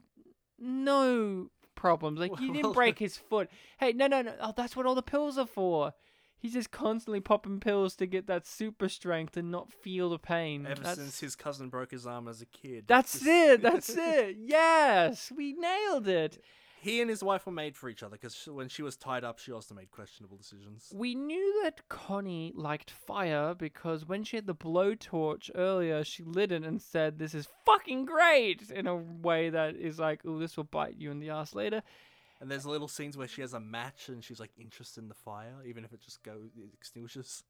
no 0.60 1.50
problems. 1.76 2.20
Like 2.20 2.38
he 2.40 2.52
didn't 2.52 2.74
break 2.82 3.00
his 3.00 3.18
foot. 3.18 3.50
Hey, 3.80 3.94
no, 3.94 4.08
no, 4.08 4.22
no. 4.22 4.34
Oh, 4.40 4.54
that's 4.56 4.76
what 4.76 4.86
all 4.86 4.96
the 4.96 5.02
pills 5.02 5.38
are 5.38 5.48
for. 5.48 5.94
He's 6.38 6.54
just 6.54 6.72
constantly 6.72 7.22
popping 7.22 7.62
pills 7.62 7.96
to 7.96 8.06
get 8.06 8.28
that 8.28 8.46
super 8.46 8.90
strength 8.90 9.38
and 9.38 9.50
not 9.50 9.72
feel 9.72 10.10
the 10.10 10.20
pain. 10.20 10.66
Ever 10.68 10.82
that's, 10.84 11.00
since 11.00 11.20
his 11.22 11.36
cousin 11.38 11.70
broke 11.70 11.92
his 11.92 12.06
arm 12.06 12.28
as 12.28 12.42
a 12.42 12.46
kid. 12.46 12.84
that's 12.88 13.14
Just- 13.14 13.26
it. 13.26 13.62
That's 13.62 13.90
it. 13.90 14.36
Yes, 14.40 15.32
we 15.36 15.54
nailed 15.54 16.08
it. 16.08 16.44
He 16.84 17.00
and 17.00 17.10
his 17.10 17.24
wife 17.24 17.46
were 17.46 17.54
made 17.54 17.78
for 17.78 17.88
each 17.88 18.04
other 18.04 18.18
because 18.18 18.46
when 18.46 18.68
she 18.68 18.82
was 18.82 18.98
tied 18.98 19.24
up, 19.24 19.40
she 19.40 19.54
also 19.54 19.74
made 19.74 19.90
questionable 19.90 20.36
decisions. 20.36 20.92
We 20.94 21.16
knew 21.16 21.62
that 21.64 21.88
Connie 21.88 22.52
liked 22.54 22.92
fire 22.92 23.56
because 23.56 24.06
when 24.06 24.26
she 24.26 24.36
had 24.36 24.48
the 24.48 24.54
blowtorch 24.54 25.50
earlier, 25.56 26.04
she 26.04 26.24
lit 26.24 26.52
it 26.52 26.66
and 26.66 26.82
said, 26.82 27.20
"This 27.20 27.34
is 27.34 27.48
fucking 27.66 28.04
great," 28.04 28.70
in 28.70 28.86
a 28.86 28.98
way 28.98 29.50
that 29.50 29.78
is 29.78 29.98
like, 29.98 30.26
"Oh, 30.26 30.38
this 30.40 30.58
will 30.58 30.66
bite 30.66 30.98
you 30.98 31.10
in 31.10 31.20
the 31.20 31.30
ass 31.30 31.56
later." 31.56 31.84
And 32.42 32.52
there's 32.52 32.66
little 32.66 32.90
scenes 32.90 33.16
where 33.16 33.30
she 33.30 33.40
has 33.40 33.54
a 33.54 33.62
match 33.62 34.10
and 34.10 34.22
she's 34.22 34.42
like 34.42 34.52
interested 34.58 35.04
in 35.04 35.08
the 35.08 35.16
fire, 35.16 35.64
even 35.66 35.86
if 35.86 35.94
it 35.94 36.02
just 36.02 36.22
goes 36.22 36.50
it 36.58 36.74
extinguishes. 36.74 37.46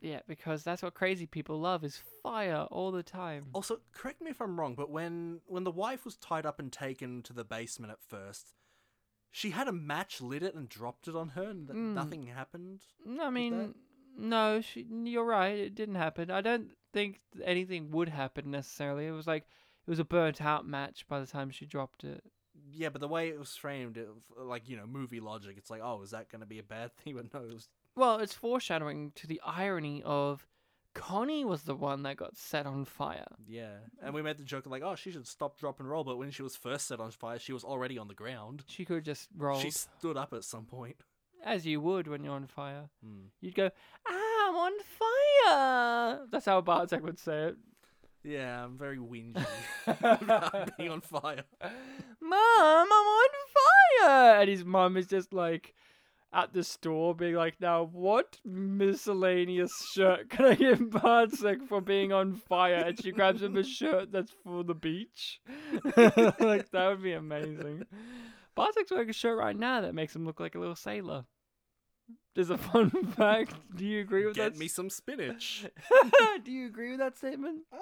Yeah, 0.00 0.20
because 0.26 0.64
that's 0.64 0.82
what 0.82 0.94
crazy 0.94 1.26
people 1.26 1.60
love 1.60 1.84
is 1.84 2.02
fire 2.22 2.66
all 2.70 2.92
the 2.92 3.02
time. 3.02 3.48
Also, 3.52 3.80
correct 3.92 4.22
me 4.22 4.30
if 4.30 4.40
I'm 4.40 4.58
wrong, 4.58 4.74
but 4.74 4.88
when 4.88 5.42
when 5.44 5.64
the 5.64 5.70
wife 5.70 6.06
was 6.06 6.16
tied 6.16 6.46
up 6.46 6.58
and 6.58 6.72
taken 6.72 7.22
to 7.24 7.34
the 7.34 7.44
basement 7.44 7.92
at 7.92 8.00
first, 8.00 8.54
she 9.30 9.50
had 9.50 9.68
a 9.68 9.72
match, 9.72 10.20
lit 10.20 10.42
it, 10.42 10.54
and 10.54 10.68
dropped 10.68 11.08
it 11.08 11.14
on 11.16 11.30
her, 11.30 11.44
and 11.50 11.68
th- 11.68 11.76
Mm. 11.76 11.94
nothing 11.94 12.26
happened. 12.26 12.80
I 13.20 13.30
mean, 13.30 13.74
no, 14.16 14.60
she, 14.60 14.86
you're 15.04 15.24
right. 15.24 15.56
It 15.58 15.74
didn't 15.74 15.94
happen. 15.94 16.30
I 16.30 16.40
don't 16.40 16.72
think 16.92 17.20
anything 17.44 17.90
would 17.92 18.08
happen 18.08 18.50
necessarily. 18.50 19.06
It 19.06 19.12
was 19.12 19.26
like 19.26 19.44
it 19.86 19.90
was 19.90 19.98
a 20.00 20.04
burnt 20.04 20.40
out 20.40 20.66
match 20.66 21.06
by 21.08 21.20
the 21.20 21.26
time 21.26 21.50
she 21.50 21.64
dropped 21.66 22.04
it. 22.04 22.22
Yeah, 22.72 22.88
but 22.90 23.00
the 23.00 23.08
way 23.08 23.28
it 23.28 23.38
was 23.38 23.56
framed, 23.56 23.96
it, 23.96 24.08
like 24.36 24.68
you 24.68 24.76
know, 24.76 24.86
movie 24.86 25.20
logic, 25.20 25.54
it's 25.56 25.70
like, 25.70 25.80
oh, 25.82 26.02
is 26.02 26.10
that 26.10 26.28
going 26.30 26.40
to 26.40 26.46
be 26.46 26.58
a 26.58 26.62
bad 26.64 26.94
thing? 26.96 27.14
But 27.14 27.32
no, 27.32 27.40
it 27.48 27.52
was 27.54 27.68
Well, 27.96 28.18
it's 28.18 28.34
foreshadowing 28.34 29.12
to 29.16 29.26
the 29.26 29.40
irony 29.44 30.02
of 30.04 30.46
Connie 30.94 31.44
was 31.44 31.62
the 31.62 31.74
one 31.74 32.02
that 32.02 32.16
got 32.16 32.36
set 32.36 32.66
on 32.66 32.84
fire. 32.84 33.26
Yeah, 33.46 33.76
and 34.02 34.12
we 34.12 34.22
made 34.22 34.38
the 34.38 34.44
joke 34.44 34.66
of 34.66 34.72
like, 34.72 34.82
oh, 34.82 34.94
she 34.96 35.10
should 35.10 35.26
stop, 35.26 35.58
drop, 35.58 35.80
and 35.80 35.88
roll. 35.88 36.04
But 36.04 36.18
when 36.18 36.30
she 36.30 36.42
was 36.42 36.56
first 36.56 36.88
set 36.88 37.00
on 37.00 37.10
fire, 37.10 37.38
she 37.38 37.52
was 37.52 37.64
already 37.64 37.98
on 37.98 38.08
the 38.08 38.14
ground. 38.14 38.64
She 38.66 38.84
could 38.84 39.04
just 39.04 39.28
roll. 39.36 39.60
She 39.60 39.70
stood 39.70 40.16
up 40.16 40.32
at 40.32 40.44
some 40.44 40.64
point. 40.64 40.96
As 41.44 41.64
you 41.64 41.80
would 41.80 42.06
when 42.06 42.22
you're 42.22 42.34
on 42.34 42.46
fire. 42.46 42.90
Hmm. 43.02 43.28
You'd 43.40 43.54
go, 43.54 43.70
ah, 44.08 44.48
I'm 44.48 44.56
on 44.56 44.72
fire. 44.98 46.26
That's 46.30 46.44
how 46.44 46.60
Bartek 46.60 47.02
would 47.02 47.18
say 47.18 47.44
it. 47.44 47.56
Yeah, 48.22 48.64
I'm 48.64 48.76
very 48.76 48.98
whingy 48.98 49.34
about 49.86 50.76
being 50.76 50.90
on 50.90 51.00
fire. 51.00 51.44
Mom, 52.20 52.32
I'm 52.32 52.92
on 52.92 53.28
fire. 53.54 54.40
And 54.40 54.50
his 54.50 54.64
mum 54.64 54.96
is 54.96 55.06
just 55.06 55.32
like, 55.32 55.74
at 56.32 56.52
the 56.52 56.62
store 56.62 57.14
being 57.14 57.34
like, 57.34 57.60
now 57.60 57.88
what 57.92 58.38
miscellaneous 58.44 59.72
shirt 59.94 60.30
can 60.30 60.44
I 60.46 60.54
give 60.54 60.90
Bartek 60.90 61.62
for 61.68 61.80
being 61.80 62.12
on 62.12 62.36
fire? 62.36 62.84
And 62.86 63.00
she 63.02 63.10
grabs 63.12 63.42
him 63.42 63.56
a 63.56 63.64
shirt 63.64 64.12
that's 64.12 64.32
for 64.44 64.62
the 64.62 64.74
beach. 64.74 65.40
like 65.96 66.70
that 66.70 66.88
would 66.88 67.02
be 67.02 67.12
amazing. 67.12 67.84
Bartek's 68.54 68.90
wearing 68.90 69.10
a 69.10 69.12
shirt 69.12 69.38
right 69.38 69.56
now 69.58 69.80
that 69.80 69.94
makes 69.94 70.14
him 70.14 70.24
look 70.24 70.40
like 70.40 70.54
a 70.54 70.58
little 70.60 70.76
sailor. 70.76 71.24
There's 72.34 72.50
a 72.50 72.58
fun 72.58 72.90
fact. 73.16 73.54
Do 73.74 73.84
you 73.84 74.00
agree 74.00 74.26
with 74.26 74.36
Get 74.36 74.52
that? 74.54 74.58
me 74.58 74.68
some 74.68 74.88
spinach. 74.90 75.66
Do 76.44 76.52
you 76.52 76.66
agree 76.66 76.90
with 76.90 77.00
that 77.00 77.16
statement? 77.16 77.62
Uh, 77.72 77.78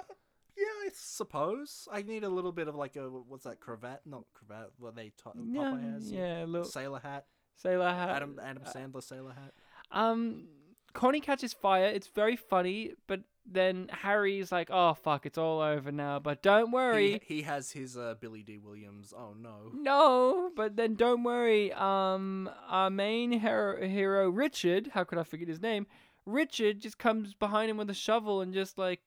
yeah, 0.57 0.63
I 0.85 0.89
suppose. 0.93 1.87
I 1.91 2.01
need 2.01 2.23
a 2.23 2.29
little 2.29 2.51
bit 2.51 2.67
of 2.67 2.75
like 2.75 2.95
a 2.95 3.01
what's 3.09 3.43
that 3.43 3.59
cravat? 3.59 4.01
Not 4.05 4.23
cravat. 4.33 4.71
What 4.79 4.95
they 4.95 5.05
t- 5.09 5.13
Yeah, 5.51 5.61
Popeye 5.61 5.93
has. 5.93 6.11
yeah, 6.11 6.43
a 6.43 6.47
little- 6.47 6.67
sailor 6.67 6.99
hat. 6.99 7.25
Sailor 7.61 7.89
hat. 7.89 8.09
Adam 8.15 8.39
Adam 8.43 8.63
Sandler 8.63 9.03
sailor 9.03 9.33
hat. 9.33 9.53
Um, 9.91 10.47
Connie 10.93 11.19
catches 11.19 11.53
fire. 11.53 11.85
It's 11.85 12.07
very 12.07 12.35
funny, 12.35 12.93
but 13.07 13.21
then 13.45 13.89
Harry's 13.91 14.51
like, 14.51 14.69
"Oh 14.71 14.93
fuck, 14.93 15.25
it's 15.25 15.37
all 15.37 15.59
over 15.61 15.91
now." 15.91 16.19
But 16.19 16.41
don't 16.41 16.71
worry, 16.71 17.21
He, 17.27 17.35
he 17.37 17.41
has 17.43 17.71
his 17.71 17.97
uh, 17.97 18.15
Billy 18.19 18.43
Dee 18.43 18.57
Williams. 18.59 19.13
Oh 19.15 19.33
no. 19.39 19.71
no. 19.73 20.51
But 20.55 20.75
then 20.75 20.95
don't 20.95 21.23
worry. 21.23 21.71
Um, 21.73 22.49
our 22.67 22.89
main 22.89 23.31
hero, 23.31 23.85
hero 23.85 24.29
Richard. 24.29 24.91
How 24.93 25.03
could 25.03 25.17
I 25.17 25.23
forget 25.23 25.47
his 25.47 25.61
name? 25.61 25.85
Richard 26.25 26.79
just 26.79 26.97
comes 26.99 27.33
behind 27.33 27.69
him 27.71 27.77
with 27.77 27.89
a 27.89 27.93
shovel 27.95 28.41
and 28.41 28.53
just 28.53 28.77
like 28.77 29.01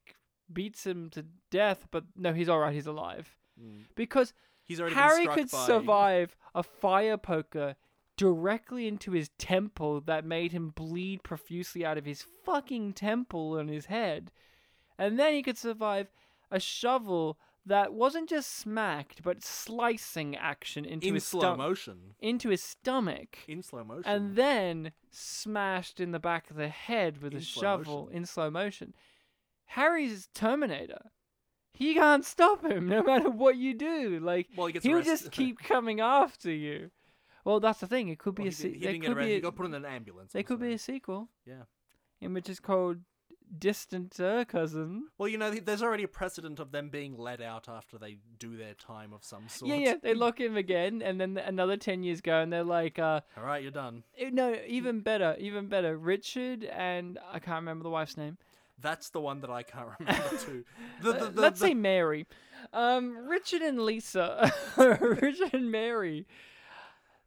beats 0.52 0.84
him 0.84 1.08
to 1.10 1.24
death. 1.50 1.86
But 1.90 2.04
no, 2.16 2.32
he's 2.32 2.48
all 2.48 2.58
right. 2.58 2.74
He's 2.74 2.86
alive 2.86 3.36
because 3.94 4.32
He's 4.64 4.78
Harry 4.78 5.26
could 5.26 5.50
by- 5.50 5.66
survive 5.66 6.36
a 6.54 6.62
fire 6.62 7.16
poker 7.16 7.76
directly 8.16 8.86
into 8.86 9.12
his 9.12 9.30
temple 9.38 10.00
that 10.02 10.24
made 10.24 10.52
him 10.52 10.70
bleed 10.70 11.22
profusely 11.22 11.84
out 11.84 11.98
of 11.98 12.04
his 12.04 12.24
fucking 12.44 12.92
temple 12.92 13.58
on 13.58 13.68
his 13.68 13.86
head. 13.86 14.30
And 14.98 15.18
then 15.18 15.32
he 15.34 15.42
could 15.42 15.58
survive 15.58 16.08
a 16.50 16.60
shovel 16.60 17.38
that 17.64 17.92
wasn't 17.92 18.28
just 18.28 18.52
smacked, 18.56 19.22
but 19.22 19.42
slicing 19.42 20.36
action 20.36 20.84
into 20.84 21.06
In 21.08 21.14
his 21.14 21.24
slow 21.24 21.40
stom- 21.40 21.58
motion. 21.58 21.98
Into 22.20 22.48
his 22.50 22.62
stomach. 22.62 23.38
In 23.48 23.62
slow 23.62 23.84
motion. 23.84 24.10
And 24.10 24.36
then 24.36 24.92
smashed 25.10 26.00
in 26.00 26.10
the 26.10 26.18
back 26.18 26.50
of 26.50 26.56
the 26.56 26.68
head 26.68 27.22
with 27.22 27.32
In 27.32 27.38
a 27.38 27.42
shovel 27.42 28.02
motion. 28.06 28.16
in 28.16 28.26
slow 28.26 28.50
motion. 28.50 28.94
Harry's 29.66 30.28
Terminator. 30.34 31.10
He 31.72 31.94
can't 31.94 32.24
stop 32.24 32.64
him 32.64 32.88
no 32.88 33.02
matter 33.02 33.30
what 33.30 33.56
you 33.56 33.74
do. 33.74 34.20
Like 34.20 34.48
Well, 34.56 34.66
he 34.66 34.78
he'll 34.80 34.96
arrested. 34.98 35.10
just 35.12 35.32
keep 35.32 35.58
coming 35.60 36.00
after 36.00 36.50
you. 36.52 36.90
Well, 37.44 37.60
that's 37.60 37.80
the 37.80 37.86
thing. 37.86 38.08
It 38.08 38.18
could 38.18 38.34
be 38.34 38.42
Well, 38.42 38.48
a 38.48 38.50
he 38.50 38.54
se- 38.54 38.68
did- 38.68 38.74
he 38.74 38.80
didn't 38.80 39.00
get 39.00 39.06
could 39.08 39.16
arrested. 39.18 39.26
be 39.28 39.32
He 39.32 39.38
a, 39.38 39.40
got 39.40 39.56
put 39.56 39.66
in 39.66 39.74
an 39.74 39.84
ambulance, 39.84 40.34
I'm 40.34 40.42
could 40.44 40.60
be 40.60 40.72
a 40.72 40.78
sequel. 40.78 41.28
Yeah. 41.46 41.62
In 42.20 42.34
which 42.34 42.48
is 42.48 42.60
called 42.60 42.98
Distant 43.58 44.14
Cousin. 44.48 45.08
Well, 45.18 45.28
you 45.28 45.36
know, 45.36 45.50
there's 45.50 45.82
already 45.82 46.04
a 46.04 46.08
precedent 46.08 46.58
of 46.58 46.72
them 46.72 46.88
being 46.88 47.18
let 47.18 47.42
out 47.42 47.68
after 47.68 47.98
they 47.98 48.16
do 48.38 48.56
their 48.56 48.74
time 48.74 49.12
of 49.12 49.24
some 49.24 49.48
sort. 49.48 49.68
Yeah, 49.70 49.76
yeah. 49.76 49.94
They 50.02 50.14
lock 50.14 50.40
him 50.40 50.56
again, 50.56 51.02
and 51.02 51.20
then 51.20 51.36
another 51.36 51.76
ten 51.76 52.02
years 52.02 52.20
go, 52.20 52.40
and 52.40 52.52
they're 52.52 52.64
like, 52.64 52.98
uh, 52.98 53.20
All 53.36 53.44
right, 53.44 53.60
you're 53.62 53.70
done. 53.72 54.04
eh, 54.16 54.30
no, 54.32 54.56
even 54.66 55.00
better, 55.00 55.36
even 55.38 55.66
better. 55.66 55.96
Richard 55.98 56.64
and 56.64 57.18
I 57.30 57.40
can't 57.40 57.56
remember 57.60 57.82
the 57.82 57.90
wife's 57.90 58.16
name. 58.16 58.38
That's 58.80 59.10
the 59.10 59.20
one 59.20 59.40
that 59.42 59.50
I 59.50 59.62
can't 59.64 59.88
remember 59.98 60.36
too. 60.38 60.64
The, 61.02 61.12
the, 61.12 61.24
the, 61.30 61.40
let's 61.40 61.60
say 61.60 61.74
Mary. 61.74 62.26
Um, 62.72 63.28
Richard 63.28 63.60
and 63.62 63.80
Lisa, 63.84 64.50
Richard 64.78 65.50
and 65.52 65.70
Mary. 65.70 66.26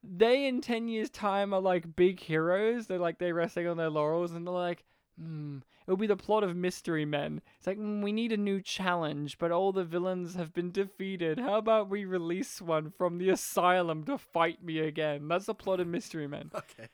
They 0.08 0.48
in 0.48 0.62
ten 0.62 0.88
years' 0.88 1.10
time 1.10 1.54
are 1.54 1.62
like 1.62 1.96
big 1.96 2.20
heroes. 2.20 2.88
They're 2.88 3.00
like 3.00 3.20
they're 3.20 3.34
resting 3.34 3.68
on 3.68 3.78
their 3.78 3.90
laurels, 3.90 4.32
and 4.32 4.46
they're 4.46 4.54
like, 4.54 4.84
hmm. 5.20 5.60
It'll 5.88 5.98
be 5.98 6.08
the 6.08 6.16
plot 6.16 6.44
of 6.44 6.56
Mystery 6.56 7.06
Men. 7.06 7.42
It's 7.58 7.68
like 7.68 7.78
mm, 7.78 8.02
we 8.02 8.12
need 8.12 8.32
a 8.32 8.38
new 8.38 8.60
challenge, 8.60 9.38
but 9.38 9.52
all 9.52 9.72
the 9.72 9.84
villains 9.84 10.34
have 10.34 10.52
been 10.54 10.72
defeated. 10.72 11.40
How 11.40 11.58
about 11.58 11.90
we 11.90 12.06
release 12.06 12.60
one 12.60 12.90
from 12.90 13.20
the 13.20 13.30
asylum 13.30 14.04
to 14.06 14.18
fight 14.18 14.64
me 14.64 14.80
again? 14.80 15.28
That's 15.28 15.46
the 15.46 15.54
plot 15.54 15.80
of 15.80 15.88
Mystery 15.88 16.28
Men. 16.28 16.52
Okay. 16.78 16.90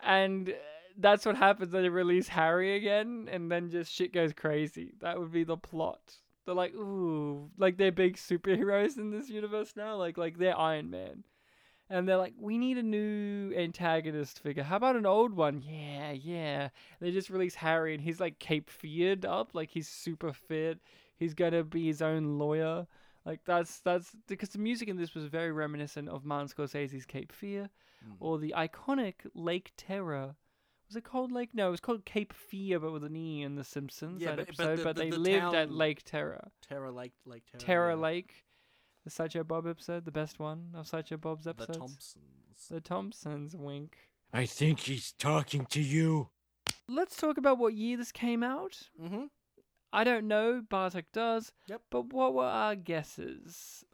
And 0.00 0.50
uh, 0.50 0.52
that's 0.96 1.26
what 1.26 1.36
happens. 1.36 1.72
They 1.72 1.88
release 1.88 2.28
Harry 2.28 2.76
again, 2.76 3.28
and 3.30 3.50
then 3.50 3.70
just 3.70 3.92
shit 3.92 4.12
goes 4.12 4.32
crazy. 4.32 4.92
That 5.00 5.18
would 5.18 5.32
be 5.32 5.44
the 5.44 5.56
plot. 5.56 6.14
They're 6.44 6.54
like, 6.54 6.74
ooh, 6.74 7.50
like 7.56 7.78
they're 7.78 7.90
big 7.90 8.16
superheroes 8.16 8.96
in 8.96 9.10
this 9.10 9.28
universe 9.28 9.72
now. 9.76 9.96
Like, 9.96 10.18
like 10.18 10.38
they're 10.38 10.56
Iron 10.56 10.90
Man, 10.90 11.24
and 11.90 12.08
they're 12.08 12.16
like, 12.16 12.34
we 12.38 12.58
need 12.58 12.78
a 12.78 12.82
new 12.82 13.52
antagonist 13.56 14.40
figure. 14.40 14.62
How 14.62 14.76
about 14.76 14.96
an 14.96 15.06
old 15.06 15.32
one? 15.34 15.62
Yeah, 15.66 16.12
yeah. 16.12 16.68
They 17.00 17.10
just 17.10 17.30
release 17.30 17.54
Harry, 17.56 17.94
and 17.94 18.02
he's 18.02 18.20
like 18.20 18.38
Cape 18.38 18.68
Feared 18.70 19.24
up, 19.24 19.54
like 19.54 19.70
he's 19.70 19.88
super 19.88 20.32
fit. 20.32 20.78
He's 21.16 21.34
gonna 21.34 21.64
be 21.64 21.86
his 21.86 22.02
own 22.02 22.38
lawyer. 22.38 22.86
Like 23.24 23.40
that's 23.44 23.80
that's 23.80 24.12
because 24.26 24.50
the 24.50 24.58
music 24.58 24.88
in 24.88 24.96
this 24.96 25.14
was 25.14 25.26
very 25.26 25.52
reminiscent 25.52 26.08
of 26.08 26.24
Martin 26.24 26.48
Scorsese's 26.48 27.04
Cape 27.06 27.32
Fear, 27.32 27.68
hmm. 28.04 28.12
or 28.20 28.38
the 28.38 28.54
iconic 28.56 29.14
Lake 29.34 29.72
Terror. 29.76 30.36
Was 30.88 30.96
it 30.96 31.04
called 31.04 31.30
Lake? 31.32 31.50
No, 31.52 31.68
it 31.68 31.70
was 31.72 31.80
called 31.80 32.06
Cape 32.06 32.32
Fear, 32.32 32.80
but 32.80 32.92
with 32.92 33.04
an 33.04 33.14
E 33.14 33.42
in 33.42 33.56
The 33.56 33.64
Simpsons 33.64 34.22
Yeah, 34.22 34.36
that 34.36 34.46
but- 34.46 34.56
but 34.56 34.66
episode. 34.66 34.78
the- 34.78 34.84
But, 34.84 34.96
the- 34.96 35.02
they 35.02 35.10
the 35.10 35.18
lived 35.18 35.54
at 35.54 35.70
Lake 35.70 36.02
Terror. 36.02 36.48
Terror 36.66 36.90
Lake, 36.90 37.12
Lake 37.26 37.42
Terror. 37.50 37.60
Terror 37.60 37.90
yeah. 37.90 37.96
Lake, 37.96 38.44
the 39.04 39.10
Sideshow 39.10 39.44
Bob 39.44 39.66
episode, 39.66 40.04
the 40.04 40.12
best 40.12 40.38
one 40.38 40.74
of 40.74 40.86
Sideshow 40.86 41.16
Bob's 41.16 41.46
episodes. 41.46 41.76
The. 41.76 41.78
Thompsons. 41.78 42.68
The 42.70 42.80
Thompsons. 42.80 43.56
Wink. 43.56 43.96
I 44.32 44.46
think 44.46 44.80
he's 44.80 45.12
talking 45.12 45.66
to 45.66 45.80
you. 45.80 46.28
Let's 46.88 47.16
talk 47.16 47.38
about 47.38 47.58
what 47.58 47.74
year 47.74 47.96
this 47.96 48.12
came 48.12 48.42
out. 48.42 48.78
Mm-hmm. 49.02 49.24
I 49.92 50.04
don't 50.04 50.28
know. 50.28 50.62
Bartek 50.68 51.12
does. 51.12 51.52
Yep. 51.66 51.82
But 51.90 52.12
what 52.12 52.34
were 52.34 52.44
our 52.44 52.74
guesses? 52.74 53.84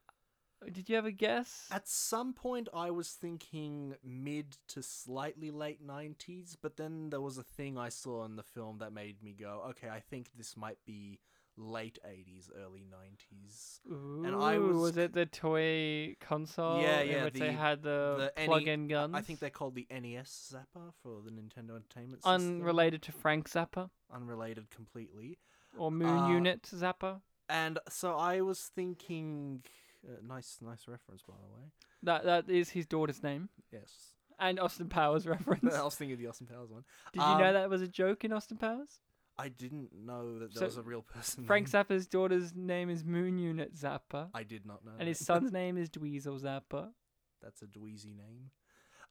Did 0.72 0.88
you 0.88 0.96
have 0.96 1.04
a 1.04 1.12
guess? 1.12 1.68
At 1.70 1.86
some 1.86 2.32
point, 2.32 2.68
I 2.72 2.90
was 2.90 3.10
thinking 3.10 3.96
mid 4.02 4.56
to 4.68 4.82
slightly 4.82 5.50
late 5.50 5.86
90s, 5.86 6.56
but 6.60 6.76
then 6.76 7.10
there 7.10 7.20
was 7.20 7.36
a 7.36 7.42
thing 7.42 7.76
I 7.76 7.90
saw 7.90 8.24
in 8.24 8.36
the 8.36 8.42
film 8.42 8.78
that 8.78 8.92
made 8.92 9.22
me 9.22 9.36
go, 9.38 9.62
okay, 9.70 9.88
I 9.90 10.00
think 10.00 10.30
this 10.36 10.56
might 10.56 10.78
be 10.86 11.20
late 11.56 11.98
80s, 12.06 12.50
early 12.64 12.84
90s. 12.84 13.80
and 14.26 14.34
I 14.34 14.56
Ooh, 14.56 14.78
was. 14.80 14.96
it 14.96 15.12
the 15.12 15.26
toy 15.26 16.16
console? 16.20 16.80
yeah, 16.82 17.02
yeah. 17.02 17.24
which 17.24 17.34
the, 17.34 17.40
they 17.40 17.52
had 17.52 17.82
the, 17.82 18.32
NE 18.36 18.46
plug-in 18.46 18.88
guns. 18.88 19.14
I 19.14 19.20
think 19.20 19.38
they're 19.38 19.50
called 19.50 19.74
the 19.74 19.86
NES 19.90 20.54
Zapper 20.54 20.92
for 21.02 21.20
the 21.24 21.30
Nintendo 21.30 21.76
Entertainment 21.76 22.22
System. 22.24 22.60
unrelated 22.60 23.02
to 23.02 23.12
Frank 23.12 23.48
Zappa 23.48 23.90
Unrelated 24.12 24.70
completely. 24.70 25.38
or 25.78 25.90
Moon 25.92 26.08
Uh, 26.24 26.28
Unit 26.30 26.62
Zappa. 26.62 27.20
And 27.48 27.78
so 27.88 28.16
I 28.16 28.40
was 28.40 28.60
thinking. 28.74 29.62
Uh, 30.06 30.16
nice, 30.26 30.58
nice 30.60 30.86
reference, 30.88 31.22
by 31.22 31.34
the 31.34 31.54
way. 31.56 31.68
That 32.02 32.24
that 32.24 32.50
is 32.50 32.70
his 32.70 32.86
daughter's 32.86 33.22
name. 33.22 33.48
Yes. 33.72 33.90
And 34.40 34.58
Austin 34.58 34.88
Powers 34.88 35.26
reference. 35.34 35.72
I 35.74 35.82
was 35.84 35.94
thinking 35.94 36.14
of 36.14 36.18
the 36.20 36.26
Austin 36.26 36.46
Powers 36.46 36.70
one. 36.70 36.84
Did 37.12 37.22
you 37.22 37.28
know 37.38 37.44
Um, 37.46 37.54
that 37.54 37.70
was 37.70 37.80
a 37.82 37.88
joke 37.88 38.24
in 38.24 38.32
Austin 38.32 38.56
Powers? 38.56 38.98
I 39.38 39.48
didn't 39.48 39.90
know 39.92 40.38
that 40.38 40.54
there 40.54 40.60
So, 40.60 40.66
was 40.66 40.76
a 40.76 40.82
real 40.82 41.02
person. 41.02 41.44
Frank. 41.44 41.68
Zappa's 41.70 42.06
daughter's 42.06 42.54
name 42.54 42.88
is 42.88 43.04
Moon 43.04 43.38
Unit 43.38 43.74
Zappa. 43.74 44.28
I 44.32 44.44
did 44.44 44.64
not 44.64 44.84
know. 44.84 44.92
And 44.98 45.08
his 45.08 45.18
son's 45.24 45.50
name 45.60 45.76
is 45.76 45.90
Dweezil 45.90 46.40
Zappa. 46.40 46.90
That's 47.42 47.60
a 47.62 47.66
dweezy 47.66 48.16
name. 48.16 48.50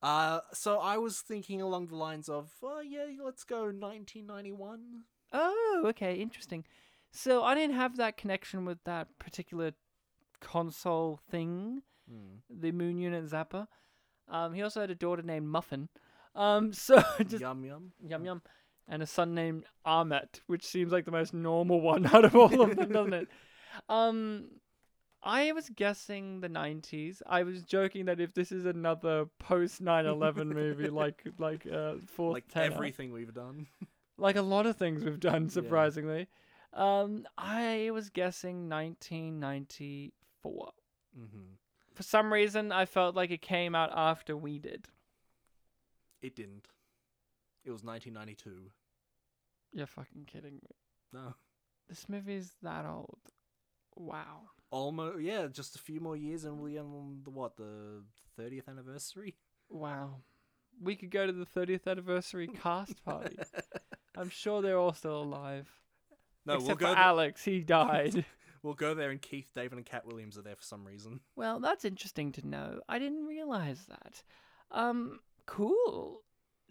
Uh, 0.02 0.40
so 0.54 0.80
I 0.80 0.98
was 0.98 1.20
thinking 1.22 1.62
along 1.62 1.88
the 1.88 1.96
lines 1.96 2.28
of, 2.30 2.52
oh 2.64 2.80
yeah, 2.82 3.06
let's 3.24 3.44
go 3.44 3.64
1991. 3.66 5.04
Oh, 5.32 5.84
okay, 5.88 6.16
interesting. 6.16 6.66
So 7.12 7.44
I 7.44 7.54
didn't 7.56 7.76
have 7.76 7.98
that 7.98 8.18
connection 8.18 8.66
with 8.66 8.84
that 8.86 9.08
particular 9.20 9.74
console 10.40 11.20
thing, 11.30 11.82
Hmm. 12.10 12.38
the 12.50 12.72
Moon 12.72 12.98
Unit 12.98 13.26
Zappa. 13.30 13.68
Um, 14.28 14.54
he 14.54 14.62
also 14.62 14.82
had 14.82 14.90
a 14.92 14.96
daughter 14.96 15.22
named 15.22 15.48
Muffin. 15.48 15.90
Um, 16.36 16.74
so 16.88 17.02
just 17.28 17.42
Yum 17.42 17.64
yum. 17.64 17.92
yum 18.06 18.26
yum, 18.26 18.42
and 18.88 19.02
a 19.02 19.08
son 19.08 19.34
named 19.34 19.66
Ahmet, 19.86 20.42
which 20.48 20.66
seems 20.66 20.92
like 20.92 21.06
the 21.06 21.12
most 21.12 21.34
normal 21.34 21.82
one 21.82 22.06
out 22.14 22.26
of 22.26 22.36
all 22.36 22.62
of 22.62 22.76
them, 22.76 22.92
doesn't 22.92 23.14
it? 23.14 23.28
Um, 23.90 24.50
I 25.24 25.52
was 25.54 25.68
guessing 25.70 26.42
the 26.42 26.48
'90s. 26.48 27.24
I 27.26 27.42
was 27.42 27.64
joking 27.64 28.06
that 28.06 28.20
if 28.20 28.36
this 28.36 28.52
is 28.52 28.68
another 28.68 29.26
post 29.40 29.84
9/11 29.84 30.54
movie, 30.54 30.90
like 30.90 31.24
like 31.40 31.66
uh, 31.66 31.96
fourth 32.06 32.34
Like 32.34 32.48
Tenor, 32.50 32.76
everything 32.76 33.12
we've 33.12 33.34
done. 33.34 33.66
like 34.20 34.36
a 34.36 34.44
lot 34.44 34.68
of 34.68 34.76
things 34.76 35.04
we've 35.04 35.20
done, 35.20 35.50
surprisingly. 35.50 36.28
Um, 36.74 37.26
I 37.38 37.92
was 37.92 38.10
guessing 38.10 38.70
1994. 38.70 40.72
mm-hmm. 41.18 41.38
For 41.94 42.04
some 42.04 42.34
reason, 42.34 42.72
I 42.72 42.86
felt 42.86 43.16
like 43.16 43.32
it 43.32 43.42
came 43.42 43.76
out 43.76 43.92
after 43.96 44.36
we 44.36 44.60
did. 44.60 44.88
It 46.22 46.36
didn't. 46.36 46.68
It 47.66 47.72
was 47.72 47.84
1992. 47.84 48.70
You're 49.74 49.88
fucking 49.88 50.26
kidding 50.26 50.56
me. 50.56 50.76
No. 51.12 51.34
This 51.90 52.08
movie's 52.10 52.52
that 52.62 52.86
old. 52.86 53.20
Wow. 53.96 54.42
Almost, 54.72 55.22
yeah, 55.22 55.48
just 55.48 55.76
a 55.76 55.80
few 55.80 56.00
more 56.00 56.16
years 56.16 56.46
and 56.46 56.60
we'll 56.60 56.72
be 56.72 56.78
on 56.80 57.22
the, 57.24 57.30
what, 57.30 57.58
the 57.58 58.04
30th 58.40 58.68
anniversary? 58.68 59.36
Wow. 59.70 60.18
we 60.82 60.96
could 60.96 61.12
go 61.12 61.26
to 61.26 61.32
the 61.34 61.46
30th 61.46 61.88
anniversary 61.88 62.48
cast 62.64 63.04
party. 63.06 63.38
I'm 64.18 64.30
sure 64.30 64.62
they're 64.62 64.78
all 64.78 64.94
still 64.94 65.22
alive. 65.24 65.70
No, 66.46 66.56
Except 66.56 66.68
we'll 66.68 66.76
go 66.76 66.86
for 66.88 66.96
th- 66.96 67.06
Alex, 67.06 67.44
he 67.44 67.60
died. 67.62 68.26
We'll 68.64 68.74
go 68.74 68.94
there, 68.94 69.10
and 69.12 69.22
Keith, 69.22 69.50
David, 69.56 69.78
and 69.78 69.86
Katt 69.86 70.06
Williams 70.06 70.38
are 70.38 70.42
there 70.42 70.56
for 70.56 70.64
some 70.64 70.86
reason. 70.86 71.20
well, 71.36 71.60
that's 71.60 71.84
interesting 71.86 72.32
to 72.34 72.48
know. 72.48 72.80
I 72.88 72.98
didn't 73.00 73.26
realize 73.26 73.86
that. 73.90 74.24
Um, 74.72 75.20
cool. 75.46 76.22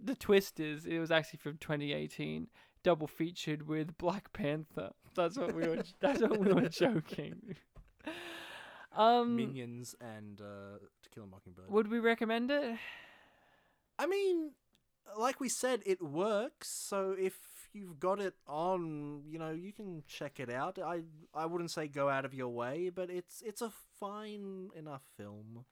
The 0.02 0.14
twist 0.14 0.60
is 0.60 0.84
it 0.86 0.98
was 0.98 1.10
actually 1.10 1.38
from 1.38 1.56
2018, 1.58 2.48
double 2.82 3.06
featured 3.06 3.66
with 3.68 3.96
Black 3.98 4.32
Panther. 4.32 4.90
That's 5.14 5.36
what 5.38 5.54
we 5.54 5.66
were. 5.68 5.82
that's 6.00 6.20
what 6.20 6.38
we 6.38 6.52
were 6.52 6.68
joking. 6.68 7.56
Um, 8.94 9.36
Minions 9.36 9.94
and 10.02 10.38
uh, 10.40 10.76
To 11.02 11.08
Kill 11.14 11.24
a 11.24 11.26
Mockingbird. 11.26 11.70
would 11.70 11.88
we 11.90 11.98
recommend 11.98 12.50
it? 12.50 12.76
I 13.98 14.06
mean, 14.06 14.50
like 15.16 15.40
we 15.40 15.48
said, 15.48 15.80
it 15.86 16.02
works. 16.02 16.68
So 16.68 17.16
if 17.18 17.34
you've 17.72 17.98
got 17.98 18.20
it 18.20 18.34
on, 18.46 19.22
you 19.26 19.38
know, 19.38 19.50
you 19.50 19.72
can 19.72 20.02
check 20.06 20.38
it 20.40 20.50
out. 20.50 20.78
I 20.78 21.04
I 21.32 21.46
wouldn't 21.46 21.70
say 21.70 21.88
go 21.88 22.10
out 22.10 22.26
of 22.26 22.34
your 22.34 22.48
way, 22.50 22.90
but 22.90 23.08
it's 23.08 23.40
it's 23.40 23.62
a 23.62 23.72
fine 23.98 24.68
enough 24.76 25.02
film. 25.16 25.64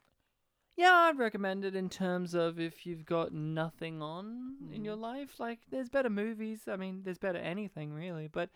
Yeah, 0.77 0.93
I'd 0.93 1.19
recommend 1.19 1.65
it 1.65 1.75
in 1.77 1.89
terms 1.91 2.35
of 2.35 2.59
if 2.59 2.87
you've 2.87 3.05
got 3.05 3.33
nothing 3.33 4.01
on 4.01 4.55
in 4.73 4.85
your 4.85 4.97
life. 4.97 5.39
Like, 5.39 5.59
there's 5.71 5.91
better 5.91 6.09
movies. 6.11 6.61
I 6.67 6.77
mean, 6.77 7.03
there's 7.05 7.19
better 7.19 7.39
anything, 7.39 7.93
really. 7.93 8.29
But 8.29 8.51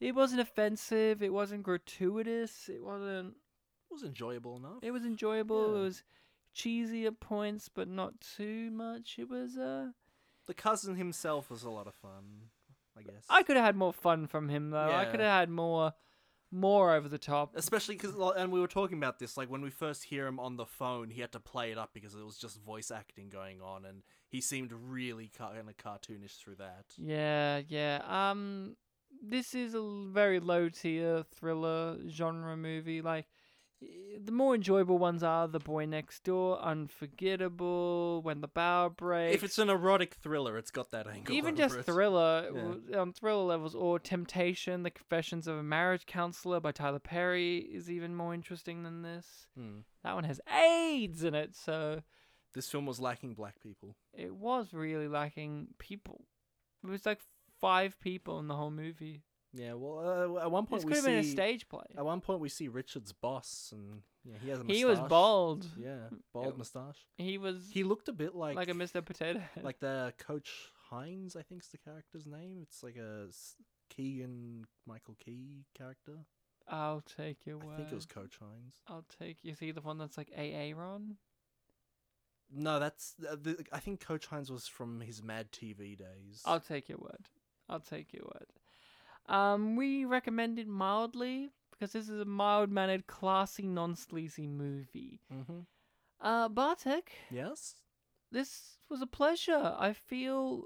it 0.00 0.14
wasn't 0.14 0.40
offensive. 0.40 1.22
It 1.22 1.32
wasn't 1.32 1.64
gratuitous. 1.64 2.68
It 2.68 2.82
wasn't. 2.82 3.34
It 3.90 3.94
was 3.94 4.02
enjoyable 4.02 4.56
enough. 4.56 4.78
It 4.82 4.92
was 4.92 5.04
enjoyable. 5.04 5.72
Yeah. 5.72 5.78
It 5.78 5.82
was 5.82 6.02
cheesy 6.54 7.06
at 7.06 7.20
points, 7.20 7.68
but 7.68 7.88
not 7.88 8.14
too 8.20 8.70
much. 8.70 9.16
It 9.18 9.28
was. 9.28 9.58
uh 9.58 9.88
The 10.46 10.54
cousin 10.54 10.94
himself 10.96 11.50
was 11.50 11.64
a 11.64 11.70
lot 11.70 11.86
of 11.86 11.94
fun, 11.94 12.50
I 12.96 13.02
guess. 13.02 13.24
I 13.28 13.42
could 13.42 13.56
have 13.56 13.64
had 13.66 13.76
more 13.76 13.92
fun 13.92 14.26
from 14.26 14.48
him 14.48 14.70
though. 14.70 14.92
I 14.92 15.04
could 15.04 15.20
have 15.20 15.40
had 15.40 15.50
more, 15.50 15.92
more 16.50 16.94
over 16.94 17.08
the 17.08 17.18
top. 17.18 17.56
Especially 17.56 17.96
because, 17.96 18.14
and 18.36 18.50
we 18.52 18.60
were 18.60 18.68
talking 18.68 18.98
about 18.98 19.18
this, 19.18 19.36
like 19.36 19.50
when 19.50 19.60
we 19.60 19.70
first 19.70 20.04
hear 20.04 20.26
him 20.26 20.40
on 20.40 20.56
the 20.56 20.66
phone, 20.66 21.10
he 21.10 21.20
had 21.20 21.32
to 21.32 21.40
play 21.40 21.70
it 21.70 21.78
up 21.78 21.90
because 21.92 22.14
it 22.14 22.24
was 22.24 22.38
just 22.38 22.60
voice 22.62 22.90
acting 22.90 23.28
going 23.28 23.60
on, 23.60 23.84
and 23.84 24.02
he 24.28 24.40
seemed 24.40 24.72
really 24.72 25.30
kind 25.36 25.58
of 25.58 25.76
cartoonish 25.76 26.38
through 26.38 26.56
that. 26.56 26.86
Yeah, 26.96 27.62
yeah. 27.68 28.00
Um, 28.06 28.76
this 29.22 29.54
is 29.54 29.74
a 29.74 29.82
very 30.12 30.40
low 30.40 30.68
tier 30.68 31.24
thriller 31.34 31.98
genre 32.08 32.56
movie. 32.56 33.02
Like, 33.02 33.26
the 33.80 34.32
more 34.32 34.54
enjoyable 34.54 34.98
ones 34.98 35.22
are 35.22 35.46
The 35.48 35.58
Boy 35.60 35.86
Next 35.86 36.24
Door, 36.24 36.60
Unforgettable, 36.60 38.20
When 38.22 38.40
the 38.40 38.48
Bough 38.48 38.88
Breaks. 38.90 39.34
If 39.36 39.44
it's 39.44 39.58
an 39.58 39.68
erotic 39.70 40.14
thriller, 40.14 40.56
it's 40.58 40.70
got 40.70 40.90
that 40.90 41.06
angle. 41.06 41.34
even 41.34 41.56
just 41.56 41.76
it. 41.76 41.84
thriller 41.86 42.50
Yeah. 42.90 42.98
on 43.00 43.12
thriller 43.12 43.44
levels, 43.44 43.74
or 43.74 43.98
Temptation: 43.98 44.82
The 44.82 44.90
Confessions 44.90 45.46
of 45.46 45.56
a 45.56 45.62
Marriage 45.62 46.06
Counselor 46.06 46.60
by 46.60 46.72
Tyler 46.72 46.98
Perry 46.98 47.58
is 47.58 47.90
even 47.90 48.14
more 48.14 48.34
interesting 48.34 48.82
than 48.82 49.02
this. 49.02 49.46
Hmm. 49.56 49.80
That 50.02 50.14
one 50.14 50.24
has 50.24 50.40
AIDS 50.52 51.22
in 51.24 51.34
it, 51.34 51.54
so 51.54 52.02
This 52.54 52.70
film 52.70 52.86
was 52.86 52.98
lacking 53.00 53.34
black 53.34 53.60
people. 53.60 53.96
it 54.12 54.34
was 54.34 54.72
really 54.72 55.08
lacking 55.08 55.68
people. 55.78 56.24
It 56.82 56.88
was 56.90 57.06
like 57.06 57.20
five 57.60 57.98
people 58.00 58.38
in 58.38 58.48
the 58.48 58.56
whole 58.56 58.70
movie. 58.70 59.22
Yeah, 59.54 59.72
well, 59.74 60.36
uh, 60.36 60.42
at 60.42 60.50
one 60.50 60.66
point 60.66 60.82
This 60.82 60.84
we 60.84 60.90
could 60.90 60.96
have 60.96 61.04
see 61.04 61.10
been 61.10 61.20
a 61.20 61.24
stage 61.24 61.68
play. 61.68 61.86
At 61.96 62.04
one 62.04 62.20
point 62.20 62.40
we 62.40 62.48
see 62.48 62.68
Richard's 62.68 63.12
boss, 63.12 63.72
and 63.72 64.02
yeah, 64.24 64.34
he 64.42 64.50
has 64.50 64.60
a 64.60 64.64
He 64.64 64.84
was 64.84 65.00
bald. 65.00 65.66
Yeah, 65.78 66.08
bald 66.34 66.58
moustache. 66.58 67.06
He 67.16 67.38
was. 67.38 67.68
He 67.70 67.82
looked 67.82 68.08
a 68.08 68.12
bit 68.12 68.34
like 68.34 68.56
like 68.56 68.68
a 68.68 68.74
Mr. 68.74 69.04
Potato 69.04 69.40
like 69.62 69.80
the 69.80 70.12
Coach 70.18 70.50
Hines. 70.90 71.34
I 71.34 71.42
think's 71.42 71.68
the 71.68 71.78
character's 71.78 72.26
name. 72.26 72.58
It's 72.62 72.82
like 72.82 72.96
a 72.96 73.28
Keegan 73.88 74.66
Michael 74.86 75.16
Key 75.18 75.64
character. 75.76 76.18
I'll 76.68 77.02
take 77.16 77.46
your 77.46 77.56
word. 77.56 77.74
I 77.74 77.76
think 77.78 77.92
it 77.92 77.94
was 77.94 78.06
Coach 78.06 78.38
Hines. 78.38 78.82
I'll 78.86 79.06
take. 79.18 79.38
You 79.42 79.54
see 79.54 79.70
the 79.70 79.80
one 79.80 79.96
that's 79.96 80.18
like 80.18 80.30
AA 80.36 80.78
Ron. 80.78 81.16
No, 82.54 82.78
that's 82.78 83.14
uh, 83.28 83.36
the, 83.40 83.64
I 83.72 83.78
think 83.78 84.00
Coach 84.00 84.26
Hines 84.26 84.50
was 84.50 84.66
from 84.66 85.00
his 85.00 85.22
Mad 85.22 85.52
TV 85.52 85.96
days. 85.96 86.42
I'll 86.44 86.60
take 86.60 86.88
your 86.88 86.98
word. 86.98 87.28
I'll 87.68 87.80
take 87.80 88.12
your 88.12 88.24
word. 88.24 88.46
Um, 89.28 89.76
we 89.76 90.04
recommend 90.04 90.58
it 90.58 90.66
mildly 90.66 91.50
because 91.70 91.92
this 91.92 92.08
is 92.08 92.20
a 92.20 92.24
mild-mannered, 92.24 93.06
classy, 93.06 93.66
non-sleazy 93.66 94.46
movie. 94.46 95.20
Mm-hmm. 95.32 95.60
Uh, 96.20 96.48
Bartek, 96.48 97.12
Yes. 97.30 97.76
this 98.32 98.78
was 98.90 99.00
a 99.02 99.06
pleasure. 99.06 99.76
I 99.78 99.92
feel 99.92 100.64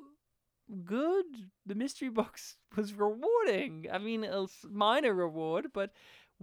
good. 0.84 1.24
The 1.66 1.74
mystery 1.74 2.08
box 2.08 2.56
was 2.76 2.94
rewarding. 2.94 3.86
I 3.92 3.98
mean, 3.98 4.24
a 4.24 4.46
minor 4.68 5.12
reward, 5.14 5.66
but 5.72 5.92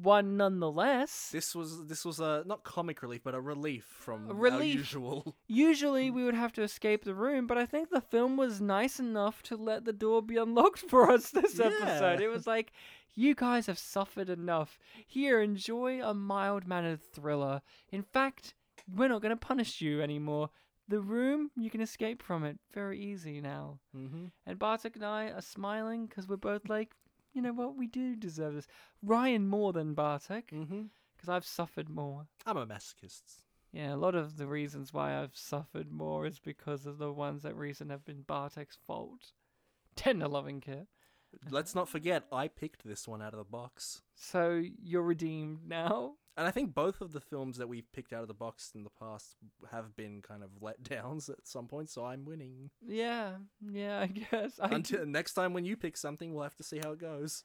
one 0.03 0.37
nonetheless. 0.37 1.29
This 1.31 1.53
was 1.55 1.85
this 1.87 2.05
was 2.05 2.19
a 2.19 2.43
not 2.45 2.63
comic 2.63 3.01
relief, 3.01 3.21
but 3.23 3.35
a 3.35 3.41
relief 3.41 3.85
from 3.99 4.29
A 4.29 4.33
relief. 4.33 4.75
usual. 4.75 5.35
Usually 5.47 6.09
we 6.09 6.23
would 6.23 6.35
have 6.35 6.53
to 6.53 6.61
escape 6.63 7.03
the 7.03 7.13
room, 7.13 7.47
but 7.47 7.57
I 7.57 7.65
think 7.65 7.89
the 7.89 8.01
film 8.01 8.37
was 8.37 8.61
nice 8.61 8.99
enough 8.99 9.41
to 9.43 9.55
let 9.57 9.85
the 9.85 9.93
door 9.93 10.21
be 10.21 10.37
unlocked 10.37 10.79
for 10.89 11.09
us 11.11 11.31
this 11.31 11.59
episode. 11.59 12.21
It 12.21 12.29
was 12.29 12.47
like, 12.47 12.71
you 13.15 13.35
guys 13.35 13.65
have 13.67 13.79
suffered 13.79 14.29
enough. 14.29 14.79
Here, 15.07 15.41
enjoy 15.41 16.01
a 16.01 16.13
mild 16.13 16.67
mannered 16.67 17.01
thriller. 17.01 17.61
In 17.91 18.03
fact, 18.03 18.53
we're 18.93 19.09
not 19.09 19.21
going 19.21 19.31
to 19.31 19.35
punish 19.35 19.81
you 19.81 20.01
anymore. 20.01 20.49
The 20.87 20.99
room, 21.01 21.51
you 21.55 21.69
can 21.69 21.81
escape 21.81 22.23
from 22.23 22.43
it 22.43 22.57
very 22.73 22.99
easy 22.99 23.41
now. 23.41 23.79
Mm-hmm. 23.95 24.25
And 24.47 24.57
Bartek 24.59 24.95
and 24.95 25.05
I 25.05 25.25
are 25.25 25.41
smiling 25.41 26.07
because 26.07 26.27
we're 26.27 26.37
both 26.37 26.67
like, 26.67 26.95
you 27.33 27.41
know 27.41 27.53
what, 27.53 27.75
we 27.77 27.87
do 27.87 28.15
deserve 28.15 28.55
this. 28.55 28.67
Ryan 29.01 29.47
more 29.47 29.73
than 29.73 29.93
Bartek, 29.93 30.51
Mm-hmm. 30.51 30.83
because 31.15 31.29
I've 31.29 31.45
suffered 31.45 31.89
more. 31.89 32.27
I'm 32.45 32.57
a 32.57 32.65
masochist. 32.65 33.43
Yeah, 33.71 33.93
a 33.93 33.97
lot 33.97 34.15
of 34.15 34.37
the 34.37 34.47
reasons 34.47 34.93
why 34.93 35.21
I've 35.21 35.35
suffered 35.37 35.91
more 35.91 36.25
is 36.25 36.39
because 36.39 36.85
of 36.87 36.97
the 36.97 37.11
ones 37.13 37.43
that 37.43 37.55
recent 37.55 37.91
have 37.91 38.03
been 38.03 38.23
Bartek's 38.23 38.77
fault. 38.87 39.33
Tender 39.95 40.27
loving 40.27 40.59
care. 40.61 40.87
Let's 41.49 41.75
not 41.75 41.87
forget, 41.89 42.23
I 42.31 42.47
picked 42.47 42.85
this 42.87 43.07
one 43.07 43.21
out 43.21 43.33
of 43.33 43.37
the 43.39 43.43
box. 43.43 44.01
So 44.15 44.63
you're 44.83 45.03
redeemed 45.03 45.67
now? 45.67 46.13
And 46.37 46.47
I 46.47 46.51
think 46.51 46.73
both 46.73 47.01
of 47.01 47.11
the 47.11 47.19
films 47.19 47.57
that 47.57 47.67
we've 47.67 47.91
picked 47.91 48.13
out 48.13 48.21
of 48.21 48.27
the 48.29 48.33
box 48.33 48.71
in 48.73 48.83
the 48.83 48.89
past 48.89 49.35
have 49.71 49.95
been 49.97 50.21
kind 50.21 50.41
of 50.41 50.51
letdowns 50.61 51.29
at 51.37 51.45
some 51.45 51.67
point, 51.67 51.89
so 51.89 52.05
I'm 52.05 52.23
winning. 52.25 52.69
Yeah, 52.85 53.33
yeah, 53.71 53.99
I 54.01 54.07
guess. 54.07 54.59
I 54.61 54.69
Until 54.73 55.05
next 55.05 55.33
time 55.33 55.53
when 55.53 55.65
you 55.65 55.75
pick 55.75 55.97
something, 55.97 56.33
we'll 56.33 56.43
have 56.43 56.55
to 56.55 56.63
see 56.63 56.79
how 56.81 56.91
it 56.91 56.99
goes. 56.99 57.43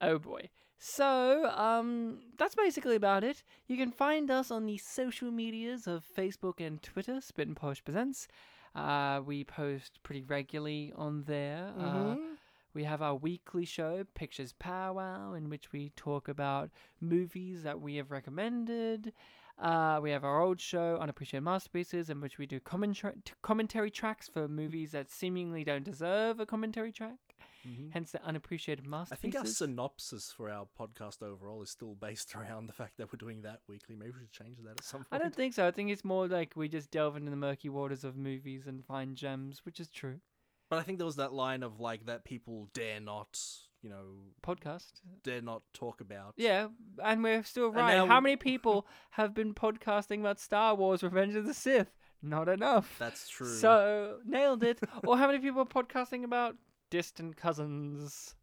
Oh 0.00 0.18
boy. 0.18 0.50
So, 0.78 1.50
um, 1.56 2.20
that's 2.38 2.54
basically 2.54 2.94
about 2.94 3.24
it. 3.24 3.42
You 3.66 3.76
can 3.76 3.90
find 3.90 4.30
us 4.30 4.52
on 4.52 4.64
the 4.66 4.78
social 4.78 5.32
medias 5.32 5.88
of 5.88 6.04
Facebook 6.16 6.64
and 6.64 6.80
Twitter, 6.80 7.20
Spit 7.20 7.48
and 7.48 7.56
Polish 7.56 7.82
Presents. 7.84 8.28
Uh, 8.76 9.20
we 9.26 9.42
post 9.42 9.98
pretty 10.04 10.22
regularly 10.22 10.92
on 10.94 11.24
there. 11.24 11.72
Uh, 11.76 11.82
Mhm. 12.14 12.37
We 12.78 12.84
have 12.84 13.02
our 13.02 13.16
weekly 13.16 13.64
show, 13.64 14.04
Pictures 14.14 14.52
Powwow, 14.52 15.32
in 15.32 15.50
which 15.50 15.72
we 15.72 15.90
talk 15.96 16.28
about 16.28 16.70
movies 17.00 17.64
that 17.64 17.80
we 17.80 17.96
have 17.96 18.12
recommended. 18.12 19.12
Uh, 19.60 19.98
we 20.00 20.12
have 20.12 20.22
our 20.22 20.40
old 20.40 20.60
show, 20.60 20.96
Unappreciated 21.00 21.42
Masterpieces, 21.42 22.08
in 22.08 22.20
which 22.20 22.38
we 22.38 22.46
do 22.46 22.60
commentary, 22.60 23.14
commentary 23.42 23.90
tracks 23.90 24.28
for 24.28 24.46
movies 24.46 24.92
that 24.92 25.10
seemingly 25.10 25.64
don't 25.64 25.82
deserve 25.82 26.38
a 26.38 26.46
commentary 26.46 26.92
track. 26.92 27.18
Mhm. 27.66 27.90
Hence 27.92 28.12
the 28.12 28.22
Unappreciated 28.22 28.86
masterpieces. 28.86 29.18
I 29.18 29.20
think 29.22 29.34
our 29.34 29.52
synopsis 29.52 30.30
for 30.30 30.48
our 30.48 30.68
podcast 30.78 31.20
overall 31.20 31.60
is 31.62 31.70
still 31.70 31.96
based 31.96 32.32
around 32.36 32.68
the 32.68 32.72
fact 32.72 32.96
that 32.98 33.12
we're 33.12 33.16
doing 33.18 33.42
that 33.42 33.58
weekly. 33.66 33.96
Maybe 33.96 34.12
we 34.12 34.20
should 34.20 34.30
change 34.30 34.58
that 34.62 34.70
at 34.78 34.84
some 34.84 35.00
point. 35.00 35.08
I 35.10 35.18
don't 35.18 35.34
think 35.34 35.52
so. 35.52 35.66
I 35.66 35.72
think 35.72 35.90
it's 35.90 36.04
more 36.04 36.28
like 36.28 36.52
we 36.54 36.68
just 36.68 36.92
delve 36.92 37.16
into 37.16 37.30
the 37.30 37.36
murky 37.36 37.68
waters 37.68 38.04
of 38.04 38.16
movies 38.16 38.68
and 38.68 38.84
find 38.84 39.16
gems, 39.16 39.64
which 39.64 39.80
is 39.80 39.90
true. 39.90 40.20
But 40.68 40.78
I 40.78 40.82
think 40.82 40.98
there 40.98 41.06
was 41.06 41.16
that 41.16 41.32
line 41.32 41.62
of 41.62 41.80
like 41.80 42.06
that 42.06 42.24
people 42.24 42.68
dare 42.74 43.00
not, 43.00 43.40
you 43.82 43.88
know, 43.88 44.04
Podcast. 44.42 44.92
dare 45.24 45.40
not 45.40 45.62
talk 45.72 46.00
about. 46.00 46.34
Yeah, 46.36 46.68
and 47.02 47.22
we're 47.22 47.42
still 47.44 47.70
right. 47.72 47.94
now 47.96 48.06
How 48.06 48.20
many 48.20 48.36
people 48.50 48.86
have 49.12 49.34
been 49.34 49.54
podcasting 49.54 50.20
about 50.20 50.38
Star 50.38 50.74
Wars 50.74 51.02
Revenge 51.02 51.34
of 51.36 51.46
the 51.46 51.54
Sith? 51.54 51.96
Not 52.22 52.48
enough. 52.48 52.96
That's 52.98 53.28
true. 53.28 53.54
So, 53.54 54.18
nailed 54.26 54.64
it. 54.64 54.80
or 55.06 55.16
how 55.16 55.26
many 55.28 55.38
people 55.38 55.62
are 55.62 55.64
podcasting 55.64 56.24
about 56.24 56.56
distant 56.90 57.36
cousins? 57.36 58.34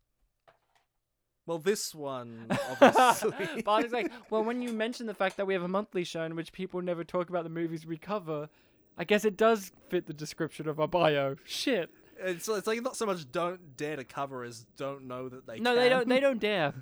Well, 1.45 1.60
this 1.60 1.93
one 1.93 2.47
obviously. 2.81 3.61
but 3.64 3.84
it's 3.84 3.93
like, 3.93 4.11
well, 4.31 4.43
when 4.43 4.64
you 4.64 4.73
mention 4.73 5.06
the 5.06 5.14
fact 5.14 5.38
that 5.38 5.45
we 5.45 5.53
have 5.53 5.61
a 5.61 5.68
monthly 5.68 6.03
show 6.03 6.23
in 6.23 6.35
which 6.35 6.52
people 6.52 6.81
never 6.81 7.03
talk 7.03 7.30
about 7.30 7.43
the 7.43 7.52
movies 7.52 7.85
we 7.85 7.97
cover, 7.97 8.49
I 8.97 9.03
guess 9.03 9.26
it 9.26 9.38
does 9.38 9.72
fit 9.89 10.07
the 10.07 10.14
description 10.14 10.68
of 10.68 10.80
our 10.80 10.88
bio. 10.88 11.35
Shit. 11.45 11.91
It's, 12.20 12.48
it's 12.48 12.68
like 12.68 12.82
not 12.82 12.96
so 12.96 13.06
much 13.06 13.30
don't 13.32 13.76
dare 13.78 13.98
to 13.98 14.04
cover 14.04 14.44
as 14.44 14.66
don't 14.78 15.06
know 15.06 15.30
that 15.30 15.46
they 15.46 15.60
no, 15.60 15.72
can. 15.72 15.80
they 15.80 15.90
don't. 15.90 16.08
They 16.08 16.20
don't 16.20 16.40
dare. 16.40 16.74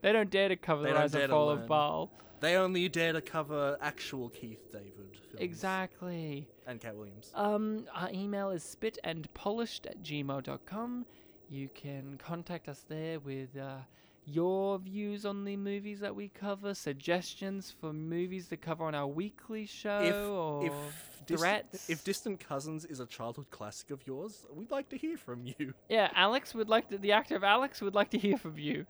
They 0.00 0.12
don't 0.12 0.30
dare 0.30 0.48
to 0.48 0.56
cover 0.56 0.82
They 0.82 0.90
the 0.90 0.94
rise 0.96 1.14
and 1.14 1.30
fall 1.30 1.50
of 1.50 1.66
Baal. 1.66 2.10
They 2.40 2.56
only 2.56 2.88
dare 2.88 3.12
to 3.12 3.20
cover 3.20 3.78
actual 3.80 4.28
Keith 4.30 4.72
David 4.72 4.92
films. 4.96 5.36
Exactly. 5.38 6.48
And 6.66 6.80
Katt 6.80 6.96
Williams. 6.96 7.30
Um, 7.36 7.86
our 7.94 8.10
email 8.10 8.50
is 8.50 8.64
spitandpolished 8.64 9.86
at 9.86 10.02
gmail.com. 10.02 11.06
You 11.48 11.68
can 11.72 12.18
contact 12.18 12.68
us 12.68 12.84
there 12.88 13.20
with 13.20 13.56
uh, 13.56 13.76
your 14.24 14.78
views 14.78 15.24
on 15.26 15.44
the 15.44 15.56
movies 15.56 16.00
that 16.00 16.14
we 16.14 16.28
cover, 16.28 16.74
suggestions 16.74 17.74
for 17.80 17.92
movies 17.92 18.48
to 18.48 18.56
cover 18.56 18.84
on 18.84 18.94
our 18.94 19.06
weekly 19.06 19.66
show, 19.66 20.00
if 20.00 20.14
or 20.14 20.66
if 20.66 21.38
threats. 21.38 21.90
if 21.90 22.04
Distant 22.04 22.40
Cousins 22.40 22.84
is 22.84 23.00
a 23.00 23.06
childhood 23.06 23.50
classic 23.50 23.90
of 23.90 24.06
yours, 24.06 24.46
we'd 24.54 24.70
like 24.70 24.88
to 24.90 24.96
hear 24.96 25.16
from 25.16 25.44
you. 25.44 25.74
yeah, 25.88 26.10
Alex 26.14 26.54
would 26.54 26.68
like 26.68 26.88
to, 26.90 26.98
the 26.98 27.12
actor 27.12 27.36
of 27.36 27.44
Alex 27.44 27.80
would 27.80 27.94
like 27.94 28.10
to 28.10 28.18
hear 28.18 28.36
from 28.36 28.58
you. 28.58 28.86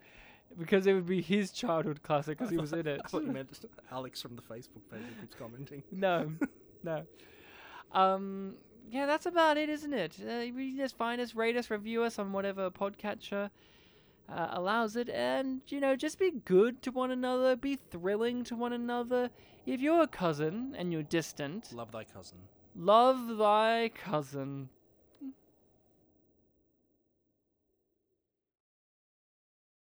Because 0.58 0.86
it 0.86 0.92
would 0.92 1.06
be 1.06 1.22
his 1.22 1.50
childhood 1.50 2.02
classic 2.02 2.36
because 2.36 2.50
he 2.50 2.58
was 2.58 2.74
in 2.74 2.86
it. 2.86 3.00
I 3.04 3.08
thought 3.08 3.24
you 3.24 3.32
meant 3.32 3.48
Alex 3.90 4.20
from 4.20 4.36
the 4.36 4.42
Facebook 4.42 4.82
page 4.90 5.00
who 5.00 5.22
keeps 5.22 5.34
commenting. 5.34 5.82
No, 5.92 6.30
no. 6.82 7.04
Um, 7.92 8.56
yeah, 8.90 9.06
that's 9.06 9.24
about 9.24 9.56
it, 9.56 9.70
isn't 9.70 9.94
it? 9.94 10.14
Uh, 10.22 10.40
you 10.40 10.76
just 10.76 10.98
find 10.98 11.22
us, 11.22 11.34
rate 11.34 11.56
us, 11.56 11.70
review 11.70 12.02
us 12.02 12.18
on 12.18 12.32
whatever 12.32 12.70
podcatcher 12.70 13.48
uh, 14.34 14.48
allows 14.52 14.96
it, 14.96 15.08
and 15.10 15.60
you 15.68 15.80
know, 15.80 15.94
just 15.96 16.18
be 16.18 16.30
good 16.44 16.82
to 16.82 16.90
one 16.90 17.10
another, 17.10 17.54
be 17.56 17.76
thrilling 17.76 18.44
to 18.44 18.56
one 18.56 18.72
another. 18.72 19.30
If 19.66 19.80
you're 19.80 20.02
a 20.02 20.06
cousin 20.08 20.74
and 20.78 20.92
you're 20.92 21.02
distant, 21.04 21.72
Love 21.72 21.92
thy 21.92 22.04
cousin. 22.04 22.38
love 22.74 23.36
thy 23.38 23.90
cousin. 23.94 24.68